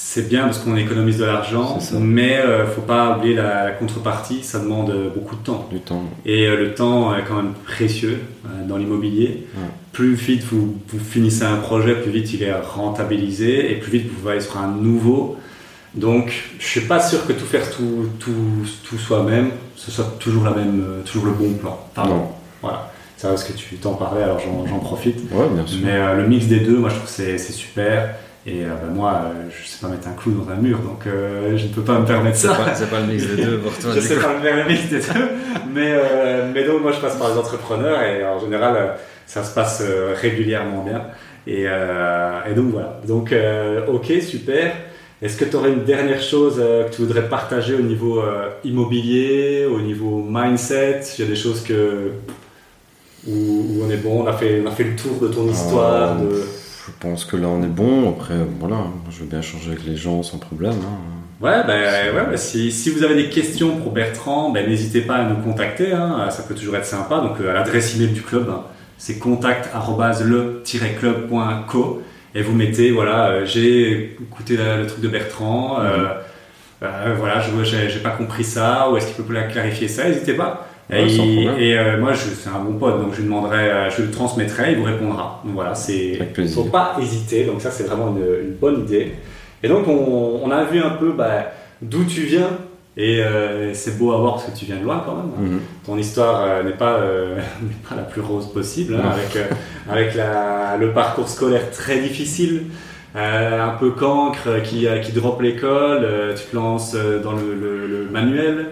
c'est 0.00 0.28
bien 0.28 0.44
parce 0.44 0.60
qu'on 0.60 0.76
économise 0.76 1.18
de 1.18 1.24
l'argent, 1.24 1.76
mais 1.98 2.38
euh, 2.38 2.68
faut 2.68 2.82
pas 2.82 3.18
oublier 3.18 3.34
la, 3.34 3.64
la 3.64 3.70
contrepartie, 3.72 4.44
ça 4.44 4.60
demande 4.60 4.90
euh, 4.90 5.10
beaucoup 5.12 5.34
de 5.34 5.42
temps. 5.42 5.68
Du 5.72 5.80
temps. 5.80 6.04
Et 6.24 6.46
euh, 6.46 6.56
le 6.56 6.74
temps 6.74 7.16
est 7.16 7.24
quand 7.24 7.34
même 7.34 7.54
précieux 7.64 8.20
euh, 8.46 8.64
dans 8.64 8.76
l'immobilier. 8.76 9.48
Ouais. 9.56 9.68
Plus 9.92 10.14
vite 10.14 10.44
vous, 10.44 10.78
vous 10.86 10.98
finissez 11.00 11.42
un 11.42 11.56
projet, 11.56 11.96
plus 11.96 12.12
vite 12.12 12.32
il 12.32 12.44
est 12.44 12.54
rentabilisé 12.54 13.72
et 13.72 13.74
plus 13.74 13.90
vite 13.90 14.06
vous 14.08 14.14
pouvez 14.20 14.32
aller 14.32 14.40
sur 14.40 14.56
un 14.56 14.68
nouveau. 14.68 15.36
Donc 15.94 16.32
je 16.58 16.64
suis 16.66 16.80
pas 16.82 17.00
sûr 17.00 17.26
que 17.26 17.32
tout 17.32 17.46
faire 17.46 17.70
tout, 17.70 18.08
tout, 18.20 18.66
tout 18.88 18.98
soi-même, 18.98 19.50
ce 19.74 19.90
soit 19.90 20.16
toujours, 20.20 20.44
la 20.44 20.50
même, 20.50 20.84
euh, 20.86 21.02
toujours 21.02 21.26
le 21.26 21.32
bon 21.32 21.52
plan. 21.54 21.78
Pardon. 21.94 22.14
Non. 22.16 22.28
Voilà. 22.62 22.90
C'est 23.16 23.26
parce 23.26 23.42
que 23.44 23.52
tu 23.52 23.76
t'en 23.76 23.94
parlais, 23.94 24.22
alors 24.22 24.38
j'en, 24.38 24.64
j'en 24.66 24.78
profite. 24.78 25.18
Ouais, 25.32 25.48
bien 25.52 25.66
sûr. 25.66 25.80
Mais 25.84 25.92
euh, 25.92 26.14
le 26.16 26.28
mix 26.28 26.46
des 26.46 26.60
deux, 26.60 26.76
moi 26.76 26.88
je 26.88 26.94
trouve 26.96 27.06
que 27.08 27.12
c'est, 27.14 27.36
c'est 27.38 27.52
super. 27.52 28.14
Et 28.46 28.64
euh, 28.64 28.68
bah, 28.68 28.88
moi, 28.94 29.12
euh, 29.24 29.48
je 29.50 29.66
sais 29.66 29.78
pas 29.80 29.88
mettre 29.88 30.06
un 30.08 30.12
clou 30.12 30.30
dans 30.32 30.50
un 30.52 30.56
mur, 30.56 30.78
donc 30.78 31.06
euh, 31.06 31.56
je 31.56 31.64
ne 31.66 31.68
peux 31.72 31.82
pas 31.82 31.98
me 31.98 32.06
permettre 32.06 32.36
C'est 32.36 32.46
ça. 32.46 32.54
pas, 32.54 32.74
c'est 32.74 32.88
pas 32.88 33.00
le 33.00 33.06
mix 33.06 33.26
des 33.26 33.42
deux 33.44 33.58
pour 33.58 33.76
toi. 33.76 33.90
je 33.94 34.00
du 34.00 34.06
sais 34.06 34.14
coup. 34.14 34.22
pas 34.22 34.34
le 34.34 34.40
faire 34.40 34.56
le 34.56 34.64
mix 34.72 34.88
des 34.88 34.98
deux. 35.00 35.28
Mais, 35.74 35.92
euh, 35.94 36.50
mais 36.54 36.64
donc 36.64 36.80
moi 36.82 36.92
je 36.92 37.00
passe 37.00 37.16
par 37.16 37.30
les 37.30 37.36
entrepreneurs 37.38 38.00
et 38.02 38.24
en 38.24 38.38
général 38.38 38.94
ça 39.26 39.42
se 39.42 39.52
passe 39.54 39.82
régulièrement 40.20 40.84
bien. 40.84 41.02
Et, 41.46 41.64
euh, 41.66 42.40
et 42.50 42.54
donc 42.54 42.66
voilà. 42.72 43.00
Donc 43.06 43.32
euh, 43.32 43.86
ok, 43.88 44.12
super. 44.22 44.72
Est-ce 45.20 45.36
que 45.36 45.44
tu 45.44 45.56
aurais 45.56 45.72
une 45.72 45.82
dernière 45.84 46.22
chose 46.22 46.58
euh, 46.60 46.84
que 46.88 46.94
tu 46.94 47.02
voudrais 47.02 47.28
partager 47.28 47.74
au 47.74 47.82
niveau 47.82 48.20
euh, 48.20 48.50
immobilier, 48.64 49.66
au 49.66 49.80
niveau 49.80 50.24
mindset? 50.28 51.00
Il 51.18 51.24
y 51.24 51.26
a 51.26 51.30
des 51.30 51.34
choses 51.36 51.62
que 51.62 52.12
où, 53.26 53.32
où 53.32 53.82
on 53.84 53.90
est 53.90 53.96
bon, 53.96 54.22
on 54.22 54.26
a 54.28 54.32
fait, 54.32 54.62
on 54.64 54.68
a 54.68 54.70
fait 54.70 54.84
le 54.84 54.94
tour 54.94 55.18
de 55.20 55.26
ton 55.28 55.48
histoire. 55.50 56.18
Euh, 56.20 56.24
de... 56.24 56.44
Je 56.86 56.92
pense 57.00 57.24
que 57.24 57.36
là, 57.36 57.48
on 57.48 57.62
est 57.64 57.66
bon. 57.66 58.10
Après, 58.10 58.36
voilà, 58.60 58.76
je 59.10 59.18
veux 59.20 59.26
bien 59.26 59.42
changer 59.42 59.72
avec 59.72 59.84
les 59.84 59.96
gens 59.96 60.22
sans 60.22 60.38
problème. 60.38 60.74
hein. 60.74 60.98
Ouais, 61.40 61.62
ben, 61.66 62.14
ouais, 62.14 62.24
ben, 62.30 62.36
si, 62.36 62.70
si 62.72 62.90
vous 62.90 63.02
avez 63.04 63.14
des 63.14 63.28
questions 63.28 63.76
pour 63.76 63.92
Bertrand, 63.92 64.50
ben, 64.50 64.68
n'hésitez 64.68 65.02
pas 65.02 65.14
à 65.16 65.24
nous 65.28 65.36
contacter, 65.42 65.92
hein, 65.92 66.28
ça 66.30 66.42
peut 66.44 66.54
toujours 66.54 66.74
être 66.76 66.86
sympa. 66.86 67.20
Donc 67.20 67.40
à 67.40 67.52
l'adresse 67.52 67.94
email 67.96 68.08
du 68.08 68.22
club, 68.22 68.48
hein, 68.50 68.62
c'est 68.98 69.18
contact@le-club.co 69.18 72.02
et 72.38 72.42
vous 72.42 72.54
mettez 72.54 72.90
voilà, 72.90 73.28
euh, 73.30 73.44
j'ai 73.46 74.16
écouté 74.22 74.56
la- 74.56 74.76
le 74.76 74.86
truc 74.86 75.00
de 75.00 75.08
Bertrand, 75.08 75.78
euh, 75.80 75.96
Mhm. 75.98 76.04
euh, 76.84 77.14
voilà, 77.18 77.40
je 77.40 77.64
j'ai 77.64 77.88
j'ai 77.90 77.98
pas 78.00 78.10
compris 78.10 78.44
ça, 78.44 78.88
ou 78.90 78.96
est-ce 78.96 79.14
qu'il 79.14 79.24
peut 79.24 79.32
la 79.34 79.44
clarifier 79.44 79.88
ça 79.88 80.04
N'hésitez 80.08 80.34
pas. 80.34 80.66
Ouais, 80.90 81.02
et 81.58 81.96
moi, 82.00 82.12
c'est 82.14 82.48
un 82.48 82.60
bon 82.64 82.78
pote, 82.78 82.98
donc 83.02 83.10
je 83.12 83.18
lui 83.18 83.24
demanderai, 83.24 83.90
je 83.94 84.02
lui 84.02 84.10
transmettrai, 84.10 84.72
il 84.72 84.78
vous 84.78 84.84
répondra. 84.84 85.42
Donc 85.44 85.52
voilà, 85.54 85.74
c'est 85.74 86.12
faut 86.54 86.64
pas 86.70 86.96
hésiter. 87.02 87.44
Donc 87.44 87.60
ça, 87.60 87.70
c'est 87.70 87.84
vraiment 87.84 88.08
une, 88.16 88.46
une 88.48 88.54
bonne 88.54 88.80
idée. 88.84 89.12
Et 89.62 89.68
donc, 89.68 89.86
on, 89.86 90.40
on 90.44 90.50
a 90.50 90.64
vu 90.64 90.78
un 90.80 90.90
peu 90.90 91.12
bah, 91.12 91.52
d'où 91.82 92.04
tu 92.04 92.22
viens. 92.22 92.48
Et 93.00 93.22
euh, 93.22 93.72
c'est 93.74 93.96
beau 93.96 94.12
à 94.12 94.18
voir 94.18 94.34
parce 94.34 94.46
que 94.46 94.58
tu 94.58 94.64
viens 94.64 94.76
de 94.76 94.82
loin 94.82 95.02
quand 95.06 95.14
même. 95.16 95.50
Mhm. 95.52 95.60
Ton 95.86 95.96
histoire 95.96 96.42
euh, 96.42 96.62
n'est 96.64 96.72
pas, 96.76 96.94
euh, 96.96 97.36
n'est 97.62 97.88
pas 97.88 97.94
la 97.94 98.02
plus 98.02 98.20
rose 98.20 98.52
possible, 98.52 98.96
hein, 98.96 99.08
avec, 99.12 99.38
avec 99.88 100.14
la, 100.16 100.76
le 100.76 100.92
parcours 100.92 101.28
scolaire 101.28 101.70
très 101.70 102.00
difficile, 102.00 102.64
un 103.14 103.70
peu 103.80 103.90
cancre, 103.92 104.62
qui, 104.64 104.86
qui 105.02 105.12
drop 105.12 105.40
l'école, 105.40 106.06
tu 106.36 106.44
te 106.44 106.56
lances 106.56 106.94
dans 107.22 107.32
le, 107.32 107.54
le- 107.54 107.86
le 107.86 108.10
manuel, 108.10 108.66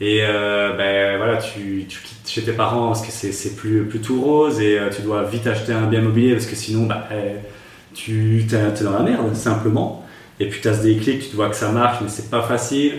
Et 0.00 0.20
ben 0.20 1.16
voilà, 1.16 1.38
tu, 1.38 1.86
tu, 1.88 2.00
quittes 2.02 2.28
chez 2.28 2.42
tes 2.42 2.52
parents 2.52 2.88
parce 2.88 3.02
que 3.04 3.10
c'est 3.10 3.56
plus, 3.56 3.84
plus 3.84 4.00
tout 4.00 4.20
rose 4.20 4.60
et 4.60 4.78
tu 4.94 5.02
dois 5.02 5.24
vite 5.24 5.46
acheter 5.46 5.72
un 5.72 5.86
bien 5.86 6.00
immobilier 6.00 6.32
parce 6.34 6.46
que 6.46 6.54
sinon 6.54 6.86
bah, 6.86 7.08
tu 7.94 8.44
es, 8.52 8.84
dans 8.84 8.92
la 8.92 9.00
merde 9.02 9.34
simplement. 9.34 10.04
Et 10.40 10.46
puis 10.48 10.60
tu 10.60 10.68
as 10.68 10.74
ce 10.74 10.82
déclic, 10.82 11.20
tu 11.22 11.28
te 11.30 11.36
vois 11.36 11.48
que 11.48 11.56
ça 11.56 11.72
marche 11.72 11.98
mais 12.02 12.08
c'est 12.08 12.30
pas 12.30 12.42
facile. 12.42 12.92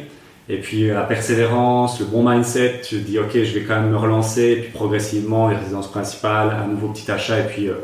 Et 0.49 0.57
puis 0.57 0.87
la 0.87 1.03
persévérance, 1.03 1.99
le 1.99 2.07
bon 2.07 2.27
mindset, 2.27 2.81
tu 2.83 2.97
te 2.97 3.05
dis 3.05 3.19
ok 3.19 3.31
je 3.33 3.53
vais 3.53 3.61
quand 3.61 3.75
même 3.75 3.91
me 3.91 3.97
relancer, 3.97 4.51
et 4.51 4.55
puis 4.57 4.71
progressivement 4.71 5.47
les 5.47 5.55
résidences 5.55 5.91
principales, 5.91 6.49
un 6.49 6.67
nouveau 6.67 6.87
petit 6.87 7.09
achat 7.11 7.39
et 7.39 7.43
puis 7.43 7.67
euh, 7.67 7.75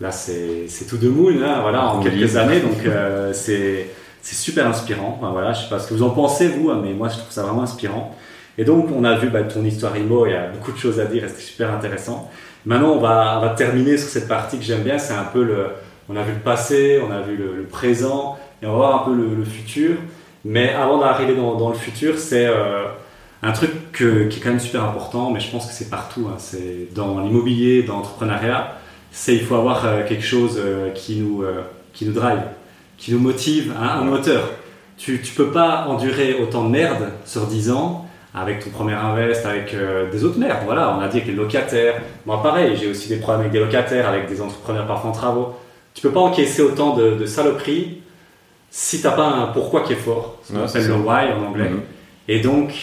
là 0.00 0.12
c'est 0.12 0.68
tout 0.88 0.96
de 0.96 1.08
moule 1.08 1.42
hein, 1.44 1.58
voilà, 1.62 1.88
en 1.88 2.00
quelques 2.00 2.36
années 2.36 2.60
donc 2.60 2.78
c'est 3.32 3.88
super 4.22 4.68
inspirant. 4.68 5.18
voilà, 5.20 5.52
je 5.52 5.62
sais 5.64 5.68
pas 5.68 5.80
ce 5.80 5.88
que 5.88 5.94
vous 5.94 6.04
en 6.04 6.10
pensez 6.10 6.48
vous, 6.48 6.70
hein, 6.70 6.80
mais 6.82 6.92
moi 6.92 7.08
je 7.08 7.18
trouve 7.18 7.32
ça 7.32 7.42
vraiment 7.42 7.62
inspirant. 7.62 8.14
Et 8.56 8.64
donc, 8.64 8.88
on 8.94 9.04
a 9.04 9.16
vu 9.16 9.28
bah, 9.28 9.42
ton 9.42 9.64
histoire 9.64 9.96
IMO, 9.96 10.26
il 10.26 10.32
y 10.32 10.34
a 10.34 10.46
beaucoup 10.46 10.72
de 10.72 10.78
choses 10.78 11.00
à 11.00 11.06
dire, 11.06 11.24
c'était 11.28 11.40
super 11.40 11.72
intéressant. 11.72 12.30
Maintenant, 12.64 12.92
on 12.92 13.00
va, 13.00 13.38
on 13.38 13.40
va 13.40 13.50
terminer 13.50 13.96
sur 13.96 14.08
cette 14.08 14.28
partie 14.28 14.58
que 14.58 14.64
j'aime 14.64 14.82
bien, 14.82 14.98
c'est 14.98 15.14
un 15.14 15.24
peu 15.24 15.42
le. 15.42 15.66
On 16.08 16.16
a 16.16 16.22
vu 16.22 16.32
le 16.34 16.40
passé, 16.40 17.00
on 17.06 17.10
a 17.10 17.20
vu 17.20 17.36
le, 17.36 17.64
présent, 17.64 18.38
et 18.62 18.66
on 18.66 18.72
va 18.72 18.76
voir 18.76 19.02
un 19.02 19.04
peu 19.06 19.14
le, 19.14 19.44
futur. 19.44 19.96
Mais 20.44 20.74
avant 20.74 20.98
d'arriver 20.98 21.34
dans, 21.34 21.68
le 21.68 21.74
futur, 21.74 22.18
c'est 22.18 22.46
euh, 22.46 22.84
un 23.42 23.52
truc 23.52 23.70
qui 23.92 24.04
est 24.04 24.40
quand 24.42 24.50
même 24.50 24.60
super 24.60 24.84
important, 24.84 25.30
mais 25.30 25.40
je 25.40 25.50
pense 25.50 25.66
que 25.66 25.72
c'est 25.72 25.88
partout. 25.88 26.28
Hein. 26.30 26.36
c'est 26.38 26.88
dans 26.94 27.20
l'immobilier, 27.20 27.82
dans 27.82 27.96
l'entrepreneuriat. 27.96 28.76
C'est 29.10 29.34
il 29.34 29.44
faut 29.44 29.54
avoir 29.54 29.86
euh, 29.86 30.02
quelque 30.06 30.24
chose 30.24 30.60
euh, 30.62 30.90
qui, 30.90 31.16
nous, 31.16 31.44
qui 31.94 32.04
nous 32.04 32.12
drive, 32.12 32.42
qui 32.98 33.12
nous 33.12 33.20
motive, 33.20 33.72
un 33.80 34.02
moteur. 34.02 34.50
Tu 34.98 35.12
ne 35.12 35.36
peux 35.36 35.50
pas 35.50 35.86
endurer 35.88 36.36
autant 36.40 36.64
de 36.64 36.70
merde 36.70 37.10
sur 37.24 37.46
10 37.46 37.70
ans 37.70 38.06
avec 38.34 38.64
ton 38.64 38.70
premier 38.70 38.94
invest, 38.94 39.46
avec 39.46 39.74
des 40.12 40.24
autres 40.24 40.38
merdes. 40.38 40.60
Voilà, 40.64 40.96
on 40.96 41.00
a 41.00 41.08
dit 41.08 41.18
avec 41.18 41.28
les 41.28 41.34
locataires. 41.34 42.00
Moi, 42.26 42.42
pareil, 42.42 42.76
j'ai 42.76 42.90
aussi 42.90 43.08
des 43.08 43.16
problèmes 43.16 43.40
avec 43.40 43.52
des 43.52 43.60
locataires, 43.60 44.08
avec 44.08 44.28
des 44.28 44.40
entrepreneurs 44.40 44.86
parfois 44.86 45.10
en 45.10 45.12
travaux. 45.12 45.54
Tu 45.94 46.02
peux 46.02 46.10
pas 46.10 46.20
encaisser 46.20 46.62
autant 46.62 46.96
de 46.96 47.26
saloperies 47.26 48.02
si 48.76 49.00
t'as 49.00 49.12
pas 49.12 49.28
un 49.28 49.46
pourquoi 49.52 49.82
qui 49.82 49.92
est 49.92 49.96
fort. 49.96 50.38
Ce 50.42 50.52
qu'on 50.52 50.64
appelle 50.64 50.88
le 50.88 50.94
why 50.94 51.32
en 51.32 51.44
anglais. 51.46 51.70
Mhm. 51.70 51.82
Et 52.26 52.40
donc, 52.40 52.74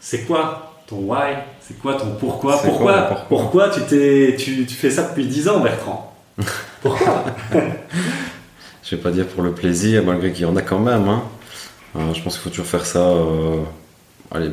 c'est 0.00 0.22
quoi 0.24 0.72
ton 0.86 0.96
why? 1.00 1.34
C'est 1.60 1.78
quoi 1.78 1.96
ton 1.96 2.12
pourquoi? 2.18 2.56
Pourquoi, 2.62 3.26
pourquoi, 3.28 3.68
tu, 3.68 3.82
t'es, 3.82 4.36
tu, 4.38 4.64
tu, 4.64 4.74
fais 4.74 4.90
ça 4.90 5.02
depuis 5.02 5.26
10 5.26 5.48
ans, 5.50 5.60
Bertrand? 5.60 6.16
Pourquoi? 6.82 7.24
Je 8.82 8.96
vais 8.96 9.02
pas 9.02 9.10
dire 9.10 9.26
pour 9.26 9.42
le 9.42 9.52
plaisir, 9.52 10.02
malgré 10.04 10.32
qu'il 10.32 10.42
y 10.42 10.46
en 10.46 10.56
a 10.56 10.62
quand 10.62 10.78
même. 10.78 11.08
Hein. 11.08 11.22
Euh, 11.96 12.14
je 12.14 12.22
pense 12.22 12.34
qu'il 12.34 12.42
faut 12.42 12.50
toujours 12.50 12.66
faire 12.66 12.86
ça. 12.86 13.00
Euh, 13.00 13.60
allez, 14.30 14.50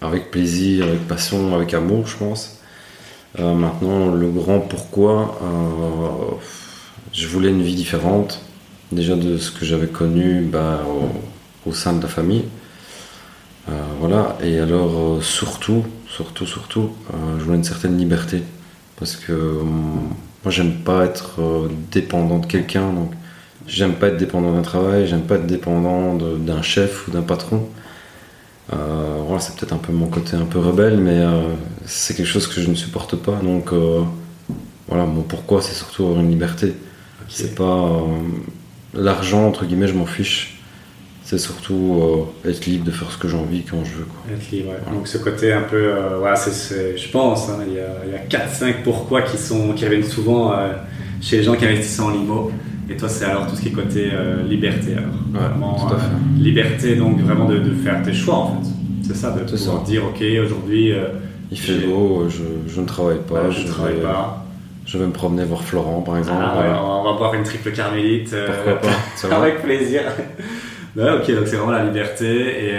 avec 0.00 0.32
plaisir, 0.32 0.86
avec 0.86 1.06
passion, 1.06 1.54
avec 1.54 1.72
amour, 1.72 2.06
je 2.06 2.16
pense. 2.16 2.58
Euh, 3.38 3.54
maintenant, 3.54 4.08
le 4.12 4.28
grand 4.28 4.58
pourquoi, 4.58 5.38
je 7.12 7.26
voulais 7.28 7.50
une 7.50 7.62
vie 7.62 7.74
différente, 7.74 8.40
déjà 8.92 9.16
de 9.16 9.38
ce 9.38 9.50
que 9.50 9.64
j'avais 9.64 9.88
connu 9.88 10.42
bah, 10.42 10.80
au, 11.66 11.72
sein 11.72 11.92
de 11.92 12.02
la 12.02 12.08
famille. 12.08 12.44
Euh, 13.68 13.72
voilà, 14.00 14.36
et 14.42 14.58
alors 14.58 15.22
surtout, 15.22 15.84
surtout, 16.08 16.46
surtout, 16.46 16.90
je 17.38 17.44
voulais 17.44 17.56
une 17.58 17.64
certaine 17.64 17.98
liberté. 17.98 18.42
Parce 18.98 19.16
que 19.16 19.32
moi, 19.32 20.50
j'aime 20.50 20.74
pas 20.84 21.04
être 21.04 21.68
dépendant 21.90 22.38
de 22.38 22.46
quelqu'un, 22.46 22.92
donc 22.92 23.12
j'aime 23.66 23.94
pas 23.94 24.08
être 24.08 24.16
dépendant 24.16 24.52
d'un 24.52 24.62
travail, 24.62 25.06
j'aime 25.06 25.22
pas 25.22 25.36
être 25.36 25.46
dépendant 25.46 26.14
d'un 26.14 26.62
chef 26.62 27.08
ou 27.08 27.10
d'un 27.10 27.22
patron. 27.22 27.68
Euh, 28.72 29.22
voilà, 29.24 29.40
c'est 29.40 29.54
peut-être 29.56 29.72
un 29.72 29.78
peu 29.78 29.92
mon 29.92 30.06
côté 30.06 30.36
un 30.36 30.44
peu 30.44 30.58
rebelle, 30.58 30.98
mais 30.98 31.20
euh, 31.20 31.54
c'est 31.84 32.14
quelque 32.16 32.26
chose 32.26 32.46
que 32.46 32.60
je 32.60 32.68
ne 32.68 32.74
supporte 32.74 33.16
pas. 33.16 33.36
Donc 33.42 33.72
euh, 33.72 34.02
voilà, 34.88 35.04
mon 35.06 35.22
pourquoi, 35.22 35.62
c'est 35.62 35.74
surtout 35.74 36.04
avoir 36.04 36.20
une 36.20 36.30
liberté. 36.30 36.74
C'est 37.28 37.54
pas 37.54 37.92
l'argent 38.96 39.46
entre 39.46 39.64
guillemets, 39.64 39.88
je 39.88 39.94
m'en 39.94 40.06
fiche. 40.06 40.52
C'est 41.22 41.38
surtout 41.38 42.28
être 42.44 42.66
libre 42.66 42.84
de 42.84 42.92
faire 42.92 43.10
ce 43.10 43.18
que 43.18 43.26
j'ai 43.26 43.36
envie 43.36 43.64
quand 43.64 43.82
je 43.84 43.90
veux. 43.94 44.06
Être 44.32 44.48
libre, 44.52 44.70
Donc 44.92 45.08
ce 45.08 45.18
côté 45.18 45.52
un 45.52 45.62
peu, 45.62 45.92
voilà, 46.20 46.36
c'est, 46.36 46.96
je 46.96 47.10
pense, 47.10 47.48
hein, 47.48 47.58
il 47.66 47.74
y 47.74 47.80
a, 47.80 48.40
a 48.40 48.46
4-5 48.46 48.84
pourquoi 48.84 49.22
qui, 49.22 49.36
sont, 49.36 49.72
qui 49.72 49.84
reviennent 49.84 50.04
souvent 50.04 50.54
chez 51.20 51.38
les 51.38 51.42
gens 51.42 51.56
qui 51.56 51.64
investissent 51.64 51.98
en 51.98 52.10
limo. 52.10 52.52
Et 52.88 52.96
toi, 52.96 53.08
c'est 53.08 53.24
alors 53.24 53.48
tout 53.48 53.56
ce 53.56 53.62
qui 53.62 53.68
est 53.68 53.72
côté 53.72 54.10
euh, 54.12 54.42
liberté. 54.44 54.92
Alors. 54.92 55.48
vraiment, 55.50 55.90
euh, 55.90 55.96
liberté, 56.38 56.94
donc 56.94 57.20
vraiment 57.20 57.46
de, 57.46 57.60
faire 57.82 58.02
tes 58.02 58.12
choix 58.12 58.36
en 58.36 58.62
fait. 58.62 58.68
C'est 59.02 59.16
ça, 59.16 59.30
de 59.32 59.40
pouvoir 59.40 59.82
dire 59.82 60.04
ok, 60.04 60.22
aujourd'hui. 60.44 60.92
Euh, 60.92 61.08
il 61.50 61.58
fait 61.58 61.86
beau, 61.86 62.28
je, 62.28 62.42
je, 62.72 62.80
ne 62.80 62.86
travaille 62.86 63.20
pas. 63.28 63.50
je, 63.50 63.62
ne 63.62 63.68
travaille 63.68 64.00
pas. 64.00 64.45
Je 64.86 64.98
vais 64.98 65.06
me 65.06 65.12
promener 65.12 65.44
voir 65.44 65.62
Florent 65.62 66.00
par 66.00 66.16
exemple. 66.16 66.42
Ah, 66.42 66.80
on 66.82 67.02
va 67.02 67.12
boire 67.12 67.34
une 67.34 67.42
triple 67.42 67.72
carmélite. 67.72 68.34
Pourquoi 68.46 68.80
pas 68.80 69.36
Avec 69.36 69.62
plaisir. 69.62 70.02
ok, 70.96 71.34
donc 71.34 71.46
c'est 71.46 71.56
vraiment 71.56 71.72
la 71.72 71.84
liberté 71.84 72.66
et 72.66 72.76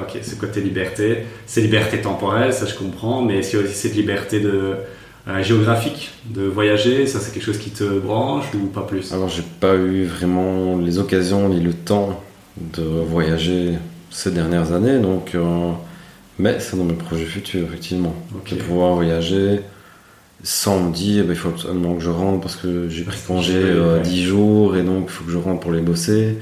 ok, 0.00 0.18
ce 0.22 0.36
côté 0.36 0.60
liberté, 0.60 1.24
c'est 1.46 1.60
liberté 1.60 2.00
temporelle, 2.00 2.52
ça 2.52 2.66
je 2.66 2.74
comprends, 2.74 3.22
mais 3.22 3.42
c'est 3.42 3.56
aussi 3.56 3.74
cette 3.74 3.96
liberté 3.96 4.40
de 4.40 4.76
euh, 5.28 5.42
géographique, 5.42 6.12
de 6.24 6.44
voyager, 6.44 7.06
ça 7.06 7.20
c'est 7.20 7.34
quelque 7.34 7.44
chose 7.44 7.58
qui 7.58 7.70
te 7.70 7.84
branche 7.84 8.46
ou 8.54 8.66
pas 8.68 8.80
plus? 8.80 9.12
Alors 9.12 9.28
j'ai 9.28 9.42
pas 9.42 9.74
eu 9.74 10.04
vraiment 10.04 10.78
les 10.78 10.98
occasions 10.98 11.50
ni 11.50 11.60
le 11.60 11.74
temps 11.74 12.22
de 12.56 12.82
voyager 12.82 13.74
ces 14.10 14.30
dernières 14.30 14.72
années, 14.72 14.98
donc 14.98 15.34
euh, 15.34 15.72
mais 16.38 16.60
c'est 16.60 16.78
dans 16.78 16.84
mes 16.84 16.94
projets 16.94 17.26
futurs 17.26 17.66
effectivement, 17.66 18.14
de 18.50 18.54
pouvoir 18.56 18.94
voyager 18.94 19.60
sans 20.42 20.80
me 20.80 20.92
dire 20.92 21.24
bah, 21.24 21.32
il 21.32 21.36
faut 21.36 21.48
absolument 21.48 21.94
que 21.94 22.02
je 22.02 22.10
rentre 22.10 22.40
parce 22.40 22.56
que 22.56 22.88
j'ai 22.88 23.04
pris 23.04 23.18
congé 23.26 23.58
à 23.96 23.98
10 23.98 24.24
jours 24.24 24.76
et 24.76 24.82
donc 24.82 25.04
il 25.06 25.10
faut 25.10 25.24
que 25.24 25.30
je 25.30 25.38
rentre 25.38 25.60
pour 25.60 25.72
les 25.72 25.80
bosser. 25.80 26.38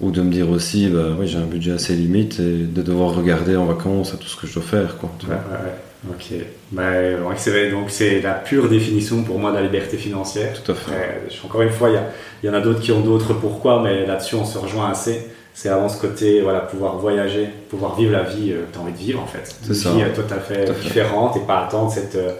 Ou 0.00 0.12
de 0.12 0.22
me 0.22 0.30
dire 0.30 0.48
aussi, 0.48 0.86
bah, 0.86 1.16
oui, 1.18 1.26
j'ai 1.26 1.38
un 1.38 1.46
budget 1.46 1.72
assez 1.72 1.96
limite 1.96 2.38
et 2.38 2.58
de 2.62 2.82
devoir 2.82 3.16
regarder 3.16 3.56
en 3.56 3.64
vacances 3.64 4.14
à 4.14 4.16
tout 4.16 4.28
ce 4.28 4.36
que 4.36 4.46
je 4.46 4.54
dois 4.54 4.62
faire. 4.62 4.96
Quoi, 4.96 5.10
Ok. 6.08 6.32
Bah, 6.70 6.92
donc 7.70 7.88
c'est 7.88 8.20
la 8.20 8.34
pure 8.34 8.68
définition 8.68 9.24
pour 9.24 9.38
moi 9.38 9.50
de 9.50 9.56
la 9.56 9.62
liberté 9.62 9.96
financière. 9.96 10.52
Tout 10.62 10.72
à 10.72 10.74
fait. 10.74 11.28
encore 11.44 11.62
une 11.62 11.70
fois, 11.70 11.90
il 11.90 11.98
y, 12.44 12.46
y, 12.46 12.50
en 12.50 12.54
a 12.54 12.60
d'autres 12.60 12.80
qui 12.80 12.92
ont 12.92 13.00
d'autres 13.00 13.34
pourquoi, 13.34 13.82
mais 13.82 14.06
là-dessus 14.06 14.36
on 14.36 14.44
se 14.44 14.58
rejoint 14.58 14.90
assez. 14.90 15.26
C'est 15.54 15.70
avant 15.70 15.88
ce 15.88 16.00
côté, 16.00 16.40
voilà, 16.40 16.60
pouvoir 16.60 16.98
voyager, 16.98 17.48
pouvoir 17.68 17.96
vivre 17.96 18.12
la 18.12 18.22
vie 18.22 18.52
euh, 18.52 18.62
que 18.66 18.72
tu 18.74 18.78
as 18.78 18.82
envie 18.82 18.92
de 18.92 18.96
vivre 18.98 19.20
en 19.20 19.26
fait. 19.26 19.56
Une 19.66 19.74
ça. 19.74 19.90
vie 19.90 20.02
euh, 20.02 20.14
tout 20.14 20.32
à 20.32 20.38
fait, 20.38 20.72
différente 20.80 21.36
et 21.36 21.40
pas 21.40 21.64
attendre 21.64 21.90
cette 21.90 22.14
euh, 22.14 22.30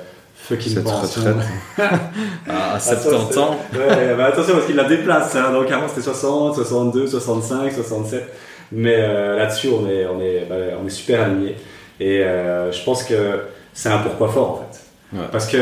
fucking 0.40 0.82
pension. 0.82 1.36
à 2.48 2.78
70 2.78 3.38
ans. 3.38 3.56
Ouais, 3.74 4.14
bah, 4.16 4.26
attention 4.26 4.54
parce 4.54 4.66
qu'il 4.66 4.76
la 4.76 4.84
déplace. 4.84 5.34
Hein. 5.36 5.52
donc 5.52 5.70
avant 5.70 5.88
c'était 5.88 6.02
60, 6.02 6.54
62, 6.54 7.06
65, 7.06 7.72
67. 7.72 8.34
Mais 8.70 8.96
là-dessus 8.96 9.68
on 9.68 9.88
est, 9.88 10.06
on, 10.06 10.20
est, 10.20 10.46
bah, 10.48 10.76
on 10.82 10.86
est 10.86 10.90
super 10.90 11.22
alignés. 11.22 11.56
Et 12.00 12.22
euh, 12.22 12.70
je 12.72 12.82
pense 12.84 13.04
que 13.04 13.40
c'est 13.72 13.88
un 13.88 13.98
pourquoi 13.98 14.28
fort 14.28 14.50
en 14.50 14.56
fait. 14.56 15.28
Parce 15.32 15.46
que 15.46 15.58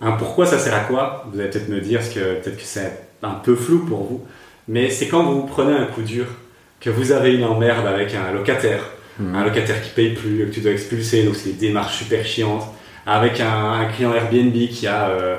un 0.00 0.12
pourquoi 0.12 0.46
ça 0.46 0.58
sert 0.58 0.74
à 0.74 0.80
quoi? 0.80 1.26
Vous 1.30 1.40
allez 1.40 1.50
peut-être 1.50 1.68
me 1.68 1.80
dire, 1.80 2.00
parce 2.00 2.12
que 2.12 2.40
peut-être 2.40 2.56
que 2.56 2.62
c'est 2.64 2.92
un 3.22 3.34
peu 3.34 3.54
flou 3.54 3.84
pour 3.84 4.04
vous, 4.04 4.24
mais 4.68 4.90
c'est 4.90 5.08
quand 5.08 5.24
vous 5.24 5.42
prenez 5.42 5.72
un 5.72 5.86
coup 5.86 6.02
dur, 6.02 6.26
que 6.80 6.90
vous 6.90 7.12
avez 7.12 7.34
une 7.34 7.44
emmerde 7.44 7.86
avec 7.86 8.14
un 8.14 8.32
locataire, 8.32 8.80
mhm. 9.18 9.34
un 9.34 9.44
locataire 9.44 9.82
qui 9.82 9.90
paye 9.90 10.14
plus, 10.14 10.46
que 10.46 10.54
tu 10.54 10.60
dois 10.60 10.72
expulser, 10.72 11.24
donc 11.24 11.36
c'est 11.36 11.50
des 11.50 11.68
démarches 11.68 11.98
super 11.98 12.24
chiantes, 12.24 12.64
avec 13.08 13.40
un, 13.40 13.86
client 13.94 14.12
Airbnb 14.14 14.54
qui 14.68 14.86
a 14.86 15.08
euh, 15.08 15.36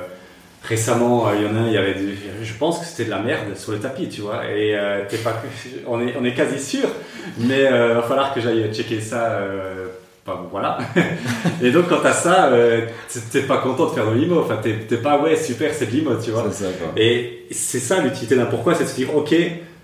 récemment, 0.64 1.28
euh, 1.28 1.32
il 1.36 1.44
y 1.44 1.46
en 1.46 1.56
a, 1.56 1.68
il 1.68 1.74
y 1.74 1.78
avait, 1.78 1.96
je 2.44 2.54
pense 2.56 2.80
que 2.80 2.86
c'était 2.86 3.06
de 3.06 3.12
la 3.12 3.20
merde 3.20 3.56
sur 3.56 3.72
le 3.72 3.80
tapis, 3.80 4.10
tu 4.10 4.22
vois, 4.22 4.42
et 4.50 4.76
pas, 5.24 5.42
on 5.88 6.06
est, 6.06 6.16
on 6.20 6.26
est 6.26 6.34
quasi 6.34 6.60
sûr, 6.60 6.90
mais 7.38 7.64
il 7.64 7.96
va 7.96 8.02
falloir 8.02 8.34
que 8.34 8.42
j'aille 8.42 8.74
checker 8.74 9.00
ça 9.00 9.40
voilà. 10.52 10.78
et 11.62 11.72
donc, 11.72 11.88
quand 11.88 12.00
t'as 12.02 12.14
ça, 12.14 12.46
euh, 12.48 12.88
t'es 13.32 13.42
pas 13.42 13.58
content 13.58 13.88
de 13.88 13.92
faire 13.92 14.10
de 14.10 14.16
l'IMO. 14.16 14.42
Enfin, 14.42 14.60
t'es 14.62 14.98
pas, 14.98 15.20
ouais, 15.20 15.36
super, 15.36 15.74
c'est 15.74 15.88
de 15.88 15.92
l'IMO, 15.92 16.16
tu 16.24 16.32
vois. 16.32 16.46
Et 16.98 17.46
c'est 17.52 17.80
ça 17.80 18.00
l'utilité 18.00 18.36
d'un 18.36 18.46
pourquoi, 18.46 18.76
c'est 18.76 18.84
de 18.84 18.90
se 18.90 18.96
dire, 18.96 19.16
ok, 19.16 19.34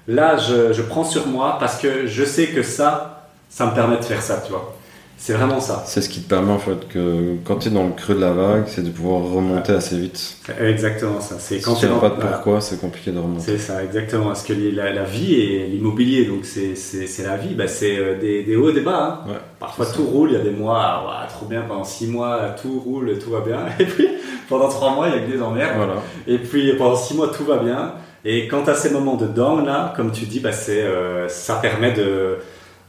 là, 0.08 0.38
je, 0.38 0.74
je 0.74 0.82
prends 0.82 1.04
sur 1.04 1.28
moi 1.28 1.58
parce 1.60 1.80
que 1.80 2.08
je 2.08 2.24
sais 2.24 2.48
que 2.48 2.64
ça, 2.64 3.30
ça 3.50 3.66
me 3.68 3.74
permet 3.74 3.98
de 3.98 4.04
faire 4.04 4.22
ça, 4.22 4.42
tu 4.46 4.52
vois. 4.52 4.75
C'est 5.18 5.34
vraiment 5.34 5.60
ça. 5.60 5.84
C'est 5.86 6.02
ce 6.02 6.10
qui 6.10 6.22
te 6.22 6.30
permet 6.30 6.52
en 6.52 6.60
fait 6.60 6.88
que 6.88 7.36
quand 7.46 7.58
tu 7.58 7.70
es 7.70 7.72
dans 7.72 7.86
le 7.86 7.94
creux 7.94 8.16
de 8.16 8.22
la 8.22 8.34
vague, 8.34 8.64
c'est 8.68 8.84
de 8.84 8.90
pouvoir 8.90 9.22
remonter 9.22 9.72
assez 9.74 9.98
vite. 9.98 10.38
Exactement 10.60 11.22
ça. 11.22 11.36
C'est 11.40 11.62
quand 11.62 11.76
tu 11.76 11.86
n'as 11.86 12.00
pas 12.00 12.10
de 12.10 12.22
pourquoi, 12.22 12.62
c'est 12.62 12.80
compliqué 12.80 13.12
de 13.12 13.20
remonter. 13.20 13.44
C'est 13.44 13.58
ça, 13.58 13.84
exactement. 13.84 14.26
Parce 14.28 14.44
que 14.44 14.54
la, 14.54 15.04
vie 15.04 15.36
et 15.36 15.68
l'immobilier, 15.68 16.26
donc 16.26 16.46
c'est 16.46 17.24
la 17.24 17.38
vie, 17.38 17.56
bah, 17.56 17.68
c'est 17.68 17.98
euh, 17.98 18.20
des, 18.20 18.44
des, 18.44 18.56
hauts 18.56 18.70
et 18.70 18.74
des 18.74 18.82
bas. 18.82 19.24
Hein. 19.28 19.32
Parfois 19.60 19.86
tout 19.86 20.06
roule, 20.06 20.32
il 20.32 20.38
y 20.38 20.42
a 20.42 20.44
des 20.44 20.52
mois, 20.52 21.06
ah, 21.10 21.28
trop 21.30 21.46
bien, 21.46 21.62
pendant 21.62 21.84
six 21.84 22.08
mois 22.08 22.56
tout 22.62 22.80
roule, 22.80 23.18
tout 23.18 23.32
va 23.32 23.40
bien. 23.40 23.66
Et 23.80 23.86
puis 23.86 24.08
pendant 24.50 24.68
trois 24.68 24.94
mois, 24.94 25.08
il 25.08 25.16
y 25.16 25.18
a 25.18 25.22
que 25.26 25.32
des 25.32 25.42
emmerdes. 25.42 25.78
Voilà. 25.78 25.96
Et 26.28 26.38
puis 26.38 26.74
pendant 26.74 26.96
six 26.96 27.16
mois, 27.16 27.30
tout 27.30 27.46
va 27.46 27.58
bien. 27.58 27.94
Et 28.26 28.48
quand 28.48 28.64
tu 28.64 28.72
as 28.72 28.76
ces 28.76 28.90
moments 28.90 29.16
de 29.16 29.28
down 29.28 29.66
là, 29.66 29.94
comme 29.96 30.12
tu 30.12 30.26
dis, 30.26 30.40
bah, 30.40 30.50
euh, 30.70 31.28
ça 31.30 31.56
permet 31.56 31.94
de 31.94 32.38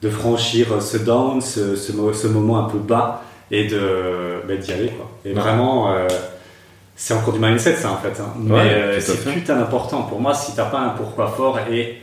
de 0.02 0.10
franchir 0.10 0.82
ce 0.82 0.98
down, 0.98 1.40
ce, 1.40 1.76
ce, 1.76 2.26
moment 2.26 2.66
un 2.66 2.68
peu 2.68 2.78
bas 2.78 3.22
et 3.50 3.66
de 3.66 4.42
bah, 4.46 4.56
d'y 4.56 4.72
aller 4.72 4.88
quoi. 4.88 5.10
Et 5.24 5.32
vraiment, 5.32 5.92
euh, 5.92 6.06
c'est 6.94 7.14
encore 7.14 7.32
du 7.32 7.40
mindset 7.40 7.76
ça 7.76 7.92
en 7.92 7.96
fait. 7.96 8.20
Hein. 8.20 8.32
Mais 8.38 8.54
euh, 8.54 9.00
c'est 9.00 9.24
putain 9.24 9.58
important 9.58 10.02
pour 10.02 10.20
moi 10.20 10.34
si 10.34 10.54
t'as 10.54 10.66
pas 10.66 10.80
un 10.80 10.90
pourquoi 10.90 11.28
fort 11.28 11.58
et 11.70 11.98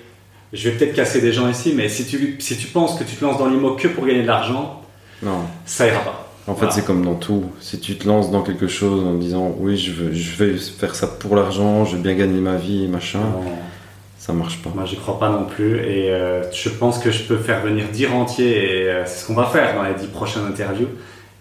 je 0.54 0.70
vais 0.70 0.78
peut-être 0.78 0.94
casser 0.94 1.20
des 1.20 1.32
gens 1.32 1.50
ici, 1.50 1.74
mais 1.76 1.90
si 1.90 2.06
tu, 2.06 2.36
si 2.40 2.58
tu 2.58 2.68
penses 2.68 2.98
que 2.98 3.04
tu 3.04 3.16
te 3.16 3.26
lances 3.26 3.40
dans 3.40 3.48
l'IMO 3.48 3.76
que 3.76 3.88
pour 3.88 4.06
gagner 4.06 4.22
de 4.22 4.28
l'argent, 4.28 4.82
non. 5.22 5.40
ça 5.66 5.88
ira 5.88 6.00
pas. 6.02 6.20
En 6.46 6.56
fait, 6.56 6.72
c'est 6.72 6.86
comme 6.86 7.06
dans 7.06 7.16
tout. 7.16 7.46
Si 7.62 7.80
tu 7.80 7.98
te 7.98 8.06
lances 8.06 8.30
dans 8.30 8.42
quelque 8.42 8.68
chose 8.68 9.04
en 9.04 9.14
disant 9.14 9.56
oui, 9.60 9.78
je, 9.78 9.92
veux, 9.92 10.14
je 10.14 10.36
vais 10.36 10.58
faire 10.58 10.94
ça 10.94 11.08
pour 11.08 11.36
l'argent, 11.36 11.86
je 11.86 11.96
vais 11.96 12.02
bien 12.02 12.16
gagner 12.16 12.42
ma 12.42 12.56
vie, 12.56 12.88
machin, 12.88 13.22
ça 14.26 14.32
marche 14.32 14.62
pas. 14.62 14.70
Moi, 14.74 14.86
j'y 14.86 14.96
crois 14.96 15.20
pas 15.20 15.28
non 15.28 15.44
plus. 15.44 15.80
Et 15.80 16.10
euh, 16.10 16.50
je 16.54 16.70
pense 16.70 16.98
que 16.98 17.12
je 17.12 17.24
peux 17.24 17.36
faire 17.36 17.62
venir 17.62 17.88
10 17.92 18.06
rentiers, 18.06 18.84
et 18.84 18.90
euh, 18.90 19.04
c'est 19.06 19.24
ce 19.24 19.28
qu'on 19.28 19.34
va 19.34 19.48
faire 19.48 19.76
dans 19.76 19.84
les 19.84 19.96
10 19.96 20.08
prochaines 20.08 20.46
interviews. 20.46 20.88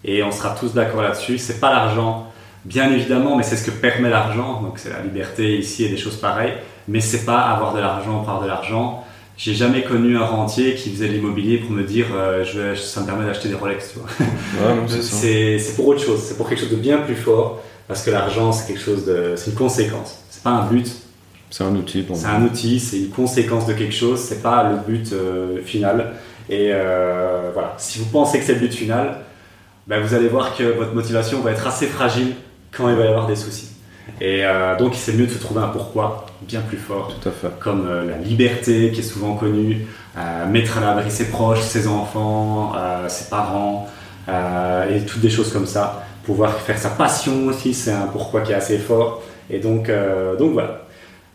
Et 0.03 0.21
on 0.21 0.31
sera 0.31 0.53
tous 0.53 0.73
d'accord 0.73 1.01
là-dessus. 1.01 1.37
C'est 1.37 1.61
pas 1.61 1.71
l'argent, 1.71 2.27
bien 2.65 2.91
évidemment, 2.91 3.37
mais 3.37 3.43
c'est 3.43 3.55
ce 3.55 3.65
que 3.65 3.71
permet 3.71 4.09
l'argent. 4.09 4.61
Donc, 4.61 4.79
c'est 4.79 4.89
la 4.89 4.99
liberté 4.99 5.57
ici 5.57 5.85
et 5.85 5.89
des 5.89 5.95
choses 5.95 6.17
pareilles. 6.17 6.55
Mais 6.89 6.99
c'est 6.99 7.23
pas 7.23 7.39
avoir 7.39 7.73
de 7.73 7.79
l'argent 7.79 8.19
pour 8.19 8.29
avoir 8.29 8.43
de 8.43 8.49
l'argent 8.49 9.05
j'ai 9.35 9.55
jamais 9.55 9.81
connu 9.81 10.15
un 10.15 10.25
rentier 10.25 10.75
qui 10.75 10.91
faisait 10.91 11.07
de 11.07 11.13
l'immobilier 11.13 11.57
pour 11.57 11.71
me 11.71 11.81
dire 11.81 12.05
euh, 12.13 12.43
je 12.43 12.79
ça 12.79 13.01
me 13.01 13.07
permet 13.07 13.25
d'acheter 13.25 13.49
des 13.49 13.55
Rolex. 13.55 13.95
c'est 15.01 15.75
pour 15.75 15.87
autre 15.87 16.01
chose, 16.01 16.21
c'est 16.21 16.37
pour 16.37 16.47
quelque 16.47 16.59
chose 16.59 16.69
de 16.69 16.75
bien 16.75 16.99
plus 16.99 17.15
fort 17.15 17.59
parce 17.87 18.03
que 18.03 18.11
l'argent 18.11 18.51
c'est 18.51 18.67
quelque 18.67 18.83
chose 18.83 19.05
de, 19.05 19.33
c'est 19.35 19.49
une 19.49 19.57
conséquence, 19.57 20.19
c'est 20.29 20.43
pas 20.43 20.51
un 20.51 20.67
but. 20.67 20.87
C'est 21.53 21.63
un 21.63 21.75
outil. 21.75 22.03
C'est 22.15 22.25
un 22.25 22.41
outil, 22.41 22.79
c'est 22.79 22.97
une 22.97 23.09
conséquence 23.09 23.67
de 23.67 23.73
quelque 23.73 23.93
chose, 23.93 24.19
c'est 24.19 24.41
pas 24.41 24.71
le 24.71 24.77
but 24.77 25.13
euh, 25.13 25.61
final. 25.61 26.13
Et 26.49 26.69
euh, 26.71 27.51
voilà, 27.53 27.75
si 27.77 27.99
vous 27.99 28.05
pensez 28.05 28.39
que 28.39 28.43
c'est 28.43 28.55
le 28.55 28.59
but 28.59 28.73
final, 28.73 29.19
ben 29.85 30.01
vous 30.01 30.15
allez 30.15 30.29
voir 30.29 30.57
que 30.57 30.63
votre 30.63 30.95
motivation 30.95 31.41
va 31.41 31.51
être 31.51 31.67
assez 31.67 31.85
fragile 31.85 32.33
quand 32.75 32.89
il 32.89 32.95
va 32.95 33.05
y 33.05 33.07
avoir 33.07 33.27
des 33.27 33.35
soucis. 33.35 33.69
Et 34.19 34.43
euh, 34.43 34.75
donc, 34.77 34.95
c'est 34.95 35.13
mieux 35.13 35.27
de 35.27 35.31
se 35.31 35.37
trouver 35.37 35.61
un 35.61 35.67
pourquoi 35.67 36.25
bien 36.41 36.61
plus 36.61 36.77
fort. 36.77 37.13
Tout 37.21 37.29
à 37.29 37.31
fait. 37.31 37.59
Comme 37.59 37.85
euh, 37.87 38.03
la 38.09 38.17
liberté 38.17 38.89
qui 38.91 39.01
est 39.01 39.03
souvent 39.03 39.35
connue, 39.35 39.85
euh, 40.17 40.47
mettre 40.47 40.79
à 40.79 40.81
l'abri 40.81 41.11
ses 41.11 41.29
proches, 41.29 41.61
ses 41.61 41.87
enfants, 41.87 42.73
ses 43.07 43.29
parents, 43.29 43.87
et 44.27 45.05
toutes 45.05 45.21
des 45.21 45.29
choses 45.29 45.53
comme 45.53 45.67
ça. 45.67 46.03
Pouvoir 46.23 46.53
faire 46.53 46.79
sa 46.79 46.89
passion 46.89 47.45
aussi, 47.45 47.75
c'est 47.75 47.91
un 47.91 48.07
pourquoi 48.07 48.41
qui 48.41 48.53
est 48.53 48.55
assez 48.55 48.79
fort. 48.79 49.21
Et 49.51 49.59
donc, 49.59 49.91
donc 50.39 50.53
voilà. 50.53 50.82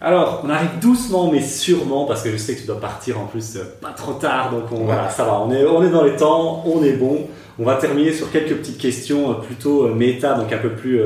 Alors, 0.01 0.43
on 0.45 0.51
arrive 0.51 0.79
doucement 0.81 1.31
mais 1.31 1.41
sûrement, 1.41 2.05
parce 2.07 2.23
que 2.23 2.31
je 2.31 2.37
sais 2.37 2.55
que 2.55 2.61
tu 2.61 2.67
dois 2.67 2.81
partir 2.81 3.19
en 3.21 3.27
plus 3.27 3.59
pas 3.81 3.91
trop 3.91 4.13
tard, 4.13 4.51
donc 4.53 4.65
on, 4.71 4.85
voilà, 4.85 5.11
ça 5.11 5.25
va, 5.25 5.41
on 5.41 5.51
est, 5.51 5.65
on 5.65 5.83
est 5.83 5.91
dans 5.91 6.05
les 6.05 6.17
temps, 6.17 6.63
on 6.67 6.83
est 6.85 6.93
bon. 6.93 7.27
On 7.59 7.65
va 7.65 7.75
terminer 7.75 8.13
sur 8.13 8.31
quelques 8.31 8.55
petites 8.55 8.79
questions 8.79 9.35
plutôt 9.35 9.89
méta, 9.93 10.35
donc 10.35 10.53
un 10.53 10.59
peu 10.59 10.71
plus 10.71 11.01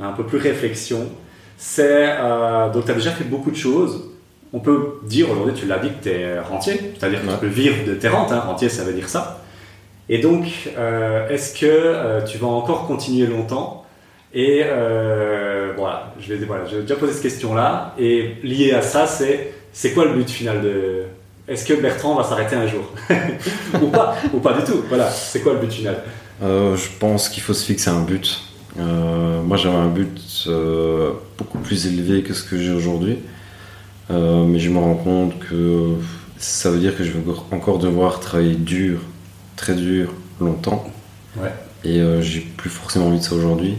un 0.00 0.12
peu 0.12 0.24
plus 0.24 0.38
réflexion, 0.38 1.08
c'est 1.56 2.16
euh, 2.18 2.70
donc 2.70 2.86
tu 2.86 2.90
as 2.90 2.94
déjà 2.94 3.10
fait 3.12 3.24
beaucoup 3.24 3.50
de 3.50 3.56
choses. 3.56 4.08
On 4.52 4.58
peut 4.58 4.98
dire 5.04 5.30
aujourd'hui, 5.30 5.54
tu 5.54 5.66
l'as 5.66 5.78
dit, 5.78 5.88
que 5.88 6.02
tu 6.02 6.10
es 6.10 6.38
rentier, 6.40 6.78
c'est-à-dire 6.98 7.22
que 7.22 7.30
tu 7.30 7.38
peux 7.38 7.46
vivre 7.46 7.86
de 7.86 7.94
tes 7.94 8.08
rentes, 8.08 8.32
hein. 8.32 8.40
rentier 8.40 8.68
ça 8.68 8.84
veut 8.84 8.92
dire 8.92 9.08
ça. 9.08 9.42
Et 10.08 10.18
donc, 10.18 10.44
euh, 10.76 11.28
est-ce 11.28 11.58
que 11.58 11.66
euh, 11.66 12.20
tu 12.22 12.36
vas 12.36 12.48
encore 12.48 12.86
continuer 12.86 13.26
longtemps 13.26 13.81
Et 14.34 14.62
voilà, 15.76 16.14
je 16.20 16.34
vais, 16.34 16.44
voilà, 16.44 16.64
je 16.66 16.76
vais 16.76 16.82
déjà 16.82 16.96
poser 16.96 17.12
cette 17.12 17.22
question-là. 17.22 17.94
Et 17.98 18.36
lié 18.42 18.72
à 18.72 18.82
ça, 18.82 19.06
c'est 19.06 19.52
c'est 19.72 19.92
quoi 19.92 20.04
le 20.04 20.14
but 20.14 20.30
final 20.30 20.62
de. 20.62 21.02
Est-ce 21.48 21.66
que 21.66 21.74
Bertrand 21.74 22.14
va 22.14 22.24
s'arrêter 22.24 22.56
un 22.56 22.66
jour? 22.66 22.92
Ou 23.82 23.88
pas 23.88 24.16
Ou 24.32 24.38
pas 24.38 24.52
du 24.52 24.64
tout 24.64 24.82
Voilà, 24.88 25.10
c'est 25.10 25.40
quoi 25.40 25.54
le 25.54 25.58
but 25.58 25.72
final? 25.72 25.96
Je 26.40 26.88
pense 26.98 27.28
qu'il 27.28 27.42
faut 27.42 27.54
se 27.54 27.64
fixer 27.64 27.90
un 27.90 28.02
but. 28.02 28.42
Euh, 28.78 29.42
moi, 29.42 29.56
j'avais 29.56 29.76
un 29.76 29.88
but 29.88 30.44
euh, 30.46 31.12
beaucoup 31.36 31.58
plus 31.58 31.86
élevé 31.86 32.22
que 32.22 32.34
ce 32.34 32.42
que 32.42 32.58
j'ai 32.58 32.72
aujourd'hui. 32.72 33.18
Euh, 34.10 34.44
mais 34.44 34.58
je 34.58 34.70
me 34.70 34.78
rends 34.78 34.94
compte 34.94 35.38
que 35.38 35.94
ça 36.38 36.70
veut 36.70 36.78
dire 36.78 36.96
que 36.96 37.04
je 37.04 37.12
vais 37.12 37.22
encore 37.50 37.78
devoir 37.78 38.20
travailler 38.20 38.54
dur, 38.54 39.00
très 39.56 39.74
dur, 39.74 40.12
longtemps. 40.40 40.90
Ouais. 41.36 41.52
Et 41.84 42.00
j'ai 42.20 42.40
plus 42.40 42.70
forcément 42.70 43.08
envie 43.08 43.18
de 43.18 43.24
ça 43.24 43.34
aujourd'hui. 43.34 43.76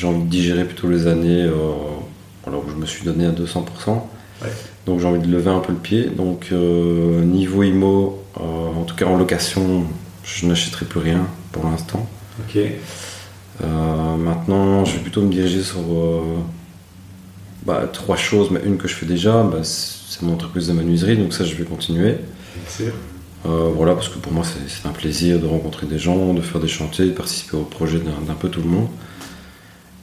J'ai 0.00 0.06
envie 0.06 0.22
de 0.22 0.28
digérer 0.28 0.64
plutôt 0.64 0.88
les 0.88 1.06
années 1.06 1.46
alors 2.46 2.64
où 2.66 2.70
je 2.70 2.76
me 2.76 2.86
suis 2.86 3.04
donné 3.04 3.26
à 3.26 3.32
200%. 3.32 3.66
Ouais. 3.88 4.48
Donc 4.86 5.00
j'ai 5.00 5.06
envie 5.06 5.20
de 5.20 5.30
lever 5.30 5.50
un 5.50 5.60
peu 5.60 5.72
le 5.72 5.78
pied. 5.78 6.06
Donc 6.06 6.50
niveau 6.52 7.62
IMO, 7.62 8.18
en 8.34 8.84
tout 8.84 8.96
cas 8.96 9.04
en 9.04 9.18
location, 9.18 9.84
je 10.24 10.46
n'achèterai 10.46 10.86
plus 10.86 11.00
rien 11.00 11.26
pour 11.52 11.64
l'instant. 11.64 12.08
Ok. 12.40 12.58
Euh, 13.62 14.16
maintenant, 14.16 14.84
je 14.84 14.96
vais 14.96 15.02
plutôt 15.02 15.22
me 15.22 15.30
diriger 15.30 15.62
sur 15.62 15.80
euh, 15.80 16.38
bah, 17.64 17.88
trois 17.92 18.16
choses, 18.16 18.50
mais 18.50 18.60
une 18.64 18.78
que 18.78 18.88
je 18.88 18.94
fais 18.94 19.06
déjà, 19.06 19.42
bah, 19.42 19.60
c'est 19.62 20.22
mon 20.22 20.32
entreprise 20.32 20.68
de 20.68 20.72
menuiserie, 20.72 21.16
donc 21.16 21.32
ça 21.32 21.44
je 21.44 21.54
vais 21.54 21.64
continuer. 21.64 22.16
Euh, 23.46 23.70
voilà, 23.74 23.94
parce 23.94 24.08
que 24.08 24.18
pour 24.18 24.32
moi 24.32 24.44
c'est 24.44 24.86
un 24.86 24.92
plaisir 24.92 25.38
de 25.38 25.46
rencontrer 25.46 25.86
des 25.86 25.98
gens, 25.98 26.34
de 26.34 26.40
faire 26.40 26.60
des 26.60 26.68
chantiers, 26.68 27.06
de 27.06 27.12
participer 27.12 27.56
au 27.56 27.64
projet 27.64 27.98
d'un 27.98 28.34
peu 28.34 28.48
tout 28.48 28.60
le 28.60 28.68
monde. 28.68 28.88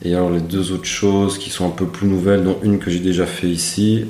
Et 0.04 0.14
alors 0.14 0.30
les 0.30 0.42
deux 0.42 0.72
autres 0.72 0.86
choses 0.86 1.38
qui 1.38 1.50
sont 1.50 1.66
un 1.66 1.72
peu 1.72 1.86
plus 1.86 2.08
nouvelles, 2.08 2.44
dont 2.44 2.58
une 2.64 2.80
que 2.80 2.92
j'ai 2.92 3.00
déjà 3.00 3.26
fait 3.26 3.50
ici, 3.50 4.06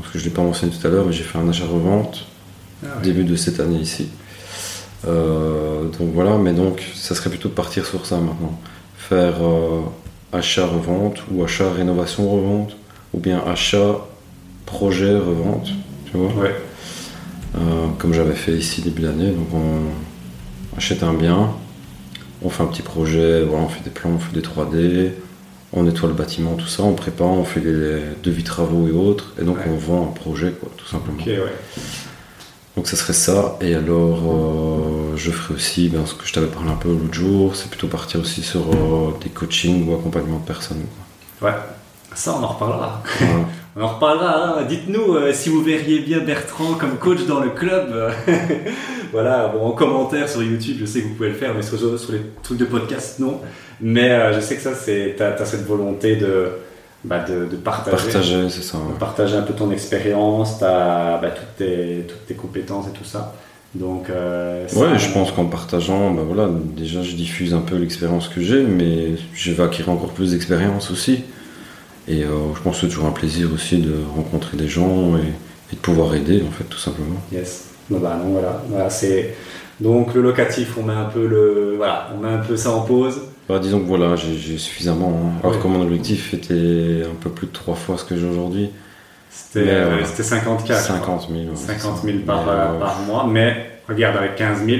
parce 0.00 0.12
que 0.12 0.18
je 0.18 0.24
ne 0.24 0.28
l'ai 0.28 0.34
pas 0.34 0.42
mentionné 0.42 0.72
tout 0.72 0.86
à 0.86 0.90
l'heure, 0.90 1.04
mais 1.04 1.12
j'ai 1.12 1.24
fait 1.24 1.38
un 1.38 1.48
achat-revente 1.48 2.26
ah 2.84 3.00
début 3.02 3.24
de 3.24 3.36
cette 3.36 3.60
année 3.60 3.78
ici. 3.78 4.08
Euh, 5.06 5.84
donc 5.98 6.10
voilà, 6.14 6.36
mais 6.36 6.52
donc 6.52 6.82
ça 6.94 7.14
serait 7.14 7.30
plutôt 7.30 7.48
de 7.48 7.54
partir 7.54 7.86
sur 7.86 8.04
ça 8.06 8.18
maintenant. 8.18 8.60
Faire 8.96 9.36
euh, 9.42 9.80
achat-revente 10.32 11.22
ou 11.30 11.44
achat-rénovation-revente 11.44 12.76
ou 13.12 13.18
bien 13.18 13.42
achat-projet-revente, 13.46 15.68
tu 16.10 16.16
vois 16.16 16.32
ouais. 16.42 16.54
Euh, 17.56 17.88
comme 17.98 18.14
j'avais 18.14 18.36
fait 18.36 18.52
ici 18.52 18.80
début 18.82 19.02
d'année. 19.02 19.32
Donc 19.32 19.48
on 19.54 19.80
achète 20.76 21.02
un 21.02 21.14
bien, 21.14 21.50
on 22.42 22.50
fait 22.50 22.62
un 22.62 22.66
petit 22.66 22.82
projet, 22.82 23.42
voilà, 23.42 23.64
on 23.64 23.68
fait 23.68 23.84
des 23.84 23.90
plans, 23.90 24.10
on 24.10 24.18
fait 24.18 24.32
des 24.32 24.40
3D, 24.40 25.10
on 25.72 25.84
nettoie 25.84 26.08
le 26.08 26.14
bâtiment, 26.14 26.54
tout 26.54 26.66
ça, 26.66 26.82
on 26.82 26.94
prépare, 26.94 27.28
on 27.28 27.44
fait 27.44 27.60
des 27.60 28.00
devis 28.22 28.44
travaux 28.44 28.88
et 28.88 28.92
autres, 28.92 29.34
et 29.40 29.44
donc 29.44 29.58
on 29.66 29.76
vend 29.76 30.08
un 30.08 30.12
projet, 30.12 30.52
quoi, 30.52 30.70
tout 30.76 30.86
simplement. 30.86 31.18
Donc 32.76 32.88
ça 32.88 32.96
serait 32.96 33.12
ça. 33.12 33.58
Et 33.60 33.74
alors, 33.74 34.22
euh, 34.24 35.16
je 35.16 35.30
ferai 35.30 35.54
aussi 35.54 35.88
ben, 35.88 36.06
ce 36.06 36.14
que 36.14 36.26
je 36.26 36.32
t'avais 36.32 36.46
parlé 36.46 36.70
un 36.70 36.76
peu 36.76 36.88
l'autre 36.88 37.12
jour, 37.12 37.54
c'est 37.56 37.68
plutôt 37.68 37.88
partir 37.88 38.20
aussi 38.20 38.42
sur 38.42 38.60
euh, 38.60 39.12
des 39.22 39.28
coachings 39.28 39.88
ou 39.88 39.94
accompagnement 39.94 40.38
de 40.38 40.44
personnes. 40.46 40.84
Ouais, 41.42 41.52
ça 42.14 42.34
on 42.38 42.42
en 42.42 42.48
reparlera. 42.48 43.02
on 43.76 43.82
en 43.82 43.88
reparlera. 43.88 44.58
Hein. 44.58 44.64
Dites-nous 44.68 45.14
euh, 45.14 45.32
si 45.32 45.48
vous 45.48 45.62
verriez 45.62 46.00
bien 46.00 46.20
Bertrand 46.20 46.74
comme 46.74 46.96
coach 46.98 47.26
dans 47.26 47.40
le 47.40 47.50
club. 47.50 48.12
voilà, 49.12 49.48
bon, 49.48 49.66
en 49.66 49.72
commentaire 49.72 50.28
sur 50.28 50.42
YouTube, 50.42 50.76
je 50.80 50.86
sais 50.86 51.02
que 51.02 51.08
vous 51.08 51.14
pouvez 51.14 51.30
le 51.30 51.34
faire, 51.34 51.54
mais 51.54 51.62
sur, 51.62 51.78
sur 51.78 52.12
les 52.12 52.22
trucs 52.42 52.58
de 52.58 52.64
podcast, 52.64 53.18
non. 53.18 53.40
Mais 53.80 54.34
je 54.34 54.40
sais 54.40 54.56
que 54.56 54.62
ça, 54.62 54.74
c'est, 54.74 55.14
t'as, 55.16 55.32
as 55.32 55.44
cette 55.44 55.66
volonté 55.66 56.16
de 56.16 56.50
bah, 57.04 57.24
de, 57.26 57.56
partager. 57.56 57.96
Partager, 57.96 58.50
c'est 58.50 58.62
ça. 58.62 58.78
Partager 58.98 59.36
un 59.36 59.42
peu 59.42 59.54
ton 59.54 59.70
expérience, 59.70 60.60
bah, 60.60 61.20
toutes, 61.34 61.56
tes, 61.56 62.04
toutes 62.06 62.26
tes 62.26 62.34
compétences 62.34 62.88
et 62.88 62.92
tout 62.92 63.04
ça. 63.04 63.34
Donc, 63.74 64.10
euh, 64.10 64.66
ouais, 64.74 64.98
je 64.98 65.12
pense 65.12 65.30
qu'en 65.30 65.46
partageant, 65.46 66.10
bah 66.10 66.22
voilà, 66.26 66.50
déjà 66.76 67.02
je 67.02 67.14
diffuse 67.14 67.54
un 67.54 67.60
peu 67.60 67.76
l'expérience 67.76 68.26
que 68.26 68.40
j'ai, 68.40 68.64
mais 68.64 69.12
je 69.32 69.52
vais 69.52 69.62
acquérir 69.62 69.92
encore 69.92 70.10
plus 70.10 70.32
d'expérience 70.32 70.90
aussi. 70.90 71.22
Et 72.10 72.24
euh, 72.24 72.54
je 72.56 72.60
pense 72.62 72.76
que 72.76 72.80
c'est 72.82 72.88
toujours 72.88 73.06
un 73.06 73.12
plaisir 73.12 73.48
aussi 73.54 73.78
de 73.78 73.94
rencontrer 74.16 74.56
des 74.56 74.66
gens 74.66 75.16
et, 75.16 75.74
de 75.74 75.78
pouvoir 75.78 76.16
aider, 76.16 76.42
en 76.46 76.50
fait, 76.50 76.64
tout 76.64 76.78
simplement. 76.78 77.20
Yes. 77.30 77.68
Bah, 77.88 78.18
non, 78.22 78.30
voilà. 78.32 78.62
voilà 78.68 78.90
c'est... 78.90 79.36
Donc 79.78 80.12
le 80.14 80.20
locatif, 80.20 80.76
on 80.78 80.82
met 80.82 80.92
un 80.92 81.06
peu 81.06 81.26
le, 81.26 81.74
voilà, 81.76 82.10
on 82.14 82.20
met 82.20 82.28
un 82.28 82.38
peu 82.38 82.56
ça 82.56 82.72
en 82.72 82.82
pause. 82.82 83.22
Bah, 83.48 83.58
disons 83.58 83.80
que 83.80 83.86
voilà, 83.86 84.14
j'ai 84.16 84.58
suffisamment. 84.58 85.08
Hein. 85.08 85.40
Alors 85.42 85.58
que 85.58 85.66
mon 85.66 85.80
objectif 85.80 86.34
était 86.34 87.02
un 87.04 87.14
peu 87.20 87.30
plus 87.30 87.46
de 87.46 87.52
trois 87.52 87.74
fois 87.74 87.96
ce 87.96 88.04
que 88.04 88.16
j'ai 88.16 88.26
aujourd'hui. 88.26 88.70
C'était 89.30 89.70
euh, 89.70 90.04
50 90.04 90.64
k 90.64 90.72
50 90.74 91.28
000. 91.30 91.56
50 91.56 92.02
000 92.02 92.18
par, 92.26 92.48
euh, 92.48 92.78
par, 92.78 93.00
mois, 93.06 93.26
mais 93.26 93.70
regarde 93.88 94.16
avec 94.16 94.36
15 94.36 94.66
000. 94.66 94.78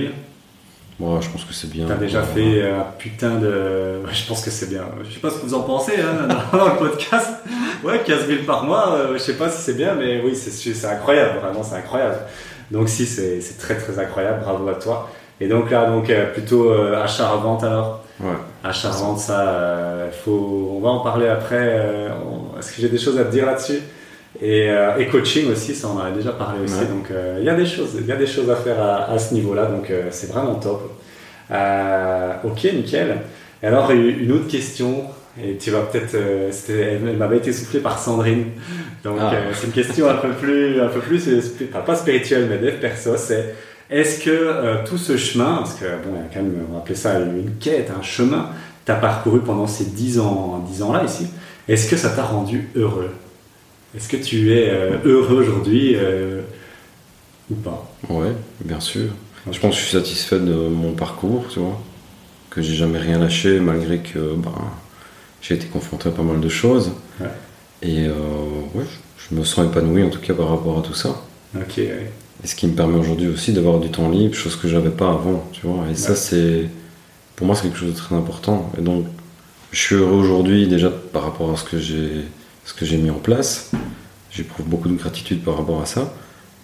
Moi, 1.00 1.18
je 1.20 1.28
pense 1.28 1.44
que 1.44 1.52
c'est 1.52 1.70
bien. 1.70 1.86
T'as 1.86 1.94
déjà 1.94 2.22
fait 2.22 2.62
un 2.62 2.84
putain 2.98 3.36
de. 3.36 4.02
Je 4.12 4.26
pense 4.26 4.42
que 4.44 4.50
c'est 4.50 4.68
bien. 4.68 4.84
Je 5.02 5.14
sais 5.14 5.20
pas 5.20 5.30
ce 5.30 5.38
que 5.38 5.46
vous 5.46 5.54
en 5.54 5.62
pensez 5.62 5.94
hein, 5.98 6.28
dans 6.52 6.68
le 6.68 6.76
podcast. 6.76 7.30
Ouais, 7.82 8.00
15 8.04 8.26
000 8.26 8.42
par 8.46 8.64
mois, 8.64 8.92
euh, 8.92 9.12
je 9.14 9.18
sais 9.18 9.36
pas 9.36 9.48
si 9.48 9.62
c'est 9.62 9.76
bien, 9.76 9.94
mais 9.94 10.20
oui, 10.22 10.36
c'est 10.36 10.86
incroyable, 10.86 11.38
vraiment, 11.40 11.62
c'est 11.62 11.76
incroyable. 11.76 12.18
Donc, 12.70 12.88
si, 12.88 13.06
c'est 13.06 13.40
très 13.58 13.76
très 13.76 13.98
incroyable, 13.98 14.42
bravo 14.42 14.68
à 14.68 14.74
toi. 14.74 15.10
Et 15.40 15.48
donc 15.48 15.70
là, 15.70 15.86
donc, 15.86 16.12
plutôt 16.34 16.70
achat-revente 16.72 17.64
alors? 17.64 18.02
Ouais. 18.22 18.36
Achat-vente, 18.62 19.18
ça, 19.18 19.40
euh, 19.40 20.10
faut, 20.10 20.74
on 20.76 20.80
va 20.80 20.90
en 20.90 21.00
parler 21.00 21.28
après. 21.28 21.78
Euh, 21.78 22.08
est-ce 22.58 22.72
que 22.72 22.82
j'ai 22.82 22.90
des 22.90 22.98
choses 22.98 23.18
à 23.18 23.24
te 23.24 23.30
dire 23.30 23.46
là-dessus? 23.46 23.80
Et, 24.40 24.68
et, 24.98 25.06
coaching 25.08 25.50
aussi, 25.50 25.74
ça 25.74 25.88
on 25.88 25.98
en 25.98 26.04
a 26.04 26.10
déjà 26.10 26.32
parlé 26.32 26.62
aussi. 26.62 26.86
Donc 26.86 27.08
il 27.38 27.44
y 27.44 27.48
a 27.48 27.54
des 27.54 27.66
choses, 27.66 27.96
il 27.98 28.06
y 28.06 28.12
a 28.12 28.16
des 28.16 28.26
choses 28.26 28.48
à 28.48 28.56
faire 28.56 28.80
à, 28.80 29.18
ce 29.18 29.34
niveau-là. 29.34 29.66
Donc 29.66 29.92
c'est 30.10 30.30
vraiment 30.30 30.54
top. 30.54 30.92
ok, 31.50 32.72
nickel. 32.72 33.16
Et 33.62 33.66
alors 33.66 33.90
une 33.90 34.30
autre 34.32 34.46
question 34.46 35.04
et 35.42 35.56
tu 35.56 35.70
vas 35.70 35.82
peut-être. 35.82 36.14
Euh, 36.14 36.50
elle 36.68 37.16
m'avait 37.16 37.38
été 37.38 37.52
soufflée 37.52 37.80
par 37.80 37.98
Sandrine. 37.98 38.46
Donc, 39.04 39.18
ah. 39.20 39.32
euh, 39.32 39.52
c'est 39.54 39.66
une 39.66 39.72
question 39.72 40.08
un 40.08 40.14
peu 40.14 40.30
plus. 40.30 40.80
Un 40.80 40.88
peu 40.88 41.00
plus 41.00 41.28
pas 41.86 41.94
spirituelle, 41.94 42.46
mais 42.48 42.58
dev 42.58 42.78
perso. 42.80 43.16
C'est 43.16 43.54
est-ce 43.88 44.24
que 44.24 44.30
euh, 44.30 44.84
tout 44.84 44.98
ce 44.98 45.16
chemin, 45.16 45.58
parce 45.58 45.74
que, 45.74 45.84
bon, 45.84 46.14
il 46.14 46.18
y 46.18 46.20
a 46.20 46.28
quand 46.32 46.42
même, 46.42 46.66
on 46.68 46.74
va 46.74 46.78
appeler 46.80 46.94
ça 46.94 47.18
une 47.18 47.56
quête, 47.60 47.90
un 47.96 48.02
chemin, 48.02 48.50
tu 48.84 48.92
as 48.92 48.96
parcouru 48.96 49.40
pendant 49.40 49.66
ces 49.66 49.84
10 49.84 50.20
ans, 50.20 50.64
10 50.68 50.82
ans 50.82 50.92
là 50.92 51.04
ici, 51.04 51.28
est-ce 51.68 51.88
que 51.90 51.96
ça 51.96 52.10
t'a 52.10 52.22
rendu 52.22 52.68
heureux? 52.76 53.10
Est-ce 53.96 54.08
que 54.08 54.16
tu 54.16 54.52
es 54.52 54.70
heureux 55.04 55.42
aujourd'hui 55.42 55.96
ou 57.50 57.54
pas? 57.54 57.92
Ouais, 58.08 58.32
bien 58.64 58.80
sûr. 58.80 59.08
Je 59.50 59.58
pense 59.58 59.74
que 59.74 59.80
je 59.80 59.86
suis 59.86 59.96
satisfait 59.96 60.38
de 60.38 60.52
mon 60.52 60.92
parcours, 60.92 61.46
tu 61.48 61.58
vois. 61.60 61.80
Que 62.50 62.62
j'ai 62.62 62.74
jamais 62.74 62.98
rien 62.98 63.18
lâché 63.18 63.60
malgré 63.60 63.98
que. 63.98 64.34
Ben, 64.34 64.52
j'ai 65.42 65.54
été 65.54 65.66
confronté 65.66 66.08
à 66.08 66.12
pas 66.12 66.22
mal 66.22 66.40
de 66.40 66.48
choses. 66.48 66.92
Et 67.82 68.06
euh, 68.06 68.12
ouais, 68.74 68.84
je 69.16 69.34
me 69.34 69.42
sens 69.44 69.66
épanoui 69.66 70.02
en 70.02 70.10
tout 70.10 70.20
cas 70.20 70.34
par 70.34 70.50
rapport 70.50 70.78
à 70.78 70.82
tout 70.82 70.94
ça. 70.94 71.22
Ok. 71.56 71.78
Et 71.78 72.46
ce 72.46 72.54
qui 72.54 72.66
me 72.66 72.74
permet 72.74 72.98
aujourd'hui 72.98 73.28
aussi 73.28 73.52
d'avoir 73.52 73.80
du 73.80 73.90
temps 73.90 74.08
libre, 74.10 74.34
chose 74.34 74.56
que 74.56 74.68
j'avais 74.68 74.90
pas 74.90 75.08
avant, 75.08 75.48
tu 75.52 75.66
vois. 75.66 75.84
Et 75.90 75.94
ça, 75.94 76.14
c'est. 76.14 76.68
Pour 77.36 77.46
moi, 77.46 77.56
c'est 77.56 77.62
quelque 77.62 77.78
chose 77.78 77.92
de 77.92 77.96
très 77.96 78.14
important. 78.14 78.70
Et 78.78 78.82
donc, 78.82 79.06
je 79.72 79.78
suis 79.78 79.94
heureux 79.94 80.18
aujourd'hui 80.18 80.66
déjà 80.68 80.90
par 80.90 81.22
rapport 81.22 81.50
à 81.50 81.56
ce 81.56 81.64
que 81.64 81.78
j'ai, 81.78 82.24
ce 82.70 82.74
que 82.74 82.86
j'ai 82.86 82.98
mis 82.98 83.10
en 83.10 83.18
place. 83.18 83.72
J'éprouve 84.30 84.66
beaucoup 84.66 84.88
de 84.88 84.94
gratitude 84.94 85.42
par 85.42 85.56
rapport 85.56 85.82
à 85.82 85.86
ça. 85.86 86.14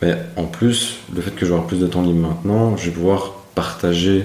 Mais 0.01 0.16
en 0.37 0.45
plus, 0.45 0.99
le 1.12 1.20
fait 1.20 1.33
que 1.33 1.45
je 1.45 1.53
plus 1.66 1.81
de 1.81 1.87
temps 1.89 2.03
libre 2.03 2.28
maintenant, 2.28 2.77
je 2.77 2.87
vais 2.87 2.91
pouvoir 2.93 3.33
partager 3.57 4.24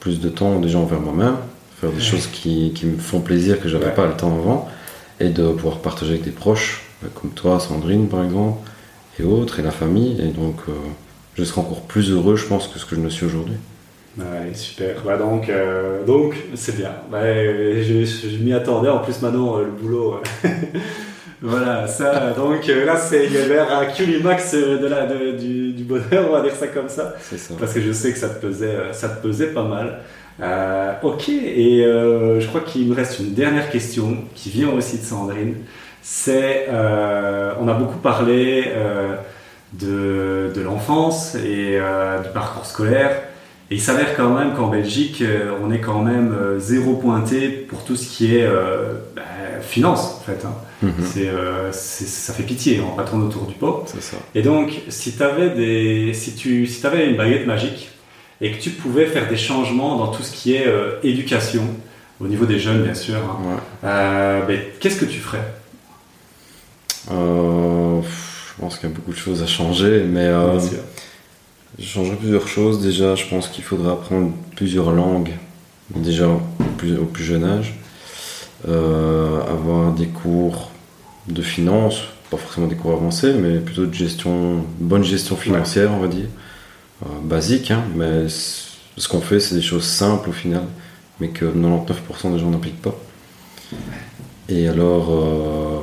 plus 0.00 0.20
de 0.20 0.28
temps 0.28 0.60
déjà 0.60 0.78
envers 0.78 1.00
moi-même, 1.00 1.36
faire 1.80 1.90
des 1.90 2.00
choses 2.00 2.26
qui, 2.26 2.72
qui, 2.74 2.86
me 2.86 2.98
font 2.98 3.20
plaisir, 3.20 3.60
que 3.60 3.68
j'avais 3.68 3.94
pas 3.94 4.06
le 4.06 4.14
temps 4.14 4.36
avant, 4.36 4.68
et 5.18 5.30
de 5.30 5.50
pouvoir 5.50 5.78
partager 5.78 6.12
avec 6.12 6.24
des 6.24 6.30
proches, 6.30 6.82
bah, 7.02 7.08
comme 7.14 7.30
toi, 7.30 7.58
Sandrine 7.58 8.08
par 8.08 8.22
exemple, 8.22 8.68
et 9.18 9.22
autres, 9.22 9.60
et 9.60 9.62
la 9.62 9.70
famille, 9.70 10.20
et 10.20 10.28
donc 10.28 10.56
euh, 10.68 10.72
je 11.36 11.44
serai 11.44 11.60
encore 11.60 11.82
plus 11.82 12.10
heureux, 12.10 12.36
je 12.36 12.46
pense, 12.46 12.68
que 12.68 12.78
ce 12.78 12.84
que 12.84 12.96
je 12.96 13.00
ne 13.00 13.08
suis 13.08 13.24
aujourd'hui. 13.24 13.56
Ouais, 14.16 14.54
super. 14.54 15.02
Bah 15.04 15.16
donc, 15.16 15.48
euh, 15.48 16.04
donc 16.04 16.34
c'est 16.54 16.76
bien. 16.76 16.90
Bah, 17.10 17.22
je, 17.22 18.04
je, 18.04 18.36
m'y 18.38 18.52
attendais. 18.52 18.88
En 18.88 18.98
plus, 18.98 19.20
maintenant, 19.22 19.58
euh, 19.58 19.64
le 19.64 19.70
boulot. 19.70 20.20
voilà, 21.42 21.86
ça. 21.86 22.30
Donc 22.36 22.66
là, 22.66 22.96
c'est 22.96 23.26
vers 23.26 23.72
un 23.72 23.86
culimax 23.86 24.54
de 24.54 24.86
la, 24.86 25.06
de, 25.06 25.36
du, 25.36 25.72
du, 25.72 25.84
bonheur, 25.84 26.26
on 26.28 26.32
va 26.32 26.42
dire 26.42 26.54
ça 26.54 26.66
comme 26.68 26.88
ça. 26.88 27.14
ça. 27.20 27.54
Parce 27.58 27.72
que 27.72 27.80
je 27.80 27.92
sais 27.92 28.12
que 28.12 28.18
ça 28.18 28.28
te 28.28 28.44
pesait, 28.44 28.76
ça 28.92 29.08
te 29.08 29.22
pesait 29.22 29.48
pas 29.48 29.64
mal. 29.64 30.00
Euh, 30.40 30.92
ok, 31.02 31.28
et 31.28 31.84
euh, 31.84 32.38
je 32.40 32.46
crois 32.46 32.60
qu'il 32.60 32.88
me 32.88 32.94
reste 32.94 33.18
une 33.18 33.34
dernière 33.34 33.70
question 33.70 34.18
qui 34.34 34.50
vient 34.50 34.70
aussi 34.70 34.98
de 34.98 35.02
Sandrine. 35.02 35.56
C'est, 36.00 36.66
euh, 36.68 37.52
on 37.60 37.68
a 37.68 37.74
beaucoup 37.74 37.98
parlé 37.98 38.72
de, 39.72 40.50
de 40.54 40.60
l'enfance 40.60 41.34
et 41.34 41.78
du 42.24 42.30
parcours 42.32 42.66
scolaire. 42.66 43.22
Et 43.70 43.74
il 43.74 43.80
s'avère 43.80 44.16
quand 44.16 44.34
même 44.34 44.54
qu'en 44.54 44.68
Belgique, 44.68 45.22
on 45.62 45.70
est 45.70 45.80
quand 45.80 46.02
même 46.02 46.34
zéro 46.58 46.94
pointé 46.94 47.48
pour 47.48 47.84
tout 47.84 47.96
ce 47.96 48.08
qui 48.08 48.34
est 48.34 48.48
bah, 49.14 49.22
finance, 49.60 50.20
en 50.20 50.24
fait. 50.24 50.44
Hein. 50.46 50.54
Mhm. 50.80 50.92
c'est, 51.02 51.30
ça 51.72 52.32
fait 52.32 52.44
pitié, 52.44 52.80
on 52.80 52.94
va 52.96 53.02
tourner 53.02 53.26
autour 53.26 53.46
du 53.46 53.54
pot. 53.54 53.84
Ça. 53.86 54.16
Et 54.34 54.42
donc, 54.42 54.80
si 54.88 55.16
tu 55.16 55.22
avais, 55.22 55.50
des, 55.50 56.14
si 56.14 56.34
tu, 56.34 56.66
si 56.66 56.86
avais 56.86 57.10
une 57.10 57.16
baguette 57.16 57.46
magique, 57.46 57.90
et 58.40 58.52
que 58.52 58.60
tu 58.60 58.70
pouvais 58.70 59.06
faire 59.06 59.28
des 59.28 59.36
changements 59.36 59.96
dans 59.96 60.08
tout 60.08 60.22
ce 60.22 60.32
qui 60.32 60.54
est 60.54 60.66
euh, 60.66 60.98
éducation, 61.02 61.64
au 62.20 62.26
niveau 62.26 62.46
des 62.46 62.58
jeunes 62.58 62.82
bien 62.82 62.94
sûr, 62.94 63.16
hein. 63.16 63.60
euh, 63.84 64.42
ben, 64.46 64.60
qu'est-ce 64.80 65.00
que 65.00 65.04
tu 65.04 65.18
ferais? 65.18 65.42
Euh, 67.10 68.00
Je 68.02 68.60
pense 68.60 68.78
qu'il 68.78 68.88
y 68.88 68.92
a 68.92 68.94
beaucoup 68.94 69.12
de 69.12 69.16
choses 69.16 69.42
à 69.42 69.46
changer, 69.46 70.04
mais 70.08 70.28
je 71.78 71.84
changerais 71.84 72.16
plusieurs 72.16 72.46
choses. 72.46 72.80
Déjà, 72.82 73.14
je 73.14 73.26
pense 73.26 73.48
qu'il 73.48 73.64
faudrait 73.64 73.92
apprendre 73.92 74.32
plusieurs 74.56 74.92
langues, 74.92 75.32
déjà 75.94 76.28
au 76.28 76.40
plus, 76.76 77.24
jeune 77.24 77.44
âge. 77.44 77.74
avoir 78.66 79.92
des 79.92 80.06
cours 80.06 80.70
de 81.28 81.42
finance, 81.42 82.02
pas 82.30 82.36
forcément 82.36 82.66
des 82.66 82.76
cours 82.76 82.92
avancés, 82.92 83.32
mais 83.34 83.58
plutôt 83.58 83.86
de 83.86 83.94
gestion, 83.94 84.64
bonne 84.78 85.04
gestion 85.04 85.36
financière, 85.36 85.92
on 85.92 86.00
va 86.00 86.08
dire. 86.08 86.28
Euh, 87.04 87.08
basique, 87.22 87.70
hein, 87.70 87.84
mais 87.94 88.28
ce 88.28 89.08
qu'on 89.08 89.20
fait, 89.20 89.40
c'est 89.40 89.54
des 89.54 89.62
choses 89.62 89.84
simples 89.84 90.30
au 90.30 90.32
final, 90.32 90.64
mais 91.20 91.28
que 91.28 91.44
99% 91.44 92.32
des 92.32 92.38
gens 92.38 92.50
n'appliquent 92.50 92.82
pas. 92.82 92.94
Et 94.48 94.66
alors, 94.66 95.08
euh, 95.10 95.80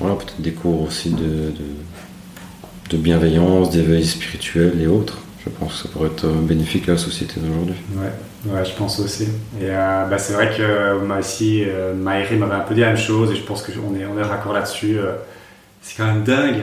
voilà, 0.00 0.16
peut-être 0.16 0.40
des 0.40 0.52
cours 0.52 0.82
aussi 0.82 1.10
de, 1.10 1.52
bienveillance, 2.96 3.70
d'éveil 3.70 4.04
spirituel 4.04 4.80
et 4.80 4.86
autres. 4.86 5.18
Je 5.44 5.50
pense 5.50 5.72
que 5.72 5.88
ça 5.88 5.88
pourrait 5.92 6.08
être 6.08 6.26
bénéfique 6.26 6.88
à 6.88 6.92
la 6.92 6.98
société 6.98 7.40
d'aujourd'hui. 7.40 7.74
Ouais, 7.96 8.52
ouais, 8.52 8.64
je 8.64 8.72
pense 8.76 9.00
aussi. 9.00 9.24
Et 9.60 9.64
euh, 9.64 10.06
bah, 10.06 10.18
c'est 10.18 10.34
vrai 10.34 10.50
que 10.56 11.04
moi 11.04 11.18
aussi, 11.18 11.64
Maïri 11.96 12.36
m'avait 12.36 12.54
un 12.54 12.60
peu 12.60 12.74
dit 12.74 12.80
la 12.80 12.88
même 12.88 12.96
chose, 12.96 13.32
et 13.32 13.36
je 13.36 13.42
pense 13.42 13.62
qu'on 13.62 13.96
est, 13.96 14.06
on 14.06 14.18
est 14.18 14.22
raccord 14.22 14.52
là-dessus. 14.52 14.98
c'est 15.80 15.96
quand 15.96 16.06
même 16.06 16.22
dingue 16.22 16.62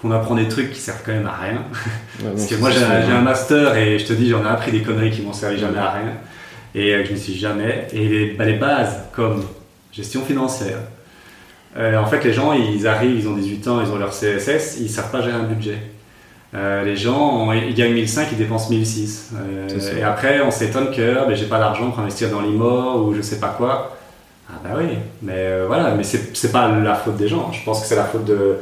qu'on 0.00 0.10
apprend 0.10 0.34
des 0.34 0.48
trucs 0.48 0.70
qui 0.72 0.80
servent 0.80 1.02
quand 1.04 1.12
même 1.12 1.26
à 1.26 1.36
rien. 1.36 1.64
Parce 2.22 2.46
que 2.46 2.54
moi 2.56 2.70
j'ai 2.70 2.84
un, 2.84 3.20
master 3.20 3.76
et 3.76 3.98
je 3.98 4.06
te 4.06 4.12
dis 4.12 4.28
j'en 4.28 4.44
ai 4.44 4.48
appris 4.48 4.72
des 4.72 4.82
conneries 4.82 5.10
qui 5.10 5.22
m'ont 5.22 5.32
servi 5.32 5.58
jamais 5.58 5.78
à 5.78 5.90
rien 5.90 6.12
et 6.74 6.94
euh, 6.94 7.02
que 7.02 7.08
je 7.08 7.12
ne 7.14 7.18
suis 7.18 7.36
jamais. 7.36 7.88
Et 7.92 8.08
les, 8.08 8.30
bah, 8.32 8.44
les, 8.44 8.54
bases 8.54 9.04
comme 9.12 9.44
gestion 9.92 10.22
financière. 10.22 10.78
Euh, 11.76 11.96
en 11.98 12.06
fait 12.06 12.24
les 12.24 12.32
gens 12.32 12.52
ils 12.52 12.86
arrivent, 12.86 13.18
ils 13.18 13.28
ont 13.28 13.34
18 13.34 13.68
ans, 13.68 13.80
ils 13.80 13.90
ont 13.90 13.98
leur 13.98 14.10
CSS, 14.10 14.78
ils 14.80 14.88
savent 14.88 15.10
pas 15.10 15.20
gérer 15.22 15.36
un 15.36 15.44
budget. 15.44 15.78
Euh, 16.54 16.82
les 16.82 16.96
gens, 16.96 17.52
ils 17.52 17.74
gagnent 17.74 17.92
1005, 17.92 18.28
ils 18.32 18.38
dépensent 18.38 18.70
1006. 18.70 19.32
et 19.98 20.02
après, 20.02 20.40
on 20.40 20.50
s'étonne 20.50 20.90
que 20.90 21.26
ben, 21.26 21.34
j'ai 21.34 21.44
pas 21.44 21.58
d'argent 21.58 21.90
pour 21.90 22.00
investir 22.00 22.30
dans 22.30 22.40
l'IMO 22.40 23.04
ou 23.04 23.14
je 23.14 23.20
sais 23.20 23.38
pas 23.38 23.54
quoi. 23.58 23.98
Ah 24.48 24.54
bah 24.64 24.70
oui, 24.78 24.96
mais 25.20 25.62
voilà, 25.66 25.94
mais 25.94 26.04
c'est 26.04 26.50
pas 26.50 26.68
la 26.68 26.94
faute 26.94 27.18
des 27.18 27.28
gens. 27.28 27.52
Je 27.52 27.62
pense 27.64 27.82
que 27.82 27.86
c'est 27.86 27.96
la 27.96 28.04
faute 28.04 28.24
de, 28.24 28.56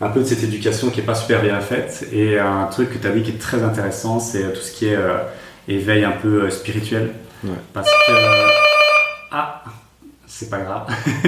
un 0.00 0.08
peu 0.08 0.20
de 0.20 0.24
cette 0.24 0.42
éducation 0.42 0.90
qui 0.90 1.00
est 1.00 1.04
pas 1.04 1.14
super 1.14 1.42
bien 1.42 1.60
faite. 1.60 2.08
Et 2.12 2.38
un 2.38 2.66
truc 2.66 2.92
que 2.92 2.98
tu 2.98 3.06
as 3.06 3.10
dit 3.10 3.22
qui 3.22 3.30
est 3.30 3.38
très 3.38 3.62
intéressant, 3.62 4.20
c'est 4.20 4.52
tout 4.52 4.60
ce 4.60 4.72
qui 4.72 4.86
est 4.86 4.96
euh, 4.96 5.18
éveil 5.66 6.04
un 6.04 6.12
peu 6.12 6.44
euh, 6.44 6.50
spirituel. 6.50 7.12
Parce 7.72 7.88
que. 7.88 8.12
Ah, 9.30 9.62
c'est 10.26 10.50
pas 10.50 10.58
grave. 10.58 10.86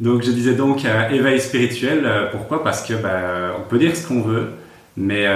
donc 0.00 0.22
je 0.22 0.30
disais 0.30 0.54
donc 0.54 0.84
euh, 0.84 1.08
éveil 1.10 1.40
spirituel. 1.40 2.08
pourquoi? 2.32 2.64
Parce 2.64 2.82
que 2.82 2.94
bah, 2.94 3.54
on 3.58 3.68
peut 3.68 3.78
dire 3.78 3.96
ce 3.96 4.06
qu'on 4.06 4.22
veut, 4.22 4.48
mais 4.96 5.26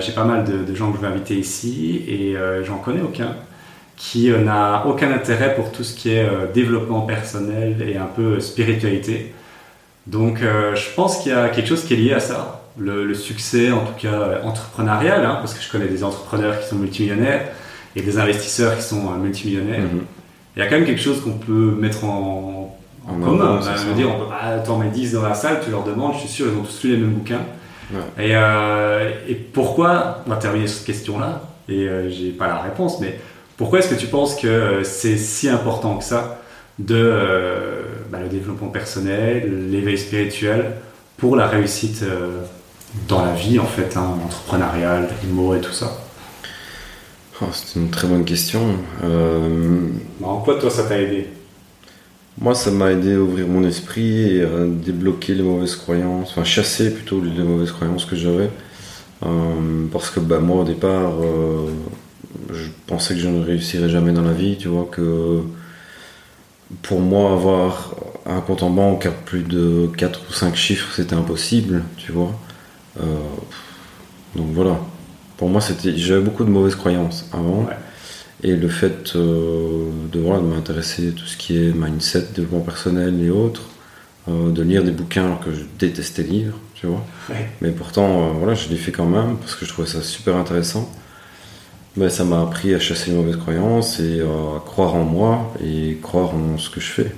j'ai 0.00 0.12
pas 0.12 0.24
mal 0.24 0.44
de, 0.44 0.64
de, 0.64 0.74
gens 0.74 0.90
que 0.90 0.98
je 0.98 1.02
veux 1.02 1.08
inviter 1.08 1.36
ici 1.36 2.04
et 2.08 2.36
j'en 2.64 2.78
connais 2.78 3.02
aucun 3.02 3.34
qui 3.96 4.30
n'a 4.30 4.86
aucun 4.86 5.12
intérêt 5.12 5.56
pour 5.56 5.72
tout 5.72 5.82
ce 5.82 5.94
qui 5.94 6.10
est 6.10 6.28
développement 6.54 7.00
personnel 7.00 7.84
et 7.86 7.96
un 7.96 8.06
peu 8.06 8.38
spiritualité. 8.40 9.32
Donc 10.08 10.42
euh, 10.42 10.74
je 10.74 10.88
pense 10.94 11.18
qu'il 11.18 11.32
y 11.32 11.34
a 11.34 11.48
quelque 11.50 11.68
chose 11.68 11.84
qui 11.84 11.94
est 11.94 11.98
lié 11.98 12.14
à 12.14 12.20
ça. 12.20 12.64
Le, 12.78 13.12
succès, 13.12 13.72
en 13.72 13.80
tout 13.80 13.94
cas 14.00 14.40
entrepreneurial, 14.44 15.24
hein, 15.24 15.38
parce 15.40 15.52
que 15.52 15.62
je 15.62 15.68
connais 15.70 15.88
des 15.88 16.04
entrepreneurs 16.04 16.60
qui 16.60 16.68
sont 16.68 16.76
multimillionnaires 16.76 17.48
et 17.96 18.02
des 18.02 18.18
investisseurs 18.18 18.76
qui 18.76 18.84
sont 18.84 19.12
euh, 19.12 19.16
multimillionnaires. 19.16 19.80
Mhm. 19.80 20.04
Il 20.56 20.60
y 20.60 20.62
a 20.62 20.66
quand 20.66 20.76
même 20.76 20.86
quelque 20.86 21.00
chose 21.00 21.20
qu'on 21.20 21.38
peut 21.38 21.76
mettre 21.78 22.04
en, 22.04 22.67
commun. 23.14 23.60
On 23.90 23.94
dire, 23.94 24.08
on 24.14 24.18
peut 24.20 24.30
pas, 24.30 24.58
t'en 24.58 24.78
mets 24.78 24.88
10 24.88 25.12
dans 25.12 25.22
la 25.22 25.34
salle, 25.34 25.60
tu 25.64 25.70
leur 25.70 25.84
demandes, 25.84 26.14
je 26.14 26.20
suis 26.20 26.28
sûr, 26.28 26.46
ils 26.52 26.58
ont 26.58 26.62
tous 26.62 26.84
lu 26.84 26.92
les 26.92 26.96
mêmes 26.98 27.12
bouquins. 27.12 27.42
Et, 28.18 28.32
euh, 28.34 29.10
et, 29.28 29.34
pourquoi, 29.34 30.22
on 30.26 30.30
va 30.30 30.36
terminer 30.36 30.66
cette 30.66 30.84
question-là, 30.84 31.42
et 31.68 31.88
j'ai 32.10 32.30
pas 32.30 32.46
la 32.46 32.58
réponse, 32.58 33.00
mais 33.00 33.18
pourquoi 33.56 33.80
est-ce 33.80 33.88
que 33.88 33.98
tu 33.98 34.06
penses 34.06 34.36
que 34.36 34.82
c'est 34.84 35.16
si 35.16 35.48
important 35.48 35.96
que 35.96 36.04
ça 36.04 36.38
de 36.78 36.94
euh, 36.96 37.82
bah, 38.10 38.18
le 38.22 38.28
développement 38.28 38.68
personnel, 38.68 39.70
l'éveil 39.70 39.98
spirituel 39.98 40.76
pour 41.16 41.34
la 41.34 41.48
réussite 41.48 42.02
euh, 42.02 42.42
dans 43.08 43.24
la 43.24 43.32
vie 43.32 43.58
en 43.58 43.66
fait, 43.66 43.96
hein, 43.96 44.14
entrepreneuriale, 44.24 45.08
immo 45.24 45.54
et 45.54 45.60
tout 45.60 45.72
ça? 45.72 45.98
Oh, 47.42 47.46
C'est 47.52 47.78
une 47.78 47.90
très 47.90 48.06
bonne 48.06 48.24
question. 48.24 48.60
Euh, 49.02 49.88
en 50.22 50.38
quoi 50.38 50.54
toi 50.56 50.70
ça 50.70 50.84
t'a 50.84 51.00
aidé? 51.00 51.28
Moi 52.40 52.54
ça 52.54 52.70
m'a 52.70 52.92
aidé 52.92 53.14
à 53.14 53.20
ouvrir 53.20 53.48
mon 53.48 53.64
esprit 53.64 54.36
et 54.36 54.42
à 54.42 54.66
débloquer 54.66 55.34
les 55.34 55.42
mauvaises 55.42 55.76
croyances, 55.76 56.30
enfin 56.30 56.44
chasser 56.44 56.94
plutôt 56.94 57.20
les 57.20 57.42
mauvaises 57.42 57.72
croyances 57.72 58.04
que 58.04 58.16
j'avais. 58.16 58.50
parce 59.92 60.10
que 60.10 60.20
bah, 60.20 60.38
moi 60.38 60.62
au 60.62 60.64
départ 60.64 61.12
je 62.52 62.68
pensais 62.86 63.14
que 63.14 63.20
je 63.20 63.28
ne 63.28 63.44
réussirais 63.44 63.88
jamais 63.88 64.12
dans 64.12 64.22
la 64.22 64.32
vie, 64.32 64.56
tu 64.56 64.68
vois, 64.68 64.88
que 64.90 65.42
pour 66.82 67.00
moi, 67.00 67.32
avoir 67.32 67.94
un 68.26 68.40
compte 68.40 68.62
en 68.62 68.70
banque 68.70 69.06
à 69.06 69.10
plus 69.10 69.42
de 69.42 69.88
4 69.96 70.20
ou 70.28 70.32
5 70.32 70.54
chiffres, 70.54 70.88
c'était 70.94 71.14
impossible, 71.14 71.82
tu 71.96 72.12
vois. 72.12 72.32
Euh, 73.00 73.04
donc 74.36 74.48
voilà. 74.52 74.78
Pour 75.36 75.48
moi, 75.48 75.60
c'était, 75.60 75.96
j'avais 75.96 76.20
beaucoup 76.20 76.44
de 76.44 76.50
mauvaises 76.50 76.74
croyances 76.74 77.28
avant. 77.32 77.66
Et 78.44 78.54
le 78.54 78.68
fait 78.68 79.14
euh, 79.16 79.90
de, 80.12 80.20
voilà, 80.20 80.40
de 80.40 80.46
m'intéresser 80.46 81.08
à 81.08 81.12
tout 81.12 81.26
ce 81.26 81.36
qui 81.36 81.56
est 81.56 81.72
mindset, 81.72 82.28
développement 82.34 82.60
personnel 82.60 83.20
et 83.22 83.30
autres, 83.30 83.62
euh, 84.28 84.50
de 84.50 84.62
lire 84.62 84.84
des 84.84 84.92
bouquins 84.92 85.38
que 85.44 85.52
je 85.52 85.62
détestais 85.78 86.22
lire, 86.22 86.52
tu 86.74 86.86
vois. 86.86 87.04
Mais 87.60 87.70
pourtant, 87.70 88.32
voilà, 88.34 88.54
je 88.54 88.68
l'ai 88.68 88.76
fait 88.76 88.92
quand 88.92 89.06
même 89.06 89.36
parce 89.38 89.56
que 89.56 89.66
je 89.66 89.72
trouvais 89.72 89.88
ça 89.88 90.02
super 90.02 90.36
intéressant. 90.36 90.92
Mais 91.96 92.10
ça 92.10 92.24
m'a 92.24 92.42
appris 92.42 92.74
à 92.74 92.78
chasser 92.78 93.10
les 93.10 93.16
mauvaises 93.16 93.36
croyances 93.36 93.98
et 93.98 94.20
à 94.20 94.60
croire 94.60 94.94
en 94.94 95.02
moi 95.02 95.52
et 95.64 95.98
croire 96.00 96.32
en 96.34 96.56
ce 96.58 96.70
que 96.70 96.80
je 96.80 96.90
fais. 96.90 97.12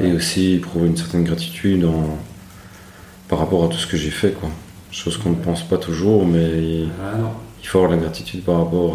Et 0.00 0.12
aussi 0.12 0.54
éprouver 0.54 0.86
une 0.86 0.96
certaine 0.96 1.24
gratitude 1.24 1.84
en, 1.84 2.18
par 3.28 3.38
rapport 3.38 3.64
à 3.64 3.68
tout 3.68 3.76
ce 3.76 3.86
que 3.86 3.96
j'ai 3.96 4.10
fait. 4.10 4.32
Quoi. 4.32 4.50
Chose 4.92 5.16
qu'on 5.16 5.30
ne 5.30 5.34
pense 5.34 5.62
pas 5.62 5.78
toujours, 5.78 6.24
mais 6.26 6.84
ah, 7.02 7.32
il 7.64 7.66
faut 7.66 7.78
avoir 7.78 7.92
la 7.92 7.96
gratitude 7.96 8.44
par 8.44 8.58
rapport 8.58 8.94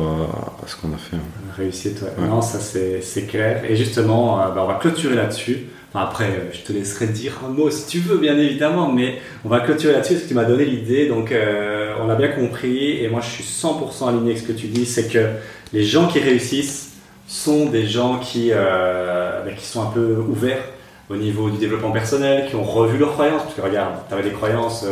à, 0.64 0.68
ce 0.68 0.76
qu'on 0.76 0.94
a 0.94 0.98
fait. 0.98 1.16
Hein. 1.16 1.54
Réussite, 1.58 2.04
ouais. 2.04 2.28
Non, 2.28 2.40
ça 2.44 2.60
c'est 2.60 3.24
clair. 3.24 3.64
Et 3.68 3.76
justement, 3.76 4.40
euh, 4.40 4.50
bah, 4.50 4.62
on 4.64 4.68
va 4.68 4.76
clôturer 4.76 5.16
là-dessus. 5.16 5.66
après, 5.96 6.26
euh, 6.26 6.52
je 6.54 6.62
te 6.62 6.72
laisserai 6.72 7.08
dire 7.08 7.40
un 7.44 7.50
mot 7.50 7.72
si 7.72 7.88
tu 7.88 7.98
veux, 7.98 8.20
bien 8.20 8.38
évidemment, 8.38 8.92
mais 8.92 9.18
on 9.44 9.50
va 9.50 9.62
clôturer 9.62 9.94
là-dessus 9.94 10.14
parce 10.14 10.24
que 10.26 10.30
tu 10.30 10.36
m'as 10.36 10.44
donné 10.44 10.66
l'idée. 10.66 11.08
Donc, 11.08 11.32
euh, 11.32 11.96
on 12.00 12.06
l'a 12.06 12.14
bien 12.14 12.28
compris. 12.28 13.04
Et 13.04 13.10
moi, 13.10 13.22
je 13.22 13.30
suis 13.30 13.44
100% 13.44 14.08
aligné 14.08 14.34
avec 14.34 14.44
ce 14.44 14.48
que 14.48 14.54
tu 14.54 14.68
dis 14.68 14.86
c'est 14.86 15.08
que 15.12 15.26
les 15.74 15.84
gens 15.84 16.08
qui 16.08 16.20
réussissent 16.20 16.92
sont 17.28 17.66
des 17.66 17.88
gens 17.88 18.20
qui, 18.20 18.52
bah, 18.52 19.52
qui 19.58 19.66
sont 19.66 19.82
un 19.82 19.92
peu 19.92 20.18
ouverts 20.30 20.64
au 21.10 21.16
niveau 21.16 21.50
du 21.50 21.58
développement 21.58 21.92
personnel, 21.92 22.48
qui 22.48 22.56
ont 22.56 22.64
revu 22.64 23.00
leurs 23.00 23.14
croyances. 23.14 23.42
Parce 23.42 23.56
que 23.56 23.62
regarde, 23.62 23.96
tu 24.08 24.14
avais 24.14 24.24
des 24.24 24.32
croyances, 24.32 24.86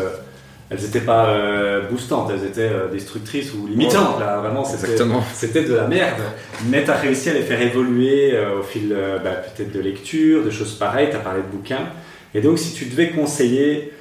elles 0.69 0.81
n'étaient 0.81 1.01
pas 1.01 1.27
euh, 1.27 1.81
boostantes, 1.89 2.31
elles 2.33 2.45
étaient 2.45 2.69
euh, 2.69 2.89
destructrices 2.89 3.53
ou 3.53 3.67
limitantes. 3.67 4.19
Là, 4.19 4.37
vraiment, 4.39 4.65
c'était 4.65 5.63
de 5.63 5.73
la 5.73 5.87
merde. 5.87 6.21
Mais 6.69 6.83
tu 6.83 6.91
as 6.91 6.95
réussi 6.95 7.29
à 7.29 7.33
les 7.33 7.41
faire 7.41 7.61
évoluer 7.61 8.33
au 8.59 8.63
fil 8.63 8.95
bah, 9.23 9.31
peut-être 9.31 9.71
de 9.71 9.79
lecture, 9.79 10.43
de 10.43 10.51
choses 10.51 10.73
pareilles. 10.73 11.09
Tu 11.09 11.15
as 11.15 11.19
parlé 11.19 11.41
de 11.41 11.55
bouquins. 11.55 11.87
Et 12.33 12.41
donc, 12.41 12.59
si 12.59 12.73
tu 12.73 12.85
devais 12.85 13.09
conseiller 13.09 13.93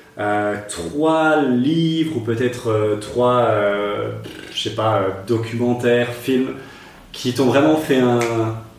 trois 0.69 1.43
livres 1.43 2.17
ou 2.17 2.21
peut-être 2.21 2.99
trois, 3.01 3.49
je 4.53 4.61
sais 4.61 4.75
pas, 4.75 5.23
documentaires, 5.27 6.09
films 6.09 6.55
qui 7.13 7.33
t'ont 7.33 7.47
vraiment 7.47 7.77
fait 7.77 7.99
un, 7.99 8.19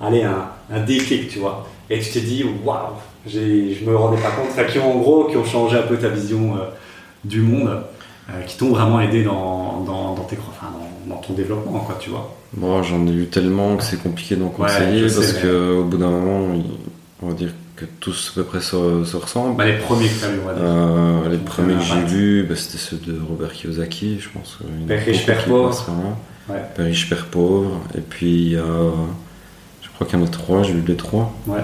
allez, 0.01 0.23
un, 0.23 0.47
un 0.72 0.80
déclic, 0.81 1.30
tu 1.30 1.39
vois. 1.39 1.68
Et 1.89 1.99
tu 1.99 2.11
t'es 2.11 2.19
dit, 2.19 2.45
waouh, 2.64 2.93
je 3.26 3.39
me 3.85 3.95
rendais 3.95 4.22
pas 4.22 4.31
compte, 4.31 4.68
qui 4.68 4.80
ont 4.80 4.95
en 4.95 4.99
gros, 4.99 5.26
qui 5.26 5.38
ont 5.38 5.45
changé 5.45 5.77
un 5.77 5.84
peu 5.84 5.97
ta 5.97 6.09
vision 6.09 6.55
euh, 6.55 6.65
du 7.28 7.41
monde, 7.41 7.70
euh, 8.30 8.41
qui 8.44 8.58
t'ont 8.58 8.70
vraiment 8.70 8.99
aidé 8.99 9.24
dans, 9.24 9.84
dans, 9.84 10.16
tes, 10.24 10.38
enfin, 10.38 10.68
dans, 11.08 11.16
ton 11.18 11.34
développement, 11.34 11.80
quoi, 11.80 11.98
tu 11.99 12.10
vois. 12.10 12.36
Bon, 12.54 12.82
j'en 12.84 13.06
ai 13.08 13.12
eu 13.12 13.26
tellement 13.26 13.76
que 13.78 13.84
c'est 13.84 14.02
compliqué 14.02 14.36
d'en 14.36 14.49
conseiller 14.49 15.04
parce 15.04 15.34
qu'au 15.34 15.84
bout 15.84 15.98
d'un 15.98 16.10
moment, 16.10 16.48
on 17.22 17.28
va 17.28 17.34
dire 17.34 17.52
que 17.76 17.86
tous 17.99 18.32
à 18.32 18.36
peu 18.36 18.44
près 18.44 18.62
se, 18.62 19.16
ressemblent. 19.16 19.56
Bah, 19.56 19.66
les 19.66 19.78
premiers 19.78 20.08
que 20.08 20.20
tu 20.20 20.26
as 20.26 20.30
vu, 20.30 20.40
euh, 20.45 21.30
Les 21.30 21.38
premiers 21.38 21.76
que 21.76 21.82
j'ai 21.82 22.04
vus, 22.04 22.45
bah, 22.48 22.56
c'était 22.56 22.78
ceux 22.78 22.98
de 22.98 23.20
Robert 23.20 23.52
Kiyosaki, 23.52 24.20
je 24.20 24.30
pense. 24.30 24.60
Père 24.88 25.06
riche, 25.06 25.26
père 25.26 25.45
pauvre. 25.45 25.86
Père 26.48 26.86
riche, 26.86 27.10
père 27.10 27.26
pauvre. 27.28 27.82
Et 27.98 28.02
puis, 28.02 28.54
je 28.54 29.90
crois 29.94 30.08
qu'il 30.08 30.20
y 30.20 30.22
en 30.22 30.26
a 30.26 30.30
trois, 30.30 30.64
j'ai 30.64 30.74
vu 30.74 30.84
les 30.88 30.95
trois. 30.95 31.34
Ouais. 31.48 31.60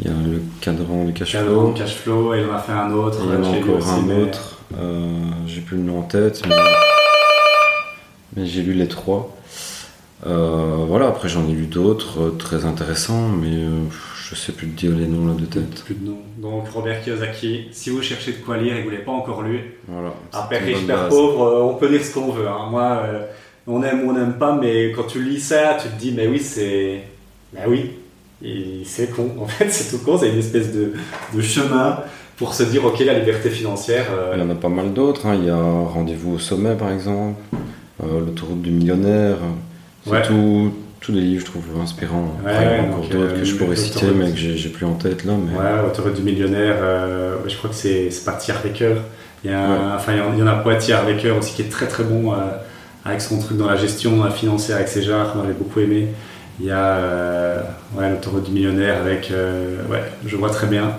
Il 0.00 0.06
y 0.06 0.10
a 0.10 0.12
le 0.12 0.42
cadran 0.60 1.04
du 1.04 1.12
cash 1.12 1.36
flow. 1.36 1.72
cash 1.72 1.96
flow, 1.96 2.34
et 2.34 2.40
il 2.40 2.50
en 2.50 2.54
a 2.54 2.58
fait 2.58 2.72
un 2.72 2.92
autre. 2.92 3.18
Il 3.22 3.32
y 3.32 3.36
en 3.36 3.42
a 3.42 3.48
encore 3.48 3.88
un 3.88 4.10
autre. 4.22 4.58
Euh, 4.78 5.08
j'ai 5.46 5.60
plus 5.60 5.76
le 5.76 5.84
nom 5.84 6.00
en 6.00 6.02
tête, 6.02 6.42
mais, 8.36 8.46
j'ai 8.46 8.62
lu 8.62 8.74
les 8.74 8.88
trois. 8.88 9.34
Euh, 10.26 10.84
voilà, 10.86 11.08
après 11.08 11.28
j'en 11.28 11.46
ai 11.48 11.52
lu 11.52 11.66
d'autres 11.66 12.20
euh, 12.20 12.30
très 12.38 12.64
intéressants, 12.64 13.28
mais 13.28 13.64
je 14.28 14.34
sais 14.34 14.52
plus 14.52 14.66
dire 14.66 14.92
les 14.96 15.06
noms 15.06 15.26
là 15.26 15.34
de 15.34 15.46
tête. 15.46 15.84
Plus 15.84 15.94
de 15.94 16.06
noms. 16.06 16.18
Donc 16.38 16.68
Robert 16.68 17.02
Kiyosaki, 17.02 17.68
si 17.70 17.90
vous 17.90 18.02
cherchez 18.02 18.32
de 18.32 18.38
quoi 18.38 18.56
lire 18.56 18.74
et 18.76 18.80
que 18.80 18.84
vous 18.84 18.90
ne 18.90 18.94
l'avez 18.94 19.04
pas 19.04 19.12
encore 19.12 19.42
lu, 19.42 19.78
voilà, 19.88 20.12
à 20.32 20.42
Père 20.42 20.62
riche, 20.62 20.86
Père 20.86 21.08
pauvre, 21.08 21.64
on 21.64 21.74
peut 21.74 21.88
lire 21.88 22.04
ce 22.04 22.12
qu'on 22.12 22.32
veut. 22.32 22.48
Hein. 22.48 22.68
Moi, 22.70 23.02
on 23.66 23.82
aime 23.82 24.06
ou 24.06 24.10
on 24.10 24.14
n'aime 24.14 24.34
pas, 24.34 24.56
mais 24.56 24.92
quand 24.92 25.04
tu 25.04 25.22
lis 25.22 25.40
ça, 25.40 25.78
tu 25.80 25.88
te 25.88 25.98
dis, 25.98 26.12
mais 26.12 26.26
oui, 26.26 26.40
c'est. 26.40 27.02
Mais 27.54 27.62
oui, 27.66 27.92
et 28.44 28.82
c'est 28.84 29.10
con, 29.14 29.30
en 29.40 29.46
fait, 29.46 29.70
c'est 29.70 29.96
tout 29.96 30.04
con, 30.04 30.18
c'est 30.18 30.30
une 30.30 30.38
espèce 30.38 30.72
de, 30.72 30.92
de, 31.34 31.40
chemin 31.40 31.98
pour 32.36 32.54
se 32.54 32.64
dire, 32.64 32.84
ok, 32.84 32.98
la 33.00 33.18
liberté 33.18 33.48
financière. 33.48 34.06
Euh, 34.10 34.34
Il 34.36 34.42
y 34.42 34.42
en 34.42 34.50
a 34.50 34.54
pas 34.54 34.68
mal 34.68 34.92
d'autres, 34.92 35.26
hein. 35.26 35.34
il 35.34 35.46
y 35.46 35.50
a 35.50 35.56
Rendez-vous 35.56 36.34
au 36.34 36.38
sommet 36.38 36.74
par 36.74 36.90
exemple, 36.90 37.40
euh, 38.02 38.20
L'autoroute 38.20 38.60
du 38.60 38.70
millionnaire, 38.70 39.36
c'est 40.04 40.22
tout, 40.22 40.72
tous 41.00 41.12
les 41.12 41.22
livres, 41.22 41.46
je 41.46 41.50
trouve, 41.50 41.64
inspirants. 41.82 42.36
il 42.44 42.52
y 42.52 42.54
a 42.54 42.82
encore 42.82 43.08
d'autres 43.08 43.38
que 43.38 43.44
je 43.44 43.56
pourrais 43.56 43.76
citer, 43.76 44.06
mais 44.14 44.30
que 44.30 44.36
j'ai 44.36 44.68
plus 44.68 44.84
en 44.84 44.94
tête 44.94 45.24
là. 45.24 45.32
Mais... 45.32 45.58
Ouais, 45.58 45.88
Autoroute 45.88 46.14
du 46.14 46.22
millionnaire, 46.22 46.76
euh, 46.80 47.36
je 47.46 47.56
crois 47.56 47.70
que 47.70 47.76
c'est 47.76 48.10
parti 48.24 48.50
Harvecker. 48.50 48.96
Il 49.44 49.50
y, 49.50 49.54
a, 49.54 49.94
enfin, 49.94 50.12
il 50.14 50.38
y 50.38 50.42
en 50.42 50.46
a 50.46 50.56
Poitiers 50.56 50.94
Harvecker 50.94 51.30
aussi 51.30 51.54
qui 51.54 51.62
est 51.62 51.70
très 51.70 51.86
très 51.86 52.02
bon 52.02 52.34
avec 53.04 53.20
son 53.20 53.38
truc 53.38 53.56
dans 53.56 53.68
la 53.68 53.76
gestion 53.76 54.28
financière 54.30 54.76
avec 54.76 54.88
ses 54.88 55.02
genres, 55.02 55.36
moi 55.36 55.44
j'ai 55.46 55.54
beaucoup 55.54 55.80
aimé. 55.80 56.08
Il 56.58 56.66
y 56.66 56.70
a 56.70 56.96
euh, 56.96 57.60
ouais, 57.94 58.10
l'autoroute 58.10 58.44
du 58.44 58.52
millionnaire 58.52 58.98
avec. 58.98 59.30
Euh, 59.30 59.82
ouais, 59.90 60.02
je 60.24 60.36
vois 60.36 60.50
très 60.50 60.66
bien. 60.66 60.96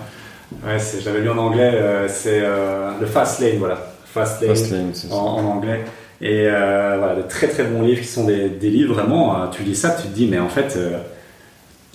Ouais, 0.64 0.78
j'avais 1.02 1.20
lu 1.20 1.28
en 1.28 1.38
anglais, 1.38 1.72
euh, 1.74 2.08
c'est 2.08 2.40
le 2.40 3.06
Fast 3.06 3.40
Lane, 3.40 3.58
voilà. 3.58 3.92
Fast 4.04 4.40
Lane, 4.42 4.92
en, 5.10 5.16
en, 5.16 5.44
anglais. 5.44 5.84
Et 6.20 6.44
voilà, 6.48 7.14
de 7.16 7.22
très 7.22 7.48
très 7.48 7.64
bons 7.64 7.82
livres 7.82 8.00
qui 8.00 8.06
sont 8.06 8.24
des, 8.24 8.48
des 8.48 8.70
livres 8.70 8.94
vraiment. 8.94 9.48
tu 9.48 9.62
lis 9.62 9.74
ça, 9.74 9.90
tu 9.90 10.08
te 10.08 10.14
dis, 10.14 10.26
mais 10.26 10.38
en 10.38 10.48
fait, 10.48 10.78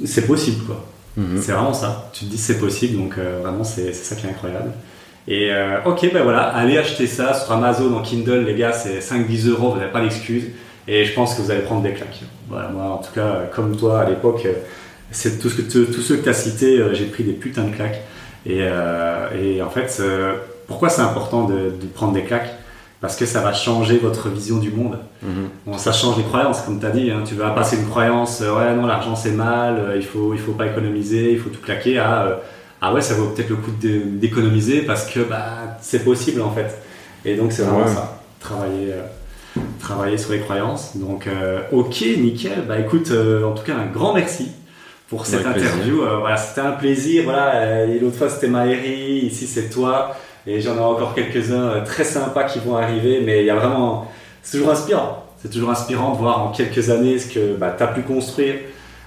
c'est 0.05 0.27
possible 0.27 0.65
quoi. 0.65 0.85
Mhm. 1.17 1.41
C'est 1.41 1.51
vraiment 1.51 1.73
ça. 1.73 2.09
Tu 2.13 2.25
te 2.25 2.29
dis, 2.31 2.37
c'est 2.37 2.59
possible, 2.59 2.97
donc 2.97 3.17
vraiment, 3.17 3.63
c'est 3.63 3.93
ça 3.93 4.15
qui 4.15 4.27
est 4.27 4.29
incroyable. 4.29 4.71
Et 5.27 5.49
ok, 5.85 6.09
ben 6.13 6.23
voilà, 6.23 6.43
allez 6.43 6.77
acheter 6.77 7.07
ça 7.07 7.33
sur 7.33 7.51
Amazon 7.53 7.95
en 7.95 8.01
Kindle, 8.01 8.45
les 8.45 8.55
gars, 8.55 8.73
c'est 8.73 8.99
5-10 8.99 9.49
euros, 9.49 9.71
vous 9.71 9.79
n'avez 9.79 9.91
pas 9.91 10.01
d'excuse. 10.01 10.49
Et 10.87 11.05
je 11.05 11.13
pense 11.13 11.35
que 11.35 11.41
vous 11.41 11.51
allez 11.51 11.61
prendre 11.61 11.81
des 11.81 11.93
claques. 11.93 12.21
Voilà, 12.49 12.69
moi, 12.69 12.85
en 12.85 12.97
tout 12.97 13.13
cas, 13.13 13.43
comme 13.53 13.75
toi 13.75 14.01
à 14.01 14.09
l'époque, 14.09 14.45
c'est 15.11 15.39
tout 15.39 15.49
ce 15.49 15.61
que 15.61 15.61
tous 15.61 16.01
ceux 16.01 16.17
que 16.17 16.23
tu 16.23 16.29
as 16.29 16.33
cités, 16.33 16.77
euh, 16.79 16.93
j'ai 16.93 17.05
pris 17.05 17.23
des 17.23 17.33
putains 17.33 17.63
de 17.63 17.75
claques. 17.75 18.01
Et, 18.45 18.59
euh, 18.61 19.27
et 19.41 19.61
en 19.61 19.69
fait, 19.69 20.01
pourquoi 20.67 20.89
c'est 20.89 21.01
important 21.01 21.45
de, 21.45 21.71
de, 21.79 21.85
prendre 21.93 22.13
des 22.13 22.23
claques? 22.23 22.53
Parce 22.99 23.17
que 23.17 23.25
ça 23.25 23.41
va 23.41 23.53
changer 23.53 23.97
votre 23.97 24.29
vision 24.29 24.57
du 24.59 24.71
monde. 24.71 24.97
Mhm. 25.21 25.49
bon, 25.65 25.77
ça 25.77 25.91
change 25.91 26.17
les 26.17 26.23
croyances, 26.23 26.61
comme 26.61 26.79
tu 26.79 26.85
as 26.85 26.91
dit. 26.91 27.11
Hein. 27.11 27.23
Tu 27.25 27.35
vas 27.35 27.51
passer 27.51 27.77
une 27.77 27.87
croyance, 27.87 28.41
euh, 28.41 28.55
ouais, 28.55 28.75
non, 28.75 28.85
l'argent 28.85 29.15
c'est 29.15 29.31
mal, 29.31 29.93
il 29.95 30.05
faut, 30.05 30.33
il 30.33 30.39
faut 30.39 30.53
pas 30.53 30.67
économiser, 30.67 31.31
il 31.31 31.39
faut 31.39 31.49
tout 31.49 31.61
claquer, 31.61 31.97
à 31.97 32.39
ah 32.85 32.93
ouais, 32.93 33.01
ça 33.01 33.13
vaut 33.13 33.27
peut-être 33.27 33.49
le 33.49 33.55
coup 33.55 33.71
d'économiser 33.79 34.81
parce 34.81 35.09
que 35.09 35.21
bah, 35.21 35.77
c'est 35.79 36.03
possible 36.03 36.41
en 36.41 36.51
fait. 36.51 36.81
Et 37.23 37.35
donc, 37.35 37.53
c'est 37.53 37.63
vraiment 37.63 37.87
ça. 37.87 38.19
Travailler 38.41 38.93
travailler 39.79 40.17
sur 40.17 40.31
les 40.31 40.39
croyances. 40.39 40.97
Donc, 40.97 41.27
euh, 41.27 41.61
ok, 41.71 42.03
nickel. 42.17 42.63
Bah 42.67 42.79
écoute, 42.79 43.11
euh, 43.11 43.45
en 43.45 43.53
tout 43.53 43.63
cas, 43.63 43.75
un 43.75 43.91
grand 43.91 44.13
merci 44.13 44.51
pour 45.09 45.25
cette 45.25 45.45
interview. 45.45 46.01
Euh, 46.01 46.17
voilà, 46.17 46.37
c'était 46.37 46.61
un 46.61 46.71
plaisir. 46.71 47.23
Voilà, 47.25 47.85
l'autre 47.85 48.17
fois 48.17 48.29
c'était 48.29 48.47
Maëri, 48.47 49.25
ici 49.25 49.45
c'est 49.45 49.69
toi, 49.69 50.15
et 50.47 50.59
j'en 50.61 50.75
ai 50.75 50.79
encore 50.79 51.13
quelques-uns 51.13 51.81
très 51.81 52.03
sympas 52.03 52.45
qui 52.45 52.59
vont 52.59 52.77
arriver. 52.77 53.21
Mais 53.23 53.41
il 53.41 53.45
y 53.45 53.51
a 53.51 53.55
vraiment, 53.55 54.11
c'est 54.41 54.57
toujours 54.57 54.71
inspirant. 54.71 55.25
C'est 55.41 55.49
toujours 55.49 55.71
inspirant 55.71 56.13
de 56.13 56.17
voir 56.17 56.41
en 56.41 56.51
quelques 56.51 56.89
années 56.89 57.19
ce 57.19 57.27
que 57.27 57.55
bah, 57.57 57.75
tu 57.77 57.83
as 57.83 57.87
pu 57.87 58.01
construire. 58.01 58.55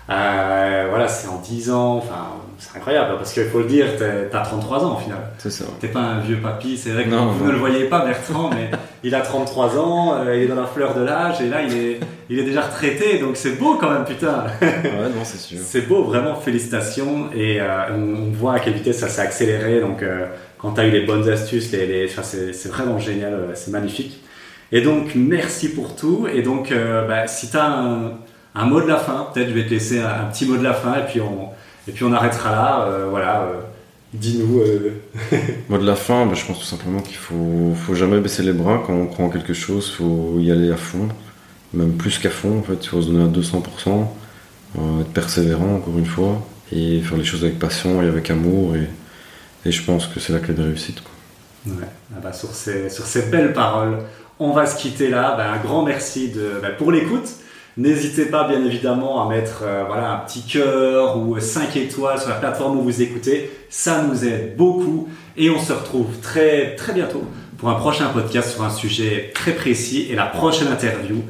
voilà, 0.07 1.09
c'est 1.09 1.29
en 1.29 1.39
10 1.41 1.71
ans. 1.71 1.97
Enfin, 1.97 2.27
c'est 2.59 2.77
incroyable 2.77 3.17
parce 3.17 3.33
qu'il 3.33 3.45
faut 3.47 3.61
le 3.61 3.67
dire, 3.67 3.87
t'as 3.99 4.43
33 4.43 4.85
ans 4.85 4.97
au 4.97 5.01
final. 5.01 5.19
C'est 5.39 5.51
ça. 5.51 5.65
T'es 5.81 5.89
pas 5.89 6.01
un 6.01 6.21
vieux 6.21 6.37
papy, 6.37 6.77
c'est 6.77 6.91
vrai 6.91 7.05
que 7.05 7.11
vous 7.11 7.47
ne 7.47 7.51
le 7.51 7.59
voyez 7.59 7.85
pas, 7.85 8.05
Bertrand, 8.05 8.51
mais 8.51 8.71
il 9.07 9.15
a 9.15 9.21
33 9.21 9.79
ans, 9.79 10.15
euh, 10.17 10.37
il 10.37 10.43
est 10.43 10.47
dans 10.49 10.61
la 10.61 10.67
fleur 10.67 10.93
de 10.93 11.01
l'âge 11.01 11.41
et 11.41 11.49
là 11.49 11.63
il 11.63 11.77
est, 11.77 12.01
il 12.29 12.41
est 12.41 12.43
déjà 12.43 12.63
retraité, 12.63 13.19
donc 13.19 13.37
c'est 13.37 13.53
beau 13.53 13.77
quand 13.77 13.89
même, 13.89 14.05
putain. 14.05 14.47
Ouais, 14.61 15.09
non, 15.15 15.23
c'est 15.23 15.39
sûr. 15.39 15.59
c'est 15.63 15.83
beau, 15.83 16.03
vraiment, 16.03 16.35
félicitations. 16.35 17.31
Et 17.33 17.61
euh, 17.61 17.95
on, 17.97 18.33
voit 18.33 18.55
à 18.55 18.59
quelle 18.59 18.73
vitesse 18.73 18.99
ça 18.99 19.09
s'est 19.09 19.23
accéléré. 19.23 19.81
Donc 19.81 20.03
euh, 20.03 20.27
quand 20.59 20.73
tu 20.73 20.81
as 20.81 20.87
eu 20.87 20.91
les 20.91 21.03
bonnes 21.03 21.29
astuces, 21.29 21.71
les, 21.71 21.87
les 21.87 22.09
c'est 22.09 22.69
vraiment 22.69 22.99
génial, 22.99 23.51
c'est 23.55 23.71
magnifique. 23.71 24.21
Et 24.73 24.81
donc 24.81 25.13
merci 25.15 25.73
pour 25.73 25.95
tout. 25.95 26.27
Et 26.33 26.43
donc 26.43 26.75
bah, 27.07 27.29
si 27.29 27.49
tu 27.49 27.57
as 27.57 27.65
un, 27.65 28.11
un, 28.57 28.65
mot 28.65 28.81
de 28.81 28.89
la 28.89 28.97
fin, 28.97 29.29
peut-être 29.33 29.51
je 29.51 29.55
vais 29.55 29.67
te 29.67 29.71
laisser 29.71 30.01
un, 30.01 30.09
un 30.09 30.33
petit 30.33 30.47
mot 30.47 30.57
de 30.57 30.65
la 30.65 30.75
fin 30.75 30.95
et 30.97 31.05
puis 31.07 31.21
on 31.21 31.51
et 31.87 31.93
puis 31.93 32.03
on 32.03 32.13
arrêtera 32.13 32.51
là. 32.51 32.89
Voilà. 33.09 33.47
Euh, 34.15 34.19
dis-nous. 34.19 34.61
Euh. 34.61 34.93
Moi 35.69 35.79
de 35.79 35.87
la 35.87 35.97
fin, 35.97 36.27
bah, 36.27 36.35
je 36.35 36.45
pense 36.45 36.59
tout 36.59 36.65
simplement 36.65 37.01
qu'il 37.01 37.17
faut, 37.17 37.75
faut 37.75 37.95
jamais 37.95 38.21
baisser 38.21 38.43
les 38.43 38.53
bras 38.53 38.83
quand 38.87 38.95
on 38.95 39.07
croit 39.07 39.27
en 39.27 39.31
quelque 39.31 39.55
chose. 39.55 39.89
Il 39.93 39.97
faut 39.97 40.39
y 40.41 40.51
aller 40.51 40.71
à 40.71 40.77
fond, 40.77 41.09
même 41.73 41.93
plus 41.93 42.19
qu'à 42.19 42.31
fond. 42.31 42.59
En 42.59 42.63
fait, 42.63 42.79
il 42.83 42.89
faut 42.89 43.03
se 43.03 43.09
donner 43.09 43.25
à 43.25 43.29
200%, 43.29 44.07
être 45.01 45.13
persévérant 45.13 45.77
encore 45.77 45.99
une 45.99 46.07
fois 46.07 46.47
et 46.73 47.01
faire 47.01 47.17
les 47.17 47.25
choses 47.25 47.45
avec 47.45 47.59
passion 47.59 48.03
et 48.03 48.09
avec 48.09 48.31
amour 48.31 48.75
et, 48.77 48.89
Et 49.65 49.73
je 49.73 49.83
pense 49.83 50.07
que 50.07 50.21
c'est 50.21 50.33
la 50.33 50.41
clé 50.41 50.55
de 50.55 50.63
réussite. 50.63 51.03
Ouais. 51.67 51.87
Ah 52.15 52.21
bah, 52.23 52.33
sur, 52.33 52.51
ces, 52.51 52.89
sur 52.91 53.05
ces 53.05 53.23
belles 53.23 53.53
paroles, 53.53 53.99
on 54.39 54.53
va 54.53 54.67
se 54.67 54.77
quitter 54.81 55.09
là. 55.09 55.35
Bah, 55.37 55.53
un 55.53 55.59
grand 55.59 55.85
merci 55.85 56.29
de, 56.29 56.61
bah, 56.63 56.71
pour 56.71 56.93
l'écoute. 56.93 57.29
N'hésitez 57.79 58.25
pas 58.25 58.49
bien 58.49 58.65
évidemment 58.65 59.23
à 59.23 59.29
mettre 59.29 59.63
euh, 59.63 59.85
voilà, 59.87 60.13
un 60.13 60.17
petit 60.19 60.43
cœur 60.43 61.19
ou 61.19 61.39
5 61.39 61.77
étoiles 61.77 62.19
sur 62.19 62.31
la 62.31 62.37
plateforme 62.37 62.79
où 62.79 62.83
vous 62.83 63.03
écoutez. 63.03 63.51
Ça 63.69 64.03
nous 64.03 64.25
aide 64.25 64.57
beaucoup 64.57 65.09
et 65.37 65.51
on 65.51 65.59
se 65.59 65.75
retrouve 65.75 66.07
très 66.23 66.75
très 66.77 66.95
bientôt 66.95 67.25
pour 67.59 67.69
un 67.69 67.75
prochain 67.75 68.07
podcast 68.09 68.53
sur 68.53 68.65
un 68.65 68.71
sujet 68.71 69.31
très 69.35 69.53
précis 69.53 70.07
et 70.11 70.15
la 70.15 70.25
prochaine 70.25 70.69
interview. 70.69 71.23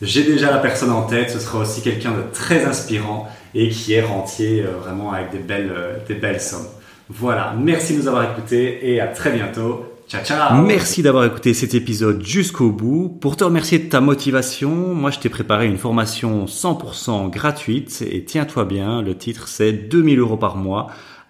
J'ai 0.00 0.22
déjà 0.22 0.52
la 0.52 0.58
personne 0.58 0.92
en 0.92 1.02
tête, 1.02 1.30
ce 1.30 1.40
sera 1.40 1.58
aussi 1.58 1.82
quelqu'un 1.82 2.12
de 2.12 2.22
très 2.32 2.64
inspirant 2.64 3.28
et 3.52 3.68
qui 3.68 3.94
est 3.94 4.02
rentier 4.02 4.62
euh, 4.62 4.78
vraiment 4.80 5.12
avec 5.12 5.30
euh, 5.50 5.96
des 6.06 6.14
belles 6.14 6.40
sommes. 6.40 6.68
Voilà, 7.08 7.54
merci 7.58 7.94
de 7.94 8.02
nous 8.02 8.06
avoir 8.06 8.30
écoutés 8.30 8.92
et 8.92 9.00
à 9.00 9.08
très 9.08 9.32
bientôt. 9.32 9.97
Ciao, 10.08 10.24
ciao 10.24 10.62
Merci 10.64 11.02
d'avoir 11.02 11.26
écouté 11.26 11.52
cet 11.52 11.74
épisode 11.74 12.24
jusqu'au 12.24 12.70
bout. 12.70 13.10
Pour 13.20 13.36
te 13.36 13.44
remercier 13.44 13.78
de 13.78 13.90
ta 13.90 14.00
motivation, 14.00 14.94
moi 14.94 15.10
je 15.10 15.18
t'ai 15.18 15.28
préparé 15.28 15.66
une 15.66 15.76
formation 15.76 16.46
100% 16.46 17.28
gratuite 17.28 18.02
et 18.10 18.24
tiens-toi 18.24 18.64
bien, 18.64 19.02
le 19.02 19.14
titre 19.14 19.48
c'est 19.48 19.70
2000 19.70 20.18
euros 20.18 20.38
par 20.38 20.56
mois 20.56 20.86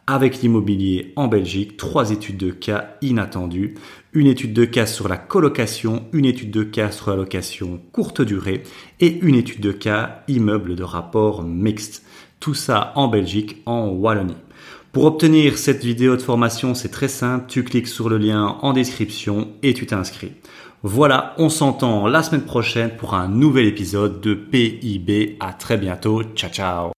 avec 0.06 0.42
l'immobilier 0.42 1.12
en 1.16 1.26
Belgique, 1.26 1.76
trois 1.76 2.12
études 2.12 2.36
de 2.36 2.52
cas 2.52 2.90
inattendues, 3.02 3.74
une 4.12 4.28
étude 4.28 4.52
de 4.52 4.64
cas 4.64 4.86
sur 4.86 5.08
la 5.08 5.16
colocation, 5.16 6.04
une 6.12 6.24
étude 6.24 6.52
de 6.52 6.62
cas 6.62 6.92
sur 6.92 7.10
la 7.10 7.16
location 7.16 7.80
courte 7.90 8.22
durée 8.22 8.62
et 9.00 9.18
une 9.22 9.34
étude 9.34 9.60
de 9.60 9.72
cas 9.72 10.22
immeuble 10.28 10.76
de 10.76 10.84
rapport 10.84 11.42
mixte. 11.42 12.04
Tout 12.38 12.54
ça 12.54 12.92
en 12.94 13.08
Belgique, 13.08 13.60
en 13.66 13.88
Wallonie. 13.88 14.36
Pour 14.92 15.04
obtenir 15.04 15.58
cette 15.58 15.84
vidéo 15.84 16.16
de 16.16 16.22
formation, 16.22 16.74
c'est 16.74 16.88
très 16.88 17.08
simple, 17.08 17.44
tu 17.46 17.62
cliques 17.62 17.88
sur 17.88 18.08
le 18.08 18.18
lien 18.18 18.56
en 18.62 18.72
description 18.72 19.48
et 19.62 19.74
tu 19.74 19.86
t'inscris. 19.86 20.32
Voilà, 20.82 21.34
on 21.38 21.48
s'entend 21.48 22.06
la 22.06 22.22
semaine 22.22 22.44
prochaine 22.44 22.90
pour 22.96 23.14
un 23.14 23.28
nouvel 23.28 23.66
épisode 23.66 24.20
de 24.20 24.34
PIB. 24.34 25.36
À 25.40 25.52
très 25.52 25.76
bientôt. 25.76 26.22
Ciao 26.34 26.50
ciao. 26.50 26.97